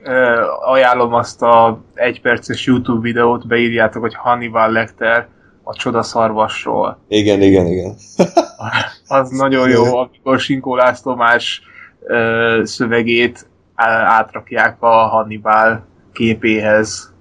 Ö, 0.05 0.43
ajánlom 0.65 1.15
azt 1.15 1.43
a 1.43 1.81
egyperces 1.95 2.67
YouTube 2.67 3.01
videót, 3.01 3.47
beírjátok, 3.47 4.03
hogy 4.03 4.15
Hannibal 4.15 4.73
Lecter 4.73 5.29
a 5.63 5.75
csodaszarvasról. 5.75 6.99
Igen, 7.09 7.43
igen, 7.43 7.67
igen. 7.67 7.95
Az 9.09 9.31
nagyon 9.31 9.69
jó, 9.69 9.97
amikor 9.97 10.41
Sinkó 10.41 10.77
László 10.77 11.15
más 11.15 11.63
ö, 12.07 12.61
szövegét 12.65 13.47
átrakják 13.75 14.83
a 14.83 14.89
Hannibal 14.89 15.91
képéhez. 16.13 17.13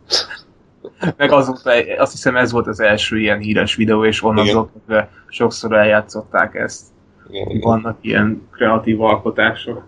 Meg 1.17 1.31
azóta, 1.31 1.71
azt 1.97 2.11
hiszem 2.11 2.35
ez 2.35 2.51
volt 2.51 2.67
az 2.67 2.79
első 2.79 3.19
ilyen 3.19 3.39
híres 3.39 3.75
videó, 3.75 4.05
és 4.05 4.23
onnantól 4.23 4.71
sokszor 5.27 5.73
eljátszották 5.73 6.55
ezt. 6.55 6.81
igen, 7.29 7.49
igen. 7.49 7.61
Vannak 7.61 7.97
ilyen 8.01 8.47
kreatív 8.51 9.01
alkotások. 9.01 9.83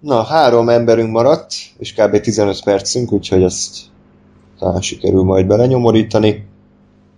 Na, 0.00 0.22
három 0.22 0.68
emberünk 0.68 1.10
maradt, 1.10 1.54
és 1.78 1.94
kb. 1.94 2.20
15 2.20 2.64
percünk, 2.64 3.12
úgyhogy 3.12 3.42
ezt 3.42 3.76
talán 4.58 4.80
sikerül 4.80 5.22
majd 5.22 5.46
belenyomorítani. 5.46 6.46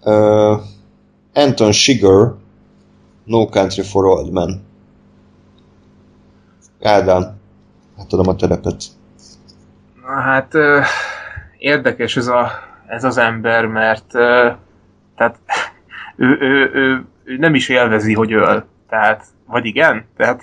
Uh, 0.05 0.61
Anton 1.35 1.73
Shiger, 1.73 2.33
No 3.25 3.49
Country 3.49 3.83
for 3.83 4.05
Old 4.05 4.33
Men. 4.33 4.63
Ádám, 6.83 7.37
hát 7.97 8.13
adom 8.13 8.29
a 8.29 8.37
terepet. 8.37 8.85
Hát 10.17 10.55
érdekes 11.59 12.17
ez, 12.17 12.27
a, 12.27 12.51
ez 12.87 13.05
az 13.05 13.19
ember, 13.19 13.67
mert 13.67 14.07
tehát 15.17 15.39
ő, 16.17 16.39
ő, 16.41 16.71
ő, 16.75 17.05
ő 17.25 17.37
nem 17.37 17.55
is 17.55 17.69
élvezi, 17.69 18.15
hogy 18.15 18.33
öl. 18.33 18.65
Tehát, 18.89 19.25
vagy 19.47 19.65
igen? 19.65 20.05
Tehát 20.17 20.43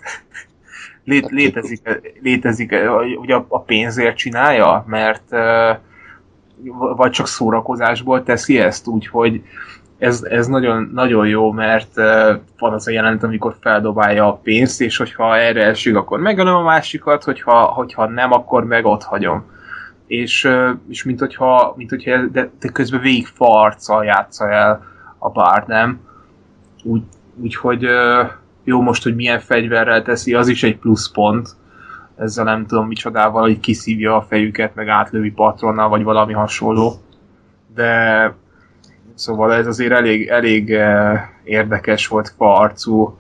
lé, 1.06 1.22
létezik, 1.30 2.02
létezik, 2.22 2.76
hogy 3.18 3.32
a, 3.32 3.46
a 3.48 3.62
pénzért 3.62 4.18
csinálja, 4.18 4.84
mert 4.88 5.30
vagy 6.96 7.12
csak 7.12 7.28
szórakozásból 7.28 8.24
teszi 8.24 8.60
ezt, 8.60 8.88
úgyhogy 8.88 9.44
ez, 9.98 10.24
ez 10.24 10.48
nagyon, 10.48 10.90
nagyon 10.94 11.28
jó, 11.28 11.52
mert 11.52 11.96
van 12.60 12.74
az 12.74 12.88
a 12.88 12.92
jelenet, 12.92 13.24
amikor 13.24 13.56
feldobálja 13.62 14.28
a 14.28 14.40
pénzt, 14.44 14.82
és 14.82 14.98
hogyha 14.98 15.38
erre 15.38 15.66
esik, 15.66 15.96
akkor 15.96 16.20
megölöm 16.20 16.56
a 16.56 16.64
másikat, 16.64 17.24
hogyha, 17.24 17.64
hogyha 17.64 18.08
nem, 18.08 18.32
akkor 18.32 18.66
meg 18.66 18.86
ott 18.86 19.04
hagyom. 19.04 19.54
És, 20.08 20.50
és 20.90 21.04
mint 21.04 21.20
hogyha, 21.20 21.74
mint 21.78 21.90
hogyha 21.90 22.26
de, 22.26 22.50
de 22.60 22.70
közben 22.70 23.02
végig 23.02 23.26
farccal 23.26 24.06
játsza 24.06 24.50
el 24.50 24.84
a 25.18 25.30
bár, 25.30 25.64
nem? 25.68 26.00
Úgy, 26.84 27.02
úgyhogy 27.36 27.88
jó 28.64 28.82
most, 28.82 29.04
hogy 29.04 29.16
milyen 29.16 29.40
fegyverrel 29.40 30.02
teszi, 30.02 30.34
az 30.34 30.48
is 30.48 30.64
egy 30.64 30.78
pluszpont. 30.78 31.50
Ezzel 32.18 32.44
nem 32.44 32.66
tudom 32.66 32.88
micsodával, 32.88 33.42
hogy 33.42 33.60
kiszívja 33.60 34.16
a 34.16 34.22
fejüket, 34.22 34.76
meg 34.76 34.88
átlövi 34.88 35.32
patronnal, 35.32 35.90
vagy 35.90 36.04
valami 36.04 36.34
hasonló. 36.34 36.94
De 37.76 38.34
Szóval 39.16 39.54
ez 39.54 39.68
azért 39.68 39.92
elég, 39.92 40.28
elég 40.28 40.78
érdekes 41.44 42.08
volt 42.08 42.34
farcú 42.38 43.18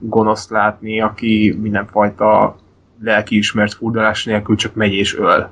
gonoszt 0.00 0.50
látni, 0.50 1.00
aki 1.00 1.58
mindenfajta 1.60 2.56
lelkiismert 3.02 3.74
furdalás 3.74 4.24
nélkül 4.24 4.56
csak 4.56 4.74
megy 4.74 4.92
és 4.92 5.18
öl. 5.18 5.50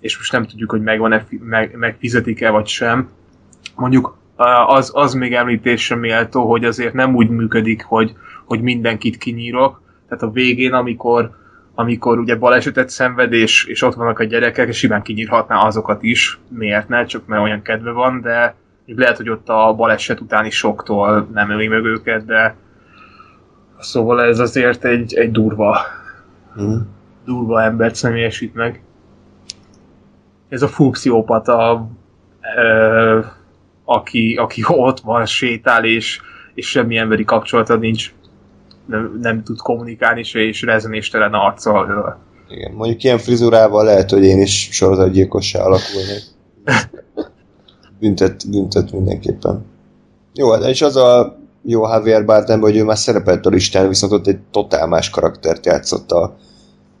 És 0.00 0.16
most 0.16 0.32
nem 0.32 0.46
tudjuk, 0.46 0.70
hogy 0.70 0.82
megvan-e, 0.82 1.26
meg, 1.40 1.76
megfizetik-e 1.76 2.50
vagy 2.50 2.66
sem. 2.66 3.08
Mondjuk 3.76 4.18
az, 4.66 4.90
az 4.94 5.14
még 5.14 5.34
említésre 5.34 5.96
méltó, 5.96 6.48
hogy 6.48 6.64
azért 6.64 6.94
nem 6.94 7.14
úgy 7.14 7.28
működik, 7.28 7.84
hogy, 7.84 8.12
hogy 8.44 8.60
mindenkit 8.60 9.16
kinyírok. 9.16 9.82
Tehát 10.08 10.22
a 10.24 10.30
végén, 10.30 10.72
amikor 10.72 11.38
amikor 11.74 12.18
ugye 12.18 12.36
balesetet 12.36 12.90
szenved, 12.90 13.32
és, 13.32 13.64
és 13.64 13.82
ott 13.82 13.94
vannak 13.94 14.18
a 14.18 14.24
gyerekek, 14.24 14.68
és 14.68 14.76
simán 14.76 15.02
kinyírhatná 15.02 15.56
azokat 15.56 16.02
is. 16.02 16.38
Miért 16.48 16.88
ne? 16.88 17.04
Csak 17.04 17.26
mert 17.26 17.42
olyan 17.42 17.62
kedve 17.62 17.90
van, 17.90 18.20
de 18.20 18.54
lehet, 18.86 19.16
hogy 19.16 19.28
ott 19.28 19.48
a 19.48 19.74
baleset 19.76 20.20
utáni 20.20 20.50
soktól 20.50 21.28
nem 21.32 21.50
öli 21.50 21.68
meg 21.68 21.84
őket, 21.84 22.24
de 22.24 22.56
szóval 23.78 24.22
ez 24.22 24.38
azért 24.38 24.84
egy, 24.84 25.14
egy 25.14 25.30
durva, 25.30 25.78
Hm. 26.54 26.76
durva 27.24 27.62
embert 27.62 27.94
személyesít 27.94 28.54
meg. 28.54 28.82
Ez 30.50 30.62
a 30.62 30.68
funkciópata, 30.68 31.88
ö, 32.56 33.18
aki, 33.84 34.34
aki 34.34 34.62
ott 34.66 35.00
van, 35.00 35.26
sétál, 35.26 35.84
és, 35.84 36.20
és 36.54 36.68
semmi 36.68 36.96
emberi 36.96 37.24
kapcsolata 37.24 37.76
nincs, 37.76 38.12
nem, 38.86 39.18
nem 39.22 39.42
tud 39.42 39.58
kommunikálni 39.58 40.22
se, 40.22 40.38
és 40.38 40.62
rezenéstelen 40.62 41.32
arccal 41.32 41.88
öl. 41.88 42.16
Igen, 42.48 42.72
mondjuk 42.72 43.02
ilyen 43.02 43.18
frizurával 43.18 43.84
lehet, 43.84 44.10
hogy 44.10 44.24
én 44.24 44.40
is 44.40 44.68
sorozatgyilkossá 44.72 45.60
alakulnék. 45.62 46.22
Büntet, 48.00 48.50
büntet 48.50 48.92
mindenképpen. 48.92 49.64
Jó, 50.34 50.50
hát 50.50 50.64
és 50.64 50.82
az 50.82 50.96
a 50.96 51.38
jó 51.62 51.88
Javier 51.88 52.24
Bardem, 52.24 52.60
hogy 52.60 52.76
ő 52.76 52.84
már 52.84 52.98
szerepelt 52.98 53.46
a 53.46 53.50
listán, 53.50 53.88
viszont 53.88 54.12
ott 54.12 54.26
egy 54.26 54.38
totál 54.50 54.86
más 54.86 55.10
karaktert 55.10 55.66
játszott 55.66 56.10
a 56.10 56.36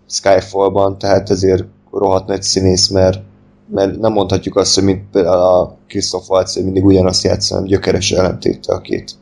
Skyfallban, 0.08 0.98
tehát 0.98 1.30
ezért 1.30 1.64
rohadt 1.92 2.26
nagy 2.26 2.42
színész, 2.42 2.88
mert, 2.88 3.22
mert 3.70 3.98
nem 3.98 4.12
mondhatjuk 4.12 4.56
azt, 4.56 4.74
hogy 4.74 4.84
mint 4.84 5.10
például 5.12 5.42
a 5.42 5.76
Christoph 5.86 6.30
Waltz 6.30 6.54
hogy 6.54 6.64
mindig 6.64 6.84
ugyanazt 6.84 7.22
játsz, 7.22 7.50
hanem 7.50 7.64
gyökeres 7.64 8.12
ellentéte 8.12 8.72
a 8.72 8.80
két, 8.80 9.12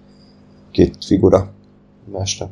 két 0.71 0.97
figura 1.05 1.49
másnak. 2.13 2.51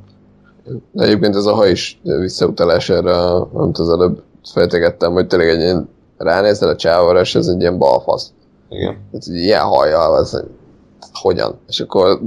Egyébként 0.95 1.37
ez 1.37 1.45
a 1.45 1.55
haj 1.55 1.71
is 1.71 2.01
visszautalás 2.03 2.89
erre, 2.89 3.33
amit 3.35 3.79
az 3.79 3.89
előbb 3.89 4.23
fejtegettem, 4.53 5.13
hogy 5.13 5.27
tényleg 5.27 5.49
egy 5.49 5.61
ilyen 5.61 5.89
ránézel 6.17 6.69
a 6.69 6.77
csávóra, 6.77 7.21
és 7.21 7.35
ez 7.35 7.47
egy 7.47 7.61
ilyen 7.61 7.79
balfasz. 7.79 8.33
Igen. 8.69 8.97
Hát, 9.13 9.27
egy 9.27 9.35
ilyen 9.35 9.63
hajjal, 9.63 10.15
az, 10.15 10.45
hogyan? 11.13 11.59
És 11.69 11.81
akkor 11.81 12.21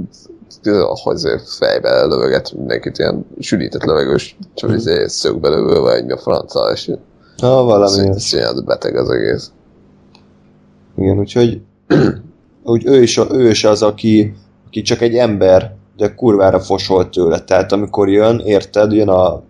hogy 1.02 1.20
fejbe 1.58 2.04
lövöget 2.04 2.52
mindenkit, 2.52 2.98
ilyen 2.98 3.26
sűrített 3.38 3.84
levegős, 3.84 4.36
csak 4.54 4.72
izé 4.72 5.06
szögbe 5.06 5.48
lövő, 5.48 5.80
vagy 5.80 6.04
mi 6.04 6.12
a 6.12 6.18
franca, 6.18 6.70
és 6.72 6.90
Na, 7.36 7.62
valami. 7.62 8.08
ez, 8.08 8.16
ez 8.16 8.32
ilyen 8.32 8.62
beteg 8.64 8.96
az 8.96 9.10
egész. 9.10 9.50
Igen, 10.96 11.18
úgyhogy 11.18 11.60
úgy 12.62 12.86
ő, 12.86 13.02
is, 13.02 13.20
ő 13.30 13.50
is 13.50 13.64
az, 13.64 13.82
aki, 13.82 14.34
aki 14.66 14.82
csak 14.82 15.00
egy 15.00 15.14
ember, 15.14 15.74
de 15.96 16.14
kurvára 16.14 16.60
fosol 16.60 17.08
tőle. 17.08 17.40
Tehát 17.40 17.72
amikor 17.72 18.08
jön, 18.08 18.38
érted, 18.38 18.92
jön 18.92 19.08
a... 19.08 19.42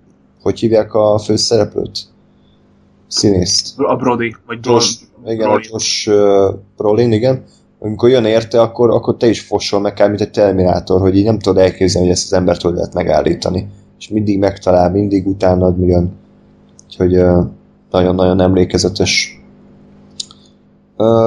Hogy 0.42 0.58
hívják 0.58 0.94
a 0.94 1.18
főszereplőt? 1.18 1.98
Színészt. 3.06 3.78
A 3.78 3.96
Brody, 3.96 4.36
vagy 4.46 4.58
Josh, 4.62 5.00
igen, 5.26 5.48
a. 5.48 5.58
Josh 5.62 6.08
uh, 6.08 6.54
Brolin, 6.76 7.12
igen. 7.12 7.44
Amikor 7.78 8.08
jön 8.08 8.24
érte, 8.24 8.60
akkor, 8.60 8.90
akkor 8.90 9.16
te 9.16 9.28
is 9.28 9.40
fosol 9.40 9.80
meg, 9.80 9.92
kb. 9.92 10.08
mint 10.08 10.20
egy 10.20 10.30
Terminátor, 10.30 11.00
hogy 11.00 11.16
így 11.16 11.24
nem 11.24 11.38
tudod 11.38 11.62
elképzelni, 11.62 12.06
hogy 12.06 12.16
ezt 12.16 12.32
az 12.32 12.38
embert 12.38 12.62
hogy 12.62 12.74
lehet 12.74 12.94
megállítani. 12.94 13.68
És 13.98 14.08
mindig 14.08 14.38
megtalál, 14.38 14.90
mindig 14.90 15.26
utánad 15.26 15.78
jön. 15.86 16.12
Úgyhogy 16.86 17.16
uh, 17.16 17.46
nagyon-nagyon 17.90 18.40
emlékezetes. 18.40 19.39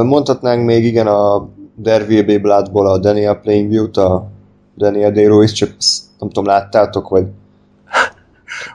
Mondhatnánk 0.03 0.65
még 0.65 0.85
igen 0.85 1.07
a 1.07 1.49
There 1.83 2.05
Will 2.05 2.25
Be 2.25 2.39
Bloodból 2.39 2.87
a 2.87 2.97
Daniel 2.97 3.35
Plainview-t, 3.35 3.97
a 3.97 4.27
Daniel 4.77 5.11
Day-Lewis, 5.11 5.51
csak 5.51 5.69
nem 6.19 6.29
tudom, 6.29 6.45
láttátok, 6.45 7.09
vagy 7.09 7.25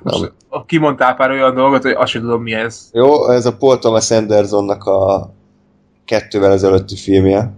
Nem, 0.03 0.31
Kimondtál 0.67 1.15
pár 1.15 1.31
olyan 1.31 1.55
dolgot, 1.55 1.83
hogy 1.83 1.93
azt 1.93 2.11
sem 2.11 2.23
tudom 2.23 2.43
mi 2.43 2.53
ez. 2.53 2.89
Jó, 2.93 3.29
ez 3.29 3.47
a 3.47 3.57
Paul 3.57 3.79
Thomas 3.79 4.11
Andersonnak 4.11 4.85
a 4.85 5.31
kettővel 6.05 6.53
ezelőtti 6.53 6.97
filmje, 6.97 7.53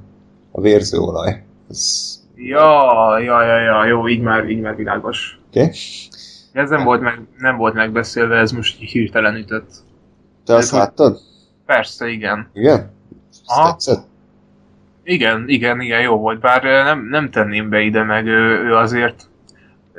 a 0.52 0.60
Vérzőolaj. 0.60 1.44
Ez... 1.70 2.14
Ja, 2.34 3.18
ja, 3.18 3.42
ja, 3.42 3.60
ja, 3.60 3.84
jó, 3.84 4.08
így 4.08 4.20
már, 4.20 4.48
így 4.48 4.60
már 4.60 4.76
világos. 4.76 5.40
Oké? 5.48 5.60
Okay? 5.60 5.72
Ez 6.52 6.70
nem 6.70 6.84
volt, 6.84 7.00
meg, 7.00 7.20
nem 7.38 7.56
volt 7.56 7.74
megbeszélve, 7.74 8.36
ez 8.36 8.52
most 8.52 8.82
így 8.82 8.90
hirtelen 8.90 9.34
ütött. 9.34 9.70
Te 10.44 10.54
azt 10.54 10.72
Ez- 10.72 10.78
láttad? 10.78 11.18
Persze, 11.66 12.08
igen. 12.08 12.50
Igen? 12.52 12.90
Aha. 13.50 13.70
tetszett? 13.70 14.08
Igen, 15.02 15.44
igen, 15.48 15.80
igen, 15.80 16.00
jó 16.00 16.16
volt, 16.16 16.40
bár 16.40 16.62
nem, 16.62 17.08
nem 17.10 17.30
tenném 17.30 17.68
be 17.68 17.80
ide, 17.80 18.02
meg 18.02 18.26
ő, 18.26 18.64
ő 18.64 18.74
azért 18.74 19.28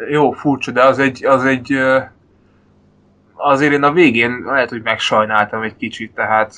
jó, 0.10 0.32
furcsa, 0.32 0.72
de 0.72 0.84
az 0.84 1.00
egy, 1.00 1.26
az 1.26 1.46
egy 1.46 1.74
azért 3.34 3.74
én 3.74 3.84
a 3.84 3.92
végén 3.92 4.44
lehet, 4.46 4.70
hogy 4.70 4.82
megsajnáltam 4.82 5.62
egy 5.62 5.76
kicsit, 5.78 6.14
tehát 6.14 6.54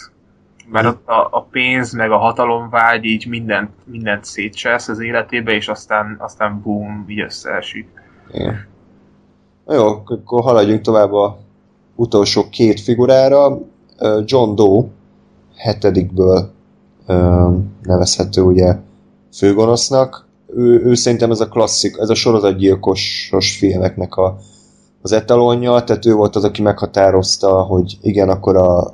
mert 0.72 0.86
Mhm. 0.86 0.94
ott 0.94 1.08
a, 1.08 1.28
a 1.32 1.42
pénz, 1.42 1.94
meg 1.94 2.12
a 2.12 2.18
hatalomvágy 2.18 3.04
így 3.04 3.28
mindent, 3.28 3.70
mindent 3.84 4.26
szétcsesz 4.26 4.88
az 4.88 5.00
életébe, 5.00 5.52
és 5.52 5.68
aztán, 5.68 6.16
aztán 6.20 6.62
boom, 6.62 7.06
így 7.08 7.20
összeesik. 7.22 7.90
Igen. 8.32 8.68
Na 9.66 9.74
jó, 9.74 9.88
akkor 10.06 10.42
haladjunk 10.42 10.82
tovább 10.82 11.14
a 11.14 11.38
utolsó 11.96 12.50
két 12.50 12.80
figurára. 12.80 13.60
John 14.26 14.56
Doe, 14.56 14.86
hetedikből 15.58 16.53
nevezhető 17.82 18.42
ugye 18.42 18.76
főgonosznak. 19.34 20.28
Ő, 20.56 20.82
ő 20.86 20.94
szerintem 20.94 21.32
ez 21.32 21.40
a 21.40 21.48
klasszik, 21.48 21.98
ez 22.00 22.10
a 22.10 22.16
sorozatgyilkosos 22.16 23.58
filmeknek 23.58 24.16
a 24.16 24.38
az 25.04 25.12
etalonja, 25.12 25.84
tehát 25.84 26.06
ő 26.06 26.14
volt 26.14 26.36
az, 26.36 26.44
aki 26.44 26.62
meghatározta, 26.62 27.62
hogy 27.62 27.98
igen, 28.02 28.30
akkor 28.30 28.56
a 28.56 28.94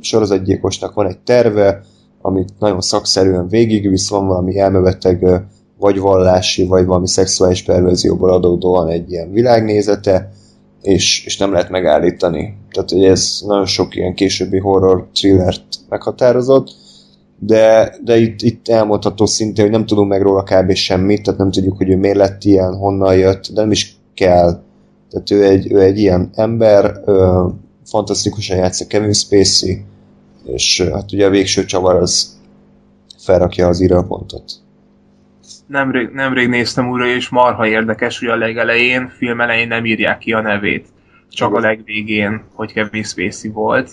sorozatgyilkosnak 0.00 0.94
van 0.94 1.06
egy 1.06 1.18
terve, 1.18 1.84
amit 2.22 2.52
nagyon 2.58 2.80
szakszerűen 2.80 3.48
végigvisz, 3.48 4.08
van 4.08 4.26
valami 4.26 4.58
elmebeteg 4.58 5.42
vagy 5.78 5.98
vallási, 5.98 6.66
vagy 6.66 6.86
valami 6.86 7.08
szexuális 7.08 7.62
perverzióból 7.62 8.32
adódóan 8.32 8.88
egy 8.88 9.10
ilyen 9.10 9.32
világnézete, 9.32 10.30
és, 10.82 11.24
és 11.24 11.36
nem 11.36 11.52
lehet 11.52 11.70
megállítani. 11.70 12.56
Tehát, 12.70 12.90
hogy 12.90 13.04
ez 13.04 13.38
nagyon 13.46 13.66
sok 13.66 13.96
ilyen 13.96 14.14
későbbi 14.14 14.58
horror 14.58 15.08
thrillert 15.12 15.62
meghatározott, 15.88 16.74
de, 17.38 17.94
de 18.04 18.16
itt, 18.16 18.42
itt 18.42 18.68
elmondható 18.68 19.26
szintén, 19.26 19.64
hogy 19.64 19.72
nem 19.72 19.86
tudunk 19.86 20.08
meg 20.08 20.22
róla 20.22 20.42
kb. 20.42 20.72
semmit, 20.72 21.22
tehát 21.22 21.38
nem 21.38 21.50
tudjuk, 21.50 21.76
hogy 21.76 21.90
ő 21.90 21.96
miért 21.96 22.16
lett 22.16 22.44
ilyen, 22.44 22.76
honnan 22.76 23.16
jött, 23.16 23.48
de 23.52 23.60
nem 23.60 23.70
is 23.70 23.96
kell. 24.14 24.62
Tehát 25.10 25.30
ő 25.30 25.44
egy, 25.44 25.72
ő 25.72 25.80
egy 25.80 25.98
ilyen 25.98 26.30
ember, 26.34 27.00
ö, 27.04 27.46
fantasztikusan 27.84 28.56
játszik 28.56 28.86
Kevin 28.86 29.12
Spacey, 29.12 29.84
és 30.44 30.88
hát 30.92 31.12
ugye 31.12 31.26
a 31.26 31.30
végső 31.30 31.64
csavar 31.64 31.94
az 31.94 32.38
felrakja 33.18 33.66
az 33.66 33.80
írőpontot. 33.80 34.52
Nemrég, 35.66 36.08
nemrég 36.12 36.48
néztem 36.48 36.90
újra, 36.90 37.06
és 37.06 37.28
marha 37.28 37.66
érdekes, 37.66 38.18
hogy 38.18 38.28
a 38.28 38.36
legelején, 38.36 39.08
film 39.16 39.40
elején 39.40 39.68
nem 39.68 39.84
írják 39.84 40.18
ki 40.18 40.32
a 40.32 40.40
nevét. 40.40 40.86
Csak 41.28 41.54
a 41.54 41.60
legvégén, 41.60 42.42
hogy 42.54 42.72
Kevin 42.72 43.02
Spacey 43.02 43.50
volt. 43.50 43.90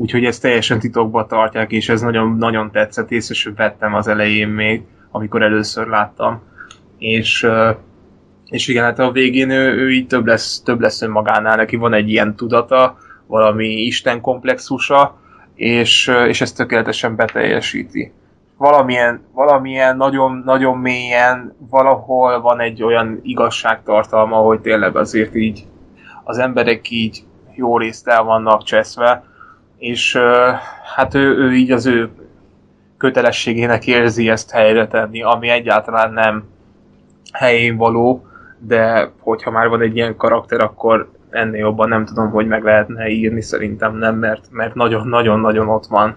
Úgyhogy 0.00 0.24
ezt 0.24 0.42
teljesen 0.42 0.78
titokba 0.78 1.26
tartják, 1.26 1.72
és 1.72 1.88
ez 1.88 2.00
nagyon, 2.00 2.36
nagyon 2.36 2.70
tetszett, 2.70 3.10
és 3.10 3.50
vettem 3.56 3.94
az 3.94 4.08
elején 4.08 4.48
még, 4.48 4.82
amikor 5.10 5.42
először 5.42 5.86
láttam. 5.86 6.42
És, 6.98 7.46
és 8.50 8.68
igen, 8.68 8.84
hát 8.84 8.98
a 8.98 9.10
végén 9.12 9.50
ő, 9.50 9.72
ő 9.72 9.90
így 9.90 10.06
több 10.06 10.26
lesz, 10.26 10.62
több 10.62 10.80
lesz 10.80 11.02
önmagánál, 11.02 11.56
neki 11.56 11.76
van 11.76 11.94
egy 11.94 12.10
ilyen 12.10 12.36
tudata, 12.36 12.98
valami 13.26 13.66
Isten 13.66 14.20
komplexusa, 14.20 15.18
és, 15.54 16.12
és 16.28 16.40
ezt 16.40 16.56
tökéletesen 16.56 17.16
beteljesíti. 17.16 18.12
Valamilyen, 18.56 19.20
valamilyen 19.32 19.96
nagyon, 19.96 20.42
nagyon 20.44 20.78
mélyen 20.78 21.54
valahol 21.70 22.40
van 22.40 22.60
egy 22.60 22.82
olyan 22.82 23.20
igazságtartalma, 23.22 24.36
hogy 24.36 24.60
tényleg 24.60 24.96
azért 24.96 25.34
így 25.34 25.64
az 26.24 26.38
emberek 26.38 26.90
így 26.90 27.24
jó 27.54 27.78
részt 27.78 28.08
el 28.08 28.22
vannak 28.22 28.62
cseszve, 28.62 29.27
és 29.78 30.18
hát 30.94 31.14
ő, 31.14 31.36
ő 31.36 31.52
így 31.52 31.70
az 31.70 31.86
ő 31.86 32.10
kötelességének 32.96 33.86
érzi 33.86 34.28
ezt 34.28 34.50
helyre 34.50 34.86
tenni, 34.86 35.22
ami 35.22 35.48
egyáltalán 35.48 36.12
nem 36.12 36.44
helyén 37.32 37.76
való, 37.76 38.26
de 38.58 39.10
hogyha 39.18 39.50
már 39.50 39.68
van 39.68 39.80
egy 39.80 39.96
ilyen 39.96 40.16
karakter, 40.16 40.60
akkor 40.60 41.10
ennél 41.30 41.60
jobban 41.60 41.88
nem 41.88 42.04
tudom, 42.04 42.30
hogy 42.30 42.46
meg 42.46 42.62
lehetne 42.62 43.08
írni, 43.08 43.42
szerintem 43.42 43.96
nem, 43.96 44.16
mert 44.16 44.46
mert 44.50 44.74
nagyon-nagyon-nagyon 44.74 45.68
ott 45.68 45.86
van. 45.86 46.16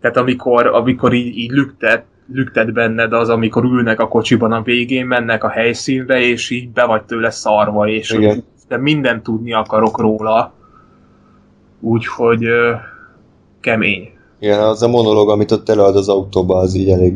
Tehát 0.00 0.16
amikor, 0.16 0.66
amikor 0.66 1.12
így, 1.12 1.36
így 1.36 1.50
lüktet, 1.50 2.04
lüktet 2.32 2.72
benned 2.72 3.12
az, 3.12 3.28
amikor 3.28 3.64
ülnek 3.64 4.00
a 4.00 4.08
kocsiban 4.08 4.52
a 4.52 4.62
végén, 4.62 5.06
mennek 5.06 5.44
a 5.44 5.48
helyszínre, 5.48 6.20
és 6.20 6.50
így 6.50 6.70
be 6.70 6.84
vagy 6.84 7.02
tőle 7.02 7.30
szarva, 7.30 7.88
és 7.88 8.10
Igen. 8.10 8.44
de 8.68 8.76
mindent 8.76 9.22
tudni 9.22 9.52
akarok 9.52 9.98
róla. 9.98 10.52
Úgyhogy 11.80 12.44
ö, 12.44 12.72
kemény. 13.60 14.10
Igen, 14.40 14.60
az 14.60 14.82
a 14.82 14.88
monológ, 14.88 15.30
amit 15.30 15.50
ott 15.50 15.68
előad 15.68 15.96
az 15.96 16.08
autóba, 16.08 16.56
az 16.56 16.74
így 16.74 16.90
elég, 16.90 17.14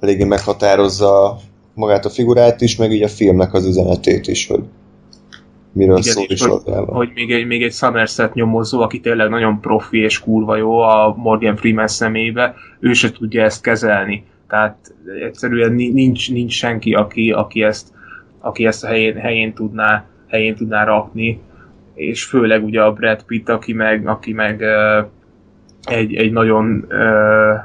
eléggé 0.00 0.24
meghatározza 0.24 1.38
magát 1.74 2.04
a 2.04 2.10
figurát 2.10 2.60
is, 2.60 2.76
meg 2.76 2.92
így 2.92 3.02
a 3.02 3.08
filmnek 3.08 3.54
az 3.54 3.66
üzenetét 3.66 4.26
is, 4.26 4.46
hogy 4.46 4.62
miről 5.72 5.98
Igen, 5.98 6.12
szól 6.12 6.24
is 6.28 6.42
hogy, 6.42 6.62
hogy 6.86 7.10
még, 7.14 7.32
egy, 7.32 7.46
még 7.46 7.62
egy 7.62 7.72
Somerset 7.72 8.34
nyomozó, 8.34 8.80
aki 8.80 9.00
tényleg 9.00 9.28
nagyon 9.28 9.60
profi 9.60 9.98
és 9.98 10.20
kurva 10.20 10.56
jó 10.56 10.78
a 10.78 11.14
Morgan 11.16 11.56
Freeman 11.56 11.86
szemébe, 11.86 12.54
ő 12.80 12.92
se 12.92 13.12
tudja 13.12 13.42
ezt 13.42 13.62
kezelni. 13.62 14.24
Tehát 14.48 14.94
egyszerűen 15.24 15.72
ni- 15.72 15.92
nincs, 15.92 16.30
nincs 16.30 16.52
senki, 16.52 16.94
aki, 16.94 17.30
aki, 17.30 17.62
ezt, 17.62 17.92
aki 18.40 18.66
ezt 18.66 18.84
a 18.84 18.86
helyén, 18.86 19.14
helyén, 19.16 19.54
tudná, 19.54 20.04
helyén 20.28 20.56
tudná 20.56 20.84
rakni, 20.84 21.40
és 21.96 22.24
főleg 22.24 22.64
ugye 22.64 22.82
a 22.82 22.92
Brad 22.92 23.22
Pitt, 23.22 23.48
aki 23.48 23.72
meg, 23.72 24.08
aki 24.08 24.32
meg 24.32 24.62
egy, 25.84 26.14
egy 26.14 26.32
nagyon 26.32 26.86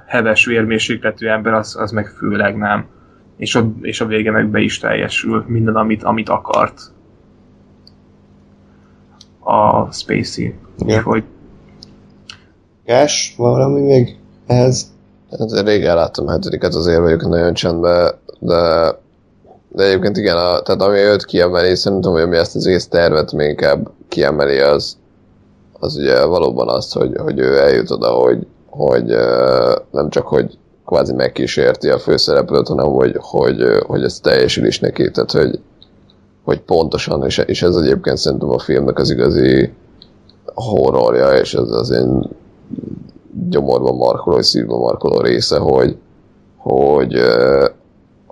heves 0.07 0.45
vérmérsékletű 0.45 1.27
ember, 1.27 1.53
az, 1.53 1.75
az 1.75 1.91
meg 1.91 2.07
főleg 2.07 2.57
nem. 2.57 2.85
És 3.37 3.55
a, 3.55 3.71
és 3.81 4.01
a 4.01 4.05
vége 4.05 4.31
meg 4.31 4.47
be 4.47 4.59
is 4.59 4.79
teljesül 4.79 5.43
minden, 5.47 5.75
amit, 5.75 6.03
amit 6.03 6.29
akart 6.29 6.81
a 9.39 9.91
Spacey. 9.91 10.53
Igen. 10.77 10.97
Úgyhogy 10.97 11.23
Gás, 12.85 13.33
van 13.37 13.51
valami 13.51 13.81
még 13.81 14.15
ehhez? 14.47 14.93
Hát 15.31 15.65
régen 15.65 15.95
láttam 15.95 16.27
a 16.27 16.31
hetediket, 16.31 16.73
azért 16.73 16.99
vagyok 16.99 17.27
nagyon 17.27 17.53
csendben, 17.53 18.11
de, 18.39 18.91
de 19.73 19.84
egyébként 19.84 20.18
igen, 20.18 20.38
a, 20.38 20.60
tehát 20.61 20.81
ami 20.81 20.98
őt 20.98 21.26
kiemeli, 21.26 21.76
szerintem, 21.76 22.11
hogy 22.11 22.22
ami 22.22 22.38
ezt 22.38 22.56
az 22.56 22.68
egész 22.68 22.88
tervet 22.88 23.31
még 23.31 23.49
inkább 23.49 23.89
kiemeli, 24.07 24.60
az, 24.60 24.98
az 25.80 25.95
ugye 25.95 26.26
valóban 26.26 26.69
azt, 26.69 26.93
hogy, 26.93 27.18
hogy 27.18 27.39
ő 27.39 27.57
eljut 27.57 27.91
oda, 27.91 28.07
hogy, 28.07 28.48
hogy 28.69 29.06
nem 29.91 30.10
csak, 30.10 30.27
hogy 30.27 30.57
kvázi 30.85 31.14
megkísérti 31.14 31.89
a 31.89 31.99
főszereplőt, 31.99 32.68
hanem 32.68 32.85
hogy, 32.85 33.15
hogy, 33.19 33.64
hogy 33.88 34.03
ez 34.03 34.19
teljesül 34.19 34.65
is 34.65 34.80
neki, 34.80 35.11
tehát 35.11 35.31
hogy, 35.31 35.60
hogy 36.43 36.60
pontosan, 36.61 37.26
és, 37.26 37.38
és 37.38 37.61
ez 37.61 37.76
egyébként 37.76 38.18
szerintem 38.18 38.49
a 38.49 38.60
filmnek 38.60 38.99
az 38.99 39.10
igazi 39.10 39.73
horrorja, 40.45 41.34
és 41.34 41.53
ez 41.53 41.69
az 41.69 41.89
én 41.89 42.30
gyomorban 43.49 43.95
markoló, 43.95 44.38
és 44.38 44.45
szívban 44.45 44.80
markoló 44.80 45.22
része, 45.22 45.57
hogy, 45.57 45.98
hogy, 46.57 47.22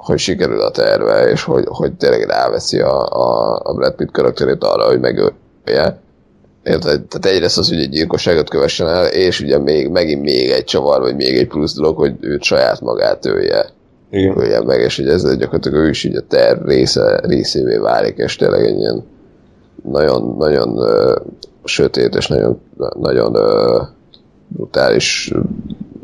hogy 0.09 0.19
sikerül 0.19 0.61
a 0.61 0.71
terve, 0.71 1.29
és 1.29 1.43
hogy, 1.43 1.63
hogy 1.67 1.93
tényleg 1.93 2.23
ráveszi 2.23 2.79
a, 2.79 3.05
a, 3.05 3.59
a 3.63 3.73
Brad 3.73 3.95
Pitt 3.95 4.11
karakterét 4.11 4.63
arra, 4.63 4.87
hogy 4.87 4.99
megölje. 4.99 5.99
Érted? 6.63 7.01
Tehát 7.01 7.25
egyrészt 7.25 7.57
az, 7.57 7.69
hogy 7.69 7.79
egy 7.79 7.89
gyilkosságot 7.89 8.49
kövessen 8.49 8.87
el, 8.87 9.05
és 9.05 9.41
ugye 9.41 9.57
még, 9.57 9.89
megint 9.89 10.21
még 10.21 10.49
egy 10.49 10.63
csavar, 10.63 11.01
vagy 11.01 11.15
még 11.15 11.37
egy 11.37 11.47
plusz 11.47 11.75
dolog, 11.75 11.97
hogy 11.97 12.13
őt 12.19 12.43
saját 12.43 12.81
magát 12.81 13.25
ölje, 13.25 13.65
Igen. 14.11 14.37
ölje 14.37 14.63
meg, 14.63 14.79
és 14.79 14.95
hogy 14.95 15.07
ez 15.07 15.37
gyakorlatilag 15.37 15.79
ő 15.79 15.89
is 15.89 16.03
így 16.03 16.15
a 16.15 16.27
terv 16.27 16.67
része, 16.67 17.19
részévé 17.23 17.77
válik, 17.77 18.17
és 18.17 18.35
tényleg 18.35 18.65
egy 18.65 18.77
ilyen 18.77 19.03
nagyon, 19.83 20.35
nagyon 20.37 20.69
uh, 20.69 21.15
sötét, 21.63 22.15
és 22.15 22.27
nagyon, 22.27 22.61
nagyon 22.99 23.35
uh, 23.35 23.87
brutális, 24.47 25.33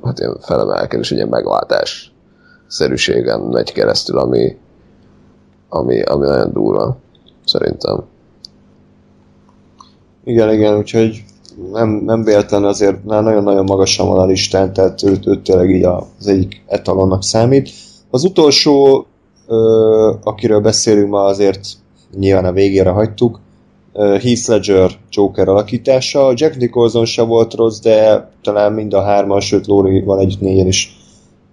hát 0.04 0.20
ilyen 0.20 0.38
felemelkedés, 0.42 1.12
egy 1.12 1.18
ilyen 1.18 1.30
megváltás 1.30 2.15
szerűségen 2.68 3.40
megy 3.40 3.72
keresztül, 3.72 4.18
ami, 4.18 4.58
ami, 5.70 6.02
ami 6.02 6.26
nagyon 6.26 6.52
durva, 6.54 6.98
szerintem. 7.46 8.04
Igen, 10.24 10.54
igen, 10.54 10.78
úgyhogy 10.78 11.24
nem, 11.72 11.90
nem 11.90 12.24
véletlen 12.24 12.64
azért 12.64 13.04
már 13.04 13.24
nagyon-nagyon 13.24 13.64
magasan 13.64 14.08
van 14.08 14.20
a 14.20 14.26
listán, 14.26 14.74
tehát 14.74 15.04
őt, 15.04 15.28
őt 15.28 15.44
tényleg 15.44 15.70
így 15.70 15.84
az 15.84 16.28
egyik 16.28 16.64
etalonnak 16.68 17.24
számít. 17.24 17.70
Az 18.10 18.24
utolsó, 18.24 19.06
ö, 19.48 20.14
akiről 20.24 20.60
beszélünk 20.60 21.10
ma 21.10 21.24
azért 21.24 21.68
nyilván 22.18 22.46
a 22.46 22.52
végére 22.52 22.90
hagytuk, 22.90 23.40
Heath 23.96 24.50
Ledger 24.50 24.92
Joker 25.10 25.48
alakítása. 25.48 26.34
Jack 26.36 26.58
Nicholson 26.58 27.06
se 27.06 27.22
volt 27.22 27.54
rossz, 27.54 27.80
de 27.80 28.30
talán 28.42 28.74
mind 28.74 28.94
a 28.94 29.02
hárman, 29.02 29.40
sőt 29.40 29.68
Lóri 29.68 30.02
van 30.02 30.20
együtt 30.20 30.42
négyen 30.42 30.68
is 30.68 30.98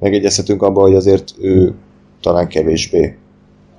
megegyezhetünk 0.03 0.62
abban, 0.62 0.83
hogy 0.83 0.95
azért 0.95 1.35
ő 1.41 1.74
talán 2.20 2.49
kevésbé 2.49 3.16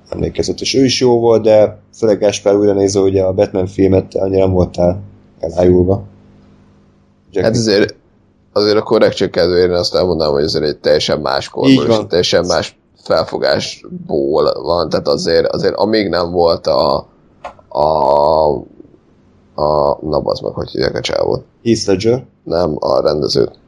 emlékezetes. 0.08 0.74
Ő 0.74 0.84
is 0.84 1.00
jó 1.00 1.18
volt, 1.18 1.42
de 1.42 1.78
főleg 1.96 2.18
Gáspár 2.18 2.56
újra 2.56 2.72
nézve, 2.72 3.00
ugye 3.00 3.22
a 3.22 3.32
Batman 3.32 3.66
filmet 3.66 4.14
annyira 4.14 4.44
nem 4.44 4.54
voltál 4.54 5.02
elájulva. 5.40 6.02
Jack 7.30 7.46
Hát 7.46 7.56
azért, 7.56 7.94
azért 8.52 8.76
a 8.76 8.82
korrektség 8.82 9.30
kedvéért 9.30 9.72
azt 9.72 9.94
elmondanám, 9.94 10.32
hogy 10.32 10.42
azért 10.42 10.64
egy 10.64 10.78
teljesen 10.78 11.20
más 11.20 11.48
korból, 11.48 11.84
és 11.84 11.96
teljesen 12.08 12.44
más 12.46 12.78
felfogásból 13.02 14.62
van, 14.62 14.88
tehát 14.88 15.08
azért, 15.08 15.46
azért 15.46 15.74
amíg 15.74 16.08
nem 16.08 16.30
volt 16.30 16.66
a 16.66 17.08
a, 17.68 18.52
a 19.54 19.98
na 20.00 20.22
meg, 20.42 20.52
hogy 20.52 20.70
hívják 20.70 20.94
a 20.94 21.00
csávot? 21.00 21.44
Heath 21.64 21.86
Ledger, 21.86 22.24
Nem, 22.44 22.76
a 22.78 23.00
rendezőt. 23.00 23.58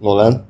Nolan, 0.00 0.44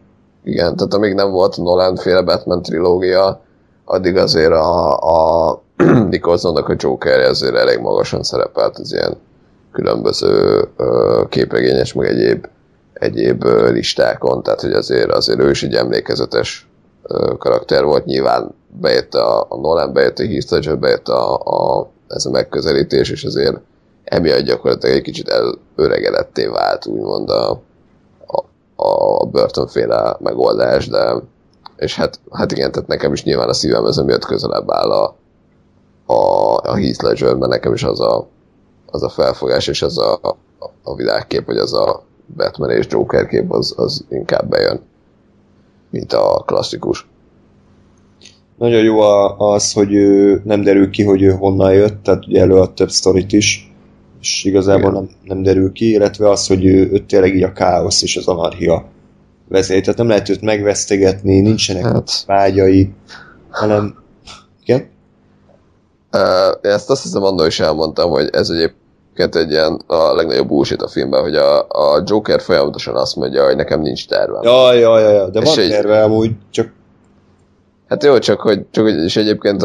Igen, 0.47 0.77
tehát 0.77 0.95
amíg 0.95 1.15
nem 1.15 1.31
volt 1.31 1.57
Nolan 1.57 1.97
féle 1.97 2.23
Batman 2.23 2.63
trilógia, 2.63 3.41
addig 3.85 4.17
azért 4.17 4.53
a, 4.53 4.99
a 4.99 5.63
Nicholsonnak 6.11 6.69
a 6.69 6.75
Joker 6.79 7.21
azért 7.21 7.55
elég 7.55 7.79
magasan 7.79 8.23
szerepelt 8.23 8.79
az 8.79 8.93
ilyen 8.93 9.17
különböző 9.73 10.65
ö, 10.77 11.23
képregényes, 11.29 11.93
meg 11.93 12.09
egyéb, 12.09 12.47
egyéb 12.93 13.45
ö, 13.45 13.71
listákon, 13.71 14.43
tehát 14.43 14.61
hogy 14.61 14.73
azért, 14.73 15.11
azért 15.11 15.41
ő 15.41 15.51
is 15.51 15.63
egy 15.63 15.75
emlékezetes 15.75 16.69
ö, 17.03 17.33
karakter 17.39 17.85
volt, 17.85 18.05
nyilván 18.05 18.55
bejött 18.81 19.15
a, 19.15 19.47
a 19.49 19.57
Nolan, 19.61 19.93
bejött 19.93 20.19
a 20.19 20.27
Heath 20.27 20.53
Ledger, 20.53 20.79
bejött 20.79 21.09
a, 21.09 21.35
a 21.35 21.89
ez 22.09 22.27
a 22.27 22.31
megközelítés, 22.31 23.11
és 23.11 23.25
azért 23.25 23.57
emiatt 24.05 24.45
gyakorlatilag 24.45 24.97
egy 24.97 25.03
kicsit 25.03 25.29
előregedetté 25.29 26.47
vált, 26.47 26.87
úgymond 26.87 27.31
a, 27.31 27.61
a, 28.77 29.27
Burton-féle 29.27 30.17
megoldás, 30.21 30.89
de 30.89 31.15
és 31.77 31.95
hát, 31.95 32.21
hát 32.31 32.53
igen, 32.53 32.73
tehát 32.73 32.89
nekem 32.89 33.13
is 33.13 33.25
nyilván 33.25 33.49
a 33.49 33.53
szívem 33.53 33.87
ez 33.87 33.99
emiatt 33.99 34.25
közelebb 34.25 34.71
áll 34.71 34.91
a, 34.91 35.17
a, 36.07 36.55
a 36.57 36.77
Heath 36.77 37.03
Ledger, 37.03 37.35
mert 37.35 37.53
nekem 37.53 37.73
is 37.73 37.83
az 37.83 38.01
a, 38.01 38.29
az 38.87 39.03
a 39.03 39.09
felfogás, 39.09 39.67
és 39.67 39.83
az 39.83 39.99
a, 39.99 40.13
a, 40.23 40.37
a 40.83 40.95
világkép, 40.95 41.47
vagy 41.47 41.57
az 41.57 41.75
a 41.75 42.03
Batman 42.37 42.71
és 42.71 42.87
Joker 42.89 43.27
kép, 43.27 43.53
az, 43.53 43.75
az 43.77 44.05
inkább 44.09 44.49
bejön, 44.49 44.81
mint 45.91 46.13
a 46.13 46.43
klasszikus. 46.47 47.09
Nagyon 48.59 48.83
jó 48.83 49.01
az, 49.39 49.73
hogy 49.73 49.95
ő 49.95 50.41
nem 50.45 50.63
derül 50.63 50.91
ki, 50.91 51.05
hogy 51.05 51.23
ő 51.23 51.31
honnan 51.31 51.73
jött, 51.73 52.03
tehát 52.03 52.27
ugye 52.27 52.41
előad 52.41 52.73
több 52.73 52.91
sztorit 52.91 53.33
is, 53.33 53.76
és 54.27 54.45
igazából 54.45 54.93
nem, 54.93 55.09
nem 55.23 55.43
derül 55.43 55.73
ki, 55.73 55.91
illetve 55.91 56.31
az, 56.31 56.47
hogy 56.47 56.65
ő, 56.65 56.91
ő 56.93 56.99
tényleg 56.99 57.35
így 57.35 57.43
a 57.43 57.53
káosz 57.53 58.03
és 58.03 58.17
az 58.17 58.27
anarchia 58.27 58.85
vezély. 59.49 59.81
Tehát 59.81 59.99
nem 59.99 60.09
lehet 60.09 60.29
őt 60.29 60.41
megvesztegetni, 60.41 61.41
nincsenek 61.41 61.85
hát. 61.85 62.25
vágyai, 62.27 62.93
hanem... 63.51 63.95
Igen? 64.63 64.89
Ezt 66.61 66.91
azt 66.91 67.03
hiszem 67.03 67.23
annól 67.23 67.47
is 67.47 67.61
elmondtam, 67.61 68.11
hogy 68.11 68.29
ez 68.33 68.51
egyébként 68.51 69.35
egy 69.35 69.51
ilyen 69.51 69.83
a 69.87 70.15
legnagyobb 70.15 70.49
bullshit 70.49 70.83
a 70.83 70.89
filmben, 70.89 71.23
hogy 71.23 71.35
a, 71.35 71.61
a 71.69 72.03
Joker 72.05 72.41
folyamatosan 72.41 72.97
azt 72.97 73.17
mondja, 73.17 73.45
hogy 73.45 73.57
nekem 73.57 73.81
nincs 73.81 74.09
tervem. 74.09 74.43
Ja, 74.43 74.73
ja, 74.73 74.99
ja, 74.99 75.11
ja. 75.11 75.29
de 75.29 75.41
és 75.41 75.55
van 75.55 75.65
egy... 75.65 75.71
terve 75.71 76.03
amúgy, 76.03 76.31
csak 76.51 76.75
Hát 77.89 78.05
jó, 78.05 78.19
csak 78.19 78.41
hogy, 78.41 78.67
csak 78.71 78.85
hogy 78.85 79.05
és 79.05 79.17
egyébként 79.17 79.59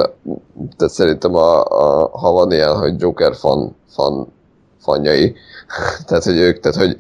tehát 0.78 0.94
szerintem 0.94 1.36
a, 1.36 1.64
a, 1.64 2.10
ha 2.18 2.32
van 2.32 2.52
ilyen, 2.52 2.78
hogy 2.78 3.02
Joker 3.02 3.36
fan, 3.36 3.76
fan 3.88 4.28
fanjai, 4.82 5.36
tehát 6.08 6.24
hogy 6.24 6.38
ők, 6.38 6.60
tehát 6.60 6.78
hogy 6.78 6.98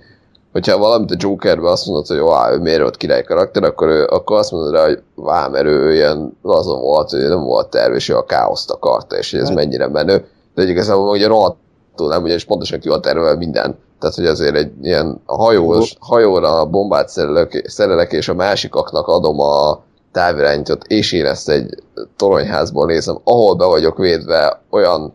hogyha 0.51 0.77
valamit 0.77 1.11
a 1.11 1.15
Jokerbe 1.17 1.69
azt 1.69 1.85
mondod, 1.85 2.07
hogy 2.07 2.19
wow, 2.19 2.51
ő 2.51 2.57
miért 2.57 2.81
volt 2.81 2.97
király 2.97 3.23
karakter, 3.23 3.63
akkor, 3.63 3.87
ő, 3.87 4.05
akkor 4.05 4.37
azt 4.37 4.51
mondod 4.51 4.73
rá, 4.73 4.83
hogy 4.85 5.01
vá, 5.15 5.47
mert 5.47 5.65
ő 5.65 5.93
ilyen 5.93 6.37
azon 6.41 6.79
volt, 6.81 7.09
hogy 7.09 7.19
nem 7.19 7.43
volt 7.43 7.69
terv, 7.69 7.93
és 7.93 8.09
ő 8.09 8.15
a 8.15 8.25
káoszt 8.25 8.71
akarta, 8.71 9.17
és 9.17 9.31
hogy 9.31 9.39
ez 9.39 9.47
hát. 9.47 9.55
mennyire 9.55 9.87
menő. 9.87 10.25
De 10.55 10.63
igazából 10.63 11.09
ugye 11.09 11.27
rohadtul 11.27 12.07
nem, 12.07 12.23
ugye, 12.23 12.33
és 12.33 12.45
pontosan 12.45 12.79
ki 12.79 12.89
van 12.89 13.01
terve 13.01 13.35
minden. 13.35 13.77
Tehát, 13.99 14.15
hogy 14.15 14.25
azért 14.25 14.55
egy 14.55 14.71
ilyen 14.81 15.21
hajós, 15.25 15.95
hajóra 15.99 16.65
bombát 16.65 17.09
szerelek, 17.09 17.63
szerelek, 17.67 18.11
és 18.11 18.29
a 18.29 18.33
másikaknak 18.33 19.07
adom 19.07 19.39
a 19.39 19.83
távirányítót, 20.11 20.83
és 20.87 21.11
én 21.11 21.25
ezt 21.25 21.49
egy 21.49 21.83
toronyházból 22.15 22.85
nézem, 22.85 23.19
ahol 23.23 23.55
be 23.55 23.65
vagyok 23.65 23.97
védve 23.97 24.61
olyan 24.69 25.13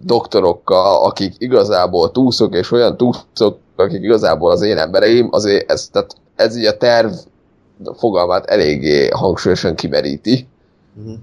doktorokkal, 0.00 1.04
akik 1.04 1.34
igazából 1.38 2.10
túszok, 2.10 2.54
és 2.54 2.70
olyan 2.70 2.96
túszok, 2.96 3.58
akik 3.76 4.02
igazából 4.02 4.50
az 4.50 4.62
én 4.62 4.78
embereim, 4.78 5.28
azért 5.30 5.70
ez, 5.70 5.88
tehát 5.88 6.14
ez 6.36 6.56
így 6.56 6.64
a 6.64 6.76
terv 6.76 7.12
fogalmát 7.96 8.46
eléggé 8.46 9.08
hangsúlyosan 9.08 9.74
kimeríti. 9.74 10.46
Uh-huh. 10.98 11.14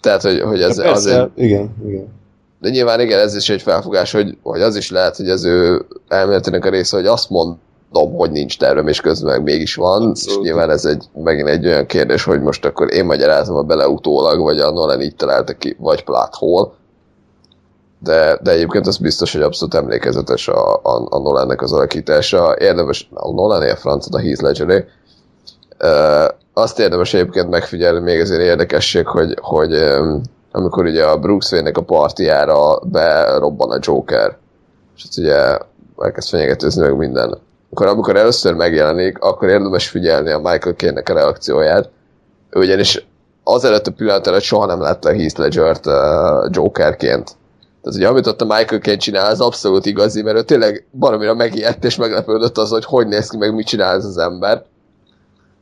Tehát, 0.00 0.22
hogy, 0.22 0.40
hogy 0.40 0.62
ez 0.62 0.76
persze, 0.76 0.92
azért... 0.92 1.30
Igen, 1.34 1.74
igen. 1.86 2.14
De 2.60 2.68
nyilván 2.68 3.00
igen, 3.00 3.18
ez 3.18 3.34
is 3.36 3.48
egy 3.48 3.62
felfogás, 3.62 4.12
hogy, 4.12 4.38
hogy 4.42 4.60
az 4.60 4.76
is 4.76 4.90
lehet, 4.90 5.16
hogy 5.16 5.28
az 5.28 5.44
ő 5.44 5.86
elméletének 6.08 6.64
a 6.64 6.70
része, 6.70 6.96
hogy 6.96 7.06
azt 7.06 7.30
mondom, 7.30 8.14
hogy 8.16 8.30
nincs 8.30 8.58
tervem, 8.58 8.88
és 8.88 9.00
közben 9.00 9.32
meg 9.32 9.42
mégis 9.42 9.74
van, 9.74 10.02
Abszolút. 10.02 10.38
és 10.38 10.44
nyilván 10.48 10.70
ez 10.70 10.84
egy, 10.84 11.04
megint 11.14 11.48
egy 11.48 11.66
olyan 11.66 11.86
kérdés, 11.86 12.24
hogy 12.24 12.40
most 12.40 12.64
akkor 12.64 12.92
én 12.92 13.04
magyarázom 13.04 13.56
a 13.56 13.62
bele 13.62 13.88
utólag, 13.88 14.40
vagy 14.40 14.58
a 14.58 14.70
Nolan 14.70 15.00
így 15.00 15.16
találta 15.16 15.52
ki, 15.52 15.76
vagy 15.78 16.04
plot 16.04 16.34
hole 16.34 16.68
de, 17.98 18.38
de 18.42 18.50
egyébként 18.50 18.86
az 18.86 18.96
biztos, 18.96 19.32
hogy 19.32 19.42
abszolút 19.42 19.74
emlékezetes 19.74 20.48
a, 20.48 20.74
a, 20.74 21.06
a 21.08 21.18
Nolannek 21.18 21.62
az 21.62 21.72
alakítása. 21.72 22.56
Érdemes, 22.58 23.08
a 23.14 23.32
Nolan 23.32 23.62
a 23.62 23.76
francot, 23.76 24.14
a 24.14 24.20
Heath 24.20 24.42
ledger 24.42 24.84
uh, 25.80 26.34
azt 26.52 26.78
érdemes 26.78 27.14
egyébként 27.14 27.50
megfigyelni, 27.50 28.00
még 28.00 28.20
ezért 28.20 28.42
érdekesség, 28.42 29.06
hogy, 29.06 29.38
hogy 29.40 29.74
um, 29.74 30.20
amikor 30.52 30.84
ugye 30.84 31.04
a 31.04 31.18
Bruce 31.18 31.54
Wayne-nek 31.54 31.78
a 31.78 31.82
partiára 31.82 32.78
berobban 32.78 33.70
a 33.70 33.78
Joker, 33.80 34.36
és 34.96 35.04
ott 35.04 35.24
ugye 35.24 35.58
elkezd 35.98 36.28
fenyegetőzni 36.28 36.82
meg 36.82 36.96
minden. 36.96 37.38
Akkor 37.70 37.86
amikor 37.86 38.16
először 38.16 38.54
megjelenik, 38.54 39.18
akkor 39.18 39.48
érdemes 39.48 39.88
figyelni 39.88 40.30
a 40.30 40.38
Michael 40.38 40.74
Caine-nek 40.74 41.08
a 41.08 41.14
reakcióját, 41.14 41.90
ugyanis 42.52 43.06
azelőtt 43.44 43.86
a 43.86 43.92
pillanat 43.92 44.26
előtt 44.26 44.42
soha 44.42 44.66
nem 44.66 44.80
látta 44.80 45.12
Heath 45.12 45.38
Ledger-t 45.38 45.86
uh, 45.86 45.94
Jokerként 46.50 47.36
tehát 47.86 48.00
ugye 48.00 48.08
amit 48.08 48.26
ott 48.26 48.40
a 48.40 48.44
Michael 48.44 48.80
Caine 48.80 48.98
csinál, 48.98 49.30
az 49.30 49.40
abszolút 49.40 49.86
igazi, 49.86 50.22
mert 50.22 50.36
ő 50.36 50.42
tényleg 50.42 50.86
baromira 50.98 51.34
megijedt 51.34 51.84
és 51.84 51.96
meglepődött 51.96 52.58
az, 52.58 52.70
hogy 52.70 52.84
hogy 52.84 53.06
néz 53.06 53.28
ki, 53.28 53.36
meg 53.36 53.54
mit 53.54 53.66
csinál 53.66 53.96
ez 53.96 54.04
az 54.04 54.18
ember. 54.18 54.62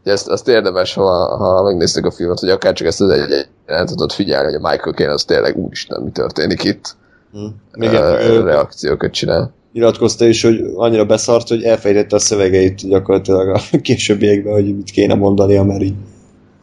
Ugye 0.02 0.12
ezt, 0.12 0.28
azt 0.28 0.48
érdemes, 0.48 0.94
ha, 0.94 1.36
ha 1.36 1.62
megnéztek 1.62 2.04
a 2.04 2.10
filmet, 2.10 2.38
hogy 2.38 2.48
akár 2.48 2.72
csak 2.72 2.86
ezt 2.86 3.00
az 3.00 3.10
egy, 3.10 3.32
egy 3.66 3.84
tudod 3.84 4.12
figyelni, 4.12 4.52
hogy 4.52 4.62
a 4.64 4.68
Michael 4.70 4.94
Caine 4.94 5.12
az 5.12 5.24
tényleg 5.24 5.56
úristen, 5.56 6.02
mi 6.02 6.10
történik 6.10 6.64
itt. 6.64 6.96
Hmm. 7.32 7.54
Még 7.78 7.90
uh, 7.90 8.44
reakciókat 8.44 9.10
csinál. 9.10 9.52
Nyilatkozta 9.72 10.24
is, 10.24 10.42
hogy 10.42 10.60
annyira 10.74 11.04
beszart, 11.04 11.48
hogy 11.48 11.62
elfejtette 11.62 12.16
a 12.16 12.18
szövegeit 12.18 12.88
gyakorlatilag 12.88 13.48
a 13.48 13.60
későbbiekben, 13.82 14.52
hogy 14.52 14.76
mit 14.76 14.90
kéne 14.90 15.14
mondani, 15.14 15.58
mert 15.58 15.82
így 15.82 15.94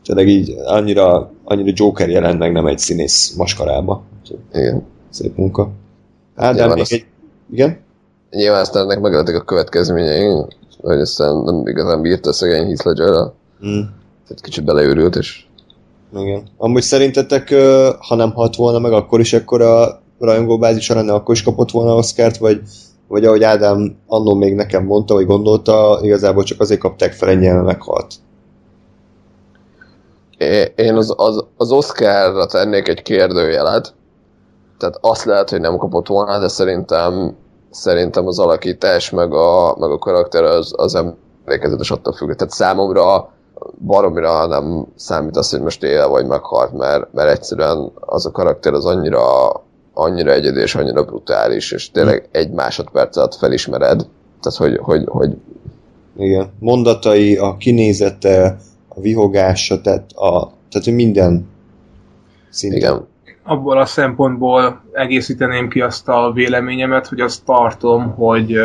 tényleg 0.04 0.28
így 0.28 0.56
annyira, 0.64 1.32
annyira 1.44 1.72
Joker 1.76 2.10
jelent 2.10 2.40
meg, 2.40 2.52
nem 2.52 2.66
egy 2.66 2.80
színész 2.80 3.34
maskarába. 3.38 4.04
Igen. 4.54 4.91
Szép 5.12 5.38
munka. 5.38 5.70
De 6.36 6.68
még 6.68 6.86
egy... 6.90 7.06
Igen? 7.52 7.80
Nyilván 8.30 8.62
aztán 8.62 8.84
ennek 8.84 9.00
meglettek 9.00 9.36
a 9.36 9.42
következményei, 9.42 10.46
hogy 10.82 11.00
aztán 11.00 11.38
nem 11.38 11.68
igazán 11.68 12.02
bírta 12.02 12.30
a 12.30 12.34
szegény 12.34 12.66
Heath 12.66 12.86
ledger 12.86 13.32
hmm. 13.60 14.00
Tehát 14.28 14.42
kicsit 14.42 14.64
beleőrült, 14.64 15.16
és... 15.16 15.46
Igen. 16.16 16.44
Amúgy 16.58 16.82
szerintetek, 16.82 17.54
ha 18.00 18.16
nem 18.16 18.32
halt 18.32 18.56
volna 18.56 18.80
meg, 18.80 18.92
akkor 18.92 19.20
is 19.20 19.34
akkor 19.34 19.62
a 19.62 20.02
rajongóbázisa 20.20 20.96
lenne, 20.96 21.14
akkor 21.14 21.36
is 21.36 21.44
kapott 21.44 21.72
volna 21.72 21.96
Oscárt, 21.96 22.38
vagy, 22.38 22.62
vagy 23.08 23.26
ahogy 23.26 23.44
Ádám 23.44 23.96
annól 24.08 24.36
még 24.36 24.56
nekem 24.56 24.84
mondta, 24.84 25.14
vagy 25.14 25.26
gondolta, 25.26 26.00
igazából 26.02 26.44
csak 26.44 26.60
azért 26.60 26.80
kapták 26.80 27.14
fel 27.14 27.30
ennyi, 27.30 27.48
meghalt. 27.48 28.14
Én 30.76 30.96
az, 30.96 31.14
az, 31.18 31.46
az 31.58 31.72
Oscarra 31.72 32.46
tennék 32.46 32.88
egy 32.88 33.02
kérdőjelet, 33.02 33.94
tehát 34.82 34.98
azt 35.02 35.24
lehet, 35.26 35.50
hogy 35.50 35.60
nem 35.60 35.78
kapott 35.78 36.08
volna, 36.08 36.40
de 36.40 36.48
szerintem 36.48 37.36
szerintem 37.70 38.28
az 38.28 38.40
alakítás 38.40 39.10
meg 39.10 39.34
a, 39.34 39.76
meg 39.80 39.90
a 39.90 39.98
karakter 39.98 40.44
az, 40.44 40.74
az 40.76 40.96
emlékezetes 40.96 41.92
attól 41.92 42.14
függ. 42.14 42.32
Tehát 42.32 42.54
számomra 42.54 43.30
baromira 43.86 44.46
nem 44.46 44.86
számít 44.96 45.38
az, 45.38 45.50
hogy 45.50 45.62
most 45.62 45.84
él 45.84 46.08
vagy 46.08 46.26
meghalt, 46.26 46.74
mert, 46.74 47.14
mert 47.14 47.30
egyszerűen 47.30 47.92
az 48.00 48.26
a 48.26 48.32
karakter 48.32 48.74
az 48.74 48.86
annyira, 48.86 49.52
annyira 49.94 50.32
egyedi 50.32 50.60
és 50.60 50.76
annyira 50.76 51.04
brutális, 51.04 51.72
és 51.72 51.92
tényleg 51.92 52.30
egy 52.32 52.52
másodperc 52.52 53.18
alatt 53.18 53.36
felismered. 53.36 54.08
Tehát, 54.42 54.58
hogy, 54.58 54.78
hogy, 54.82 55.04
hogy 55.08 55.38
igen. 56.18 56.52
Mondatai, 56.60 57.38
a 57.38 57.58
kinézete, 57.58 58.58
a 58.88 59.00
vihogása, 59.00 59.82
tehát, 59.82 60.12
a, 60.12 60.52
tehát 60.70 60.98
minden 60.98 61.50
szinten. 62.50 62.80
Igen 62.80 63.10
abból 63.44 63.78
a 63.78 63.86
szempontból 63.86 64.82
egészíteném 64.94 65.70
ki 65.70 65.82
azt 65.82 66.10
a 66.10 66.32
véleményemet, 66.34 67.08
hogy 67.08 67.20
azt 67.20 67.46
tartom, 67.46 68.14
hogy, 68.16 68.56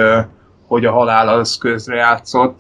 hogy 0.67 0.85
a 0.85 0.93
halál 0.93 1.29
az 1.29 1.59
közrejátszott, 1.59 2.59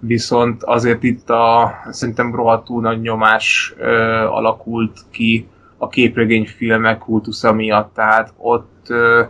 viszont 0.00 0.62
azért 0.62 1.02
itt 1.02 1.30
a 1.30 1.74
szerintem 1.90 2.34
rohadtul 2.34 2.80
nagy 2.80 3.00
nyomás 3.00 3.74
ö, 3.78 3.92
alakult 4.24 4.98
ki 5.10 5.48
a 5.78 5.88
képregényfilmek 5.88 6.98
kultusza 6.98 7.52
miatt, 7.52 7.94
tehát 7.94 8.32
ott 8.36 8.86
ö, 8.88 9.22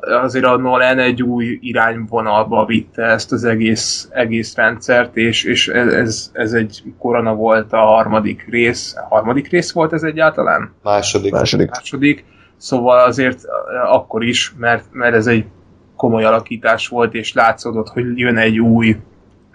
azért 0.00 0.44
a 0.44 0.56
Nolan 0.56 0.98
egy 0.98 1.22
új 1.22 1.58
irányvonalba 1.60 2.64
vitte 2.64 3.02
ezt 3.02 3.32
az 3.32 3.44
egész, 3.44 4.08
egész 4.12 4.54
rendszert, 4.54 5.16
és, 5.16 5.44
és 5.44 5.68
ez, 5.68 6.30
ez 6.32 6.52
egy 6.52 6.82
korona 6.98 7.34
volt 7.34 7.72
a 7.72 7.80
harmadik 7.80 8.46
rész. 8.50 8.94
A 8.96 9.14
harmadik 9.14 9.50
rész 9.50 9.72
volt 9.72 9.92
ez 9.92 10.02
egyáltalán? 10.02 10.72
Második. 10.82 11.32
Második. 11.32 11.70
Második. 11.70 12.24
Szóval 12.56 13.04
azért 13.04 13.40
akkor 13.90 14.24
is, 14.24 14.54
mert, 14.58 14.84
mert 14.92 15.14
ez 15.14 15.26
egy 15.26 15.44
komoly 15.96 16.24
alakítás 16.24 16.88
volt, 16.88 17.14
és 17.14 17.32
látszódott, 17.32 17.88
hogy 17.88 18.04
jön 18.18 18.36
egy 18.36 18.58
új 18.58 18.96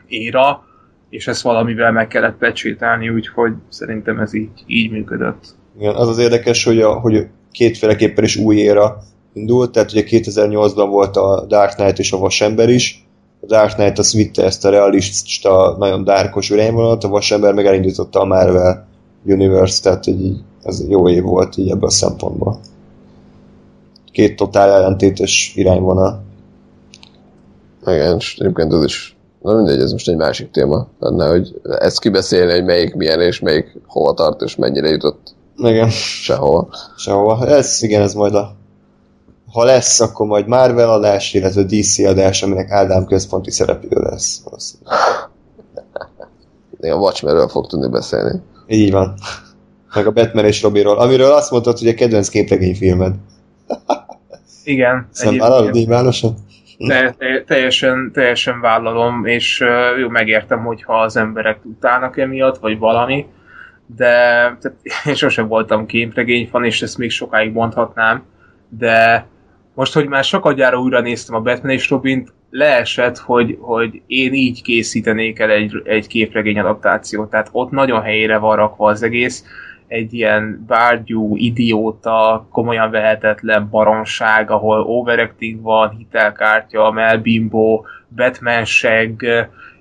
éra, 0.07 0.63
és 1.09 1.27
ezt 1.27 1.41
valamivel 1.41 1.91
meg 1.91 2.07
kellett 2.07 2.38
pecsételni, 2.38 3.09
úgyhogy 3.09 3.53
szerintem 3.69 4.19
ez 4.19 4.34
így, 4.34 4.49
így 4.65 4.91
működött. 4.91 5.55
Igen, 5.80 5.95
az 5.95 6.07
az 6.07 6.18
érdekes, 6.18 6.63
hogy, 6.63 6.81
a, 6.81 6.93
hogy 6.93 7.27
kétféleképpen 7.51 8.23
is 8.23 8.35
új 8.35 8.55
éra 8.55 8.97
indult, 9.33 9.71
tehát 9.71 9.91
ugye 9.91 10.03
2008-ban 10.07 10.87
volt 10.89 11.17
a 11.17 11.45
Dark 11.47 11.75
Knight 11.75 11.99
és 11.99 12.11
a 12.11 12.17
Vasember 12.17 12.69
is, 12.69 13.05
a 13.41 13.45
Dark 13.45 13.73
Knight 13.73 13.99
az 13.99 14.13
vitte 14.13 14.43
ezt 14.43 14.65
a 14.65 14.69
realista, 14.69 15.75
nagyon 15.79 16.03
dárkos 16.03 16.49
irányvonalat, 16.49 17.03
a 17.03 17.07
Vasember 17.07 17.53
meg 17.53 17.65
elindította 17.65 18.19
a 18.19 18.25
Marvel 18.25 18.87
Universe, 19.25 19.81
tehát 19.81 20.05
hogy 20.05 20.21
így, 20.25 20.39
ez 20.63 20.89
jó 20.89 21.09
év 21.09 21.23
volt 21.23 21.57
így 21.57 21.69
ebből 21.69 21.87
a 21.87 21.91
szempontból. 21.91 22.59
két 24.11 24.35
totál 24.35 24.69
ellentétes 24.69 25.53
irányvonal. 25.55 26.23
Igen, 27.85 28.15
és 28.17 28.37
egyébként 28.39 28.73
ez 28.73 28.83
is, 28.83 29.15
na 29.41 29.53
mindegy, 29.53 29.79
ez 29.79 29.91
most 29.91 30.09
egy 30.09 30.15
másik 30.15 30.51
téma 30.51 30.87
lenne, 30.99 31.27
hogy 31.27 31.61
ezt 31.79 31.99
kibeszélni, 31.99 32.51
hogy 32.51 32.63
melyik 32.63 32.95
milyen 32.95 33.21
és 33.21 33.39
melyik 33.39 33.79
hova 33.87 34.13
tart 34.13 34.41
és 34.41 34.55
mennyire 34.55 34.89
jutott 34.89 35.35
Igen, 35.57 35.89
sehova. 35.89 36.67
sehova. 36.97 37.47
Ez, 37.47 37.83
igen, 37.83 38.01
ez 38.01 38.13
majd 38.13 38.35
a 38.35 38.55
ha 39.51 39.63
lesz, 39.63 39.99
akkor 39.99 40.27
majd 40.27 40.47
Marvel 40.47 40.89
adás, 40.89 41.33
illetve 41.33 41.63
DC 41.63 41.99
adás, 41.99 42.43
aminek 42.43 42.71
Ádám 42.71 43.05
központi 43.05 43.51
szereplő 43.51 44.01
lesz. 44.01 44.43
a 46.81 46.95
Watchmenről 46.95 47.47
fog 47.47 47.67
tudni 47.67 47.89
beszélni. 47.89 48.39
Így 48.67 48.91
van. 48.91 49.13
Meg 49.95 50.07
a 50.07 50.11
Batman 50.11 50.45
és 50.45 50.61
Robiról, 50.61 50.99
amiről 50.99 51.31
azt 51.31 51.51
mondtad, 51.51 51.77
hogy 51.77 51.87
a 51.87 51.93
kedvenc 51.93 52.29
képregényfilmed. 52.29 53.15
Igen, 54.63 55.07
Szóval 55.11 55.33
egyébként. 55.33 55.39
vállalod 55.39 55.73
nyilvánosan? 55.73 56.33
Te, 56.87 57.15
te, 57.17 57.43
teljesen, 57.47 58.11
teljesen 58.13 58.61
vállalom, 58.61 59.25
és 59.25 59.63
jó, 59.99 60.09
megértem, 60.09 60.63
hogyha 60.63 61.01
az 61.01 61.15
emberek 61.15 61.59
utálnak 61.63 62.17
emiatt, 62.17 62.57
vagy 62.57 62.79
valami, 62.79 63.25
de 63.95 64.11
tehát, 64.61 64.73
én 65.05 65.15
sosem 65.15 65.47
voltam 65.47 65.85
képregényfan, 65.85 66.65
és 66.65 66.81
ezt 66.81 66.97
még 66.97 67.11
sokáig 67.11 67.51
mondhatnám, 67.51 68.23
de 68.69 69.25
most, 69.73 69.93
hogy 69.93 70.07
már 70.07 70.23
sokadjára 70.23 70.80
újra 70.80 71.02
néztem 71.02 71.35
a 71.35 71.41
Batman 71.41 71.72
és 71.72 71.89
Robint, 71.89 72.34
leesett, 72.49 73.18
hogy, 73.18 73.57
hogy 73.60 74.02
én 74.07 74.34
így 74.34 74.61
készítenék 74.61 75.39
el 75.39 75.49
egy, 75.49 75.81
egy 75.84 76.07
képregény 76.07 76.60
adaptációt, 76.60 77.30
tehát 77.30 77.49
ott 77.52 77.72
nagyon 77.72 78.02
helyére 78.02 78.38
van 78.38 78.56
rakva 78.56 78.89
az 78.89 79.03
egész, 79.03 79.45
egy 79.88 80.14
ilyen 80.14 80.64
bárgyú, 80.68 81.35
idióta, 81.38 82.48
komolyan 82.52 82.91
vehetetlen 82.91 83.68
baromság, 83.69 84.52
ahol 84.52 84.80
overacting 84.80 85.61
van, 85.61 85.89
hitelkártya, 85.89 86.91
melbimbó, 86.91 87.85
Batman 88.15 88.65
segg, 88.65 89.23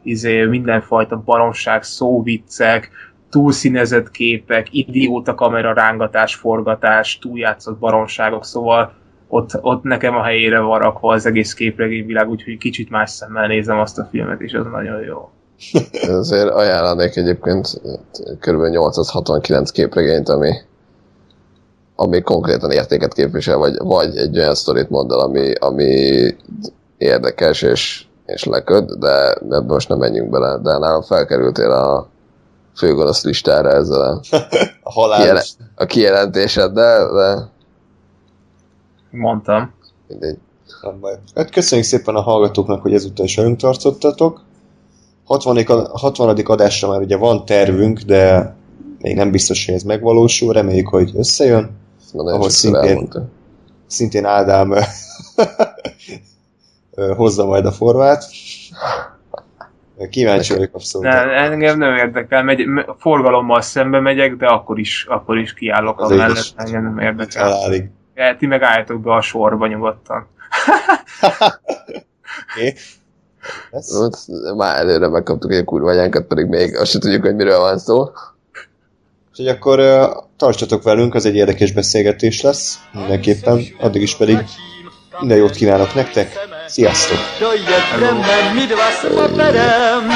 izé, 0.03 0.45
mindenfajta 0.45 1.23
baromság, 1.25 1.83
szóviccek, 1.83 2.91
túlszínezett 3.31 4.11
képek, 4.11 4.67
idióta 4.71 5.35
kamera 5.35 5.73
rángatás, 5.73 6.35
forgatás, 6.35 7.19
túljátszott 7.19 7.79
baromságok, 7.79 8.45
szóval 8.45 8.93
ott, 9.31 9.51
ott 9.61 9.83
nekem 9.83 10.17
a 10.17 10.23
helyére 10.23 10.61
van 10.61 10.79
rakva 10.79 11.13
az 11.13 11.27
egész 11.27 11.55
képregényvilág, 11.55 12.29
úgyhogy 12.29 12.59
kicsit 12.59 12.91
más 12.91 13.11
szemmel 13.11 13.47
nézem 13.47 13.79
azt 13.79 13.99
a 13.99 14.09
filmet, 14.11 14.41
és 14.41 14.53
az 14.53 14.67
nagyon 14.73 15.01
jó. 15.01 15.31
Ezért 15.93 16.49
ajánlanék 16.49 17.17
egyébként 17.17 17.81
kb. 18.41 18.63
869 18.63 19.71
képregényt, 19.71 20.29
ami, 20.29 20.53
ami 21.97 22.21
konkrétan 22.21 22.71
értéket 22.71 23.13
képvisel, 23.13 23.57
vagy, 23.57 23.77
vagy 23.79 24.17
egy 24.17 24.39
olyan 24.39 24.55
sztorit 24.55 24.91
mondd 24.91 25.13
el, 25.13 25.19
ami, 25.19 25.53
ami 25.55 26.21
érdekes 26.99 27.63
és, 27.63 28.05
és 28.27 28.45
leköd, 28.45 28.91
de 28.91 29.33
ebbe 29.33 29.65
most 29.67 29.89
nem 29.89 29.99
menjünk 29.99 30.31
bele, 30.31 30.59
de 30.63 30.79
nálam 30.79 31.03
felkerültél 31.03 31.71
a 31.71 32.09
főgonosz 32.77 33.25
listára 33.25 33.71
ezzel 33.71 34.01
a, 34.01 34.21
A 34.83 34.93
halál. 34.93 35.19
kijelen, 35.21 35.43
a 35.75 35.85
kijelentéseddel, 35.85 37.13
de 37.13 37.59
Mondtam. 39.11 39.73
mindegy. 40.09 40.39
Nem 40.83 41.01
baj. 41.01 41.15
Hát 41.35 41.51
köszönjük 41.51 41.87
szépen 41.87 42.15
a 42.15 42.21
hallgatóknak, 42.21 42.83
hogy 42.83 42.95
ezúttal 42.95 43.25
is 43.25 43.37
velünk 43.37 43.57
tartottatok. 43.57 44.45
60. 45.25 45.57
a- 45.57 45.99
60. 45.99 46.29
adásra 46.45 46.89
már 46.89 47.01
ugye 47.01 47.17
van 47.17 47.45
tervünk, 47.45 48.01
de 48.01 48.55
még 48.99 49.17
nem 49.17 49.31
biztos, 49.31 49.67
hogy 49.67 49.75
ez 49.75 49.83
megvalósul. 49.83 50.53
Reméljük, 50.53 50.89
hogy 50.89 51.11
összejön. 51.17 51.71
Nagyon 52.13 52.33
Ahol 52.33 52.51
szintén-. 52.51 53.09
Szintén 53.87 54.25
Ádám 54.25 54.75
hozza 57.17 57.45
majd 57.47 57.67
a 57.67 57.73
formát. 57.73 58.25
Kíváncsi 60.11 60.55
vagyok 60.55 60.75
abszolút. 60.75 61.07
Ne, 61.09 61.21
engem 61.21 61.79
nem 61.79 61.97
érdekel, 61.97 62.43
megy, 62.43 62.67
me- 62.67 62.87
forgalommal 62.99 63.61
szembe 63.61 64.01
megyek, 64.01 64.37
de 64.37 64.47
akkor 64.47 64.79
is, 64.79 65.07
akkor 65.09 65.39
is 65.39 65.55
kiállok 65.55 66.01
Az 66.01 66.11
a 66.11 66.15
mellett, 66.15 66.53
engem 66.57 66.83
nem 66.83 66.99
érdekel. 66.99 67.51
Halálig. 67.51 67.91
Ja, 68.21 68.37
Ti 68.37 68.47
meg 68.47 68.63
álljatok 68.63 69.01
be 69.01 69.13
a 69.13 69.21
sorba 69.21 69.67
nyugodtan. 69.67 70.27
Hát, 73.73 73.85
Már 74.57 74.79
előre 74.79 75.09
megkaptuk 75.09 75.53
egy 75.53 75.65
kurva 75.65 75.91
anyánkat, 75.91 76.27
pedig 76.27 76.47
még 76.47 76.77
azt 76.77 76.91
sem 76.91 77.01
tudjuk, 77.01 77.23
hogy 77.25 77.35
miről 77.35 77.59
van 77.59 77.79
szó. 77.79 78.11
Úgyhogy 79.31 79.49
akkor 79.49 79.79
ö, 79.79 80.07
tartsatok 80.37 80.83
velünk, 80.83 81.15
az 81.15 81.27
egy 81.27 81.35
érdekes 81.35 81.73
beszélgetés 81.73 82.41
lesz. 82.41 82.79
Mindenképpen. 82.93 83.63
Addig 83.81 84.03
is 84.03 84.17
pedig 84.17 84.39
minden 85.21 85.39
jót 85.39 85.55
kívánok 85.55 85.95
nektek. 85.95 86.39
Sziasztok! 86.67 87.19
Dojedeme 87.39 88.53
my 88.53 88.67
dva 88.67 88.91
s 88.91 89.15
paperem 89.15 90.09